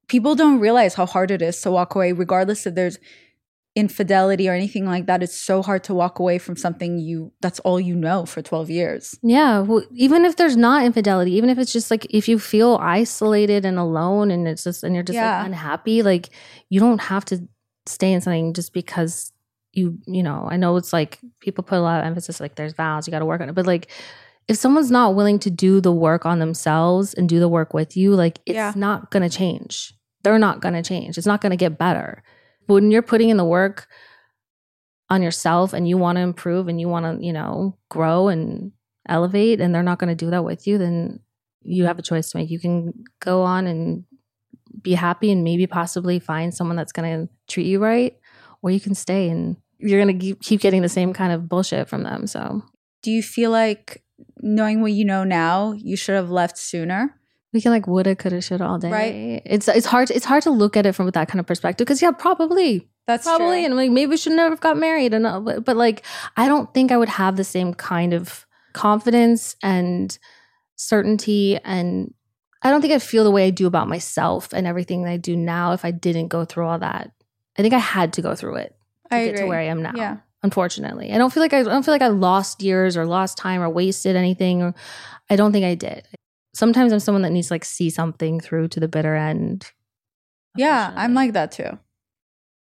people 0.08 0.34
don't 0.34 0.60
realize 0.60 0.94
how 0.94 1.06
hard 1.06 1.30
it 1.30 1.42
is 1.42 1.60
to 1.62 1.70
walk 1.70 1.94
away 1.94 2.12
regardless 2.12 2.66
if 2.66 2.74
there's 2.74 2.98
infidelity 3.76 4.48
or 4.48 4.52
anything 4.54 4.86
like 4.86 5.06
that, 5.06 5.22
it's 5.22 5.36
so 5.38 5.62
hard 5.62 5.84
to 5.84 5.94
walk 5.94 6.18
away 6.18 6.38
from 6.38 6.56
something 6.56 6.98
you 6.98 7.30
that's 7.42 7.60
all 7.60 7.78
you 7.78 7.94
know 7.94 8.24
for 8.26 8.40
12 8.42 8.70
years. 8.70 9.16
Yeah, 9.22 9.60
well, 9.60 9.84
even 9.92 10.24
if 10.24 10.36
there's 10.36 10.56
not 10.56 10.84
infidelity, 10.84 11.32
even 11.34 11.50
if 11.50 11.58
it's 11.58 11.72
just 11.72 11.90
like 11.90 12.06
if 12.10 12.26
you 12.28 12.38
feel 12.38 12.78
isolated 12.80 13.64
and 13.66 13.78
alone 13.78 14.30
and 14.30 14.48
it's 14.48 14.64
just 14.64 14.82
and 14.82 14.94
you're 14.94 15.04
just 15.04 15.14
Yeah. 15.16 15.36
like 15.38 15.46
unhappy, 15.46 16.02
like 16.02 16.30
you 16.70 16.80
don't 16.80 17.00
have 17.02 17.24
to 17.26 17.46
stay 17.84 18.12
in 18.12 18.20
something 18.22 18.54
just 18.54 18.72
because 18.72 19.32
you, 19.72 19.98
you 20.06 20.22
know, 20.22 20.48
I 20.50 20.56
know 20.56 20.74
it's 20.76 20.92
like 20.94 21.18
people 21.40 21.62
put 21.62 21.76
a 21.78 21.82
lot 21.82 22.00
of 22.00 22.06
emphasis 22.06 22.40
like 22.40 22.54
there's 22.56 22.72
vows, 22.72 23.06
you 23.06 23.10
got 23.10 23.18
to 23.18 23.26
work 23.26 23.42
on 23.42 23.50
it, 23.50 23.54
but 23.54 23.66
like 23.66 23.88
if 24.48 24.56
someone's 24.56 24.90
not 24.90 25.14
willing 25.14 25.38
to 25.40 25.50
do 25.50 25.82
the 25.82 25.92
work 25.92 26.24
on 26.24 26.38
themselves 26.38 27.12
and 27.12 27.28
do 27.28 27.38
the 27.40 27.48
work 27.48 27.74
with 27.74 27.94
you, 27.94 28.14
like 28.14 28.38
it's 28.46 28.54
Yeah. 28.54 28.72
not 28.74 29.10
going 29.10 29.28
to 29.28 29.36
change. 29.36 29.92
They're 30.22 30.38
not 30.38 30.60
going 30.62 30.74
to 30.74 30.82
change. 30.82 31.18
It's 31.18 31.26
not 31.26 31.42
going 31.42 31.50
to 31.50 31.56
get 31.56 31.76
better. 31.78 32.22
When 32.66 32.90
you're 32.90 33.02
putting 33.02 33.28
in 33.28 33.36
the 33.36 33.44
work 33.44 33.88
on 35.08 35.22
yourself 35.22 35.72
and 35.72 35.88
you 35.88 35.96
want 35.96 36.16
to 36.16 36.22
improve 36.22 36.68
and 36.68 36.80
you 36.80 36.88
want 36.88 37.04
to, 37.06 37.24
you 37.24 37.32
know, 37.32 37.76
grow 37.88 38.28
and 38.28 38.72
elevate 39.08 39.60
and 39.60 39.74
they're 39.74 39.82
not 39.82 39.98
going 39.98 40.08
to 40.08 40.24
do 40.24 40.30
that 40.30 40.44
with 40.44 40.66
you, 40.66 40.78
then 40.78 41.20
you 41.62 41.84
have 41.84 41.98
a 41.98 42.02
choice 42.02 42.30
to 42.30 42.38
make. 42.38 42.50
You 42.50 42.60
can 42.60 42.92
go 43.20 43.42
on 43.42 43.66
and 43.66 44.04
be 44.82 44.94
happy 44.94 45.30
and 45.30 45.44
maybe 45.44 45.66
possibly 45.66 46.18
find 46.18 46.54
someone 46.54 46.76
that's 46.76 46.92
going 46.92 47.26
to 47.26 47.32
treat 47.48 47.66
you 47.66 47.78
right, 47.78 48.16
or 48.62 48.70
you 48.70 48.80
can 48.80 48.94
stay 48.94 49.28
and 49.28 49.56
you're 49.78 50.02
going 50.02 50.18
to 50.18 50.34
keep 50.36 50.60
getting 50.60 50.82
the 50.82 50.88
same 50.88 51.12
kind 51.12 51.32
of 51.32 51.48
bullshit 51.48 51.88
from 51.88 52.02
them. 52.02 52.26
So 52.26 52.62
Do 53.02 53.10
you 53.10 53.22
feel 53.22 53.50
like 53.50 54.02
knowing 54.40 54.80
what 54.80 54.92
you 54.92 55.04
know 55.04 55.22
now, 55.22 55.72
you 55.72 55.96
should 55.96 56.14
have 56.14 56.30
left 56.30 56.58
sooner? 56.58 57.14
We 57.56 57.62
can 57.62 57.72
like 57.72 57.86
woulda, 57.86 58.14
coulda, 58.14 58.42
shoulda 58.42 58.66
all 58.66 58.78
day. 58.78 58.90
Right. 58.90 59.42
It's 59.46 59.66
it's 59.66 59.86
hard. 59.86 60.10
It's 60.10 60.26
hard 60.26 60.42
to 60.42 60.50
look 60.50 60.76
at 60.76 60.84
it 60.84 60.92
from 60.92 61.08
that 61.08 61.26
kind 61.26 61.40
of 61.40 61.46
perspective 61.46 61.86
because 61.86 62.02
yeah, 62.02 62.10
probably 62.10 62.86
That's 63.06 63.24
probably, 63.24 63.64
and 63.64 63.74
like 63.76 63.90
maybe 63.90 64.10
we 64.10 64.18
should 64.18 64.34
never 64.34 64.50
have 64.50 64.60
got 64.60 64.76
married, 64.76 65.14
and 65.14 65.26
uh, 65.26 65.40
but, 65.40 65.64
but 65.64 65.74
like 65.74 66.04
I 66.36 66.48
don't 66.48 66.72
think 66.74 66.92
I 66.92 66.98
would 66.98 67.08
have 67.08 67.36
the 67.36 67.44
same 67.44 67.72
kind 67.72 68.12
of 68.12 68.44
confidence 68.74 69.56
and 69.62 70.16
certainty, 70.76 71.58
and 71.64 72.12
I 72.60 72.68
don't 72.68 72.82
think 72.82 72.92
I'd 72.92 73.02
feel 73.02 73.24
the 73.24 73.30
way 73.30 73.46
I 73.46 73.50
do 73.50 73.66
about 73.66 73.88
myself 73.88 74.52
and 74.52 74.66
everything 74.66 75.04
that 75.04 75.10
I 75.10 75.16
do 75.16 75.34
now 75.34 75.72
if 75.72 75.82
I 75.82 75.92
didn't 75.92 76.28
go 76.28 76.44
through 76.44 76.66
all 76.66 76.78
that. 76.78 77.10
I 77.58 77.62
think 77.62 77.72
I 77.72 77.78
had 77.78 78.12
to 78.14 78.22
go 78.22 78.34
through 78.34 78.56
it 78.56 78.76
to 79.10 79.16
I 79.16 79.24
get 79.24 79.36
to 79.38 79.46
where 79.46 79.60
I 79.60 79.64
am 79.64 79.80
now. 79.80 79.92
Yeah. 79.96 80.18
Unfortunately, 80.42 81.10
I 81.10 81.16
don't 81.16 81.32
feel 81.32 81.42
like 81.42 81.54
I, 81.54 81.60
I 81.60 81.62
don't 81.62 81.84
feel 81.84 81.94
like 81.94 82.02
I 82.02 82.08
lost 82.08 82.62
years 82.62 82.98
or 82.98 83.06
lost 83.06 83.38
time 83.38 83.62
or 83.62 83.70
wasted 83.70 84.14
anything. 84.14 84.60
Or 84.62 84.74
I 85.30 85.36
don't 85.36 85.52
think 85.52 85.64
I 85.64 85.74
did. 85.74 86.06
Sometimes 86.56 86.90
I'm 86.90 87.00
someone 87.00 87.20
that 87.20 87.32
needs 87.32 87.48
to 87.48 87.54
like 87.54 87.66
see 87.66 87.90
something 87.90 88.40
through 88.40 88.68
to 88.68 88.80
the 88.80 88.88
bitter 88.88 89.14
end. 89.14 89.72
Yeah, 90.56 90.90
I'm 90.96 91.12
like 91.12 91.34
that 91.34 91.52
too. 91.52 91.78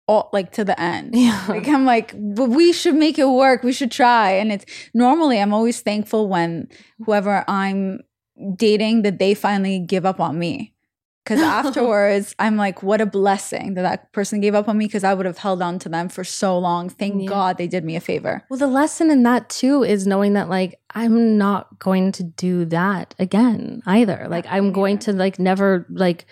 All 0.07 0.29
like 0.31 0.53
to 0.53 0.65
the 0.65 0.79
end. 0.79 1.15
Yeah. 1.15 1.43
Like 1.49 1.67
I'm 1.69 1.87
like, 1.87 2.15
but 2.15 2.51
we 2.51 2.75
should 2.75 2.97
make 2.97 3.19
it 3.19 3.29
work. 3.29 3.63
We 3.63 3.73
should 3.73 3.91
try. 3.91 4.33
And 4.33 4.53
it's 4.53 4.67
normally 4.93 5.41
I'm 5.41 5.55
always 5.55 5.81
thankful 5.81 6.29
when 6.29 6.69
whoever 7.07 7.45
I'm 7.49 8.01
dating 8.57 9.03
that 9.03 9.19
they 9.19 9.33
finally 9.33 9.79
give 9.79 10.05
up 10.05 10.21
on 10.21 10.39
me. 10.39 10.75
Because 11.29 11.43
afterwards, 11.67 12.35
I'm 12.39 12.57
like, 12.57 12.83
what 12.83 13.03
a 13.03 13.07
blessing 13.07 13.75
that 13.75 13.83
that 13.83 14.13
person 14.13 14.41
gave 14.41 14.55
up 14.55 14.67
on 14.67 14.79
me 14.79 14.87
because 14.87 15.05
I 15.05 15.13
would 15.13 15.27
have 15.27 15.37
held 15.37 15.61
on 15.61 15.79
to 15.81 15.89
them 15.91 16.09
for 16.09 16.25
so 16.25 16.59
long. 16.59 16.89
Thank 16.89 17.23
Yeah. 17.23 17.29
God 17.29 17.59
they 17.59 17.67
did 17.69 17.85
me 17.85 17.97
a 17.97 18.01
favor. 18.01 18.43
Well, 18.49 18.59
the 18.59 18.67
lesson 18.67 19.11
in 19.11 19.23
that 19.25 19.51
too 19.51 19.83
is 19.83 20.07
knowing 20.07 20.33
that 20.33 20.49
like 20.49 20.81
I'm 20.95 21.37
not 21.37 21.79
going 21.79 22.13
to 22.13 22.23
do 22.23 22.65
that 22.67 23.15
again 23.19 23.83
either. 23.85 24.27
Like 24.31 24.47
I'm 24.49 24.73
going 24.73 24.99
to 25.01 25.13
like 25.13 25.39
never 25.39 25.85
like 25.91 26.25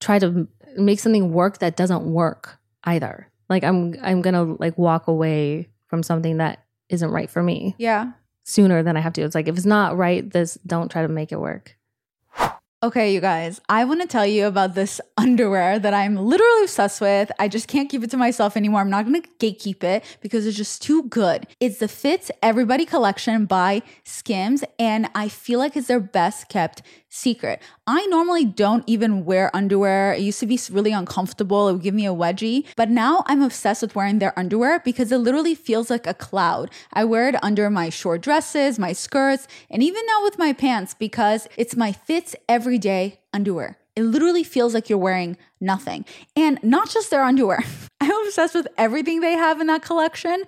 try 0.00 0.18
to 0.18 0.46
make 0.76 1.00
something 1.00 1.32
work 1.32 1.58
that 1.58 1.76
doesn't 1.76 2.04
work 2.04 2.58
either. 2.84 3.26
Like 3.48 3.64
I'm 3.64 3.94
I'm 4.02 4.20
going 4.22 4.34
to 4.34 4.56
like 4.60 4.76
walk 4.76 5.08
away 5.08 5.70
from 5.86 6.02
something 6.02 6.36
that 6.36 6.62
isn't 6.90 7.10
right 7.10 7.30
for 7.30 7.42
me 7.42 7.74
Yeah. 7.78 8.12
sooner 8.44 8.82
than 8.82 8.96
I 8.96 9.00
have 9.00 9.12
to. 9.14 9.22
It's 9.22 9.34
like 9.34 9.48
if 9.48 9.56
it's 9.56 9.66
not 9.66 9.96
right, 9.96 10.28
this 10.30 10.58
don't 10.66 10.90
try 10.90 11.02
to 11.02 11.08
make 11.08 11.32
it 11.32 11.40
work. 11.40 11.76
Okay, 12.82 13.12
you 13.12 13.20
guys, 13.20 13.60
I 13.68 13.84
want 13.84 14.00
to 14.00 14.06
tell 14.06 14.24
you 14.24 14.46
about 14.46 14.74
this 14.74 15.02
underwear 15.18 15.78
that 15.78 15.92
I'm 15.92 16.16
literally 16.16 16.62
obsessed 16.62 17.02
with. 17.02 17.30
I 17.38 17.46
just 17.46 17.68
can't 17.68 17.90
keep 17.90 18.02
it 18.02 18.10
to 18.12 18.16
myself 18.16 18.56
anymore. 18.56 18.80
I'm 18.80 18.88
not 18.88 19.04
going 19.04 19.20
to 19.20 19.28
gatekeep 19.38 19.84
it 19.84 20.18
because 20.22 20.46
it's 20.46 20.56
just 20.56 20.80
too 20.80 21.02
good. 21.02 21.46
It's 21.60 21.76
the 21.76 21.88
Fits 21.88 22.30
Everybody 22.42 22.86
collection 22.86 23.44
by 23.44 23.82
Skims, 24.04 24.64
and 24.78 25.10
I 25.14 25.28
feel 25.28 25.58
like 25.58 25.76
it's 25.76 25.88
their 25.88 26.00
best 26.00 26.48
kept 26.48 26.80
secret. 27.10 27.60
I 27.86 28.06
normally 28.06 28.44
don't 28.46 28.84
even 28.86 29.24
wear 29.24 29.54
underwear. 29.54 30.14
It 30.14 30.22
used 30.22 30.40
to 30.40 30.46
be 30.46 30.58
really 30.70 30.92
uncomfortable. 30.92 31.68
It 31.68 31.72
would 31.74 31.82
give 31.82 31.94
me 31.94 32.06
a 32.06 32.14
wedgie, 32.14 32.64
but 32.76 32.88
now 32.88 33.24
I'm 33.26 33.42
obsessed 33.42 33.82
with 33.82 33.94
wearing 33.94 34.20
their 34.20 34.36
underwear 34.38 34.80
because 34.80 35.12
it 35.12 35.18
literally 35.18 35.54
feels 35.54 35.90
like 35.90 36.06
a 36.06 36.14
cloud. 36.14 36.70
I 36.92 37.04
wear 37.04 37.28
it 37.28 37.42
under 37.42 37.68
my 37.68 37.90
short 37.90 38.22
dresses, 38.22 38.78
my 38.78 38.92
skirts, 38.92 39.46
and 39.68 39.82
even 39.82 40.06
now 40.06 40.22
with 40.22 40.38
my 40.38 40.52
pants 40.52 40.94
because 40.94 41.48
it's 41.56 41.76
my 41.76 41.92
fits 41.92 42.34
everyday 42.48 43.20
underwear. 43.34 43.76
It 43.96 44.04
literally 44.04 44.44
feels 44.44 44.72
like 44.72 44.88
you're 44.88 44.98
wearing 44.98 45.36
nothing. 45.60 46.04
And 46.36 46.58
not 46.62 46.90
just 46.90 47.10
their 47.10 47.22
underwear. 47.22 47.62
I'm 48.02 48.26
obsessed 48.26 48.54
with 48.54 48.66
everything 48.78 49.20
they 49.20 49.34
have 49.34 49.60
in 49.60 49.66
that 49.66 49.82
collection. 49.82 50.44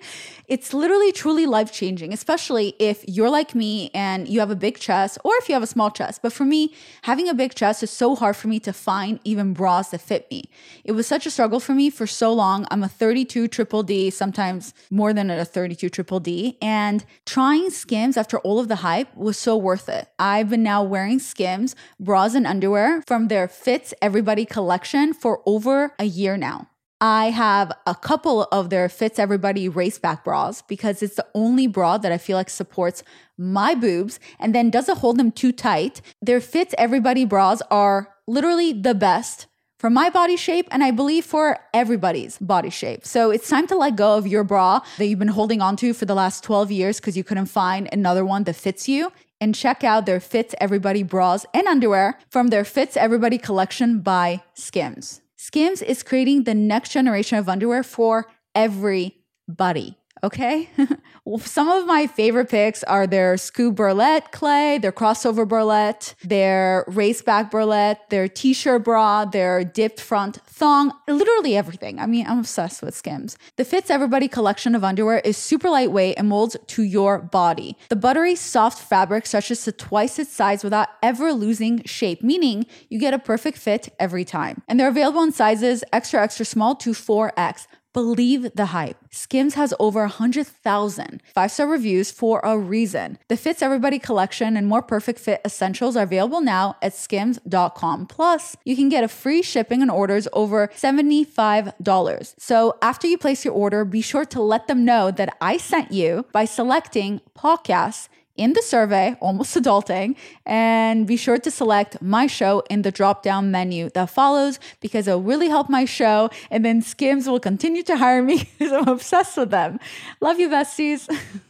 It's 0.47 0.73
literally 0.73 1.11
truly 1.11 1.45
life 1.45 1.71
changing, 1.71 2.11
especially 2.11 2.75
if 2.79 3.05
you're 3.07 3.29
like 3.29 3.53
me 3.53 3.91
and 3.93 4.27
you 4.27 4.39
have 4.39 4.49
a 4.49 4.55
big 4.55 4.79
chest 4.79 5.19
or 5.23 5.33
if 5.35 5.47
you 5.47 5.53
have 5.53 5.61
a 5.61 5.67
small 5.67 5.91
chest. 5.91 6.21
But 6.23 6.33
for 6.33 6.45
me, 6.45 6.73
having 7.03 7.29
a 7.29 7.33
big 7.35 7.53
chest 7.53 7.83
is 7.83 7.91
so 7.91 8.15
hard 8.15 8.35
for 8.35 8.47
me 8.47 8.59
to 8.61 8.73
find 8.73 9.19
even 9.23 9.53
bras 9.53 9.89
that 9.89 10.01
fit 10.01 10.29
me. 10.31 10.49
It 10.83 10.93
was 10.93 11.05
such 11.05 11.27
a 11.27 11.31
struggle 11.31 11.59
for 11.59 11.73
me 11.73 11.91
for 11.91 12.07
so 12.07 12.33
long. 12.33 12.65
I'm 12.71 12.81
a 12.81 12.89
32 12.89 13.47
triple 13.49 13.83
D, 13.83 14.09
sometimes 14.09 14.73
more 14.89 15.13
than 15.13 15.29
a 15.29 15.45
32 15.45 15.89
triple 15.89 16.19
D. 16.19 16.57
And 16.59 17.05
trying 17.25 17.69
Skims 17.69 18.17
after 18.17 18.39
all 18.39 18.59
of 18.59 18.67
the 18.67 18.77
hype 18.77 19.15
was 19.15 19.37
so 19.37 19.55
worth 19.55 19.89
it. 19.89 20.07
I've 20.17 20.49
been 20.49 20.63
now 20.63 20.81
wearing 20.81 21.19
Skims 21.19 21.75
bras 21.99 22.33
and 22.33 22.47
underwear 22.47 23.03
from 23.05 23.27
their 23.27 23.47
Fits 23.47 23.93
Everybody 24.01 24.45
collection 24.45 25.02
for 25.11 25.41
over 25.45 25.93
a 25.99 26.05
year 26.05 26.37
now. 26.37 26.69
I 27.01 27.31
have 27.31 27.73
a 27.85 27.95
couple 27.95 28.43
of 28.43 28.69
their 28.69 28.87
Fits 28.87 29.19
Everybody 29.19 29.67
raceback 29.67 30.23
bras 30.23 30.61
because 30.61 31.03
it's 31.03 31.17
the 31.17 31.27
only 31.35 31.67
bra 31.67 31.97
that 31.97 32.13
I 32.13 32.17
feel 32.17 32.37
like 32.37 32.49
supports 32.49 33.03
my 33.37 33.75
boobs 33.75 34.21
and 34.39 34.55
then 34.55 34.69
doesn't 34.69 34.99
hold 34.99 35.17
them 35.17 35.29
too 35.29 35.51
tight. 35.51 35.99
Their 36.21 36.39
Fits 36.39 36.73
Everybody 36.77 37.25
bras 37.25 37.61
are 37.69 38.07
literally 38.25 38.71
the 38.71 38.95
best 38.95 39.47
for 39.83 39.89
my 39.89 40.09
body 40.09 40.37
shape 40.37 40.65
and 40.71 40.81
I 40.81 40.91
believe 40.91 41.25
for 41.25 41.59
everybody's 41.73 42.37
body 42.37 42.69
shape. 42.69 43.05
So 43.05 43.31
it's 43.31 43.49
time 43.49 43.67
to 43.67 43.75
let 43.75 43.97
go 43.97 44.15
of 44.15 44.25
your 44.25 44.45
bra 44.45 44.79
that 44.97 45.05
you've 45.05 45.19
been 45.19 45.27
holding 45.27 45.61
onto 45.61 45.91
for 45.91 46.05
the 46.05 46.15
last 46.15 46.41
12 46.45 46.71
years 46.71 47.01
because 47.01 47.17
you 47.17 47.23
couldn't 47.25 47.47
find 47.47 47.89
another 47.91 48.23
one 48.23 48.45
that 48.45 48.55
fits 48.55 48.87
you. 48.87 49.11
And 49.43 49.53
check 49.53 49.83
out 49.83 50.05
their 50.05 50.21
Fits 50.21 50.55
Everybody 50.61 51.03
bras 51.03 51.45
and 51.53 51.67
underwear 51.67 52.17
from 52.29 52.47
their 52.47 52.63
Fits 52.63 52.95
Everybody 52.95 53.37
collection 53.37 53.99
by 53.99 54.41
Skims. 54.53 55.19
Skims 55.35 55.81
is 55.81 56.01
creating 56.01 56.45
the 56.45 56.53
next 56.53 56.93
generation 56.93 57.37
of 57.37 57.49
underwear 57.49 57.83
for 57.83 58.31
everybody. 58.55 59.97
Okay. 60.23 60.69
Some 61.39 61.67
of 61.67 61.85
my 61.85 62.07
favorite 62.07 62.49
picks 62.49 62.81
are 62.83 63.05
their 63.05 63.35
Scoop 63.35 63.75
Bralette 63.75 64.31
clay, 64.31 64.77
their 64.77 64.93
crossover 64.93 65.45
bralette, 65.45 66.15
their 66.23 66.85
raceback 66.87 67.51
bralette, 67.51 67.97
their 68.09 68.29
t-shirt 68.29 68.85
bra, 68.85 69.25
their 69.25 69.65
dipped 69.65 69.99
front 69.99 70.37
thong, 70.45 70.93
literally 71.09 71.57
everything. 71.57 71.99
I 71.99 72.05
mean, 72.05 72.25
I'm 72.25 72.39
obsessed 72.39 72.81
with 72.81 72.95
Skims. 72.95 73.37
The 73.57 73.65
Fits 73.65 73.89
Everybody 73.89 74.29
collection 74.29 74.75
of 74.75 74.83
underwear 74.83 75.19
is 75.19 75.35
super 75.35 75.69
lightweight 75.69 76.15
and 76.17 76.29
molds 76.29 76.55
to 76.67 76.83
your 76.83 77.19
body. 77.19 77.77
The 77.89 77.97
buttery, 77.97 78.35
soft 78.35 78.79
fabric 78.79 79.25
stretches 79.25 79.63
to 79.65 79.73
twice 79.73 80.19
its 80.19 80.31
size 80.31 80.63
without 80.63 80.87
ever 81.01 81.33
losing 81.33 81.83
shape, 81.83 82.23
meaning 82.23 82.65
you 82.89 82.97
get 82.97 83.13
a 83.13 83.19
perfect 83.19 83.57
fit 83.57 83.93
every 83.99 84.23
time. 84.23 84.61
And 84.69 84.79
they're 84.79 84.87
available 84.87 85.21
in 85.21 85.33
sizes 85.33 85.83
extra, 85.91 86.21
extra 86.21 86.45
small 86.45 86.75
to 86.75 86.91
4X. 86.91 87.67
Believe 87.93 88.55
the 88.55 88.67
hype. 88.67 88.97
Skims 89.11 89.53
has 89.53 89.73
over 89.79 90.01
100,000 90.01 91.21
five 91.33 91.51
star 91.51 91.67
reviews 91.67 92.11
for 92.11 92.41
a 92.43 92.57
reason. 92.57 93.19
The 93.27 93.37
Fits 93.37 93.61
Everybody 93.61 93.99
collection 93.99 94.57
and 94.57 94.67
more 94.67 94.81
perfect 94.81 95.19
fit 95.19 95.41
essentials 95.45 95.95
are 95.95 96.03
available 96.03 96.41
now 96.41 96.75
at 96.81 96.95
skims.com. 96.95 98.07
Plus, 98.07 98.55
you 98.65 98.75
can 98.75 98.89
get 98.89 99.03
a 99.03 99.07
free 99.07 99.43
shipping 99.43 99.81
on 99.81 99.89
orders 99.89 100.27
over 100.33 100.69
$75. 100.69 102.33
So, 102.39 102.77
after 102.81 103.07
you 103.07 103.17
place 103.17 103.45
your 103.45 103.53
order, 103.53 103.85
be 103.85 104.01
sure 104.01 104.25
to 104.25 104.41
let 104.41 104.67
them 104.67 104.83
know 104.83 105.11
that 105.11 105.37
I 105.39 105.57
sent 105.57 105.91
you 105.91 106.25
by 106.31 106.45
selecting 106.45 107.21
podcasts 107.37 108.09
in 108.35 108.53
the 108.53 108.61
survey, 108.61 109.15
almost 109.19 109.55
adulting, 109.61 110.15
and 110.45 111.05
be 111.07 111.17
sure 111.17 111.37
to 111.37 111.51
select 111.51 112.01
my 112.01 112.27
show 112.27 112.63
in 112.69 112.81
the 112.81 112.91
drop 112.91 113.23
down 113.23 113.51
menu 113.51 113.89
that 113.91 114.09
follows 114.09 114.59
because 114.79 115.07
it'll 115.07 115.21
really 115.21 115.49
help 115.49 115.69
my 115.69 115.85
show. 115.85 116.29
And 116.49 116.65
then 116.65 116.81
Skims 116.81 117.27
will 117.27 117.39
continue 117.39 117.83
to 117.83 117.97
hire 117.97 118.21
me 118.21 118.49
because 118.57 118.73
I'm 118.73 118.87
obsessed 118.87 119.37
with 119.37 119.51
them. 119.51 119.79
Love 120.21 120.39
you, 120.39 120.49
besties. 120.49 121.07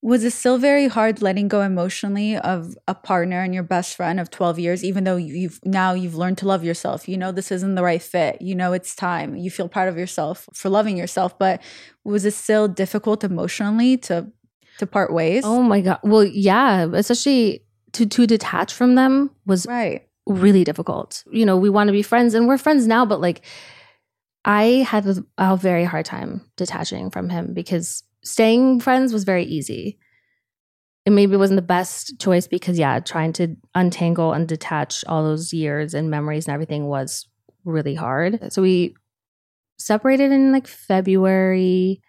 Was 0.00 0.22
it 0.22 0.32
still 0.32 0.58
very 0.58 0.86
hard 0.86 1.22
letting 1.22 1.48
go 1.48 1.60
emotionally 1.60 2.36
of 2.36 2.76
a 2.86 2.94
partner 2.94 3.42
and 3.42 3.52
your 3.52 3.64
best 3.64 3.96
friend 3.96 4.20
of 4.20 4.30
12 4.30 4.60
years, 4.60 4.84
even 4.84 5.02
though 5.02 5.16
you've 5.16 5.58
now 5.64 5.92
you've 5.92 6.14
learned 6.14 6.38
to 6.38 6.46
love 6.46 6.62
yourself? 6.62 7.08
You 7.08 7.16
know 7.16 7.32
this 7.32 7.50
isn't 7.50 7.74
the 7.74 7.82
right 7.82 8.00
fit. 8.00 8.40
You 8.40 8.54
know 8.54 8.72
it's 8.72 8.94
time. 8.94 9.34
You 9.34 9.50
feel 9.50 9.68
proud 9.68 9.88
of 9.88 9.98
yourself 9.98 10.48
for 10.54 10.68
loving 10.68 10.96
yourself. 10.96 11.36
But 11.36 11.60
was 12.04 12.24
it 12.24 12.34
still 12.34 12.68
difficult 12.68 13.24
emotionally 13.24 13.96
to 13.98 14.30
to 14.78 14.86
part 14.86 15.12
ways? 15.12 15.42
Oh 15.44 15.62
my 15.62 15.80
god. 15.80 16.00
Well, 16.02 16.24
yeah, 16.24 16.86
especially 16.92 17.64
to 17.92 18.06
to 18.06 18.26
detach 18.26 18.72
from 18.72 18.94
them 18.94 19.30
was 19.46 19.66
right. 19.66 20.06
really 20.26 20.64
difficult. 20.64 21.24
You 21.30 21.46
know, 21.46 21.56
we 21.56 21.70
want 21.70 21.88
to 21.88 21.92
be 21.92 22.02
friends 22.02 22.34
and 22.34 22.48
we're 22.48 22.58
friends 22.58 22.86
now, 22.86 23.04
but 23.04 23.20
like 23.20 23.44
I 24.44 24.86
had 24.88 25.06
a, 25.06 25.24
a 25.36 25.56
very 25.56 25.84
hard 25.84 26.06
time 26.06 26.42
detaching 26.56 27.10
from 27.10 27.28
him 27.28 27.54
because 27.54 28.02
staying 28.24 28.80
friends 28.80 29.12
was 29.12 29.24
very 29.24 29.44
easy. 29.44 29.98
It 31.04 31.10
maybe 31.10 31.36
wasn't 31.36 31.58
the 31.58 31.62
best 31.62 32.18
choice 32.20 32.46
because 32.46 32.78
yeah, 32.78 33.00
trying 33.00 33.32
to 33.34 33.56
untangle 33.74 34.32
and 34.32 34.46
detach 34.46 35.04
all 35.06 35.24
those 35.24 35.52
years 35.52 35.94
and 35.94 36.10
memories 36.10 36.46
and 36.46 36.54
everything 36.54 36.86
was 36.86 37.26
really 37.64 37.94
hard. 37.94 38.52
So 38.52 38.62
we 38.62 38.94
separated 39.78 40.32
in 40.32 40.52
like 40.52 40.66
February 40.66 42.02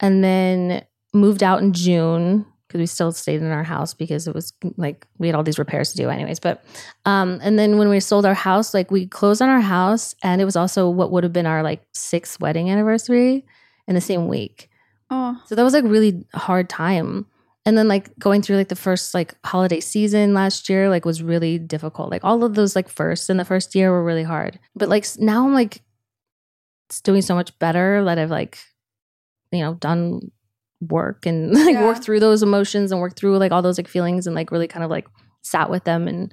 and 0.00 0.22
then 0.22 0.84
moved 1.12 1.42
out 1.42 1.62
in 1.62 1.72
June 1.72 2.46
because 2.66 2.80
we 2.80 2.86
still 2.86 3.12
stayed 3.12 3.40
in 3.40 3.50
our 3.50 3.64
house 3.64 3.94
because 3.94 4.28
it 4.28 4.34
was 4.34 4.52
like 4.76 5.06
we 5.18 5.26
had 5.26 5.34
all 5.34 5.42
these 5.42 5.58
repairs 5.58 5.92
to 5.92 5.96
do 5.96 6.10
anyways 6.10 6.38
but 6.38 6.62
um 7.06 7.38
and 7.42 7.58
then 7.58 7.78
when 7.78 7.88
we 7.88 7.98
sold 7.98 8.26
our 8.26 8.34
house 8.34 8.74
like 8.74 8.90
we 8.90 9.06
closed 9.06 9.40
on 9.40 9.48
our 9.48 9.62
house 9.62 10.14
and 10.22 10.42
it 10.42 10.44
was 10.44 10.54
also 10.54 10.90
what 10.90 11.10
would 11.10 11.24
have 11.24 11.32
been 11.32 11.46
our 11.46 11.62
like 11.62 11.82
sixth 11.94 12.38
wedding 12.40 12.70
anniversary 12.70 13.46
in 13.88 13.94
the 13.94 14.00
same 14.00 14.28
week. 14.28 14.70
Oh, 15.10 15.42
so 15.46 15.54
that 15.54 15.64
was 15.64 15.72
like 15.72 15.84
really 15.84 16.24
hard 16.34 16.68
time. 16.68 17.26
And 17.64 17.76
then 17.76 17.88
like 17.88 18.16
going 18.18 18.42
through 18.42 18.56
like 18.56 18.68
the 18.68 18.76
first 18.76 19.14
like 19.14 19.34
holiday 19.44 19.80
season 19.80 20.34
last 20.34 20.68
year 20.68 20.88
like 20.88 21.04
was 21.04 21.22
really 21.22 21.58
difficult. 21.58 22.10
Like 22.10 22.24
all 22.24 22.44
of 22.44 22.54
those 22.54 22.76
like 22.76 22.88
first 22.88 23.28
in 23.28 23.38
the 23.38 23.44
first 23.44 23.74
year 23.74 23.90
were 23.90 24.04
really 24.04 24.22
hard. 24.22 24.60
But 24.76 24.88
like 24.88 25.06
now 25.18 25.44
i'm 25.44 25.54
like 25.54 25.82
it's 26.88 27.00
doing 27.00 27.20
so 27.20 27.34
much 27.34 27.58
better 27.58 28.02
that 28.04 28.18
i've 28.18 28.30
like 28.30 28.58
you 29.52 29.60
know 29.60 29.74
done 29.74 30.30
work 30.80 31.26
and 31.26 31.52
like 31.54 31.74
Yeah. 31.74 31.84
work 31.84 32.02
through 32.02 32.20
those 32.20 32.42
emotions 32.42 32.92
and 32.92 33.00
work 33.00 33.16
through 33.16 33.38
like 33.38 33.52
all 33.52 33.62
those 33.62 33.78
like 33.78 33.88
feelings 33.88 34.26
and 34.26 34.34
like 34.36 34.50
really 34.50 34.68
kind 34.68 34.84
of 34.84 34.90
like 34.90 35.06
sat 35.42 35.70
with 35.70 35.84
them 35.84 36.06
and 36.08 36.32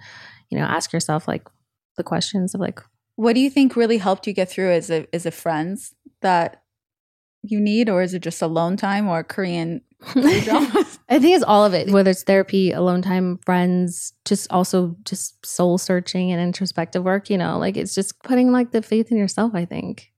you 0.50 0.58
know 0.58 0.66
ask 0.66 0.92
yourself 0.94 1.28
like 1.28 1.48
the 1.98 2.04
questions 2.04 2.54
of 2.54 2.62
like 2.62 2.80
what 3.16 3.34
do 3.34 3.40
you 3.40 3.50
think 3.50 3.76
really 3.78 3.98
helped 3.98 4.28
you 4.28 4.34
get 4.34 4.50
through? 4.50 4.72
Is 4.72 4.90
it 4.90 5.08
is 5.14 5.26
it 5.26 5.34
friends 5.34 5.96
that 6.22 6.62
you 7.44 7.62
need, 7.62 7.90
or 7.90 8.02
is 8.02 8.14
it 8.14 8.22
just 8.22 8.42
alone 8.42 8.76
time 8.76 9.08
or 9.08 9.24
Korean? 9.24 9.82
I 11.10 11.20
think 11.20 11.36
it's 11.36 11.44
all 11.44 11.64
of 11.64 11.74
it, 11.74 11.90
whether 11.92 12.12
it's 12.12 12.24
therapy, 12.24 12.72
alone 12.72 13.02
time, 13.02 13.38
friends, 13.46 14.14
just 14.26 14.52
also 14.52 14.96
just 15.06 15.46
soul 15.46 15.78
searching 15.78 16.32
and 16.32 16.42
introspective 16.42 17.04
work, 17.04 17.30
you 17.30 17.38
know, 17.38 17.58
like 17.58 17.78
it's 17.78 17.96
just 17.96 18.22
putting 18.24 18.52
like 18.52 18.72
the 18.72 18.82
faith 18.82 19.12
in 19.12 19.18
yourself, 19.18 19.54
I 19.56 19.64
think. 19.66 20.12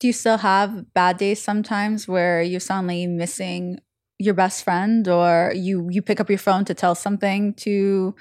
Do 0.00 0.06
you 0.06 0.12
still 0.12 0.38
have 0.38 0.92
bad 0.94 1.16
days 1.16 1.42
sometimes 1.42 2.06
where 2.06 2.40
you're 2.42 2.60
suddenly 2.60 3.06
missing 3.06 3.80
your 4.18 4.34
best 4.34 4.64
friend, 4.64 5.06
or 5.08 5.52
you 5.54 5.88
you 5.90 6.02
pick 6.02 6.20
up 6.20 6.28
your 6.28 6.38
phone 6.38 6.64
to 6.66 6.74
tell 6.74 6.94
something 6.94 7.54
to? 7.54 8.14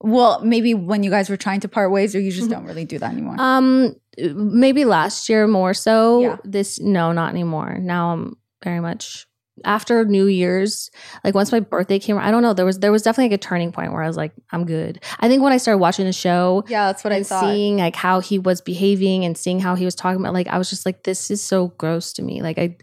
Well, 0.00 0.44
maybe 0.44 0.74
when 0.74 1.02
you 1.02 1.10
guys 1.10 1.30
were 1.30 1.36
trying 1.38 1.60
to 1.60 1.68
part 1.68 1.90
ways, 1.90 2.14
or 2.14 2.20
you 2.20 2.30
just 2.30 2.50
don't 2.54 2.64
really 2.64 2.84
do 2.84 2.98
that 2.98 3.12
anymore. 3.12 3.36
Um 3.38 3.96
maybe 4.18 4.84
last 4.84 5.28
year 5.28 5.46
more 5.46 5.74
so. 5.74 6.20
Yeah. 6.20 6.36
This 6.44 6.80
no, 6.80 7.12
not 7.12 7.30
anymore. 7.30 7.78
Now 7.78 8.12
I'm 8.12 8.36
very 8.62 8.80
much 8.80 9.26
after 9.64 10.04
New 10.04 10.26
Year's, 10.26 10.90
like 11.24 11.34
once 11.34 11.52
my 11.52 11.60
birthday 11.60 11.98
came, 11.98 12.18
I 12.18 12.30
don't 12.30 12.42
know, 12.42 12.52
there 12.52 12.64
was 12.64 12.78
there 12.78 12.92
was 12.92 13.02
definitely 13.02 13.30
like 13.30 13.40
a 13.40 13.42
turning 13.42 13.72
point 13.72 13.92
where 13.92 14.02
I 14.02 14.06
was 14.06 14.16
like, 14.16 14.32
I'm 14.50 14.64
good. 14.64 15.02
I 15.20 15.28
think 15.28 15.42
when 15.42 15.52
I 15.52 15.56
started 15.56 15.78
watching 15.78 16.04
the 16.04 16.12
show, 16.12 16.64
yeah, 16.68 16.86
that's 16.86 17.04
what 17.04 17.12
I 17.12 17.22
thought. 17.22 17.42
seeing 17.42 17.78
like 17.78 17.96
how 17.96 18.20
he 18.20 18.38
was 18.38 18.60
behaving 18.60 19.24
and 19.24 19.36
seeing 19.36 19.60
how 19.60 19.74
he 19.74 19.84
was 19.84 19.94
talking 19.94 20.20
about 20.20 20.34
like 20.34 20.48
I 20.48 20.58
was 20.58 20.70
just 20.70 20.84
like 20.84 21.04
this 21.04 21.30
is 21.30 21.42
so 21.42 21.68
gross 21.78 22.12
to 22.14 22.22
me. 22.22 22.42
Like 22.42 22.58
I 22.58 22.76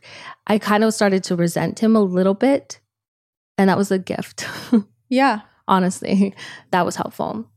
I 0.47 0.57
kind 0.57 0.83
of 0.83 0.93
started 0.93 1.23
to 1.25 1.35
resent 1.35 1.79
him 1.79 1.95
a 1.95 2.01
little 2.01 2.33
bit 2.33 2.79
and 3.57 3.69
that 3.69 3.77
was 3.77 3.91
a 3.91 3.99
gift. 3.99 4.47
yeah. 5.09 5.41
Honestly, 5.67 6.33
that 6.71 6.85
was 6.85 6.95
helpful. 6.95 7.49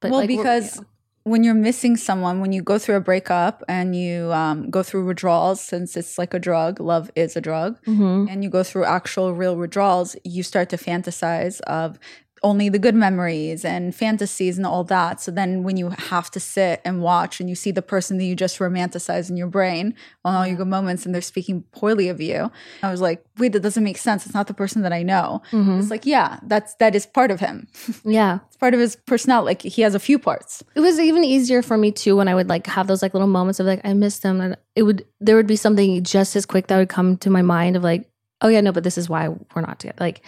But 0.00 0.10
well, 0.10 0.20
like, 0.20 0.28
because 0.28 0.82
when 1.24 1.42
you're 1.42 1.54
missing 1.54 1.96
someone, 1.96 2.40
when 2.40 2.52
you 2.52 2.62
go 2.62 2.78
through 2.78 2.96
a 2.96 3.00
breakup 3.00 3.62
and 3.66 3.96
you 3.96 4.30
um, 4.32 4.68
go 4.70 4.82
through 4.82 5.06
withdrawals, 5.06 5.60
since 5.60 5.96
it's 5.96 6.18
like 6.18 6.34
a 6.34 6.38
drug, 6.38 6.80
love 6.80 7.10
is 7.16 7.34
a 7.36 7.40
drug. 7.40 7.78
Mhm. 7.86 8.30
and 8.30 8.44
you 8.44 8.50
go 8.50 8.62
through 8.62 8.84
actual 8.84 9.32
real 9.34 9.56
withdrawals, 9.56 10.16
you 10.24 10.42
start 10.42 10.68
to 10.70 10.76
fantasize 10.76 11.60
of 11.62 11.98
only 12.44 12.68
the 12.68 12.78
good 12.78 12.94
memories 12.94 13.64
and 13.64 13.94
fantasies 13.94 14.58
and 14.58 14.66
all 14.66 14.84
that. 14.84 15.20
So 15.20 15.30
then 15.32 15.62
when 15.64 15.76
you 15.76 15.88
have 15.88 16.30
to 16.32 16.38
sit 16.38 16.80
and 16.84 17.00
watch 17.00 17.40
and 17.40 17.48
you 17.48 17.54
see 17.56 17.70
the 17.72 17.82
person 17.82 18.18
that 18.18 18.24
you 18.24 18.36
just 18.36 18.58
romanticize 18.58 19.30
in 19.30 19.36
your 19.36 19.46
brain 19.48 19.94
on 20.24 20.34
all 20.34 20.46
your 20.46 20.56
good 20.58 20.68
moments 20.68 21.04
and 21.06 21.14
they're 21.14 21.22
speaking 21.22 21.64
poorly 21.72 22.08
of 22.10 22.20
you, 22.20 22.52
I 22.82 22.90
was 22.90 23.00
like, 23.00 23.24
wait, 23.38 23.52
that 23.52 23.60
doesn't 23.62 23.82
make 23.82 23.98
sense. 23.98 24.26
It's 24.26 24.34
not 24.34 24.46
the 24.46 24.54
person 24.54 24.82
that 24.82 24.92
I 24.92 25.02
know. 25.02 25.42
Mhm. 25.50 25.80
It's 25.80 25.90
like, 25.90 26.04
yeah, 26.06 26.38
that's 26.42 26.74
that 26.76 26.94
is 26.94 27.06
part 27.06 27.30
of 27.30 27.40
him. 27.40 27.66
Yeah. 28.04 28.40
It's 28.46 28.56
part 28.58 28.74
of 28.74 28.80
his 28.80 28.96
personality. 28.96 29.46
Like 29.46 29.62
he 29.62 29.82
has 29.82 29.94
a 29.94 29.98
few 29.98 30.18
parts. 30.18 30.62
It 30.74 30.80
was 30.80 31.00
even 31.00 31.24
easier 31.24 31.62
for 31.62 31.76
me 31.78 31.90
too 31.90 32.16
when 32.16 32.28
I 32.28 32.34
would 32.34 32.48
like 32.48 32.66
have 32.66 32.86
those 32.86 33.02
like 33.02 33.14
little 33.14 33.26
moments 33.28 33.58
of 33.58 33.66
like 33.66 33.80
I 33.84 33.94
miss 33.94 34.18
them 34.18 34.40
and 34.40 34.56
it 34.76 34.82
would 34.82 35.04
there 35.20 35.36
would 35.36 35.46
be 35.46 35.56
something 35.56 36.04
just 36.04 36.36
as 36.36 36.44
quick 36.46 36.66
that 36.66 36.76
would 36.76 36.88
come 36.90 37.16
to 37.18 37.30
my 37.30 37.42
mind 37.42 37.76
of 37.76 37.82
like 37.82 38.06
oh 38.40 38.48
yeah 38.48 38.60
no 38.60 38.72
but 38.72 38.84
this 38.84 38.98
is 38.98 39.08
why 39.08 39.28
we're 39.28 39.62
not 39.62 39.78
together. 39.78 39.98
Like 40.00 40.22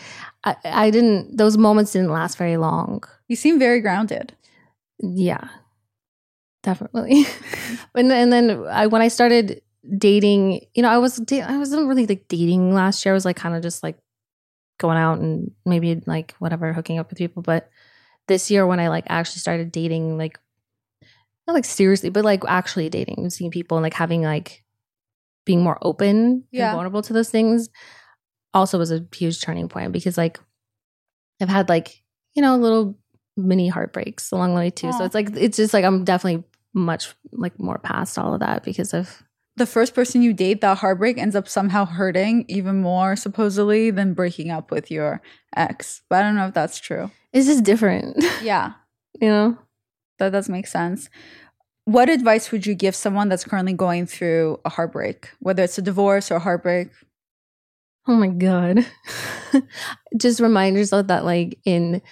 I 0.45 0.57
I 0.65 0.91
didn't 0.91 1.37
those 1.37 1.57
moments 1.59 1.93
didn't 1.93 2.11
last 2.11 2.39
very 2.39 2.57
long. 2.57 3.03
You 3.29 3.37
seem 3.37 3.59
very 3.59 3.81
grounded. 3.81 4.35
yeah. 5.01 5.49
Definitely. 6.63 7.27
And 7.95 8.11
then, 8.11 8.23
and 8.23 8.33
then 8.33 8.67
I 8.69 8.87
when 8.89 9.03
I 9.03 9.09
started 9.09 9.63
dating 9.99 10.67
you 10.75 10.83
know 10.83 10.91
I 10.91 10.99
was 10.99 11.21
I 11.33 11.59
wasn't 11.59 11.89
really 11.89 12.07
like 12.07 12.29
dating 12.29 12.75
last 12.75 13.05
year. 13.05 13.13
I 13.13 13.15
was 13.15 13.25
like 13.25 13.37
kind 13.37 13.55
of 13.55 13.63
just 13.63 13.83
like 13.83 13.97
going 14.79 14.99
out 14.99 15.19
and 15.19 15.53
maybe 15.65 16.03
like 16.07 16.35
whatever 16.39 16.73
hooking 16.73 16.99
up 16.99 17.09
with 17.09 17.19
people. 17.19 17.43
But 17.43 17.71
this 18.29 18.51
year 18.51 18.67
when 18.67 18.81
I 18.81 18.89
like 18.89 19.05
actually 19.09 19.41
started 19.41 19.73
dating 19.73 20.19
like 20.19 20.39
not 21.47 21.55
like 21.55 21.65
seriously 21.65 22.11
but 22.11 22.25
like 22.25 22.43
actually 22.49 22.89
dating 22.89 23.19
and 23.19 23.33
seeing 23.33 23.51
people 23.53 23.77
and 23.77 23.83
like 23.85 23.95
having 23.95 24.23
like 24.23 24.65
being 25.47 25.63
more 25.63 25.79
open 25.81 26.45
Yeah. 26.53 26.67
and 26.69 26.75
vulnerable 26.75 27.01
to 27.03 27.13
those 27.15 27.31
things 27.31 27.71
also 28.53 28.77
was 28.79 28.91
a 28.93 29.07
huge 29.15 29.41
turning 29.41 29.69
point 29.69 29.93
because 29.93 30.19
like 30.19 30.39
I've 31.41 31.49
had 31.49 31.69
like 31.71 32.03
you 32.35 32.43
know 32.43 32.57
little 32.59 32.99
mini 33.37 33.69
heartbreaks 33.69 34.33
along 34.33 34.53
the 34.55 34.61
way 34.61 34.71
too 34.71 34.93
so 34.93 35.05
it's 35.05 35.15
like 35.15 35.29
it's 35.37 35.57
just 35.57 35.73
like 35.75 35.85
I'm 35.85 36.05
definitely 36.05 36.45
much 36.75 37.15
like 37.33 37.59
more 37.59 37.79
past 37.79 38.19
all 38.19 38.35
of 38.35 38.41
that 38.41 38.63
because 38.65 38.93
of 38.93 39.23
The 39.57 39.65
first 39.67 39.95
person 39.95 40.21
you 40.21 40.35
date, 40.35 40.61
that 40.61 40.77
heartbreak 40.79 41.17
ends 41.17 41.35
up 41.35 41.49
somehow 41.49 41.87
hurting 41.87 42.45
even 42.49 42.83
more, 42.83 43.17
supposedly, 43.17 43.91
than 43.91 44.13
breaking 44.13 44.51
up 44.51 44.71
with 44.71 44.91
your 44.91 45.23
ex. 45.57 46.03
But 46.11 46.17
I 46.19 46.23
don't 46.29 46.37
know 46.37 46.49
if 46.49 46.53
that's 46.53 46.79
true. 46.79 47.11
it's 47.33 47.47
just 47.47 47.65
different 47.65 48.23
Yeah, 48.43 48.73
you 49.21 49.29
know 49.31 49.57
that 50.19 50.33
does 50.33 50.49
make 50.51 50.67
sense. 50.67 51.09
What 51.87 52.09
advice 52.09 52.51
would 52.51 52.67
you 52.67 52.75
give 52.75 52.97
someone 52.97 53.29
that's 53.29 53.45
currently 53.45 53.73
going 53.73 54.07
through 54.07 54.59
a 54.65 54.69
heartbreak, 54.69 55.31
whether 55.39 55.63
it's 55.63 55.79
a 55.79 55.83
divorce 55.83 56.33
or 56.33 56.37
a 56.37 56.41
heartbreak? 56.41 56.89
Oh 58.09 58.15
my 58.15 58.27
god. 58.27 58.85
Just 60.17 60.41
remind 60.41 60.77
yourself 60.77 61.07
that 61.07 61.25
like 61.25 61.59
in 61.65 62.03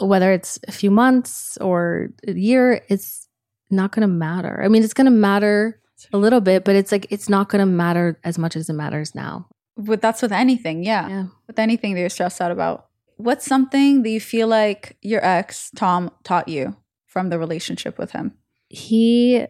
whether 0.00 0.32
it's 0.32 0.58
a 0.68 0.72
few 0.72 0.90
months 0.90 1.58
or 1.60 2.10
a 2.26 2.32
year, 2.32 2.80
it's 2.88 3.28
not 3.70 3.92
going 3.92 4.02
to 4.02 4.12
matter. 4.12 4.62
I 4.64 4.68
mean, 4.68 4.84
it's 4.84 4.94
going 4.94 5.06
to 5.06 5.10
matter 5.10 5.80
a 6.12 6.18
little 6.18 6.40
bit, 6.40 6.64
but 6.64 6.76
it's 6.76 6.92
like 6.92 7.06
it's 7.10 7.28
not 7.28 7.48
going 7.48 7.60
to 7.60 7.66
matter 7.66 8.20
as 8.22 8.38
much 8.38 8.54
as 8.54 8.68
it 8.68 8.74
matters 8.74 9.16
now. 9.16 9.48
But 9.76 10.00
that's 10.00 10.22
with 10.22 10.32
anything, 10.32 10.84
yeah. 10.84 11.08
Yeah. 11.08 11.24
With 11.48 11.58
anything 11.58 11.94
that 11.94 12.00
you're 12.00 12.08
stressed 12.08 12.40
out 12.40 12.52
about. 12.52 12.86
What's 13.16 13.46
something 13.46 14.02
that 14.02 14.10
you 14.10 14.20
feel 14.20 14.46
like 14.46 14.96
your 15.02 15.24
ex, 15.24 15.70
Tom, 15.74 16.12
taught 16.22 16.48
you 16.48 16.76
from 17.06 17.30
the 17.30 17.38
relationship 17.38 17.98
with 17.98 18.12
him? 18.12 18.36
He 18.74 19.46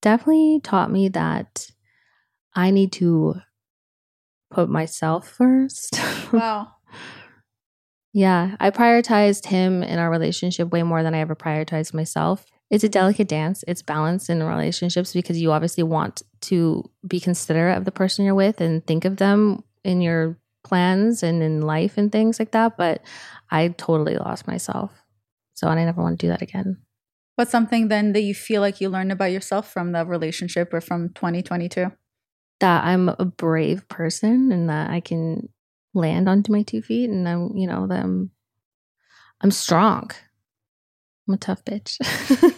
definitely 0.00 0.60
taught 0.62 0.90
me 0.90 1.08
that 1.10 1.70
I 2.54 2.70
need 2.70 2.92
to 2.92 3.34
put 4.50 4.68
myself 4.68 5.28
first. 5.28 6.00
Wow. 6.32 6.72
Yeah, 8.12 8.56
I 8.58 8.70
prioritized 8.70 9.46
him 9.46 9.82
in 9.82 9.98
our 9.98 10.10
relationship 10.10 10.72
way 10.72 10.82
more 10.82 11.02
than 11.02 11.14
I 11.14 11.18
ever 11.18 11.36
prioritized 11.36 11.94
myself. 11.94 12.44
It's 12.70 12.82
a 12.82 12.88
delicate 12.88 13.28
dance. 13.28 13.62
It's 13.68 13.82
balance 13.82 14.28
in 14.28 14.42
relationships 14.42 15.12
because 15.12 15.40
you 15.40 15.52
obviously 15.52 15.84
want 15.84 16.22
to 16.42 16.90
be 17.06 17.20
considerate 17.20 17.76
of 17.76 17.84
the 17.84 17.92
person 17.92 18.24
you're 18.24 18.34
with 18.34 18.60
and 18.60 18.84
think 18.86 19.04
of 19.04 19.18
them 19.18 19.62
in 19.84 20.00
your 20.00 20.38
plans 20.64 21.22
and 21.22 21.42
in 21.42 21.60
life 21.60 21.98
and 21.98 22.10
things 22.10 22.38
like 22.38 22.52
that. 22.52 22.76
But 22.76 23.02
I 23.50 23.68
totally 23.68 24.16
lost 24.16 24.46
myself. 24.48 24.92
So, 25.54 25.68
and 25.68 25.78
I 25.78 25.84
never 25.84 26.02
want 26.02 26.18
to 26.18 26.26
do 26.26 26.30
that 26.30 26.42
again. 26.42 26.83
What's 27.36 27.50
something 27.50 27.88
then 27.88 28.12
that 28.12 28.22
you 28.22 28.34
feel 28.34 28.60
like 28.60 28.80
you 28.80 28.88
learned 28.88 29.12
about 29.12 29.32
yourself 29.32 29.72
from 29.72 29.92
the 29.92 30.06
relationship 30.06 30.72
or 30.72 30.80
from 30.80 31.08
2022? 31.10 31.90
That 32.60 32.84
I'm 32.84 33.08
a 33.08 33.24
brave 33.24 33.88
person 33.88 34.52
and 34.52 34.68
that 34.70 34.90
I 34.90 35.00
can 35.00 35.48
land 35.94 36.28
onto 36.28 36.52
my 36.52 36.62
two 36.62 36.82
feet 36.82 37.10
and 37.10 37.28
I'm, 37.28 37.56
you 37.56 37.66
know, 37.66 37.86
that 37.88 38.04
I'm 38.04 38.30
I'm 39.40 39.50
strong. 39.50 40.10
I'm 41.28 41.34
a 41.34 41.38
tough 41.38 41.64
bitch. 41.64 41.98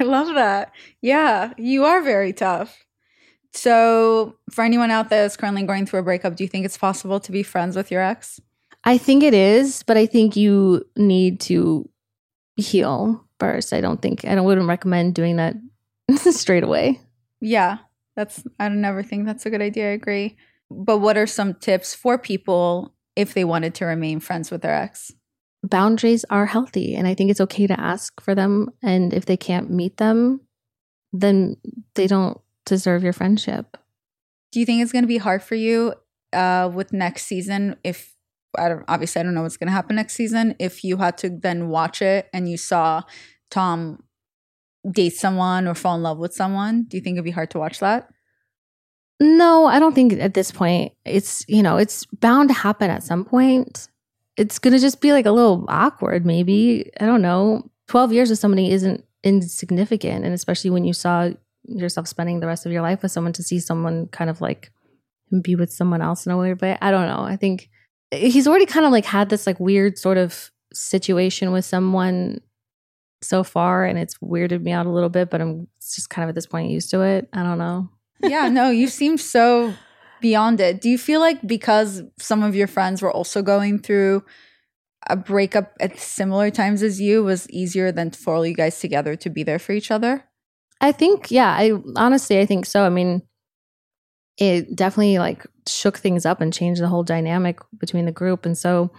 I 0.00 0.04
love 0.04 0.34
that. 0.34 0.72
Yeah, 1.00 1.52
you 1.58 1.84
are 1.84 2.02
very 2.02 2.32
tough. 2.32 2.84
So, 3.52 4.36
for 4.50 4.64
anyone 4.64 4.90
out 4.90 5.10
there 5.10 5.22
that's 5.22 5.36
currently 5.36 5.62
going 5.62 5.86
through 5.86 6.00
a 6.00 6.02
breakup, 6.02 6.34
do 6.34 6.42
you 6.42 6.48
think 6.48 6.64
it's 6.64 6.78
possible 6.78 7.20
to 7.20 7.30
be 7.30 7.42
friends 7.42 7.76
with 7.76 7.90
your 7.90 8.02
ex? 8.02 8.40
I 8.84 8.98
think 8.98 9.22
it 9.22 9.34
is, 9.34 9.82
but 9.84 9.96
I 9.96 10.06
think 10.06 10.34
you 10.34 10.84
need 10.96 11.40
to 11.42 11.88
heal 12.56 13.23
first. 13.40 13.72
I 13.72 13.80
don't 13.80 14.00
think 14.00 14.24
I 14.24 14.34
don't 14.34 14.44
wouldn't 14.44 14.68
recommend 14.68 15.14
doing 15.14 15.36
that 15.36 15.56
straight 16.16 16.64
away. 16.64 17.00
Yeah, 17.40 17.78
that's 18.16 18.44
I 18.58 18.68
don't 18.68 18.84
ever 18.84 19.02
think 19.02 19.26
that's 19.26 19.46
a 19.46 19.50
good 19.50 19.62
idea. 19.62 19.90
I 19.90 19.92
agree. 19.92 20.36
But 20.70 20.98
what 20.98 21.16
are 21.16 21.26
some 21.26 21.54
tips 21.54 21.94
for 21.94 22.18
people 22.18 22.94
if 23.16 23.34
they 23.34 23.44
wanted 23.44 23.74
to 23.76 23.84
remain 23.84 24.20
friends 24.20 24.50
with 24.50 24.62
their 24.62 24.74
ex? 24.74 25.12
Boundaries 25.62 26.24
are 26.30 26.46
healthy, 26.46 26.94
and 26.94 27.06
I 27.06 27.14
think 27.14 27.30
it's 27.30 27.40
okay 27.40 27.66
to 27.66 27.78
ask 27.80 28.20
for 28.20 28.34
them. 28.34 28.70
And 28.82 29.14
if 29.14 29.24
they 29.24 29.36
can't 29.36 29.70
meet 29.70 29.96
them, 29.96 30.40
then 31.12 31.56
they 31.94 32.06
don't 32.06 32.38
deserve 32.66 33.02
your 33.02 33.12
friendship. 33.12 33.76
Do 34.52 34.60
you 34.60 34.66
think 34.66 34.82
it's 34.82 34.92
going 34.92 35.04
to 35.04 35.08
be 35.08 35.18
hard 35.18 35.42
for 35.42 35.54
you 35.54 35.94
uh, 36.32 36.70
with 36.72 36.92
next 36.92 37.26
season? 37.26 37.76
If 37.82 38.13
I 38.58 38.68
don't, 38.68 38.84
obviously, 38.88 39.20
I 39.20 39.22
don't 39.22 39.34
know 39.34 39.42
what's 39.42 39.56
going 39.56 39.68
to 39.68 39.72
happen 39.72 39.96
next 39.96 40.14
season. 40.14 40.54
If 40.58 40.84
you 40.84 40.96
had 40.98 41.18
to 41.18 41.30
then 41.30 41.68
watch 41.68 42.02
it 42.02 42.28
and 42.32 42.48
you 42.48 42.56
saw 42.56 43.02
Tom 43.50 44.02
date 44.90 45.14
someone 45.14 45.66
or 45.66 45.74
fall 45.74 45.96
in 45.96 46.02
love 46.02 46.18
with 46.18 46.34
someone, 46.34 46.84
do 46.84 46.96
you 46.96 47.02
think 47.02 47.14
it'd 47.14 47.24
be 47.24 47.30
hard 47.30 47.50
to 47.50 47.58
watch 47.58 47.80
that? 47.80 48.08
No, 49.20 49.66
I 49.66 49.78
don't 49.78 49.94
think 49.94 50.12
at 50.14 50.34
this 50.34 50.50
point 50.50 50.92
it's, 51.04 51.44
you 51.48 51.62
know, 51.62 51.76
it's 51.76 52.04
bound 52.06 52.48
to 52.50 52.54
happen 52.54 52.90
at 52.90 53.02
some 53.02 53.24
point. 53.24 53.88
It's 54.36 54.58
going 54.58 54.74
to 54.74 54.80
just 54.80 55.00
be 55.00 55.12
like 55.12 55.26
a 55.26 55.30
little 55.30 55.64
awkward, 55.68 56.26
maybe. 56.26 56.90
I 57.00 57.06
don't 57.06 57.22
know. 57.22 57.70
12 57.88 58.12
years 58.12 58.30
with 58.30 58.38
somebody 58.38 58.70
isn't 58.72 59.04
insignificant. 59.22 60.24
And 60.24 60.34
especially 60.34 60.70
when 60.70 60.84
you 60.84 60.92
saw 60.92 61.30
yourself 61.66 62.08
spending 62.08 62.40
the 62.40 62.46
rest 62.46 62.66
of 62.66 62.72
your 62.72 62.82
life 62.82 63.02
with 63.02 63.12
someone 63.12 63.32
to 63.34 63.42
see 63.42 63.60
someone 63.60 64.08
kind 64.08 64.28
of 64.28 64.40
like 64.40 64.70
be 65.42 65.54
with 65.54 65.72
someone 65.72 66.02
else 66.02 66.26
in 66.26 66.32
a 66.32 66.36
way. 66.36 66.54
I 66.82 66.90
don't 66.90 67.06
know. 67.06 67.22
I 67.22 67.36
think 67.36 67.70
he's 68.14 68.46
already 68.46 68.66
kind 68.66 68.86
of 68.86 68.92
like 68.92 69.04
had 69.04 69.28
this 69.28 69.46
like 69.46 69.60
weird 69.60 69.98
sort 69.98 70.18
of 70.18 70.50
situation 70.72 71.52
with 71.52 71.64
someone 71.64 72.40
so 73.22 73.42
far 73.42 73.84
and 73.84 73.98
it's 73.98 74.18
weirded 74.18 74.62
me 74.62 74.72
out 74.72 74.86
a 74.86 74.90
little 74.90 75.08
bit, 75.08 75.30
but 75.30 75.40
I'm 75.40 75.68
just 75.80 76.10
kind 76.10 76.24
of 76.24 76.30
at 76.30 76.34
this 76.34 76.46
point 76.46 76.70
used 76.70 76.90
to 76.90 77.02
it. 77.02 77.28
I 77.32 77.42
don't 77.42 77.58
know. 77.58 77.88
yeah, 78.22 78.48
no, 78.48 78.70
you 78.80 78.88
seem 78.88 79.16
so 79.16 79.74
beyond 80.20 80.60
it. 80.60 80.80
Do 80.80 80.88
you 80.88 80.98
feel 80.98 81.20
like 81.20 81.46
because 81.46 82.02
some 82.18 82.42
of 82.42 82.54
your 82.54 82.66
friends 82.66 83.02
were 83.02 83.12
also 83.12 83.42
going 83.42 83.78
through 83.78 84.24
a 85.08 85.16
breakup 85.16 85.76
at 85.80 85.98
similar 85.98 86.50
times 86.50 86.82
as 86.82 87.00
you 87.00 87.22
was 87.22 87.48
easier 87.50 87.92
than 87.92 88.10
for 88.10 88.34
all 88.34 88.46
you 88.46 88.54
guys 88.54 88.78
together 88.78 89.16
to 89.16 89.30
be 89.30 89.42
there 89.42 89.58
for 89.58 89.72
each 89.72 89.90
other? 89.90 90.24
I 90.80 90.92
think, 90.92 91.30
yeah, 91.30 91.50
I 91.50 91.72
honestly, 91.96 92.40
I 92.40 92.46
think 92.46 92.66
so. 92.66 92.84
I 92.84 92.88
mean, 92.88 93.22
it 94.38 94.74
definitely 94.74 95.18
like 95.18 95.46
shook 95.68 95.98
things 95.98 96.26
up 96.26 96.40
and 96.40 96.52
changed 96.52 96.82
the 96.82 96.88
whole 96.88 97.02
dynamic 97.04 97.58
between 97.78 98.04
the 98.04 98.12
group. 98.12 98.44
And 98.46 98.56
so 98.58 98.90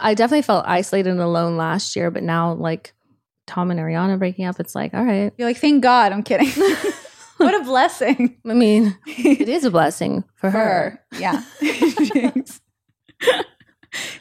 I 0.00 0.14
definitely 0.14 0.42
felt 0.42 0.66
isolated 0.66 1.10
and 1.10 1.20
alone 1.20 1.56
last 1.56 1.94
year, 1.96 2.10
but 2.10 2.22
now 2.22 2.54
like 2.54 2.92
Tom 3.46 3.70
and 3.70 3.80
Ariana 3.80 4.18
breaking 4.18 4.44
up, 4.44 4.60
it's 4.60 4.74
like, 4.74 4.94
all 4.94 5.04
right. 5.04 5.32
You're 5.36 5.48
like, 5.48 5.56
thank 5.58 5.82
God. 5.82 6.12
I'm 6.12 6.22
kidding. 6.22 6.48
what 7.38 7.54
a 7.54 7.64
blessing. 7.64 8.36
I 8.46 8.54
mean, 8.54 8.96
it 9.06 9.48
is 9.48 9.64
a 9.64 9.70
blessing 9.70 10.24
for, 10.34 10.50
For 10.50 10.58
her. 10.58 11.00
her. 11.12 11.18
Yeah. 11.18 11.42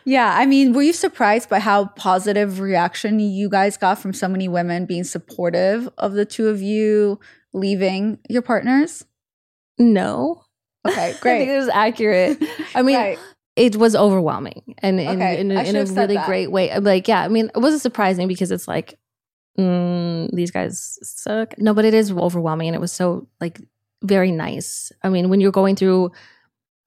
yeah. 0.06 0.36
I 0.38 0.46
mean, 0.46 0.74
were 0.74 0.82
you 0.82 0.94
surprised 0.94 1.50
by 1.50 1.60
how 1.60 1.86
positive 1.88 2.60
reaction 2.60 3.20
you 3.20 3.50
guys 3.50 3.78
got 3.78 4.00
from 4.00 4.14
so 4.14 4.28
many 4.28 4.48
women 4.48 4.86
being 4.86 5.04
supportive 5.04 5.90
of 5.98 6.14
the 6.14 6.26
two 6.26 6.48
of 6.48 6.62
you 6.62 7.20
leaving 7.54 8.20
your 8.30 8.42
partners? 8.42 9.06
No. 9.78 10.44
Okay, 10.90 11.16
great. 11.22 11.34
I 11.36 11.38
think 11.40 11.50
it 11.52 11.58
was 11.58 11.70
accurate. 11.70 12.44
I 12.76 12.82
mean, 12.82 12.98
Right. 12.98 13.20
it 13.56 13.76
was 13.76 13.96
overwhelming 13.96 14.76
and 14.80 15.00
in, 15.00 15.08
Okay, 15.08 15.40
in, 15.40 15.52
I 15.52 15.64
a- 15.64 15.66
in 15.70 15.76
a 15.76 15.86
really 15.86 16.16
that. 16.16 16.26
great 16.28 16.52
way. 16.52 16.72
I'm 16.72 16.84
Like, 16.84 17.08
yeah, 17.08 17.22
I 17.24 17.28
mean, 17.28 17.50
it 17.56 17.60
wasn't 17.60 17.82
surprising 17.82 18.28
because 18.28 18.52
it's 18.52 18.68
like, 18.68 18.98
mm, 19.58 20.30
these 20.32 20.52
guys 20.52 21.00
suck. 21.02 21.58
No, 21.58 21.74
but 21.74 21.86
it 21.86 21.94
is 21.94 22.12
overwhelming 22.12 22.68
and 22.68 22.76
it 22.76 22.82
was 22.82 22.92
so 22.92 23.28
like 23.42 23.60
very 24.04 24.32
nice. 24.32 24.92
I 25.04 25.10
mean, 25.10 25.30
when 25.30 25.42
you're 25.42 25.52
going 25.52 25.76
through 25.76 26.12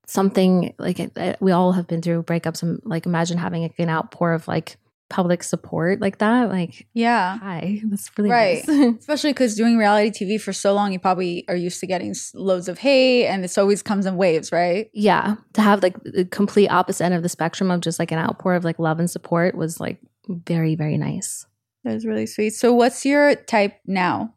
something 0.06 0.74
like 0.78 0.98
we 1.40 1.52
all 1.52 1.72
have 1.72 1.86
been 1.86 2.02
through 2.02 2.22
breakups 2.24 2.62
and 2.62 2.80
like 2.84 3.06
imagine 3.06 3.38
having 3.38 3.62
like, 3.62 3.78
an 3.78 3.88
outpour 3.88 4.32
of 4.32 4.48
like 4.48 4.76
public 5.10 5.42
support 5.42 6.00
like 6.00 6.18
that. 6.18 6.48
Like, 6.48 6.86
Yeah. 6.94 7.36
hi, 7.38 7.80
that's 7.84 8.10
really 8.16 8.30
Right. 8.30 8.66
nice. 8.66 8.94
Especially 9.00 9.32
because 9.32 9.56
doing 9.56 9.76
reality 9.76 10.10
TV 10.24 10.40
for 10.40 10.52
so 10.52 10.72
long, 10.72 10.92
you 10.92 10.98
probably 10.98 11.44
are 11.48 11.56
used 11.56 11.80
to 11.80 11.86
getting 11.86 12.14
loads 12.32 12.68
of 12.68 12.78
hate 12.78 13.26
and 13.26 13.44
this 13.44 13.58
always 13.58 13.82
comes 13.82 14.06
in 14.06 14.16
waves, 14.16 14.52
right? 14.52 14.88
yeah 14.94 15.34
to 15.54 15.60
have 15.60 15.82
like 15.82 15.96
the 16.04 16.24
complete 16.24 16.68
opposite 16.68 17.04
end 17.04 17.14
of 17.14 17.22
the 17.22 17.28
spectrum 17.28 17.70
of 17.70 17.80
just 17.80 17.98
like 17.98 18.12
an 18.12 18.18
outpour 18.18 18.54
of 18.54 18.64
like 18.64 18.78
love 18.78 18.98
and 19.00 19.10
support 19.10 19.54
was 19.56 19.78
like 19.80 19.98
very 20.28 20.74
very 20.76 20.96
nice 20.96 21.44
That 21.84 21.94
was 21.94 22.06
really 22.06 22.26
sweet. 22.26 22.50
So, 22.50 22.72
what's 22.72 23.04
your 23.04 23.34
type 23.34 23.80
now? 23.86 24.34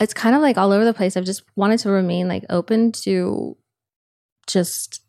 it's 0.00 0.14
kind 0.14 0.34
of 0.34 0.42
like 0.42 0.56
all 0.58 0.72
over 0.72 0.84
the 0.84 0.92
place 0.94 1.16
i've 1.16 1.24
just 1.24 1.44
wanted 1.54 1.78
to 1.78 1.88
remain 1.90 2.26
like 2.26 2.44
open 2.50 2.90
to 2.90 3.56
just 4.48 5.03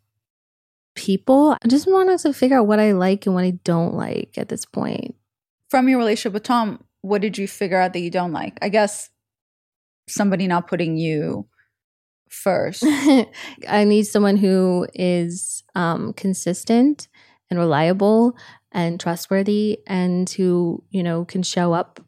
people 0.95 1.57
i 1.63 1.67
just 1.67 1.87
wanted 1.87 2.17
to 2.19 2.33
figure 2.33 2.57
out 2.57 2.67
what 2.67 2.79
i 2.79 2.91
like 2.93 3.25
and 3.25 3.35
what 3.35 3.43
i 3.43 3.51
don't 3.63 3.93
like 3.93 4.37
at 4.37 4.49
this 4.49 4.65
point 4.65 5.15
From 5.69 5.89
your 5.89 5.97
relationship 5.99 6.33
with 6.33 6.43
Tom, 6.43 6.83
what 7.01 7.21
did 7.21 7.37
you 7.37 7.47
figure 7.47 7.79
out 7.79 7.93
that 7.93 7.99
you 7.99 8.09
don't 8.09 8.31
like? 8.33 8.57
I 8.61 8.69
guess 8.69 9.09
somebody 10.07 10.47
not 10.47 10.67
putting 10.67 10.97
you 10.97 11.47
first. 12.29 12.83
i 13.67 13.83
need 13.83 14.03
someone 14.03 14.37
who 14.37 14.87
is 14.93 15.63
um 15.75 16.13
consistent 16.13 17.07
and 17.49 17.59
reliable 17.59 18.35
and 18.71 18.99
trustworthy 18.99 19.79
and 19.87 20.29
who 20.31 20.83
you 20.89 21.03
know 21.03 21.25
can 21.25 21.43
show 21.43 21.73
up 21.73 21.99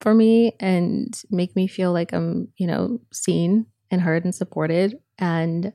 for 0.00 0.14
me 0.14 0.52
and 0.60 1.22
make 1.30 1.56
me 1.56 1.66
feel 1.66 1.92
like 1.92 2.12
i'm 2.12 2.48
you 2.56 2.66
know 2.66 3.00
seen 3.12 3.66
and 3.90 4.02
heard 4.02 4.24
and 4.24 4.34
supported 4.34 4.98
and 5.18 5.72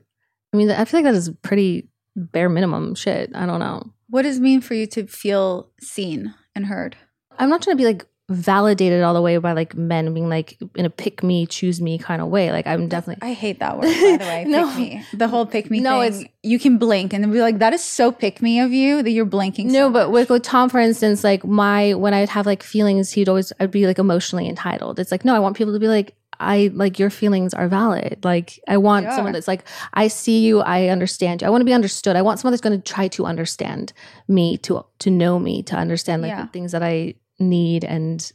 i 0.52 0.56
mean 0.56 0.70
i 0.70 0.84
feel 0.84 0.98
like 1.00 1.04
that 1.04 1.14
is 1.14 1.30
pretty 1.42 1.88
bare 2.32 2.48
minimum 2.48 2.94
shit 2.94 3.30
i 3.34 3.46
don't 3.46 3.60
know 3.60 3.82
what 4.08 4.22
does 4.22 4.38
it 4.38 4.42
mean 4.42 4.60
for 4.60 4.74
you 4.74 4.86
to 4.86 5.06
feel 5.06 5.68
seen 5.80 6.34
and 6.54 6.66
heard? 6.66 6.96
i'm 7.38 7.48
not 7.48 7.62
trying 7.62 7.76
to 7.76 7.80
be 7.80 7.86
like 7.86 8.06
validated 8.28 9.02
all 9.02 9.12
the 9.12 9.20
way 9.20 9.36
by 9.38 9.52
like 9.52 9.74
men 9.74 10.14
being 10.14 10.28
like 10.28 10.56
in 10.76 10.84
a 10.84 10.90
pick 10.90 11.20
me 11.24 11.46
choose 11.46 11.80
me 11.80 11.98
kind 11.98 12.22
of 12.22 12.28
way 12.28 12.52
like 12.52 12.64
i'm 12.64 12.86
definitely 12.86 13.20
I 13.28 13.32
hate 13.32 13.58
that 13.58 13.76
word, 13.76 13.86
by 13.86 14.16
the 14.18 14.24
way. 14.24 14.44
No. 14.48 14.68
Pick 14.68 14.78
me. 14.78 15.04
The 15.14 15.26
whole 15.26 15.46
pick 15.46 15.68
me 15.68 15.80
No, 15.80 16.08
thing. 16.08 16.28
you 16.44 16.60
can 16.60 16.78
blink 16.78 17.12
and 17.12 17.24
then 17.24 17.32
be 17.32 17.40
like, 17.40 17.58
that 17.58 17.72
is 17.72 17.82
so 17.82 18.12
pick 18.12 18.40
me 18.40 18.60
of 18.60 18.72
you 18.72 19.02
that 19.02 19.10
you're 19.10 19.24
blinking. 19.24 19.66
No, 19.68 19.88
so 19.88 19.90
but 19.90 20.06
much." 20.06 20.12
with, 20.14 20.30
with 20.30 20.42
Tom, 20.44 20.68
for 20.68 20.78
instance, 20.78 21.24
like 21.24 21.44
my 21.44 21.94
when 21.94 22.14
I'd 22.14 22.28
have 22.28 22.46
like 22.46 22.62
feelings, 22.62 23.10
he'd 23.10 23.28
always 23.28 23.52
I'd 23.58 23.72
be 23.72 23.86
like 23.88 23.98
emotionally 23.98 24.48
entitled. 24.48 25.00
It's 25.00 25.10
like 25.10 25.24
no, 25.24 25.34
I 25.34 25.40
want 25.40 25.56
people 25.56 25.72
to 25.72 25.80
be 25.80 25.88
like 25.88 26.14
I 26.40 26.70
like 26.74 26.98
your 26.98 27.10
feelings 27.10 27.54
are 27.54 27.68
valid. 27.68 28.24
Like 28.24 28.58
I 28.66 28.76
want 28.78 29.06
someone 29.12 29.32
that's 29.32 29.46
like 29.48 29.64
I 29.94 30.08
see 30.08 30.44
you, 30.46 30.60
I 30.60 30.88
understand 30.88 31.42
you. 31.42 31.46
I 31.46 31.50
want 31.50 31.60
to 31.60 31.66
be 31.66 31.72
understood. 31.74 32.16
I 32.16 32.22
want 32.22 32.40
someone 32.40 32.52
that's 32.52 32.60
going 32.62 32.80
to 32.80 32.92
try 32.94 33.08
to 33.08 33.26
understand 33.26 33.92
me, 34.26 34.56
to 34.58 34.84
to 35.00 35.10
know 35.10 35.38
me, 35.38 35.62
to 35.64 35.76
understand 35.76 36.22
like 36.22 36.30
Yeah. 36.30 36.42
the 36.46 36.48
things 36.48 36.72
that 36.72 36.82
I 36.82 37.14
need 37.38 37.84
and 37.84 38.32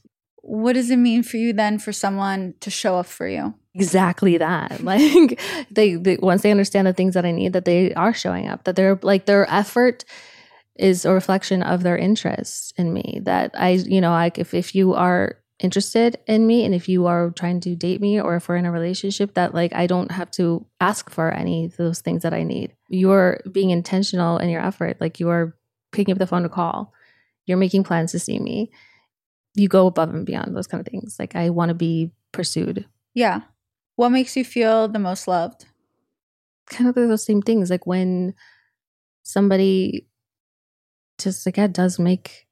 what 0.47 0.73
does 0.73 0.91
it 0.91 0.97
mean 0.97 1.23
for 1.23 1.37
you 1.37 1.53
then 1.53 1.79
for 1.79 1.91
someone 1.91 2.53
to 2.59 2.69
show 2.69 2.97
up 2.97 3.07
for 3.07 3.27
you? 3.27 3.53
exactly 3.77 4.37
that 4.37 4.79
like 4.91 5.37
they, 5.69 5.95
they 5.95 6.15
once 6.21 6.43
they 6.43 6.51
understand 6.51 6.87
the 6.87 6.93
things 6.93 7.13
that 7.13 7.25
i 7.25 7.31
need 7.31 7.51
that 7.51 7.65
they 7.65 7.93
are 7.95 8.13
showing 8.13 8.47
up 8.47 8.63
that 8.63 8.75
they're 8.77 8.97
like 9.01 9.25
their 9.25 9.45
effort 9.51 10.05
is 10.77 11.03
a 11.03 11.11
reflection 11.11 11.61
of 11.61 11.83
their 11.83 11.97
interest 11.97 12.73
in 12.77 12.93
me 12.93 13.19
that 13.23 13.51
i 13.53 13.71
you 13.71 13.99
know 13.99 14.11
like 14.11 14.39
if, 14.39 14.53
if 14.53 14.73
you 14.75 14.93
are 14.93 15.37
interested 15.59 16.17
in 16.27 16.45
me 16.45 16.65
and 16.65 16.75
if 16.75 16.89
you 16.89 17.05
are 17.05 17.31
trying 17.31 17.61
to 17.61 17.75
date 17.75 18.01
me 18.01 18.19
or 18.19 18.35
if 18.35 18.49
we're 18.49 18.57
in 18.57 18.65
a 18.65 18.71
relationship 18.71 19.35
that 19.35 19.53
like 19.53 19.73
i 19.73 19.87
don't 19.87 20.11
have 20.11 20.29
to 20.29 20.65
ask 20.81 21.09
for 21.09 21.31
any 21.31 21.65
of 21.65 21.77
those 21.77 22.01
things 22.01 22.23
that 22.23 22.33
i 22.33 22.43
need. 22.43 22.73
You're 22.89 23.39
being 23.51 23.69
intentional 23.69 24.37
in 24.37 24.49
your 24.49 24.61
effort. 24.61 24.99
Like 24.99 25.19
you 25.19 25.29
are 25.29 25.55
picking 25.91 26.11
up 26.11 26.19
the 26.19 26.27
phone 26.27 26.43
to 26.43 26.49
call. 26.49 26.93
You're 27.45 27.57
making 27.57 27.83
plans 27.83 28.11
to 28.11 28.19
see 28.19 28.37
me. 28.37 28.71
You 29.55 29.69
go 29.69 29.87
above 29.87 30.13
and 30.13 30.25
beyond 30.25 30.55
those 30.55 30.67
kind 30.67 30.85
of 30.85 30.91
things. 30.91 31.15
Like 31.17 31.35
i 31.35 31.49
want 31.49 31.69
to 31.69 31.75
be 31.75 32.11
pursued. 32.31 32.85
Yeah. 33.13 33.41
What 33.95 34.09
makes 34.09 34.35
you 34.35 34.43
feel 34.43 34.87
the 34.87 34.99
most 34.99 35.27
loved? 35.27 35.65
kind 36.67 36.89
of 36.89 36.95
those 36.95 37.25
same 37.25 37.41
things. 37.41 37.69
Like 37.69 37.85
when 37.85 38.33
somebody 39.23 40.07
just 41.17 41.45
like 41.45 41.57
yeah 41.57 41.67
does 41.67 41.97
make 41.97 42.44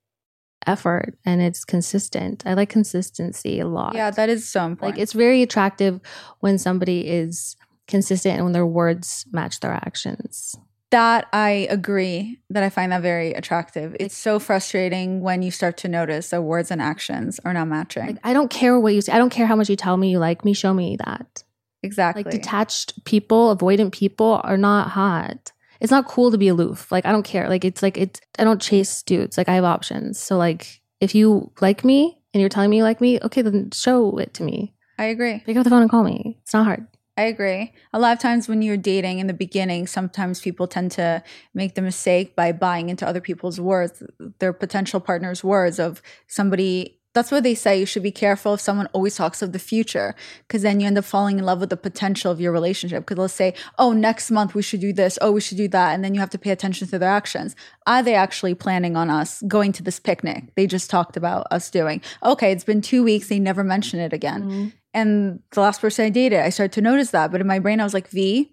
effort 0.67 1.17
and 1.25 1.41
it's 1.41 1.63
consistent 1.65 2.43
i 2.45 2.53
like 2.53 2.69
consistency 2.69 3.59
a 3.59 3.67
lot 3.67 3.95
Yeah, 3.95 4.11
that 4.11 4.29
is 4.29 4.47
so 4.49 4.65
important. 4.65 4.95
like 4.97 5.01
it's 5.01 5.13
very 5.13 5.41
attractive 5.41 5.99
when 6.39 6.57
somebody 6.57 7.07
is 7.07 7.55
consistent 7.87 8.35
and 8.35 8.43
when 8.45 8.53
their 8.53 8.65
words 8.65 9.25
match 9.31 9.59
their 9.59 9.73
actions 9.73 10.55
That 10.91 11.25
I 11.33 11.67
agree 11.71 12.37
that 12.51 12.61
I 12.63 12.69
find 12.69 12.91
that 12.91 13.01
very 13.01 13.33
attractive. 13.33 13.95
It's 13.99 14.15
so 14.15 14.37
frustrating 14.37 15.21
when 15.21 15.41
you 15.41 15.49
start 15.49 15.75
to 15.77 15.87
notice 15.87 16.29
that 16.29 16.43
words 16.43 16.69
and 16.69 16.79
actions 16.79 17.39
are 17.43 17.51
not 17.53 17.67
matching. 17.67 18.05
Like, 18.05 18.19
I 18.23 18.31
don't 18.31 18.51
care 18.51 18.79
what 18.79 18.93
you 18.93 19.01
say. 19.01 19.11
I 19.11 19.17
don't 19.17 19.31
care 19.31 19.47
how 19.47 19.55
much 19.55 19.69
you 19.71 19.75
tell 19.75 19.97
me 19.97 20.11
you 20.11 20.19
like 20.19 20.45
me. 20.45 20.53
Show 20.53 20.71
me 20.71 20.95
that. 21.03 21.43
exactly. 21.81 22.23
Like 22.23 22.31
detached 22.31 23.03
people, 23.05 23.55
avoidant 23.57 23.91
people 23.91 24.39
are 24.43 24.55
not 24.69 24.89
hot. 24.91 25.51
It's 25.83 25.91
not 25.91 26.07
cool 26.07 26.31
to 26.31 26.37
be 26.37 26.47
aloof. 26.47 26.91
Like 26.91 27.05
I 27.05 27.11
don't 27.11 27.23
care. 27.23 27.49
Like 27.49 27.65
it's 27.65 27.83
like 27.83 27.97
it's 27.97 28.21
I 28.39 28.45
don't 28.45 28.61
chase 28.61 29.03
dudes. 29.03 29.37
Like 29.37 29.49
I 29.49 29.55
have 29.55 29.65
options. 29.65 30.17
So 30.17 30.37
like 30.37 30.81
if 31.01 31.13
you 31.13 31.51
like 31.59 31.83
me 31.83 32.17
and 32.33 32.39
you're 32.39 32.49
telling 32.49 32.69
me 32.69 32.77
you 32.77 32.83
like 32.83 33.01
me, 33.01 33.19
okay, 33.21 33.41
then 33.41 33.69
show 33.71 34.17
it 34.17 34.33
to 34.35 34.43
me. 34.43 34.73
I 34.97 35.05
agree. 35.05 35.43
Pick 35.45 35.57
up 35.57 35.65
the 35.65 35.69
phone 35.69 35.81
and 35.81 35.91
call 35.91 36.03
me. 36.03 36.39
It's 36.41 36.53
not 36.53 36.65
hard. 36.65 36.87
I 37.17 37.23
agree. 37.23 37.73
A 37.91 37.99
lot 37.99 38.13
of 38.13 38.19
times 38.19 38.47
when 38.47 38.61
you're 38.61 38.77
dating 38.77 39.19
in 39.19 39.27
the 39.27 39.33
beginning, 39.33 39.85
sometimes 39.85 40.39
people 40.39 40.65
tend 40.65 40.91
to 40.93 41.21
make 41.53 41.75
the 41.75 41.81
mistake 41.81 42.35
by 42.35 42.53
buying 42.53 42.89
into 42.89 43.05
other 43.05 43.21
people's 43.21 43.59
words, 43.59 44.01
their 44.39 44.53
potential 44.53 44.99
partner's 44.99 45.43
words 45.43 45.79
of 45.79 46.01
somebody. 46.27 46.99
That's 47.13 47.31
what 47.31 47.43
they 47.43 47.53
say. 47.55 47.79
You 47.79 47.85
should 47.85 48.03
be 48.03 48.11
careful 48.11 48.55
if 48.55 48.61
someone 48.61 48.87
always 48.93 49.15
talks 49.15 49.41
of 49.41 49.51
the 49.51 49.59
future, 49.59 50.15
because 50.47 50.63
then 50.63 50.79
you 50.79 50.87
end 50.87 50.97
up 50.97 51.05
falling 51.05 51.37
in 51.37 51.45
love 51.45 51.59
with 51.59 51.69
the 51.69 51.77
potential 51.77 52.31
of 52.31 52.41
your 52.41 52.51
relationship. 52.51 53.03
Because 53.03 53.17
they'll 53.17 53.27
say, 53.27 53.53
oh, 53.77 53.91
next 53.91 54.31
month 54.31 54.55
we 54.55 54.63
should 54.63 54.79
do 54.79 54.93
this. 54.93 55.19
Oh, 55.21 55.31
we 55.31 55.41
should 55.41 55.57
do 55.57 55.67
that. 55.67 55.93
And 55.93 56.03
then 56.03 56.13
you 56.13 56.19
have 56.19 56.31
to 56.31 56.39
pay 56.39 56.49
attention 56.49 56.87
to 56.87 56.99
their 56.99 57.09
actions. 57.09 57.55
Are 57.85 58.01
they 58.01 58.15
actually 58.15 58.55
planning 58.55 58.95
on 58.95 59.09
us 59.09 59.43
going 59.47 59.71
to 59.73 59.83
this 59.83 59.99
picnic 59.99 60.55
they 60.55 60.65
just 60.65 60.89
talked 60.89 61.15
about 61.15 61.45
us 61.51 61.69
doing? 61.69 62.01
Okay, 62.23 62.51
it's 62.51 62.63
been 62.63 62.81
two 62.81 63.03
weeks. 63.03 63.27
They 63.27 63.39
never 63.39 63.63
mention 63.63 63.99
it 63.99 64.13
again. 64.13 64.43
Mm-hmm. 64.43 64.67
And 64.95 65.39
the 65.51 65.61
last 65.61 65.81
person 65.81 66.05
I 66.05 66.09
dated, 66.09 66.39
I 66.39 66.49
started 66.49 66.73
to 66.73 66.81
notice 66.81 67.11
that. 67.11 67.31
But 67.31 67.41
in 67.41 67.47
my 67.47 67.59
brain, 67.59 67.79
I 67.79 67.83
was 67.83 67.95
like, 67.95 68.09
V, 68.09 68.52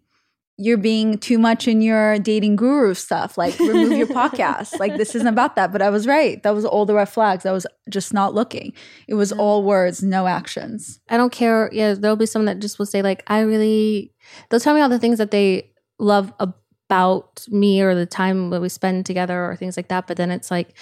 you're 0.61 0.76
being 0.76 1.16
too 1.16 1.38
much 1.38 1.66
in 1.66 1.80
your 1.80 2.18
dating 2.18 2.54
guru 2.54 2.92
stuff. 2.92 3.38
Like, 3.38 3.58
remove 3.58 3.92
your 3.92 4.06
podcast. 4.20 4.78
Like, 4.78 4.98
this 4.98 5.14
isn't 5.14 5.26
about 5.26 5.56
that. 5.56 5.72
But 5.72 5.80
I 5.80 5.88
was 5.88 6.06
right. 6.06 6.42
That 6.42 6.54
was 6.54 6.66
all 6.66 6.84
the 6.84 6.92
red 6.92 7.08
flags. 7.08 7.46
I 7.46 7.52
was 7.52 7.66
just 7.88 8.12
not 8.12 8.34
looking. 8.34 8.74
It 9.08 9.14
was 9.14 9.30
mm-hmm. 9.30 9.40
all 9.40 9.62
words, 9.62 10.02
no 10.02 10.26
actions. 10.26 11.00
I 11.08 11.16
don't 11.16 11.32
care. 11.32 11.70
Yeah, 11.72 11.94
there'll 11.94 12.14
be 12.14 12.26
someone 12.26 12.44
that 12.46 12.58
just 12.58 12.78
will 12.78 12.86
say 12.86 13.00
like, 13.00 13.22
I 13.26 13.40
really. 13.40 14.12
They'll 14.48 14.61
tell 14.61 14.74
me 14.74 14.82
all 14.82 14.90
the 14.90 14.98
things 14.98 15.16
that 15.16 15.30
they 15.30 15.72
love 15.98 16.32
about 16.38 17.46
me 17.48 17.80
or 17.80 17.94
the 17.94 18.04
time 18.04 18.50
that 18.50 18.61
we 18.61 18.68
spend 18.68 19.06
together 19.06 19.46
or 19.46 19.56
things 19.56 19.78
like 19.78 19.88
that. 19.88 20.06
But 20.06 20.18
then 20.18 20.30
it's 20.30 20.50
like, 20.50 20.76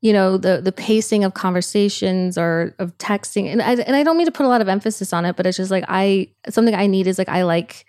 you 0.00 0.14
know, 0.14 0.38
the 0.38 0.62
the 0.62 0.72
pacing 0.72 1.24
of 1.24 1.34
conversations 1.34 2.38
or 2.38 2.74
of 2.78 2.96
texting, 2.96 3.52
and 3.52 3.60
I 3.60 3.72
and 3.74 3.94
I 3.94 4.02
don't 4.02 4.16
mean 4.16 4.26
to 4.26 4.32
put 4.32 4.46
a 4.46 4.48
lot 4.48 4.62
of 4.62 4.68
emphasis 4.68 5.12
on 5.12 5.26
it, 5.26 5.36
but 5.36 5.46
it's 5.46 5.58
just 5.58 5.70
like 5.70 5.84
I 5.88 6.28
something 6.48 6.74
I 6.74 6.86
need 6.86 7.06
is 7.06 7.18
like 7.18 7.28
I 7.28 7.42
like 7.42 7.84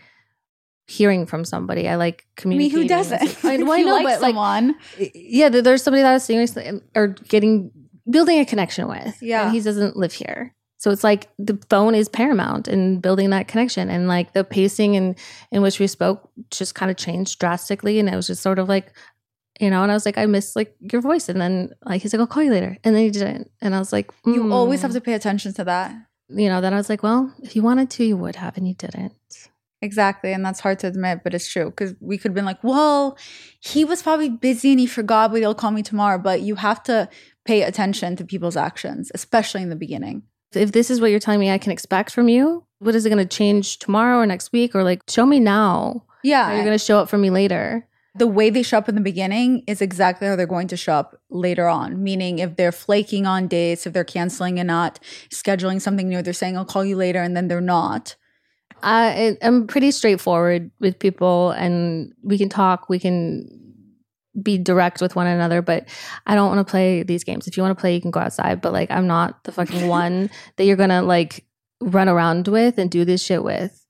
hearing 0.89 1.27
from 1.27 1.45
somebody. 1.45 1.87
I 1.87 1.95
like 1.95 2.25
communicating. 2.35 2.75
I 2.75 2.79
mean, 2.79 2.87
who 2.87 2.95
doesn't? 2.95 3.21
I, 3.45 3.53
If 3.53 3.61
well, 3.61 3.73
I 3.73 3.77
you 3.77 3.85
know, 3.85 3.93
like 3.93 4.05
but 4.05 4.21
like 4.21 4.29
someone, 4.31 4.75
yeah, 5.13 5.49
there's 5.49 5.83
somebody 5.83 6.01
that 6.01 6.09
I 6.09 6.13
was 6.13 6.23
seriously 6.23 6.81
or 6.95 7.07
getting 7.07 7.71
building 8.09 8.39
a 8.39 8.45
connection 8.45 8.87
with. 8.87 9.21
Yeah. 9.21 9.45
and 9.45 9.53
he 9.53 9.61
doesn't 9.61 9.95
live 9.95 10.13
here, 10.13 10.55
so 10.77 10.89
it's 10.91 11.03
like 11.03 11.29
the 11.37 11.59
phone 11.69 11.93
is 11.93 12.09
paramount 12.09 12.67
in 12.67 12.99
building 12.99 13.29
that 13.29 13.47
connection, 13.47 13.89
and 13.89 14.07
like 14.07 14.33
the 14.33 14.43
pacing 14.43 14.95
in 14.95 15.15
in 15.51 15.61
which 15.61 15.79
we 15.79 15.87
spoke 15.87 16.29
just 16.49 16.73
kind 16.73 16.89
of 16.89 16.97
changed 16.97 17.39
drastically, 17.39 17.99
and 17.99 18.09
it 18.09 18.15
was 18.15 18.27
just 18.27 18.41
sort 18.41 18.59
of 18.59 18.67
like. 18.67 18.91
You 19.61 19.69
know, 19.69 19.83
and 19.83 19.91
I 19.91 19.93
was 19.93 20.05
like, 20.05 20.17
I 20.17 20.25
miss 20.25 20.55
like 20.55 20.73
your 20.79 21.01
voice, 21.01 21.27
and 21.27 21.41
then 21.41 21.73
like 21.83 22.01
he's 22.01 22.13
like, 22.13 22.21
I'll 22.21 22.27
call 22.27 22.43
you 22.43 22.51
later, 22.51 22.77
and 22.85 22.95
then 22.95 23.03
he 23.03 23.09
didn't, 23.09 23.51
and 23.59 23.75
I 23.75 23.79
was 23.79 23.91
like, 23.91 24.09
you 24.25 24.53
always 24.53 24.79
mm. 24.79 24.83
have 24.83 24.93
to 24.93 25.01
pay 25.01 25.15
attention 25.15 25.53
to 25.55 25.65
that. 25.65 25.93
you 26.29 26.47
know. 26.47 26.61
Then 26.61 26.73
I 26.73 26.77
was 26.77 26.87
like, 26.87 27.03
well, 27.03 27.33
if 27.43 27.57
you 27.57 27.61
wanted 27.61 27.89
to, 27.89 28.05
you 28.05 28.15
would 28.15 28.37
have, 28.37 28.55
and 28.55 28.65
you 28.65 28.73
didn't. 28.73 29.11
Exactly. 29.81 30.33
And 30.33 30.43
that's 30.45 30.59
hard 30.59 30.79
to 30.79 30.87
admit, 30.87 31.21
but 31.23 31.33
it's 31.33 31.49
true. 31.49 31.65
Because 31.69 31.95
we 32.01 32.17
could 32.17 32.29
have 32.31 32.35
been 32.35 32.45
like, 32.45 32.63
well, 32.63 33.17
he 33.61 33.85
was 33.85 34.01
probably 34.03 34.29
busy 34.29 34.71
and 34.71 34.79
he 34.79 34.85
forgot, 34.87 35.31
but 35.31 35.39
he'll 35.39 35.55
call 35.55 35.71
me 35.71 35.81
tomorrow. 35.83 36.17
But 36.17 36.41
you 36.41 36.55
have 36.55 36.83
to 36.83 37.07
pay 37.45 37.63
attention 37.63 38.15
to 38.17 38.25
people's 38.25 38.57
actions, 38.57 39.11
especially 39.15 39.61
in 39.61 39.69
the 39.69 39.75
beginning. 39.75 40.23
if 40.53 40.71
this 40.71 40.89
is 40.89 40.99
what 40.99 41.11
you're 41.11 41.19
telling 41.19 41.39
me 41.39 41.49
I 41.49 41.57
can 41.57 41.71
expect 41.71 42.11
from 42.11 42.27
you, 42.27 42.65
what 42.79 42.95
is 42.95 43.05
it 43.05 43.09
going 43.09 43.25
to 43.25 43.37
change 43.37 43.79
tomorrow 43.79 44.17
or 44.19 44.25
next 44.25 44.51
week? 44.51 44.75
Or 44.75 44.83
like, 44.83 45.01
show 45.09 45.25
me 45.25 45.39
now. 45.39 46.03
Yeah. 46.23 46.53
You're 46.53 46.65
going 46.65 46.77
to 46.77 46.83
show 46.83 46.99
up 46.99 47.09
for 47.09 47.17
me 47.17 47.29
later. 47.29 47.85
the 48.15 48.27
way 48.27 48.49
they 48.49 48.63
show 48.63 48.77
up 48.77 48.89
in 48.89 48.95
the 48.95 49.01
beginning 49.01 49.63
is 49.67 49.81
exactly 49.81 50.27
how 50.27 50.35
they're 50.35 50.45
going 50.45 50.67
to 50.67 50.75
show 50.75 50.93
up 50.93 51.21
later 51.29 51.67
on. 51.67 52.03
Meaning, 52.03 52.39
if 52.39 52.57
they're 52.57 52.71
flaking 52.73 53.25
on 53.25 53.47
dates, 53.47 53.85
if 53.87 53.93
they're 53.93 54.03
canceling 54.03 54.59
and 54.59 54.67
not 54.67 54.99
scheduling 55.29 55.79
something 55.79 56.09
new, 56.09 56.21
they're 56.21 56.33
saying, 56.33 56.57
I'll 56.57 56.65
call 56.65 56.83
you 56.83 56.97
later, 56.97 57.21
and 57.21 57.37
then 57.37 57.47
they're 57.47 57.61
not. 57.61 58.15
I, 58.83 59.37
I'm 59.41 59.67
pretty 59.67 59.91
straightforward 59.91 60.71
with 60.79 60.99
people 60.99 61.51
and 61.51 62.13
we 62.23 62.37
can 62.37 62.49
talk, 62.49 62.89
we 62.89 62.99
can 62.99 63.47
be 64.41 64.57
direct 64.57 65.01
with 65.01 65.15
one 65.15 65.27
another, 65.27 65.61
but 65.61 65.87
I 66.25 66.35
don't 66.35 66.53
want 66.53 66.65
to 66.65 66.69
play 66.69 67.03
these 67.03 67.23
games. 67.23 67.47
If 67.47 67.57
you 67.57 67.63
want 67.63 67.77
to 67.77 67.81
play, 67.81 67.93
you 67.93 68.01
can 68.01 68.11
go 68.11 68.19
outside, 68.19 68.61
but 68.61 68.73
like, 68.73 68.91
I'm 68.91 69.07
not 69.07 69.43
the 69.43 69.51
fucking 69.51 69.87
one 69.89 70.29
that 70.55 70.65
you're 70.65 70.77
going 70.77 70.89
to 70.89 71.01
like 71.01 71.45
run 71.81 72.09
around 72.09 72.47
with 72.47 72.77
and 72.77 72.89
do 72.89 73.05
this 73.05 73.23
shit 73.23 73.43
with. 73.43 73.85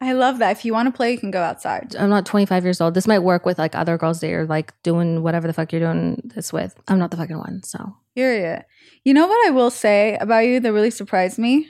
I 0.00 0.12
love 0.12 0.38
that. 0.38 0.50
If 0.50 0.64
you 0.64 0.72
want 0.72 0.86
to 0.88 0.96
play, 0.96 1.12
you 1.12 1.18
can 1.18 1.30
go 1.30 1.42
outside. 1.42 1.94
I'm 1.96 2.10
not 2.10 2.26
25 2.26 2.64
years 2.64 2.80
old. 2.80 2.94
This 2.94 3.06
might 3.06 3.20
work 3.20 3.46
with 3.46 3.58
like 3.58 3.74
other 3.74 3.96
girls 3.96 4.20
that 4.20 4.28
you're 4.28 4.46
like 4.46 4.74
doing 4.82 5.22
whatever 5.22 5.46
the 5.46 5.52
fuck 5.52 5.72
you're 5.72 5.80
doing 5.80 6.30
this 6.34 6.52
with. 6.52 6.78
I'm 6.88 6.98
not 6.98 7.10
the 7.10 7.16
fucking 7.16 7.38
one. 7.38 7.62
So 7.62 7.96
Period. 8.14 8.64
You 9.04 9.12
know 9.12 9.26
what 9.26 9.46
I 9.46 9.50
will 9.50 9.70
say 9.70 10.16
about 10.20 10.46
you 10.46 10.60
that 10.60 10.72
really 10.72 10.90
surprised 10.90 11.38
me? 11.38 11.68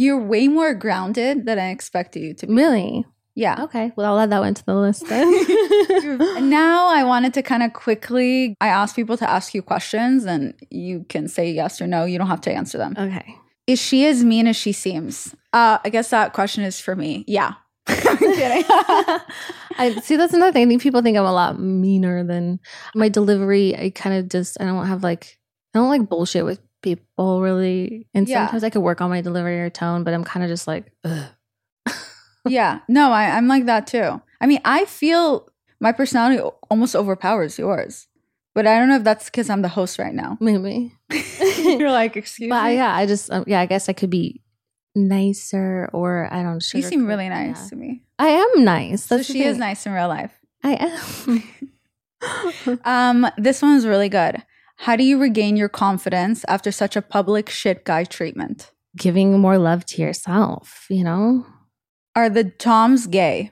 You're 0.00 0.22
way 0.22 0.46
more 0.48 0.74
grounded 0.74 1.44
than 1.46 1.58
I 1.58 1.70
expected 1.70 2.20
you 2.22 2.34
to 2.34 2.46
be. 2.46 2.54
really, 2.54 3.04
Yeah. 3.34 3.64
okay. 3.64 3.90
Well, 3.96 4.06
I'll 4.12 4.20
add 4.20 4.30
that 4.30 4.40
one 4.46 4.54
to 4.54 4.64
the 4.64 4.74
list 4.76 5.06
then. 5.08 5.28
Now 6.48 6.88
I 6.88 7.02
wanted 7.04 7.34
to 7.34 7.42
kind 7.42 7.62
of 7.62 7.72
quickly 7.72 8.54
I 8.60 8.68
ask 8.68 8.94
people 8.96 9.16
to 9.18 9.28
ask 9.28 9.54
you 9.54 9.62
questions 9.62 10.24
and 10.24 10.54
you 10.70 11.04
can 11.08 11.28
say 11.28 11.50
yes 11.50 11.80
or 11.82 11.86
no. 11.86 12.04
You 12.04 12.18
don't 12.18 12.28
have 12.28 12.40
to 12.42 12.52
answer 12.52 12.78
them. 12.78 12.94
okay. 12.96 13.26
Is 13.66 13.80
she 13.80 14.06
as 14.06 14.24
mean 14.24 14.46
as 14.46 14.56
she 14.56 14.72
seems? 14.72 15.34
Uh, 15.52 15.78
I 15.84 15.88
guess 15.90 16.08
that 16.10 16.32
question 16.32 16.64
is 16.64 16.80
for 16.80 16.94
me. 16.96 17.24
Yeah. 17.26 17.52
I'm 17.88 18.16
kidding. 18.18 18.64
I 19.78 20.00
see. 20.02 20.16
That's 20.16 20.32
another 20.34 20.52
thing. 20.52 20.66
I 20.66 20.68
think 20.68 20.82
people 20.82 21.02
think 21.02 21.16
I'm 21.18 21.24
a 21.26 21.32
lot 21.32 21.58
meaner 21.60 22.24
than 22.24 22.60
my 22.94 23.08
delivery. 23.08 23.76
I 23.76 23.90
kind 23.90 24.16
of 24.16 24.28
just 24.30 24.56
I 24.60 24.64
don't 24.64 24.86
have 24.86 25.02
like 25.02 25.38
I 25.74 25.78
don't 25.80 25.88
like 25.88 26.08
bullshit 26.08 26.44
with 26.44 26.60
people 26.82 27.40
really. 27.40 28.06
And 28.14 28.28
Yeah. 28.28 28.44
sometimes 28.46 28.64
I 28.64 28.70
could 28.70 28.82
work 28.82 29.00
on 29.00 29.10
my 29.10 29.20
delivery 29.20 29.60
or 29.60 29.70
tone, 29.70 30.04
but 30.04 30.14
I'm 30.14 30.24
kind 30.24 30.44
of 30.44 30.50
just 30.50 30.66
like, 30.66 30.92
Ugh. 31.04 31.26
yeah. 32.48 32.80
No, 32.88 33.10
I, 33.12 33.30
I'm 33.36 33.48
like 33.48 33.66
that 33.66 33.86
too. 33.86 34.20
I 34.40 34.46
mean, 34.46 34.60
I 34.64 34.84
feel 34.84 35.48
my 35.80 35.92
personality 35.92 36.40
almost 36.70 36.94
overpowers 36.96 37.58
yours. 37.58 38.06
But 38.54 38.66
I 38.66 38.78
don't 38.78 38.88
know 38.88 38.96
if 38.96 39.04
that's 39.04 39.26
because 39.26 39.50
I'm 39.50 39.62
the 39.62 39.68
host 39.68 39.98
right 40.00 40.14
now. 40.14 40.36
maybe. 40.40 40.92
You're 41.58 41.92
like, 41.92 42.16
excuse 42.16 42.48
but 42.50 42.64
me. 42.70 42.74
yeah, 42.74 42.92
I 42.94 43.06
just 43.06 43.30
um, 43.30 43.44
yeah, 43.46 43.60
I 43.60 43.66
guess 43.66 43.88
I 43.88 43.92
could 43.92 44.10
be 44.10 44.42
nicer 44.96 45.88
or 45.92 46.28
I 46.32 46.42
don't. 46.42 46.54
Know. 46.54 46.60
You 46.74 46.82
seem 46.82 47.06
really 47.06 47.28
nice 47.28 47.68
to 47.68 47.76
me. 47.76 48.02
I 48.18 48.28
am 48.30 48.64
nice. 48.64 49.04
So 49.04 49.16
That's 49.16 49.28
the 49.28 49.34
she 49.34 49.44
is 49.44 49.58
nice 49.58 49.86
in 49.86 49.92
real 49.92 50.08
life. 50.08 50.32
I 50.64 50.74
am. 50.74 51.42
Um, 52.84 53.30
this 53.38 53.62
one's 53.62 53.86
really 53.86 54.08
good. 54.08 54.42
How 54.78 54.96
do 54.96 55.02
you 55.04 55.18
regain 55.18 55.56
your 55.56 55.68
confidence 55.68 56.44
after 56.48 56.70
such 56.70 56.94
a 56.96 57.02
public 57.02 57.48
shit 57.50 57.84
guy 57.84 58.04
treatment? 58.04 58.70
Giving 58.96 59.38
more 59.38 59.58
love 59.58 59.84
to 59.86 60.02
yourself. 60.02 60.86
You 60.88 61.04
know, 61.04 61.46
Are 62.14 62.30
the 62.30 62.44
Toms 62.44 63.06
gay? 63.06 63.50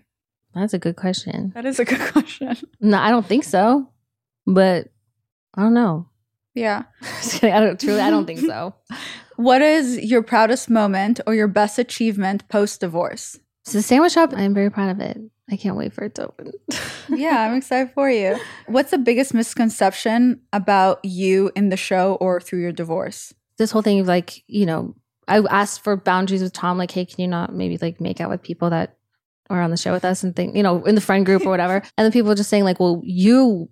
that's 0.55 0.73
a 0.73 0.79
good 0.79 0.97
question. 0.97 1.53
That 1.55 1.67
is 1.67 1.79
a 1.79 1.85
good 1.85 2.01
question. 2.13 2.57
No, 2.81 2.99
I 2.99 3.11
don't 3.11 3.27
think 3.27 3.45
so. 3.45 3.91
But 4.47 4.89
I 5.55 5.63
don't 5.63 5.75
know. 5.75 6.09
Yeah. 6.55 6.85
I 7.43 7.61
don't 7.61 7.79
truly. 7.79 8.01
I 8.01 8.11
don't 8.11 8.25
think 8.27 8.41
so. 8.47 8.75
What 9.37 9.61
is 9.61 9.99
your 9.99 10.23
proudest 10.23 10.71
moment 10.71 11.21
or 11.27 11.35
your 11.35 11.49
best 11.49 11.79
achievement 11.79 12.49
post 12.49 12.81
divorce? 12.81 13.39
So 13.65 13.79
the 13.79 13.83
sandwich 13.83 14.13
shop, 14.13 14.33
I'm 14.35 14.55
very 14.55 14.71
proud 14.71 14.91
of 14.91 15.01
it. 15.01 15.19
I 15.51 15.57
can't 15.57 15.77
wait 15.77 15.93
for 15.93 16.05
it 16.05 16.15
to 16.17 16.27
open. 16.27 16.53
yeah, 17.09 17.43
I'm 17.43 17.57
excited 17.57 17.93
for 17.95 18.11
you. 18.11 18.39
What's 18.67 18.91
the 18.91 18.99
biggest 18.99 19.33
misconception 19.33 20.41
about 20.53 21.05
you 21.05 21.53
in 21.55 21.69
the 21.69 21.77
show 21.77 22.15
or 22.17 22.41
through 22.41 22.61
your 22.61 22.73
divorce? 22.73 23.33
this 23.59 23.71
whole 23.71 23.83
thing 23.83 24.01
of 24.01 24.07
like, 24.07 24.45
you 24.47 24.67
know, 24.67 24.95
I 25.29 25.39
asked 25.39 25.83
for 25.83 25.97
boundaries 25.97 26.43
with 26.43 26.53
Tom, 26.53 26.79
like, 26.79 26.91
hey, 26.91 27.05
can 27.05 27.21
you 27.21 27.29
not 27.29 27.53
maybe 27.53 27.79
like 27.79 28.01
make 28.01 28.21
out 28.21 28.31
with 28.31 28.43
people 28.43 28.71
that 28.71 28.97
are 29.51 29.61
on 29.61 29.71
the 29.71 29.77
show 29.77 29.93
with 29.93 30.05
us 30.05 30.23
and 30.23 30.35
think, 30.35 30.57
you 30.57 30.63
know, 30.63 30.85
in 30.85 30.95
the 30.95 31.01
friend 31.01 31.25
group 31.25 31.45
or 31.47 31.51
whatever. 31.51 31.83
And 31.97 32.05
then 32.05 32.13
people 32.13 32.31
are 32.31 32.37
just 32.37 32.51
saying, 32.51 32.65
like, 32.65 32.81
well, 32.81 33.01
you 33.05 33.71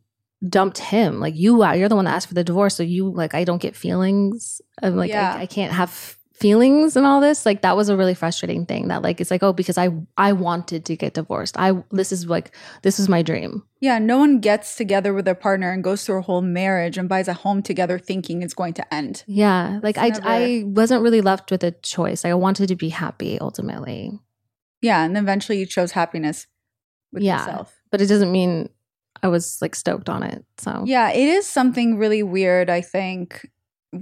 dumped 0.49 0.79
him. 0.79 1.20
Like 1.20 1.37
you 1.37 1.64
you're 1.75 1.89
the 1.89 1.97
one 1.97 2.05
that 2.05 2.14
asked 2.14 2.29
for 2.29 2.35
the 2.35 2.45
divorce. 2.45 2.77
So 2.77 2.83
you 2.83 3.11
like 3.11 3.35
I 3.35 3.45
don't 3.45 3.62
get 3.62 3.77
feelings. 3.77 4.61
I'm 4.83 4.97
like 4.97 5.11
Yeah. 5.11 5.35
I, 5.37 5.43
I 5.43 5.47
can't 5.47 5.72
have 5.72 6.18
feelings 6.45 6.95
and 6.97 7.07
all 7.07 7.20
this. 7.20 7.47
Like 7.47 7.62
that 7.62 7.76
was 7.76 7.88
a 7.88 7.97
really 7.97 8.14
frustrating 8.14 8.66
thing 8.66 8.88
that 8.88 9.01
like 9.03 9.18
it's 9.20 9.30
like, 9.30 9.42
oh, 9.42 9.53
because 9.55 9.78
I 9.78 9.88
I 10.18 10.32
wanted 10.32 10.84
to 10.84 10.95
get 10.97 11.14
divorced. 11.14 11.57
I 11.59 11.72
this 11.90 12.12
is 12.12 12.26
like 12.26 12.55
this 12.82 12.99
was 12.99 13.09
my 13.09 13.22
dream. 13.22 13.62
Yeah, 13.80 13.99
no 13.99 14.18
one 14.18 14.40
gets 14.40 14.76
together 14.76 15.14
with 15.14 15.24
their 15.24 15.34
partner 15.47 15.72
and 15.72 15.82
goes 15.82 16.05
through 16.05 16.18
a 16.18 16.26
whole 16.28 16.42
marriage 16.42 16.99
and 16.99 17.09
buys 17.09 17.28
a 17.28 17.32
home 17.45 17.62
together 17.62 17.99
thinking 17.99 18.42
it's 18.42 18.55
going 18.55 18.74
to 18.74 18.84
end. 18.95 19.24
Yeah. 19.26 19.80
Like 19.82 19.97
I 19.99 20.09
never- 20.11 20.28
I 20.28 20.62
wasn't 20.66 21.03
really 21.03 21.20
left 21.22 21.51
with 21.51 21.64
a 21.64 21.70
choice. 21.70 22.24
Like 22.24 22.32
I 22.32 22.34
wanted 22.47 22.68
to 22.68 22.76
be 22.76 22.90
happy 22.90 23.38
ultimately. 23.40 24.18
Yeah, 24.82 25.03
and 25.05 25.16
eventually 25.16 25.59
you 25.59 25.66
chose 25.66 25.92
happiness 25.92 26.47
with 27.12 27.22
Yeah. 27.22 27.38
yourself. 27.40 27.72
but 27.90 28.01
it 28.03 28.09
doesn't 28.09 28.32
mean 28.32 28.68
I 29.22 29.28
was 29.28 29.59
like 29.62 29.74
stoked 29.76 30.09
on 30.09 30.22
it. 30.24 30.45
So 30.59 30.82
Yeah, 30.84 31.11
it 31.11 31.28
is 31.38 31.47
something 31.47 31.97
really 31.97 32.22
weird, 32.24 32.68
I 32.68 32.80
think. 32.82 33.49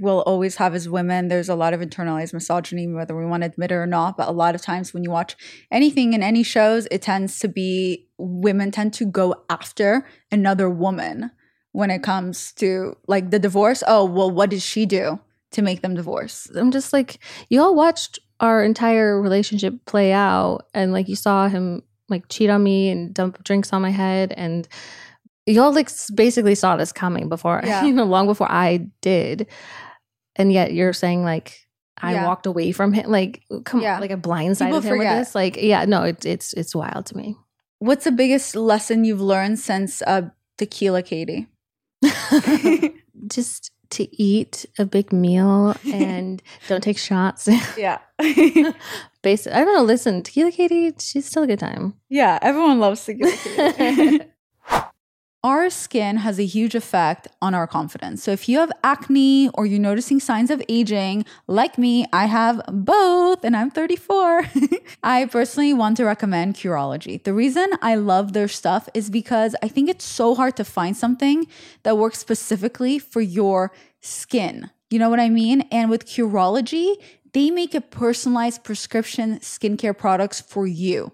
We'll 0.00 0.22
always 0.22 0.56
have 0.56 0.74
as 0.74 0.88
women. 0.88 1.28
There's 1.28 1.48
a 1.48 1.54
lot 1.54 1.74
of 1.74 1.80
internalized 1.80 2.32
misogyny, 2.32 2.86
whether 2.86 3.16
we 3.16 3.26
want 3.26 3.42
to 3.42 3.48
admit 3.48 3.72
it 3.72 3.74
or 3.74 3.86
not. 3.86 4.16
But 4.16 4.28
a 4.28 4.32
lot 4.32 4.54
of 4.54 4.62
times 4.62 4.94
when 4.94 5.04
you 5.04 5.10
watch 5.10 5.36
anything 5.70 6.14
in 6.14 6.22
any 6.22 6.42
shows, 6.42 6.88
it 6.90 7.02
tends 7.02 7.38
to 7.40 7.48
be 7.48 8.08
women 8.18 8.70
tend 8.70 8.94
to 8.94 9.04
go 9.04 9.34
after 9.50 10.06
another 10.30 10.70
woman 10.70 11.30
when 11.72 11.90
it 11.90 12.02
comes 12.02 12.52
to 12.52 12.96
like 13.06 13.30
the 13.30 13.38
divorce. 13.38 13.82
Oh, 13.86 14.04
well, 14.04 14.30
what 14.30 14.50
did 14.50 14.62
she 14.62 14.86
do 14.86 15.20
to 15.52 15.62
make 15.62 15.82
them 15.82 15.94
divorce? 15.94 16.50
I'm 16.54 16.70
just 16.70 16.92
like, 16.92 17.18
you 17.50 17.60
all 17.60 17.74
watched 17.74 18.18
our 18.40 18.64
entire 18.64 19.20
relationship 19.20 19.84
play 19.86 20.12
out, 20.12 20.66
and 20.74 20.92
like 20.92 21.08
you 21.08 21.16
saw 21.16 21.48
him 21.48 21.82
like 22.08 22.28
cheat 22.28 22.50
on 22.50 22.62
me 22.62 22.90
and 22.90 23.14
dump 23.14 23.42
drinks 23.44 23.72
on 23.72 23.82
my 23.82 23.90
head, 23.90 24.32
and 24.36 24.66
y'all 25.46 25.72
like 25.72 25.90
basically 26.14 26.54
saw 26.54 26.76
this 26.76 26.92
coming 26.92 27.28
before, 27.28 27.60
Yeah. 27.66 27.84
you 27.84 27.92
know, 27.92 28.04
long 28.04 28.26
before 28.26 28.50
I 28.50 28.86
did, 29.00 29.46
and 30.36 30.52
yet 30.52 30.72
you're 30.72 30.92
saying 30.92 31.24
like. 31.24 31.58
I 32.04 32.14
Yeah. 32.14 32.26
walked 32.26 32.46
away 32.46 32.72
from 32.72 32.92
him. 32.94 33.08
Like, 33.08 33.42
come 33.64 33.80
Yeah. 33.80 33.94
on, 33.94 34.00
like 34.00 34.10
I 34.10 34.16
blindsided 34.16 34.58
People 34.66 34.80
him 34.80 34.88
forget. 34.98 35.18
with 35.18 35.26
this. 35.26 35.34
Like, 35.36 35.56
yeah, 35.62 35.84
no, 35.84 36.02
it's 36.02 36.26
it's 36.26 36.52
it's 36.54 36.74
wild 36.74 37.06
to 37.06 37.16
me. 37.16 37.36
What's 37.78 38.04
the 38.04 38.10
biggest 38.10 38.56
lesson 38.56 39.04
you've 39.04 39.20
learned 39.20 39.60
since 39.60 40.02
uh, 40.02 40.22
Tequila 40.58 41.02
Katie? 41.04 41.46
Just 43.28 43.70
to 43.90 44.22
eat 44.22 44.66
a 44.78 44.84
big 44.86 45.12
meal 45.12 45.76
and 45.92 46.42
don't 46.66 46.82
take 46.82 46.98
shots. 46.98 47.48
Yeah. 47.76 47.98
Basic. 49.22 49.52
I 49.52 49.62
don't 49.64 49.74
know. 49.74 49.84
Listen, 49.84 50.22
Tequila 50.22 50.50
Katie, 50.50 50.92
she's 50.98 51.26
still 51.26 51.44
a 51.44 51.46
good 51.46 51.58
time. 51.60 51.94
yeah, 52.08 52.38
everyone 52.42 52.80
loves 52.80 53.04
Tequila 53.04 53.30
Katie. 53.36 54.20
Our 55.44 55.70
skin 55.70 56.18
has 56.18 56.38
a 56.38 56.44
huge 56.44 56.76
effect 56.76 57.26
on 57.40 57.52
our 57.52 57.66
confidence. 57.66 58.22
So 58.22 58.30
if 58.30 58.48
you 58.48 58.58
have 58.58 58.70
acne 58.84 59.48
or 59.54 59.66
you're 59.66 59.80
noticing 59.80 60.20
signs 60.20 60.50
of 60.50 60.62
aging, 60.68 61.24
like 61.48 61.76
me, 61.76 62.06
I 62.12 62.26
have 62.26 62.62
both 62.68 63.44
and 63.44 63.56
I'm 63.56 63.70
34. 63.70 64.44
I 65.02 65.24
personally 65.26 65.74
want 65.74 65.96
to 65.96 66.04
recommend 66.04 66.54
Curology. 66.54 67.22
The 67.22 67.34
reason 67.34 67.70
I 67.82 67.96
love 67.96 68.34
their 68.34 68.46
stuff 68.46 68.88
is 68.94 69.10
because 69.10 69.56
I 69.62 69.68
think 69.68 69.88
it's 69.88 70.04
so 70.04 70.36
hard 70.36 70.56
to 70.58 70.64
find 70.64 70.96
something 70.96 71.48
that 71.82 71.98
works 71.98 72.20
specifically 72.20 73.00
for 73.00 73.20
your 73.20 73.72
skin. 74.00 74.70
You 74.90 75.00
know 75.00 75.10
what 75.10 75.20
I 75.20 75.28
mean? 75.28 75.62
And 75.72 75.90
with 75.90 76.06
Curology, 76.06 76.96
they 77.32 77.50
make 77.50 77.74
a 77.74 77.80
personalized 77.80 78.62
prescription 78.62 79.40
skincare 79.40 79.96
products 79.96 80.40
for 80.40 80.68
you. 80.68 81.12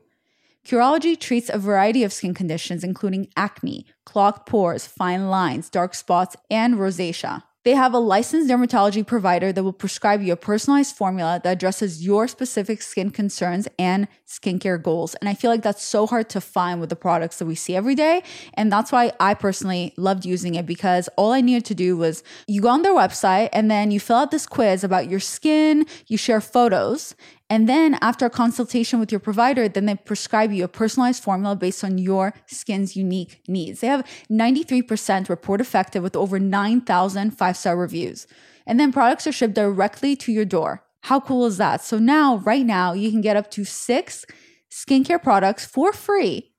Curology 0.68 1.18
treats 1.18 1.48
a 1.48 1.56
variety 1.56 2.04
of 2.04 2.12
skin 2.12 2.34
conditions, 2.34 2.84
including 2.84 3.28
acne, 3.34 3.86
clogged 4.04 4.44
pores, 4.44 4.86
fine 4.86 5.30
lines, 5.30 5.70
dark 5.70 5.94
spots, 5.94 6.36
and 6.50 6.74
rosacea. 6.74 7.42
They 7.64 7.74
have 7.74 7.94
a 7.94 7.98
licensed 7.98 8.50
dermatology 8.50 9.06
provider 9.06 9.50
that 9.50 9.62
will 9.62 9.72
prescribe 9.72 10.22
you 10.22 10.32
a 10.32 10.36
personalized 10.36 10.94
formula 10.94 11.40
that 11.42 11.52
addresses 11.52 12.04
your 12.04 12.28
specific 12.28 12.82
skin 12.82 13.10
concerns 13.10 13.66
and 13.78 14.08
skincare 14.26 14.82
goals. 14.82 15.14
And 15.16 15.28
I 15.28 15.34
feel 15.34 15.50
like 15.50 15.62
that's 15.62 15.82
so 15.82 16.06
hard 16.06 16.28
to 16.30 16.40
find 16.40 16.80
with 16.80 16.90
the 16.90 16.96
products 16.96 17.38
that 17.38 17.46
we 17.46 17.54
see 17.54 17.74
every 17.74 17.94
day. 17.94 18.22
And 18.54 18.70
that's 18.70 18.92
why 18.92 19.12
I 19.18 19.34
personally 19.34 19.94
loved 19.96 20.24
using 20.24 20.54
it 20.54 20.66
because 20.66 21.08
all 21.16 21.32
I 21.32 21.40
needed 21.40 21.64
to 21.66 21.74
do 21.74 21.96
was 21.96 22.22
you 22.46 22.60
go 22.60 22.68
on 22.68 22.82
their 22.82 22.94
website 22.94 23.48
and 23.54 23.70
then 23.70 23.90
you 23.90 24.00
fill 24.00 24.16
out 24.16 24.30
this 24.30 24.46
quiz 24.46 24.84
about 24.84 25.10
your 25.10 25.20
skin, 25.20 25.86
you 26.06 26.16
share 26.16 26.40
photos, 26.40 27.14
and 27.50 27.68
then 27.68 27.96
after 28.02 28.26
a 28.26 28.30
consultation 28.30 29.00
with 29.00 29.10
your 29.10 29.20
provider, 29.20 29.68
then 29.68 29.86
they 29.86 29.94
prescribe 29.94 30.52
you 30.52 30.64
a 30.64 30.68
personalized 30.68 31.22
formula 31.22 31.56
based 31.56 31.82
on 31.82 31.96
your 31.96 32.34
skin's 32.46 32.94
unique 32.94 33.40
needs. 33.48 33.80
They 33.80 33.86
have 33.86 34.06
93% 34.30 35.28
report 35.28 35.60
effective 35.60 36.02
with 36.02 36.14
over 36.14 36.38
9,000 36.38 37.30
five-star 37.30 37.76
reviews. 37.76 38.26
And 38.66 38.78
then 38.78 38.92
products 38.92 39.26
are 39.26 39.32
shipped 39.32 39.54
directly 39.54 40.14
to 40.16 40.32
your 40.32 40.44
door. 40.44 40.84
How 41.02 41.20
cool 41.20 41.46
is 41.46 41.56
that? 41.56 41.82
So 41.82 41.98
now, 41.98 42.36
right 42.38 42.66
now, 42.66 42.92
you 42.92 43.10
can 43.10 43.22
get 43.22 43.36
up 43.36 43.50
to 43.52 43.64
six 43.64 44.26
skincare 44.70 45.22
products 45.22 45.64
for 45.64 45.92
free, 45.92 46.52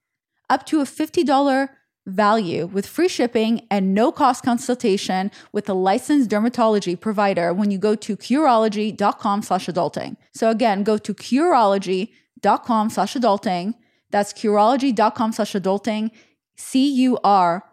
up 0.49 0.65
to 0.67 0.81
a 0.81 0.85
$50 0.85 1.69
value 2.09 2.65
with 2.65 2.85
free 2.85 3.07
shipping 3.07 3.65
and 3.71 3.93
no 3.93 4.11
cost 4.11 4.43
consultation 4.43 5.31
with 5.51 5.69
a 5.69 5.73
licensed 5.73 6.29
dermatology 6.29 6.99
provider 6.99 7.53
when 7.53 7.71
you 7.71 7.77
go 7.77 7.95
to 7.95 8.17
curology.com 8.17 9.41
slash 9.41 9.67
adulting. 9.67 10.17
So 10.33 10.49
again, 10.49 10.83
go 10.83 10.97
to 10.97 11.13
curology.com 11.13 12.89
slash 12.89 13.13
adulting. 13.15 13.73
That's 14.11 14.33
curology.com 14.33 15.31
slash 15.33 15.53
adulting. 15.53 16.11
C-U-R-O-L-O-G-Y. 16.55 17.63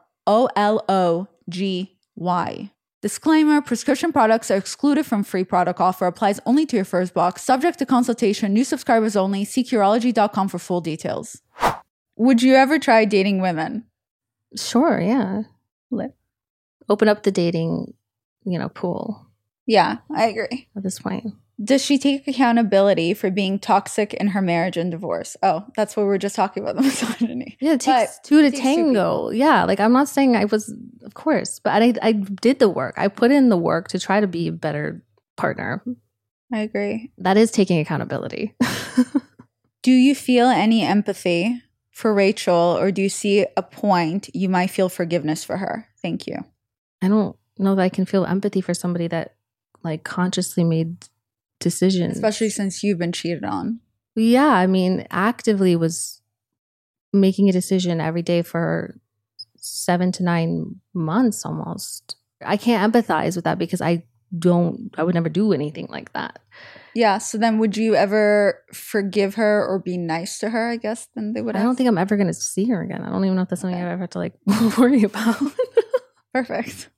Disclaimer 3.02 3.60
prescription 3.60 4.12
products 4.12 4.50
are 4.50 4.56
excluded 4.56 5.06
from 5.06 5.22
free 5.22 5.44
product 5.44 5.80
offer, 5.80 6.06
applies 6.06 6.40
only 6.46 6.66
to 6.66 6.76
your 6.76 6.84
first 6.84 7.14
box, 7.14 7.42
subject 7.42 7.78
to 7.78 7.86
consultation, 7.86 8.52
new 8.52 8.64
subscribers 8.64 9.14
only. 9.14 9.44
See 9.44 9.62
Curology.com 9.62 10.48
for 10.48 10.58
full 10.58 10.80
details. 10.80 11.42
Would 12.16 12.42
you 12.42 12.54
ever 12.54 12.78
try 12.78 13.04
dating 13.04 13.40
women? 13.40 13.84
Sure, 14.56 15.00
yeah. 15.00 15.42
Let 15.90 16.14
Open 16.88 17.08
up 17.08 17.22
the 17.24 17.32
dating, 17.32 17.94
you 18.44 18.58
know, 18.58 18.68
pool 18.68 19.26
Yeah, 19.66 19.98
I 20.14 20.26
agree. 20.26 20.68
at 20.76 20.82
this 20.82 20.98
point. 21.00 21.34
Does 21.62 21.82
she 21.82 21.96
take 21.98 22.28
accountability 22.28 23.14
for 23.14 23.30
being 23.30 23.58
toxic 23.58 24.12
in 24.14 24.28
her 24.28 24.42
marriage 24.42 24.76
and 24.76 24.90
divorce? 24.90 25.36
Oh, 25.42 25.64
that's 25.74 25.96
what 25.96 26.02
we 26.02 26.08
were 26.08 26.18
just 26.18 26.36
talking 26.36 26.62
about 26.62 26.76
the 26.76 26.82
misogyny. 26.88 27.56
Yeah, 27.60 27.72
it 27.72 27.80
takes 27.80 28.18
two 28.22 28.42
to 28.42 28.50
takes 28.50 28.60
two 28.62 28.62
tango. 28.62 29.30
yeah, 29.30 29.64
like 29.64 29.80
I'm 29.80 29.92
not 29.92 30.08
saying 30.08 30.36
I 30.36 30.44
was, 30.44 30.72
of 31.02 31.14
course, 31.14 31.58
but 31.58 31.82
I, 31.82 31.94
I 32.02 32.12
did 32.12 32.58
the 32.58 32.68
work. 32.68 32.94
I 32.98 33.08
put 33.08 33.30
in 33.30 33.48
the 33.48 33.56
work 33.56 33.88
to 33.88 33.98
try 33.98 34.20
to 34.20 34.26
be 34.26 34.48
a 34.48 34.52
better 34.52 35.02
partner. 35.38 35.82
I 36.52 36.58
agree. 36.60 37.10
That 37.18 37.36
is 37.38 37.50
taking 37.50 37.80
accountability. 37.80 38.54
Do 39.82 39.92
you 39.92 40.14
feel 40.14 40.46
any 40.48 40.82
empathy 40.82 41.62
for 41.96 42.12
Rachel, 42.12 42.76
or 42.78 42.92
do 42.92 43.00
you 43.00 43.08
see 43.08 43.46
a 43.56 43.62
point 43.62 44.28
you 44.34 44.50
might 44.50 44.66
feel 44.66 44.90
forgiveness 44.90 45.42
for 45.42 45.56
her? 45.56 45.88
Thank 46.02 46.26
you. 46.26 46.44
I 47.00 47.08
don't 47.08 47.34
know 47.56 47.74
that 47.74 47.80
I 47.80 47.88
can 47.88 48.04
feel 48.04 48.26
empathy 48.26 48.60
for 48.60 48.74
somebody 48.74 49.08
that 49.08 49.36
like 49.82 50.04
consciously 50.04 50.62
made 50.62 51.06
decisions. 51.58 52.16
Especially 52.16 52.50
since 52.50 52.82
you've 52.82 52.98
been 52.98 53.12
cheated 53.12 53.44
on. 53.44 53.80
Yeah, 54.14 54.44
I 54.44 54.66
mean, 54.66 55.06
actively 55.10 55.74
was 55.74 56.20
making 57.14 57.48
a 57.48 57.52
decision 57.52 57.98
every 57.98 58.22
day 58.22 58.42
for 58.42 59.00
seven 59.56 60.12
to 60.12 60.22
nine 60.22 60.82
months 60.92 61.46
almost. 61.46 62.16
I 62.44 62.58
can't 62.58 62.92
empathize 62.92 63.36
with 63.36 63.46
that 63.46 63.58
because 63.58 63.80
I 63.80 64.04
don't, 64.38 64.94
I 64.98 65.02
would 65.02 65.14
never 65.14 65.30
do 65.30 65.54
anything 65.54 65.86
like 65.88 66.12
that. 66.12 66.40
Yeah. 66.96 67.18
So 67.18 67.36
then, 67.36 67.58
would 67.58 67.76
you 67.76 67.94
ever 67.94 68.62
forgive 68.72 69.34
her 69.34 69.66
or 69.66 69.78
be 69.78 69.98
nice 69.98 70.38
to 70.38 70.48
her? 70.48 70.70
I 70.70 70.76
guess 70.78 71.08
then 71.14 71.34
they 71.34 71.42
would. 71.42 71.54
I 71.54 71.62
don't 71.62 71.76
think 71.76 71.88
I'm 71.88 71.98
ever 71.98 72.16
going 72.16 72.26
to 72.28 72.32
see 72.32 72.64
her 72.70 72.82
again. 72.82 73.02
I 73.02 73.10
don't 73.10 73.22
even 73.22 73.36
know 73.36 73.42
if 73.42 73.50
that's 73.50 73.60
something 73.60 73.76
Okay. 73.78 73.86
I 73.86 73.92
ever 73.92 74.00
have 74.00 74.10
to 74.10 74.18
like 74.18 74.32
worry 74.78 75.02
about. 75.02 75.36
Perfect. 76.32 76.88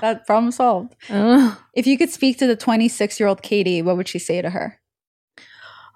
that 0.00 0.26
problem 0.28 0.52
solved. 0.52 0.94
I 1.10 1.12
don't 1.14 1.38
know. 1.40 1.56
If 1.74 1.88
you 1.88 1.98
could 1.98 2.10
speak 2.10 2.38
to 2.38 2.46
the 2.46 2.54
26 2.54 3.18
year 3.18 3.28
old 3.28 3.42
Katie, 3.42 3.82
what 3.82 3.96
would 3.96 4.06
she 4.06 4.20
say 4.20 4.40
to 4.40 4.50
her? 4.50 4.80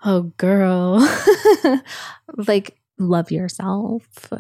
Oh, 0.04 0.22
girl. 0.36 0.98
like, 2.48 2.78
love 2.98 3.30
yourself. 3.30 4.32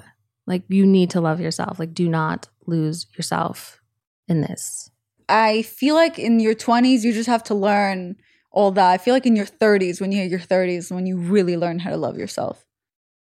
Like, 0.48 0.64
you 0.68 0.84
need 0.84 1.10
to 1.10 1.20
love 1.20 1.40
yourself. 1.40 1.78
Like, 1.78 1.94
do 1.94 2.08
not 2.08 2.48
lose 2.66 3.06
yourself 3.16 3.80
in 4.26 4.40
this. 4.40 4.90
I 5.28 5.62
feel 5.62 5.94
like 5.94 6.18
in 6.18 6.40
your 6.40 6.56
20s, 6.56 7.04
you 7.04 7.12
just 7.12 7.28
have 7.28 7.44
to 7.44 7.54
learn 7.54 8.16
all 8.50 8.70
that. 8.72 8.90
I 8.90 8.98
feel 8.98 9.14
like 9.14 9.26
in 9.26 9.36
your 9.36 9.46
30s, 9.46 10.00
when 10.00 10.12
you 10.12 10.22
hit 10.22 10.30
your 10.30 10.40
30s, 10.40 10.90
when 10.90 11.06
you 11.06 11.16
really 11.16 11.56
learn 11.56 11.78
how 11.78 11.90
to 11.90 11.96
love 11.96 12.18
yourself. 12.18 12.64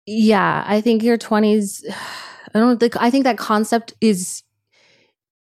Yeah, 0.05 0.63
I 0.67 0.81
think 0.81 1.03
your 1.03 1.17
20s, 1.17 1.83
I 2.53 2.59
don't 2.59 2.79
think, 2.79 2.95
I 3.01 3.09
think 3.09 3.23
that 3.23 3.37
concept 3.37 3.93
is 4.01 4.43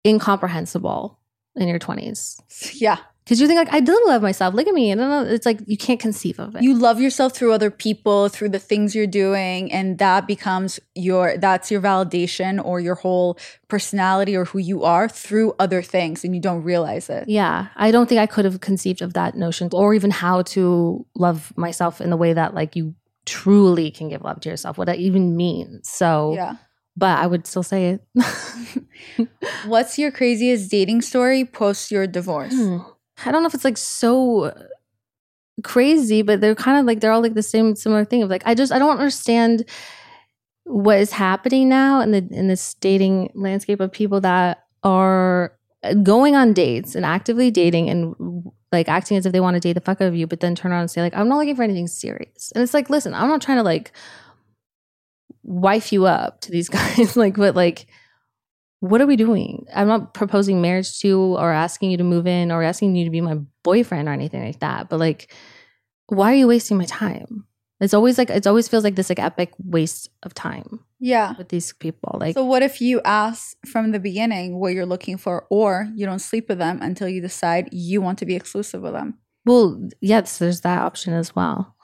incomprehensible 0.07 1.19
in 1.57 1.69
your 1.69 1.79
20s. 1.79 2.41
Yeah. 2.81 2.99
Because 3.25 3.41
you 3.41 3.47
think, 3.47 3.59
like, 3.59 3.73
I 3.73 3.81
do 3.81 4.01
love 4.07 4.23
myself. 4.23 4.55
Look 4.55 4.67
at 4.67 4.75
me. 4.75 4.91
I 4.91 4.97
don't 4.97 5.09
know. 5.09 5.23
It's 5.33 5.47
like 5.47 5.61
you 5.67 5.77
can't 5.77 6.01
conceive 6.01 6.41
of 6.41 6.57
it. 6.57 6.63
You 6.63 6.75
love 6.77 7.01
yourself 7.01 7.33
through 7.35 7.53
other 7.53 7.71
people, 7.71 8.29
through 8.29 8.49
the 8.49 8.59
things 8.59 8.95
you're 8.95 9.07
doing, 9.07 9.71
and 9.71 9.99
that 9.99 10.27
becomes 10.27 10.81
your 10.97 11.37
that's 11.39 11.71
your 11.71 11.81
validation 11.81 12.65
or 12.65 12.81
your 12.81 12.97
whole 12.97 13.39
personality 13.69 14.35
or 14.35 14.47
who 14.47 14.59
you 14.59 14.83
are 14.85 15.09
through 15.09 15.55
other 15.61 15.81
things 15.83 16.25
and 16.25 16.35
you 16.35 16.41
don't 16.41 16.63
realize 16.65 17.09
it. 17.09 17.29
Yeah, 17.29 17.69
I 17.77 17.91
don't 17.93 18.09
think 18.09 18.21
I 18.21 18.27
could 18.27 18.45
have 18.47 18.61
conceived 18.61 19.01
of 19.01 19.13
that 19.13 19.37
notion 19.37 19.69
or 19.73 19.95
even 19.95 20.11
how 20.11 20.43
to 20.43 21.07
love 21.15 21.53
myself 21.57 22.01
in 22.01 22.11
the 22.11 22.17
way 22.17 22.33
that 22.33 22.55
like 22.55 22.75
you 22.75 22.95
truly 23.27 23.91
can 23.93 24.09
give 24.09 24.23
love 24.23 24.41
to 24.41 24.49
yourself, 24.49 24.77
what 24.77 24.87
that 24.87 24.99
even 24.99 25.37
means. 25.37 25.89
So, 25.89 26.33
Yeah. 26.35 26.57
but 26.97 27.19
I 27.19 27.27
would 27.29 27.47
still 27.47 27.63
say 27.63 27.91
it. 27.91 29.29
What's 29.67 29.99
your 29.99 30.11
craziest 30.11 30.71
dating 30.71 31.03
story 31.03 31.45
post 31.45 31.91
your 31.91 32.07
divorce? 32.07 32.55
Hmm. 32.55 32.79
I 33.25 33.33
don't 33.33 33.43
know 33.43 33.49
if 33.49 33.55
it's 33.55 33.65
like 33.65 33.79
so 33.79 34.53
crazy, 35.63 36.23
but 36.23 36.41
they're 36.41 36.55
kind 36.55 36.79
of 36.79 36.87
like 36.87 37.01
they're 37.01 37.13
all 37.13 37.23
like 37.23 37.35
the 37.35 37.43
same 37.43 37.77
similar 37.77 38.05
thing 38.05 38.23
of 38.23 38.31
like 38.31 38.43
I 38.47 38.55
just 38.55 38.73
I 38.73 38.79
don't 38.79 38.91
understand 38.91 39.65
what 40.65 40.99
is 40.99 41.13
happening 41.13 41.69
now 41.69 42.01
in 42.01 42.13
the 42.13 42.27
in 42.31 42.49
this 42.49 42.75
dating 42.75 43.31
landscape 43.35 43.81
of 43.81 43.93
people 43.93 44.21
that 44.21 44.65
are 44.83 45.53
uh, 45.83 45.95
going 45.95 46.37
on 46.37 46.53
dates 46.53 46.95
and 46.95 47.05
actively 47.05 47.51
dating 47.51 47.89
and 47.91 48.15
like 48.73 48.89
acting 48.89 49.17
as 49.17 49.27
if 49.27 49.33
they 49.33 49.41
want 49.41 49.55
to 49.55 49.61
date 49.61 49.73
the 49.73 49.81
fuck 49.81 50.01
out 50.01 50.09
of 50.09 50.15
you, 50.15 50.27
but 50.27 50.41
then 50.41 50.55
turn 50.55 50.73
around 50.73 50.83
and 50.83 50.91
say 50.91 51.01
like, 51.01 51.17
I'm 51.17 51.29
not 51.29 51.39
looking 51.39 51.57
for 51.57 51.63
anything 51.63 51.89
serious. 51.89 52.53
And 52.55 52.63
it's 52.63 52.75
like, 52.75 52.89
listen, 52.89 53.15
I'm 53.15 53.29
not 53.29 53.43
trying 53.43 53.59
to 53.59 53.63
like 53.65 53.93
wife 55.43 55.93
you 55.93 56.07
up 56.07 56.41
to 56.43 56.51
these 56.51 56.69
guys, 56.71 57.17
like, 57.17 57.37
but 57.37 57.57
like, 57.57 57.87
what 58.81 59.01
are 59.01 59.07
we 59.07 59.17
doing? 59.17 59.67
I'm 59.75 59.89
not 59.89 60.15
proposing 60.15 60.61
marriage 60.61 60.99
to 61.01 61.19
or 61.39 61.51
asking 61.53 61.91
you 61.91 61.97
to 61.99 62.05
move 62.05 62.27
in 62.27 62.51
or 62.51 62.63
asking 62.63 62.97
you 62.97 63.05
to 63.05 63.11
be 63.11 63.21
my 63.21 63.37
boyfriend 63.63 64.09
or 64.09 64.13
anything 64.13 64.45
like 64.45 64.61
that. 64.61 64.89
But 64.89 64.99
like, 65.01 65.33
why 66.09 66.33
are 66.33 66.37
you 66.37 66.49
wasting 66.49 66.77
my 66.79 66.87
time? 66.87 67.47
It's 67.81 67.95
always 67.95 68.19
like 68.19 68.29
it 68.29 68.47
always 68.47 68.69
feels 68.69 68.85
like 68.85 68.95
this 68.97 69.09
like 69.09 69.19
epic 69.19 69.53
waste 69.65 70.11
of 70.23 70.35
time 70.35 70.81
Yeah. 70.99 71.35
with 71.39 71.49
these 71.49 71.73
people. 71.73 72.19
Like 72.21 72.35
so 72.35 72.45
what 72.45 72.63
if 72.63 72.81
you 72.83 73.01
ask 73.07 73.57
from 73.67 73.93
the 73.93 73.99
beginning 74.01 74.59
what 74.61 74.75
you're 74.75 74.85
looking 74.85 75.17
for, 75.17 75.47
or 75.51 75.89
you 75.95 76.05
don't 76.05 76.19
sleep 76.19 76.49
with 76.51 76.59
them 76.59 76.79
until 76.83 77.09
you 77.09 77.23
decide 77.23 77.71
you 77.73 78.03
want 78.03 78.19
to 78.19 78.27
be 78.27 78.35
exclusive 78.37 78.83
with 78.83 78.93
them? 78.93 79.15
Well, 79.47 79.89
yes, 80.03 80.37
there's 80.37 80.61
that 80.61 80.83
option 80.83 81.15
as 81.15 81.35
well. 81.35 81.75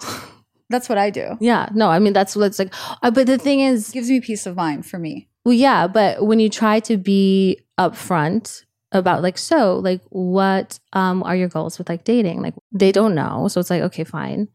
That's 0.69 0.89
what 0.91 0.99
I 0.99 1.09
do. 1.11 1.37
yeah, 1.41 1.69
no, 1.75 1.89
I 1.89 1.99
mean 1.99 2.13
that's 2.13 2.37
what 2.37 2.45
it's 2.47 2.59
like. 2.59 2.75
Uh, 3.03 3.11
but 3.11 3.27
the 3.27 3.39
thing 3.39 3.61
is, 3.61 3.89
It 3.91 3.93
gives 3.95 4.11
me 4.11 4.21
peace 4.21 4.45
of 4.47 4.57
mind 4.57 4.85
for 4.85 4.99
me. 4.99 5.31
Well, 5.47 5.55
yeah, 5.55 5.87
but 5.87 6.27
when 6.27 6.41
you 6.41 6.49
try 6.49 6.81
to 6.81 6.97
be 6.97 7.61
upfront 7.79 8.65
about 8.91 9.23
like, 9.23 9.39
so 9.39 9.77
like, 9.77 10.01
what 10.09 10.81
um 10.93 11.23
are 11.23 11.37
your 11.37 11.47
goals 11.47 11.79
with 11.79 11.89
like 11.89 12.03
dating? 12.03 12.43
Like, 12.43 12.55
they 12.73 12.91
don't 12.91 13.15
know, 13.15 13.47
so 13.47 13.61
it's 13.61 13.71
like, 13.71 13.83
okay, 13.83 14.03
fine. 14.03 14.49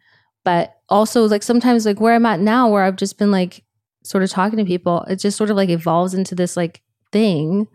But 0.44 0.76
also, 0.90 1.30
like 1.30 1.44
sometimes, 1.44 1.86
like 1.86 2.02
where 2.02 2.14
I'm 2.14 2.26
at 2.26 2.42
now, 2.42 2.68
where 2.68 2.84
I've 2.84 2.98
just 2.98 3.18
been 3.18 3.32
like 3.32 3.64
sort 4.04 4.22
of 4.22 4.32
talking 4.32 4.58
to 4.58 4.66
people, 4.66 5.04
it 5.04 5.16
just 5.16 5.38
sort 5.38 5.50
of 5.50 5.56
like 5.56 5.70
evolves 5.70 6.14
into 6.14 6.36
this 6.36 6.58
like 6.58 6.82
thing. 7.14 7.70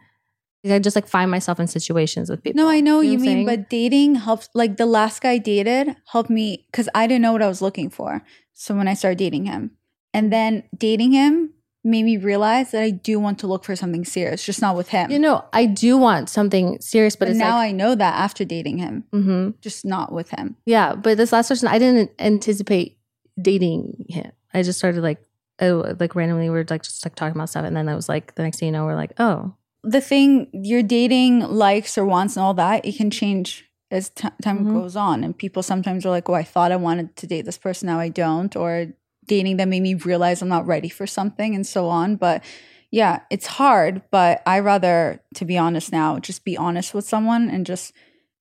Like, 0.63 0.75
I 0.75 0.79
just 0.79 0.95
like 0.95 1.09
find 1.09 1.31
myself 1.31 1.59
in 1.59 1.69
situations 1.69 2.29
with 2.29 2.43
people. 2.43 2.63
No, 2.63 2.69
I 2.69 2.81
know 2.81 3.01
you 3.01 3.13
what 3.13 3.15
I'm 3.15 3.23
mean, 3.23 3.31
saying? 3.31 3.47
but 3.47 3.71
dating 3.71 4.17
helps. 4.17 4.51
Like 4.53 4.77
the 4.77 4.85
last 4.85 5.23
guy 5.23 5.33
I 5.33 5.39
dated 5.39 5.97
helped 6.13 6.29
me 6.29 6.67
because 6.71 6.91
I 6.95 7.07
didn't 7.07 7.23
know 7.23 7.33
what 7.33 7.41
I 7.41 7.49
was 7.49 7.63
looking 7.63 7.89
for. 7.89 8.23
So 8.53 8.75
when 8.75 8.89
I 8.89 8.93
started 8.93 9.17
dating 9.17 9.47
him, 9.47 9.71
and 10.13 10.31
then 10.31 10.65
dating 10.77 11.13
him 11.13 11.55
made 11.87 12.03
me 12.05 12.17
realize 12.17 12.73
that 12.73 12.83
I 12.83 12.91
do 12.91 13.19
want 13.21 13.39
to 13.39 13.47
look 13.47 13.65
for 13.65 13.75
something 13.77 14.05
serious, 14.05 14.45
just 14.45 14.61
not 14.61 14.77
with 14.77 14.89
him. 14.89 15.11
you 15.11 15.19
know, 15.19 15.45
I 15.53 15.67
do 15.67 15.97
want 15.97 16.29
something 16.29 16.79
serious, 16.81 17.15
but, 17.17 17.27
but 17.27 17.29
it's 17.31 17.39
now 17.39 17.57
like, 17.57 17.69
I 17.69 17.73
know 17.73 17.95
that 17.95 18.15
after 18.17 18.45
dating 18.45 18.79
him, 18.79 19.05
hmm 19.13 19.51
just 19.61 19.85
not 19.85 20.13
with 20.13 20.31
him. 20.31 20.57
yeah. 20.67 20.95
But 20.95 21.17
this 21.17 21.33
last 21.33 21.49
person, 21.49 21.69
I 21.69 21.79
didn't 21.79 22.11
anticipate 22.19 22.99
dating 23.41 24.07
him. 24.09 24.33
I 24.53 24.63
just 24.63 24.79
started 24.79 25.03
like, 25.03 25.23
oh, 25.61 25.95
like 26.01 26.15
randomly, 26.15 26.51
we 26.51 26.59
are 26.59 26.67
like 26.69 26.83
just 26.83 27.05
like 27.05 27.15
talking 27.15 27.37
about 27.37 27.49
stuff, 27.51 27.65
and 27.65 27.77
then 27.77 27.89
I 27.89 27.95
was 27.95 28.09
like, 28.09 28.35
the 28.35 28.43
next 28.43 28.59
thing 28.59 28.67
you 28.67 28.73
know, 28.73 28.85
we're 28.85 28.97
like, 28.97 29.13
oh, 29.19 29.55
The 29.85 30.01
thing 30.01 30.49
you're 30.53 30.83
dating 30.83 31.41
likes 31.41 31.97
or 31.97 32.05
wants 32.05 32.37
and 32.37 32.45
all 32.45 32.55
that, 32.55 32.85
it 32.85 32.97
can 32.97 33.11
change 33.11 33.71
as 33.93 34.09
t- 34.11 34.27
time 34.43 34.65
Mhm. 34.67 34.73
goes 34.73 34.97
on. 34.97 35.23
And 35.23 35.37
people 35.39 35.63
sometimes 35.63 36.05
are 36.05 36.11
like, 36.11 36.29
"Oh, 36.29 36.35
I 36.35 36.43
thought 36.43 36.73
I 36.73 36.77
wanted 36.77 37.15
to 37.17 37.27
date 37.29 37.45
this 37.45 37.57
person, 37.59 37.87
now 37.87 38.01
I 38.01 38.09
don't," 38.09 38.57
or 38.57 38.89
dating 39.27 39.57
them 39.57 39.71
made 39.71 39.83
me 39.83 39.95
realize 39.95 40.43
I'm 40.43 40.49
not 40.49 40.67
ready 40.67 40.89
for 40.89 41.07
something, 41.07 41.55
and 41.55 41.67
so 41.67 41.89
on. 41.89 42.17
But 42.17 42.43
yeah, 42.91 43.21
it's 43.31 43.47
hard. 43.47 44.03
But 44.11 44.43
I 44.47 44.61
rather, 44.61 45.23
to 45.35 45.45
be 45.45 45.59
honest, 45.59 45.93
now 45.93 46.19
just 46.19 46.45
be 46.45 46.57
honest 46.57 46.95
with 46.95 47.07
someone 47.09 47.51
and 47.51 47.67
just 47.67 47.93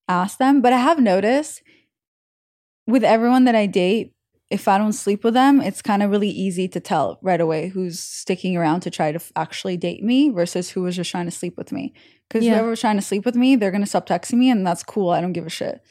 ask 0.08 0.38
them. 0.38 0.62
But 0.62 0.74
I 0.74 0.78
have 0.80 1.00
noticed 1.00 1.62
with 2.88 3.04
everyone 3.04 3.46
that 3.46 3.56
I 3.56 3.66
date, 3.66 4.14
if 4.52 4.68
I 4.68 4.78
don't 4.78 4.94
sleep 4.94 5.24
with 5.24 5.34
them, 5.34 5.60
it's 5.60 5.82
kind 5.82 6.04
of 6.04 6.12
really 6.12 6.30
easy 6.30 6.68
to 6.68 6.80
tell 6.80 7.18
right 7.24 7.42
away 7.42 7.70
who's 7.70 8.00
sticking 8.00 8.56
around 8.56 8.82
to 8.82 8.92
try 8.92 9.12
to 9.12 9.16
f- 9.16 9.32
actually 9.36 9.76
date 9.76 10.04
me 10.04 10.30
versus 10.30 10.70
who 10.70 10.84
was 10.84 10.96
just 10.96 11.10
trying 11.10 11.26
to 11.26 11.32
sleep 11.32 11.58
with 11.58 11.72
me. 11.72 11.94
Because 12.30 12.46
Yeah. 12.46 12.52
whoever 12.54 12.70
was 12.70 12.80
trying 12.80 12.98
to 12.98 13.02
sleep 13.02 13.26
with 13.26 13.36
me, 13.36 13.56
they're 13.56 13.72
gonna 13.72 13.88
stop 13.88 14.08
texting 14.08 14.38
me, 14.38 14.52
and 14.52 14.66
that's 14.66 14.84
cool. 14.84 15.10
I 15.10 15.20
don't 15.20 15.34
give 15.34 15.48
a 15.48 15.50
shit. 15.50 15.82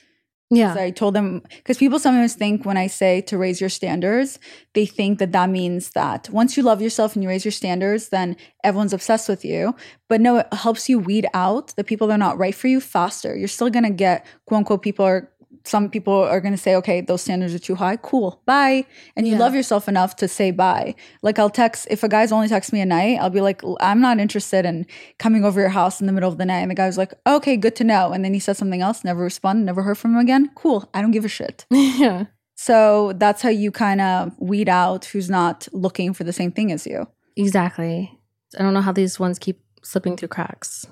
Yeah, 0.51 0.75
I 0.79 0.91
told 0.91 1.15
them 1.15 1.43
because 1.49 1.79
people 1.79 1.99
sometimes 1.99 2.35
think 2.35 2.65
when 2.65 2.77
I 2.77 2.87
say 2.87 3.23
to 3.23 3.39
raise 3.39 3.61
your 3.61 3.71
standards, 3.71 4.39
they 4.75 4.87
think 4.87 5.19
that 5.19 5.33
that 5.33 5.51
means 5.51 5.91
that 5.91 6.29
once 6.31 6.57
you 6.57 6.63
love 6.63 6.83
yourself 6.83 7.15
and 7.15 7.23
you 7.23 7.29
raise 7.29 7.45
your 7.45 7.53
standards, 7.53 8.11
then 8.11 8.37
everyone's 8.63 8.93
obsessed 8.93 9.29
with 9.29 9.45
you. 9.45 9.75
But 10.09 10.21
no, 10.21 10.39
it 10.39 10.53
helps 10.53 10.89
you 10.89 10.99
weed 10.99 11.27
out 11.35 11.75
the 11.77 11.85
people 11.85 12.07
that 12.09 12.15
are 12.15 12.19
not 12.19 12.39
right 12.39 12.55
for 12.55 12.69
you 12.69 12.81
faster. 12.81 13.35
You're 13.37 13.49
still 13.49 13.71
gonna 13.71 13.91
get 13.91 14.27
quote 14.47 14.59
unquote 14.59 14.83
people 14.83 15.05
are 15.05 15.31
some 15.67 15.89
people 15.89 16.13
are 16.13 16.41
gonna 16.41 16.57
say, 16.59 16.75
okay, 16.77 17.01
those 17.01 17.23
standards 17.23 17.55
are 17.55 17.59
too 17.59 17.75
high. 17.75 17.97
Cool, 17.97 18.41
bye. 18.47 18.85
And 19.17 19.27
you 19.27 19.33
Yeah. 19.35 19.39
love 19.41 19.55
yourself 19.55 19.89
enough 19.89 20.15
to 20.17 20.29
say 20.29 20.51
bye. 20.51 20.95
Like 21.23 21.39
I'll 21.39 21.49
text 21.51 21.87
if 21.91 22.03
a 22.03 22.09
guy's 22.09 22.33
only 22.33 22.49
text 22.49 22.73
me 22.73 22.81
at 22.83 22.89
night, 22.89 23.19
I'll 23.21 23.31
be 23.31 23.41
like, 23.41 23.63
I'm 23.81 24.01
not 24.01 24.19
interested 24.21 24.67
in 24.67 24.87
coming 25.19 25.45
over 25.45 25.61
your 25.61 25.71
house 25.71 26.01
in 26.01 26.07
the 26.07 26.13
middle 26.13 26.31
of 26.31 26.37
the 26.39 26.45
night. 26.45 26.61
And 26.61 26.71
the 26.71 26.75
guy 26.75 26.87
was 26.87 26.99
like, 26.99 27.15
okay, 27.27 27.57
good 27.57 27.75
to 27.77 27.85
know. 27.85 28.13
And 28.13 28.25
then 28.25 28.35
he 28.35 28.41
said 28.41 28.57
something 28.59 28.83
else, 28.83 29.05
never 29.05 29.23
responded, 29.23 29.65
never 29.65 29.83
heard 29.83 29.97
from 29.99 30.13
him 30.13 30.19
again. 30.21 30.51
Cool. 30.55 30.89
I 30.93 31.01
don't 31.01 31.13
give 31.13 31.25
a 31.25 31.29
shit. 31.29 31.65
yeah, 31.71 32.27
So 32.57 33.13
that's 33.17 33.41
how 33.43 33.49
you 33.49 33.71
kind 33.73 34.01
of 34.03 34.33
weed 34.39 34.69
out 34.69 35.07
who's 35.07 35.31
not 35.31 35.67
looking 35.73 36.13
for 36.13 36.25
the 36.25 36.33
same 36.33 36.53
thing 36.53 36.73
as 36.73 36.87
you. 36.87 37.07
exactly. 37.37 38.19
I 38.59 38.63
don't 38.63 38.75
know 38.75 38.83
how 38.83 38.93
these 38.93 39.19
ones 39.19 39.39
keep 39.39 39.61
slipping 39.83 40.17
through 40.17 40.29
cracks. 40.29 40.87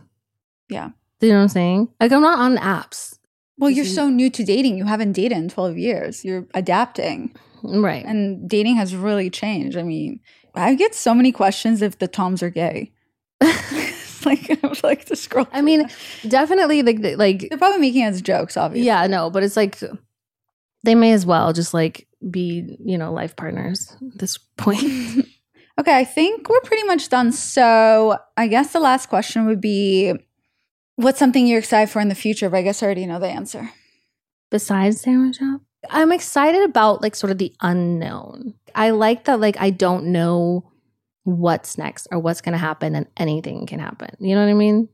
Yeah. 0.69 0.91
Do 1.21 1.27
you 1.29 1.33
know 1.35 1.39
what 1.41 1.43
I'm 1.45 1.49
saying? 1.49 1.89
Like 2.01 2.11
I'm 2.13 2.23
not 2.23 2.39
on 2.41 2.57
apps, 2.57 3.19
Well, 3.59 3.71
you're 3.71 3.85
so 3.85 4.09
new 4.09 4.31
to 4.31 4.45
dating. 4.45 4.79
You 4.79 4.85
haven't 4.87 5.13
dated 5.13 5.39
in 5.39 5.49
12 5.49 5.79
years. 5.79 6.25
You're 6.25 6.47
adapting. 6.55 7.35
right? 7.63 8.05
And 8.05 8.49
dating 8.49 8.77
has 8.77 8.97
really 8.97 9.31
changed. 9.31 9.77
I 9.77 9.83
mean, 9.83 10.21
I 10.55 10.75
get 10.75 10.95
so 10.95 11.15
many 11.15 11.33
questions 11.33 11.81
if 11.83 11.99
the 11.99 12.09
Toms 12.09 12.43
are 12.43 12.51
gay. 12.51 12.93
like, 14.25 14.51
I 14.51 14.67
would 14.67 14.83
like 14.83 15.05
to 15.07 15.17
scroll. 15.17 15.47
I 15.53 15.63
mean, 15.63 15.89
definitely 16.29 16.83
like 16.83 16.99
like 17.17 17.47
they're 17.49 17.59
probably 17.59 17.79
making 17.81 18.03
it 18.03 18.07
as 18.07 18.23
jokes, 18.23 18.57
obviously. 18.57 18.87
yeah, 18.87 19.07
no, 19.07 19.31
but 19.31 19.43
it's 19.43 19.57
like 19.57 19.79
they 20.85 20.95
may 20.95 21.13
as 21.13 21.27
well 21.27 21.53
just 21.53 21.75
like 21.75 22.07
be 22.31 22.77
you 22.85 22.97
know 22.99 23.13
life 23.13 23.35
partners 23.37 23.97
at 24.13 24.19
this 24.19 24.39
point. 24.57 25.27
Okay, 25.81 25.97
I 25.97 26.05
think 26.05 26.51
we're 26.51 26.61
pretty 26.61 26.83
much 26.87 27.09
done. 27.09 27.33
So 27.33 28.19
I 28.37 28.47
guess 28.47 28.75
the 28.75 28.79
last 28.79 29.09
question 29.09 29.47
would 29.47 29.61
be 29.61 30.13
what's 30.97 31.19
something 31.19 31.47
you're 31.47 31.59
excited 31.59 31.91
for 31.91 32.01
in 32.01 32.09
the 32.09 32.15
future? 32.15 32.51
But 32.51 32.59
I 32.59 32.63
guess 32.63 32.83
I 32.83 32.87
already 32.87 33.07
know 33.07 33.19
the 33.19 33.29
answer. 33.29 33.71
Besides 34.51 35.01
sandwich 35.01 35.37
shop, 35.37 35.63
I'm 35.91 36.13
excited 36.13 36.63
about 36.63 37.03
like 37.03 37.17
sort 37.17 37.31
of 37.31 37.39
the 37.39 37.55
unknown. 37.61 38.55
I 38.75 38.91
like 38.91 39.25
that 39.25 39.41
like 39.41 39.57
I 39.59 39.71
don't 39.71 40.07
know 40.07 40.71
what's 41.25 41.79
next 41.79 42.09
or 42.11 42.19
what's 42.19 42.41
going 42.41 42.53
to 42.53 42.59
happen 42.59 42.95
and 42.95 43.07
anything 43.17 43.67
can 43.67 43.81
happen. 43.81 44.11
You 44.19 44.35
know 44.35 44.45
what 44.45 44.51
I 44.51 44.55
mean? 44.55 44.89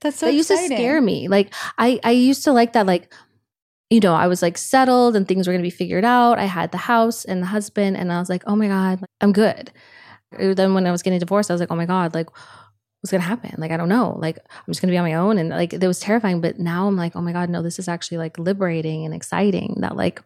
That's 0.00 0.18
so 0.18 0.26
that 0.26 0.34
used 0.34 0.48
to 0.48 0.56
scare 0.56 1.00
me. 1.00 1.28
Like 1.28 1.52
I 1.78 2.00
I 2.02 2.12
used 2.12 2.44
to 2.44 2.52
like 2.52 2.72
that 2.72 2.86
like 2.86 3.12
you 3.90 3.98
know, 3.98 4.14
I 4.14 4.28
was 4.28 4.40
like 4.40 4.56
settled 4.56 5.16
and 5.16 5.26
things 5.26 5.46
were 5.46 5.52
going 5.52 5.62
to 5.62 5.66
be 5.66 5.70
figured 5.70 6.04
out. 6.04 6.38
I 6.38 6.44
had 6.44 6.70
the 6.70 6.78
house 6.78 7.24
and 7.24 7.42
the 7.42 7.46
husband 7.46 7.96
and 7.96 8.12
I 8.12 8.20
was 8.20 8.28
like, 8.28 8.44
"Oh 8.46 8.54
my 8.54 8.68
god, 8.68 9.04
I'm 9.20 9.32
good." 9.32 9.72
Then 10.38 10.74
when 10.74 10.86
I 10.86 10.92
was 10.92 11.02
getting 11.02 11.18
divorced, 11.18 11.50
I 11.50 11.54
was 11.54 11.60
like, 11.60 11.72
"Oh 11.72 11.76
my 11.76 11.86
god, 11.86 12.14
like 12.14 12.28
what's 13.00 13.10
going 13.10 13.20
to 13.22 13.26
happen? 13.26 13.54
Like 13.58 13.70
I 13.70 13.76
don't 13.76 13.88
know. 13.88 14.16
Like 14.20 14.38
I'm 14.38 14.64
just 14.72 14.80
going 14.80 14.88
to 14.88 14.92
be 14.92 14.98
on 14.98 15.04
my 15.04 15.14
own." 15.14 15.38
And 15.38 15.48
like 15.50 15.72
it 15.72 15.86
was 15.86 16.00
terrifying, 16.00 16.40
but 16.40 16.58
now 16.58 16.86
I'm 16.86 16.96
like, 16.96 17.16
"Oh 17.16 17.20
my 17.22 17.32
god, 17.32 17.50
no, 17.50 17.62
this 17.62 17.78
is 17.78 17.88
actually 17.88 18.18
like 18.18 18.38
liberating 18.38 19.04
and 19.04 19.14
exciting." 19.14 19.76
That 19.80 19.96
like 19.96 20.22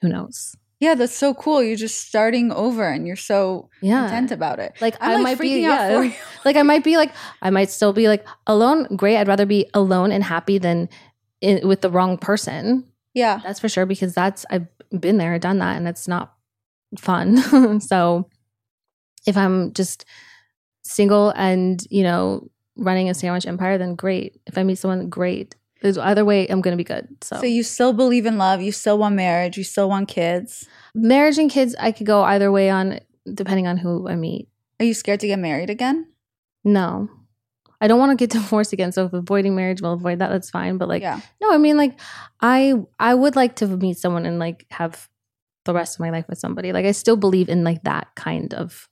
who 0.00 0.08
knows? 0.08 0.56
Yeah, 0.80 0.96
that's 0.96 1.14
so 1.14 1.32
cool. 1.32 1.62
You're 1.62 1.76
just 1.76 2.08
starting 2.08 2.50
over 2.50 2.88
and 2.88 3.06
you're 3.06 3.14
so 3.14 3.70
Yeah. 3.82 4.00
content 4.08 4.32
about 4.32 4.58
it. 4.58 4.72
Like 4.80 4.96
I'm 5.00 5.10
I 5.10 5.14
like 5.14 5.22
might 5.22 5.38
be 5.40 5.64
out 5.64 5.70
yeah. 5.90 5.96
for 5.96 6.04
you. 6.06 6.14
like 6.44 6.56
I 6.56 6.62
might 6.62 6.82
be 6.82 6.96
like 6.96 7.12
I 7.40 7.50
might 7.50 7.70
still 7.70 7.92
be 7.92 8.08
like 8.08 8.26
alone. 8.48 8.96
Great. 8.96 9.16
I'd 9.18 9.28
rather 9.28 9.46
be 9.46 9.70
alone 9.74 10.10
and 10.10 10.24
happy 10.24 10.58
than 10.58 10.88
in, 11.40 11.68
with 11.68 11.82
the 11.82 11.90
wrong 11.90 12.18
person. 12.18 12.84
Yeah. 13.14 13.40
That's 13.44 13.60
for 13.60 13.68
sure 13.68 13.86
because 13.86 14.12
that's 14.12 14.44
I've 14.50 14.66
been 14.90 15.18
there, 15.18 15.38
done 15.38 15.58
that, 15.58 15.76
and 15.76 15.86
it's 15.86 16.08
not 16.08 16.34
fun. 16.98 17.80
so 17.80 18.28
if 19.24 19.36
I'm 19.36 19.72
just 19.74 20.04
single 20.82 21.30
and 21.30 21.84
you 21.90 22.02
know 22.02 22.48
running 22.76 23.08
a 23.10 23.14
sandwich 23.14 23.46
empire, 23.46 23.78
then 23.78 23.94
great. 23.94 24.40
If 24.46 24.56
I 24.58 24.62
meet 24.62 24.78
someone, 24.78 25.08
great. 25.08 25.54
There's- 25.82 25.98
Either 25.98 26.24
way, 26.24 26.46
I'm 26.48 26.60
gonna 26.60 26.76
be 26.76 26.84
good. 26.84 27.08
So, 27.22 27.36
So 27.36 27.46
you 27.46 27.62
still 27.62 27.92
believe 27.92 28.24
in 28.24 28.38
love. 28.38 28.62
You 28.62 28.72
still 28.72 28.98
want 28.98 29.14
marriage. 29.16 29.56
You 29.58 29.64
still 29.64 29.88
want 29.88 30.08
kids. 30.08 30.66
marriage 30.94 31.38
and 31.38 31.50
kids, 31.50 31.74
I 31.80 31.92
could 31.92 32.06
go 32.06 32.22
either 32.22 32.50
way 32.52 32.70
on 32.70 33.00
depending 33.32 33.66
on 33.66 33.76
who 33.78 34.08
I 34.08 34.14
meet. 34.16 34.48
Are 34.80 34.84
you 34.86 34.94
scared 34.94 35.20
to 35.20 35.26
get 35.26 35.38
married 35.38 35.70
again? 35.70 36.06
No. 36.64 37.08
I 37.80 37.88
don't 37.88 37.98
want 37.98 38.10
to 38.16 38.22
get 38.22 38.30
divorced 38.40 38.72
again. 38.72 38.92
So 38.92 39.06
if 39.06 39.12
avoiding 39.12 39.54
marriage 39.56 39.82
will 39.82 39.92
avoid 39.92 40.20
that, 40.20 40.28
that's 40.30 40.50
fine. 40.50 40.78
But 40.78 40.88
like 40.88 41.02
yeah. 41.02 41.20
No, 41.40 41.52
I 41.52 41.58
mean 41.58 41.76
like 41.76 41.98
I 42.40 42.74
I 42.98 43.14
would 43.14 43.36
like 43.36 43.56
to 43.56 43.66
meet 43.66 43.98
someone 43.98 44.24
and 44.24 44.38
like 44.38 44.66
have 44.70 45.08
the 45.64 45.74
rest 45.74 45.96
of 45.96 46.00
my 46.00 46.10
life 46.10 46.26
with 46.28 46.38
somebody. 46.38 46.72
Like 46.72 46.86
I 46.86 46.92
still 46.92 47.16
believe 47.16 47.48
in 47.48 47.64
like 47.64 47.82
that 47.84 48.08
kind 48.14 48.54
of 48.54 48.88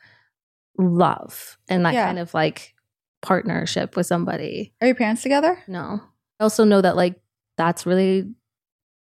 love 0.81 1.59
and 1.69 1.85
that 1.85 1.95
Yeah. 1.95 2.07
kind 2.07 2.19
of 2.19 2.33
like 2.35 2.75
partnership 3.23 3.97
with 3.97 4.07
somebody. 4.07 4.73
Are 4.81 4.87
your 4.87 4.97
parents 4.97 5.23
together? 5.23 5.63
No. 5.69 6.01
I 6.39 6.43
also 6.43 6.65
know 6.65 6.81
that 6.81 6.97
like 6.97 7.21
that's 7.57 7.85
really 7.87 8.33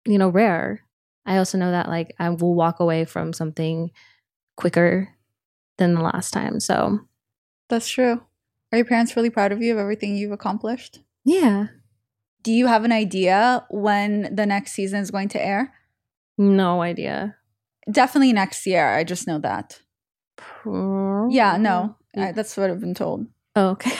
you 0.05 0.17
know 0.17 0.29
rare. 0.29 0.81
I 1.25 1.37
also 1.37 1.57
know 1.57 1.71
that 1.71 1.87
like 1.87 2.15
I 2.19 2.29
will 2.29 2.55
walk 2.55 2.79
away 2.79 3.05
from 3.05 3.31
something 3.33 3.91
quicker 4.57 5.09
than 5.77 5.93
the 5.93 6.01
last 6.01 6.31
time. 6.31 6.59
So 6.59 6.99
That's 7.69 7.87
true. 7.89 8.21
Are 8.71 8.77
your 8.77 8.85
parents 8.85 9.15
really 9.15 9.29
proud 9.29 9.51
of 9.51 9.61
you 9.61 9.73
of 9.73 9.79
everything 9.79 10.15
you've 10.15 10.31
accomplished? 10.31 10.99
yeah, 11.23 11.67
Do 12.43 12.51
you 12.51 12.65
have 12.67 12.83
an 12.83 12.91
idea 12.91 13.65
when 13.69 14.33
the 14.35 14.45
next 14.47 14.71
season 14.71 14.99
is 15.01 15.11
going 15.11 15.29
to 15.29 15.43
air? 15.45 15.73
no 16.37 16.81
idea. 16.81 17.35
Definitely 17.91 18.33
next 18.33 18.65
year. 18.65 18.87
I 18.95 19.03
just 19.03 19.27
know 19.27 19.37
that. 19.39 19.79
Yeah, 21.31 21.57
no, 21.57 21.95
I, 22.15 22.31
that's 22.31 22.55
what 22.57 22.69
I've 22.69 22.79
been 22.79 22.93
told. 22.93 23.27
Oh, 23.55 23.69
okay. 23.69 23.91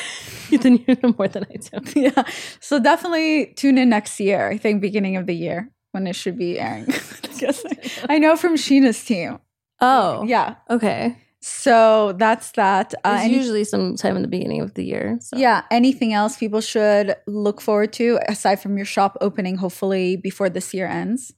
then 0.58 0.78
you 0.88 0.96
know 1.04 1.14
more 1.18 1.28
than 1.28 1.46
I 1.50 1.56
do. 1.58 2.00
yeah. 2.02 2.24
So 2.60 2.80
definitely 2.80 3.48
tune 3.56 3.78
in 3.78 3.90
next 3.90 4.20
year. 4.20 4.50
I 4.50 4.58
think 4.58 4.82
beginning 4.82 5.18
of 5.18 5.26
the 5.26 5.36
year 5.36 5.70
when 5.92 6.08
it 6.08 6.16
should 6.16 6.38
be 6.38 6.60
airing. 6.60 6.88
I 8.10 8.18
know 8.18 8.36
from 8.36 8.56
Scheana's 8.56 9.04
team. 9.04 9.40
Oh, 9.82 10.24
Yeah. 10.24 10.56
Okay. 10.70 11.18
So 11.44 12.14
that's 12.20 12.52
that. 12.52 12.94
Uh, 13.04 13.16
It's 13.16 13.26
any- 13.26 13.34
usually 13.36 13.64
sometime 13.64 14.16
in 14.16 14.22
the 14.22 14.28
beginning 14.28 14.62
of 14.62 14.76
the 14.76 14.86
year. 14.86 15.18
So. 15.22 15.38
yeah. 15.38 15.64
Anything 15.72 16.14
else 16.14 16.38
people 16.38 16.62
should 16.62 17.16
look 17.26 17.60
forward 17.60 17.92
to 17.94 18.20
aside 18.28 18.62
from 18.62 18.78
your 18.78 18.86
shop 18.86 19.18
opening, 19.22 19.56
hopefully 19.58 20.16
before 20.18 20.50
this 20.50 20.72
year 20.74 20.86
ends? 20.88 21.34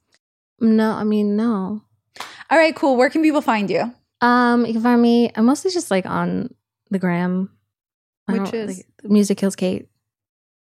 No, 0.60 0.90
I 0.92 1.04
mean 1.04 1.36
no. 1.36 1.82
All 2.50 2.58
right, 2.58 2.76
cool. 2.76 2.96
Where 2.96 3.08
can 3.10 3.22
people 3.22 3.40
find 3.40 3.70
you? 3.70 3.92
Um, 4.20 4.64
you 4.66 4.72
can 4.72 4.82
find 4.82 5.00
me. 5.02 5.30
I'm 5.34 5.44
mostly 5.46 5.70
just 5.70 5.90
like 5.90 6.06
on 6.06 6.54
the 6.90 6.98
gram, 6.98 7.50
I 8.28 8.32
Which 8.34 8.50
don't- 8.50 8.54
is? 8.54 8.76
like, 8.78 8.86
Music 9.10 9.38
Kills 9.38 9.56
Kate. 9.56 9.88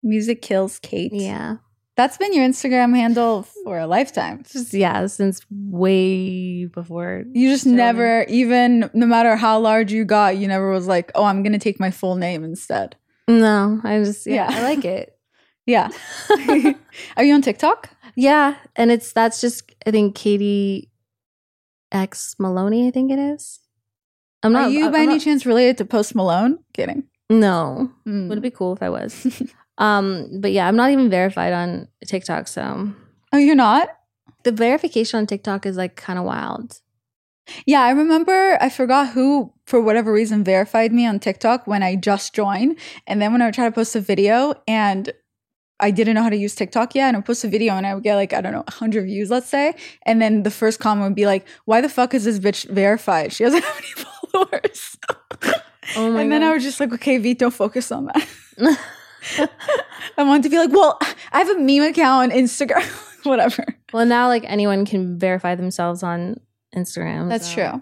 Music 0.03 0.41
Kills 0.41 0.79
Kate. 0.79 1.11
Yeah, 1.13 1.57
That's 1.95 2.17
been 2.17 2.33
your 2.33 2.47
Instagram 2.47 2.95
handle 2.95 3.43
for 3.63 3.77
a 3.77 3.85
lifetime. 3.85 4.43
just 4.51 4.73
yeah, 4.73 5.05
since 5.07 5.45
way 5.51 6.65
before. 6.65 7.23
You 7.33 7.49
just 7.49 7.65
never, 7.67 8.23
even 8.23 8.89
no 8.93 9.05
matter 9.05 9.35
how 9.35 9.59
large 9.59 9.91
you 9.91 10.05
got, 10.05 10.37
you 10.37 10.47
never 10.47 10.71
was 10.71 10.87
like, 10.87 11.11
oh, 11.13 11.23
I'm 11.25 11.43
going 11.43 11.53
to 11.53 11.59
take 11.59 11.79
my 11.79 11.91
full 11.91 12.15
name 12.15 12.43
instead. 12.43 12.95
No, 13.27 13.79
I 13.83 13.99
just 13.99 14.25
yeah, 14.25 14.49
Yeah. 14.51 14.57
I 14.59 14.63
like 14.63 14.85
it. 14.85 15.17
Yeah. 15.67 15.89
Are 17.17 17.23
you 17.23 17.33
on 17.35 17.41
TikTok? 17.43 17.89
yeah, 18.15 18.55
and 18.75 18.91
it's 18.91 19.13
that's 19.13 19.39
just 19.39 19.71
I 19.85 19.91
think 19.91 20.15
Katie 20.15 20.90
X 21.91 22.35
Maloney. 22.39 22.87
I 22.87 22.91
think 22.91 23.11
it 23.11 23.19
is. 23.19 23.59
I'm 24.43 24.53
not. 24.53 24.65
Are 24.65 24.69
you 24.69 24.85
I'm 24.87 24.91
by 24.91 24.99
any 24.99 25.19
chance 25.19 25.45
related 25.45 25.77
to 25.79 25.85
Post 25.85 26.15
Malone? 26.15 26.59
Kidding. 26.73 27.03
No, 27.29 27.91
Mm. 28.07 28.27
would 28.27 28.37
it 28.39 28.41
be 28.41 28.51
cool 28.51 28.73
if 28.73 28.81
I 28.83 28.89
was? 28.89 29.41
um, 29.77 30.27
but 30.41 30.51
yeah, 30.51 30.67
I'm 30.67 30.75
not 30.75 30.91
even 30.91 31.09
verified 31.09 31.53
on 31.53 31.87
TikTok, 32.05 32.47
so 32.47 32.91
Oh, 33.31 33.37
you're 33.37 33.55
not? 33.55 33.89
the 34.43 34.51
verification 34.51 35.19
on 35.19 35.27
TikTok 35.27 35.65
is 35.67 35.77
like 35.77 35.95
kind 35.95 36.17
of 36.17 36.25
wild. 36.25 36.81
Yeah, 37.67 37.81
I 37.81 37.91
remember 37.91 38.57
I 38.59 38.69
forgot 38.69 39.09
who, 39.09 39.53
for 39.65 39.79
whatever 39.79 40.11
reason, 40.11 40.43
verified 40.43 40.91
me 40.91 41.05
on 41.05 41.19
TikTok 41.19 41.67
when 41.67 41.83
I 41.83 41.95
just 41.95 42.33
joined. 42.33 42.77
And 43.07 43.21
then 43.21 43.31
when 43.33 43.41
I 43.41 43.45
would 43.45 43.53
try 43.53 43.65
to 43.65 43.71
post 43.71 43.95
a 43.95 43.99
video 44.01 44.55
and 44.67 45.11
I 45.81 45.91
didn't 45.91 46.15
know 46.15 46.23
how 46.23 46.29
to 46.29 46.37
use 46.37 46.55
TikTok 46.55 46.95
yet, 46.95 47.07
and 47.07 47.17
I 47.17 47.19
would 47.19 47.25
post 47.25 47.43
a 47.43 47.47
video 47.49 47.73
and 47.75 47.85
I 47.87 47.93
would 47.95 48.03
get 48.03 48.15
like, 48.15 48.33
I 48.33 48.41
don't 48.41 48.53
know, 48.53 48.59
100 48.67 49.05
views, 49.05 49.29
let's 49.29 49.47
say. 49.49 49.73
And 50.05 50.21
then 50.21 50.43
the 50.43 50.51
first 50.51 50.79
comment 50.79 51.09
would 51.09 51.15
be 51.15 51.25
like, 51.25 51.45
why 51.65 51.81
the 51.81 51.89
fuck 51.89 52.13
is 52.13 52.23
this 52.23 52.39
bitch 52.39 52.69
verified? 52.69 53.33
She 53.33 53.43
doesn't 53.43 53.63
have 53.65 53.77
any 53.77 54.05
followers. 54.31 54.97
Oh 55.97 56.09
my 56.09 56.21
and 56.21 56.31
then 56.31 56.41
I 56.41 56.53
was 56.53 56.63
just 56.63 56.79
like, 56.79 56.93
okay, 56.93 57.17
V, 57.17 57.33
don't 57.33 57.51
focus 57.53 57.91
on 57.91 58.05
that. 58.05 58.25
I 60.17 60.23
wanted 60.23 60.43
to 60.43 60.49
be 60.49 60.57
like, 60.57 60.71
well, 60.71 60.97
I 61.33 61.39
have 61.39 61.49
a 61.49 61.59
meme 61.59 61.81
account 61.89 62.31
on 62.31 62.37
Instagram, 62.37 62.85
whatever. 63.25 63.65
Well, 63.91 64.05
now 64.05 64.27
like 64.27 64.43
anyone 64.45 64.85
can 64.85 65.19
verify 65.19 65.55
themselves 65.55 66.01
on 66.01 66.39
Instagram. 66.73 67.27
That's 67.27 67.47
so- 67.47 67.53
true. 67.55 67.81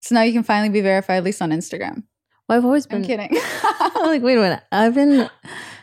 So 0.00 0.14
now 0.14 0.22
you 0.22 0.32
can 0.32 0.44
finally 0.44 0.70
be 0.70 0.80
verified, 0.80 1.16
at 1.16 1.24
least 1.24 1.42
on 1.42 1.50
Instagram. 1.50 2.04
Well, 2.48 2.56
I've 2.56 2.64
always 2.64 2.86
been 2.86 3.02
I'm 3.02 3.04
kidding. 3.04 3.30
Like, 3.96 4.22
wait 4.22 4.38
a 4.38 4.40
minute. 4.40 4.62
I've 4.72 4.94
been 4.94 5.28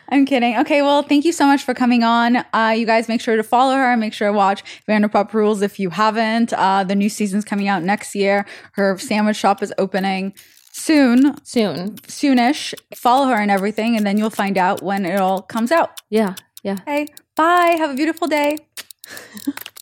I'm 0.08 0.24
kidding. 0.24 0.56
Okay, 0.58 0.82
well, 0.82 1.02
thank 1.02 1.24
you 1.24 1.32
so 1.32 1.46
much 1.46 1.62
for 1.62 1.74
coming 1.74 2.04
on. 2.04 2.36
Uh, 2.52 2.74
you 2.76 2.86
guys 2.86 3.08
make 3.08 3.20
sure 3.20 3.36
to 3.36 3.42
follow 3.42 3.74
her. 3.74 3.96
Make 3.96 4.12
sure 4.12 4.28
to 4.28 4.32
watch 4.32 4.62
Vanderpump 4.88 5.32
Rules 5.32 5.62
if 5.62 5.80
you 5.80 5.90
haven't. 5.90 6.52
Uh, 6.52 6.84
the 6.84 6.94
new 6.94 7.08
season's 7.08 7.44
coming 7.44 7.68
out 7.68 7.82
next 7.82 8.14
year. 8.14 8.46
Her 8.72 8.98
sandwich 8.98 9.36
shop 9.36 9.62
is 9.62 9.72
opening 9.78 10.34
soon, 10.72 11.34
soon. 11.44 11.96
soonish. 11.96 12.74
Follow 12.94 13.26
her 13.26 13.36
and 13.36 13.50
everything, 13.50 13.96
and 13.96 14.06
then 14.06 14.18
you'll 14.18 14.30
find 14.30 14.56
out 14.56 14.82
when 14.82 15.04
it 15.04 15.18
all 15.20 15.42
comes 15.42 15.72
out. 15.72 16.00
Yeah. 16.10 16.34
Yeah. 16.62 16.78
Okay, 16.82 17.06
bye. 17.34 17.74
Have 17.78 17.90
a 17.90 17.94
beautiful 17.94 18.28
day. 18.28 18.58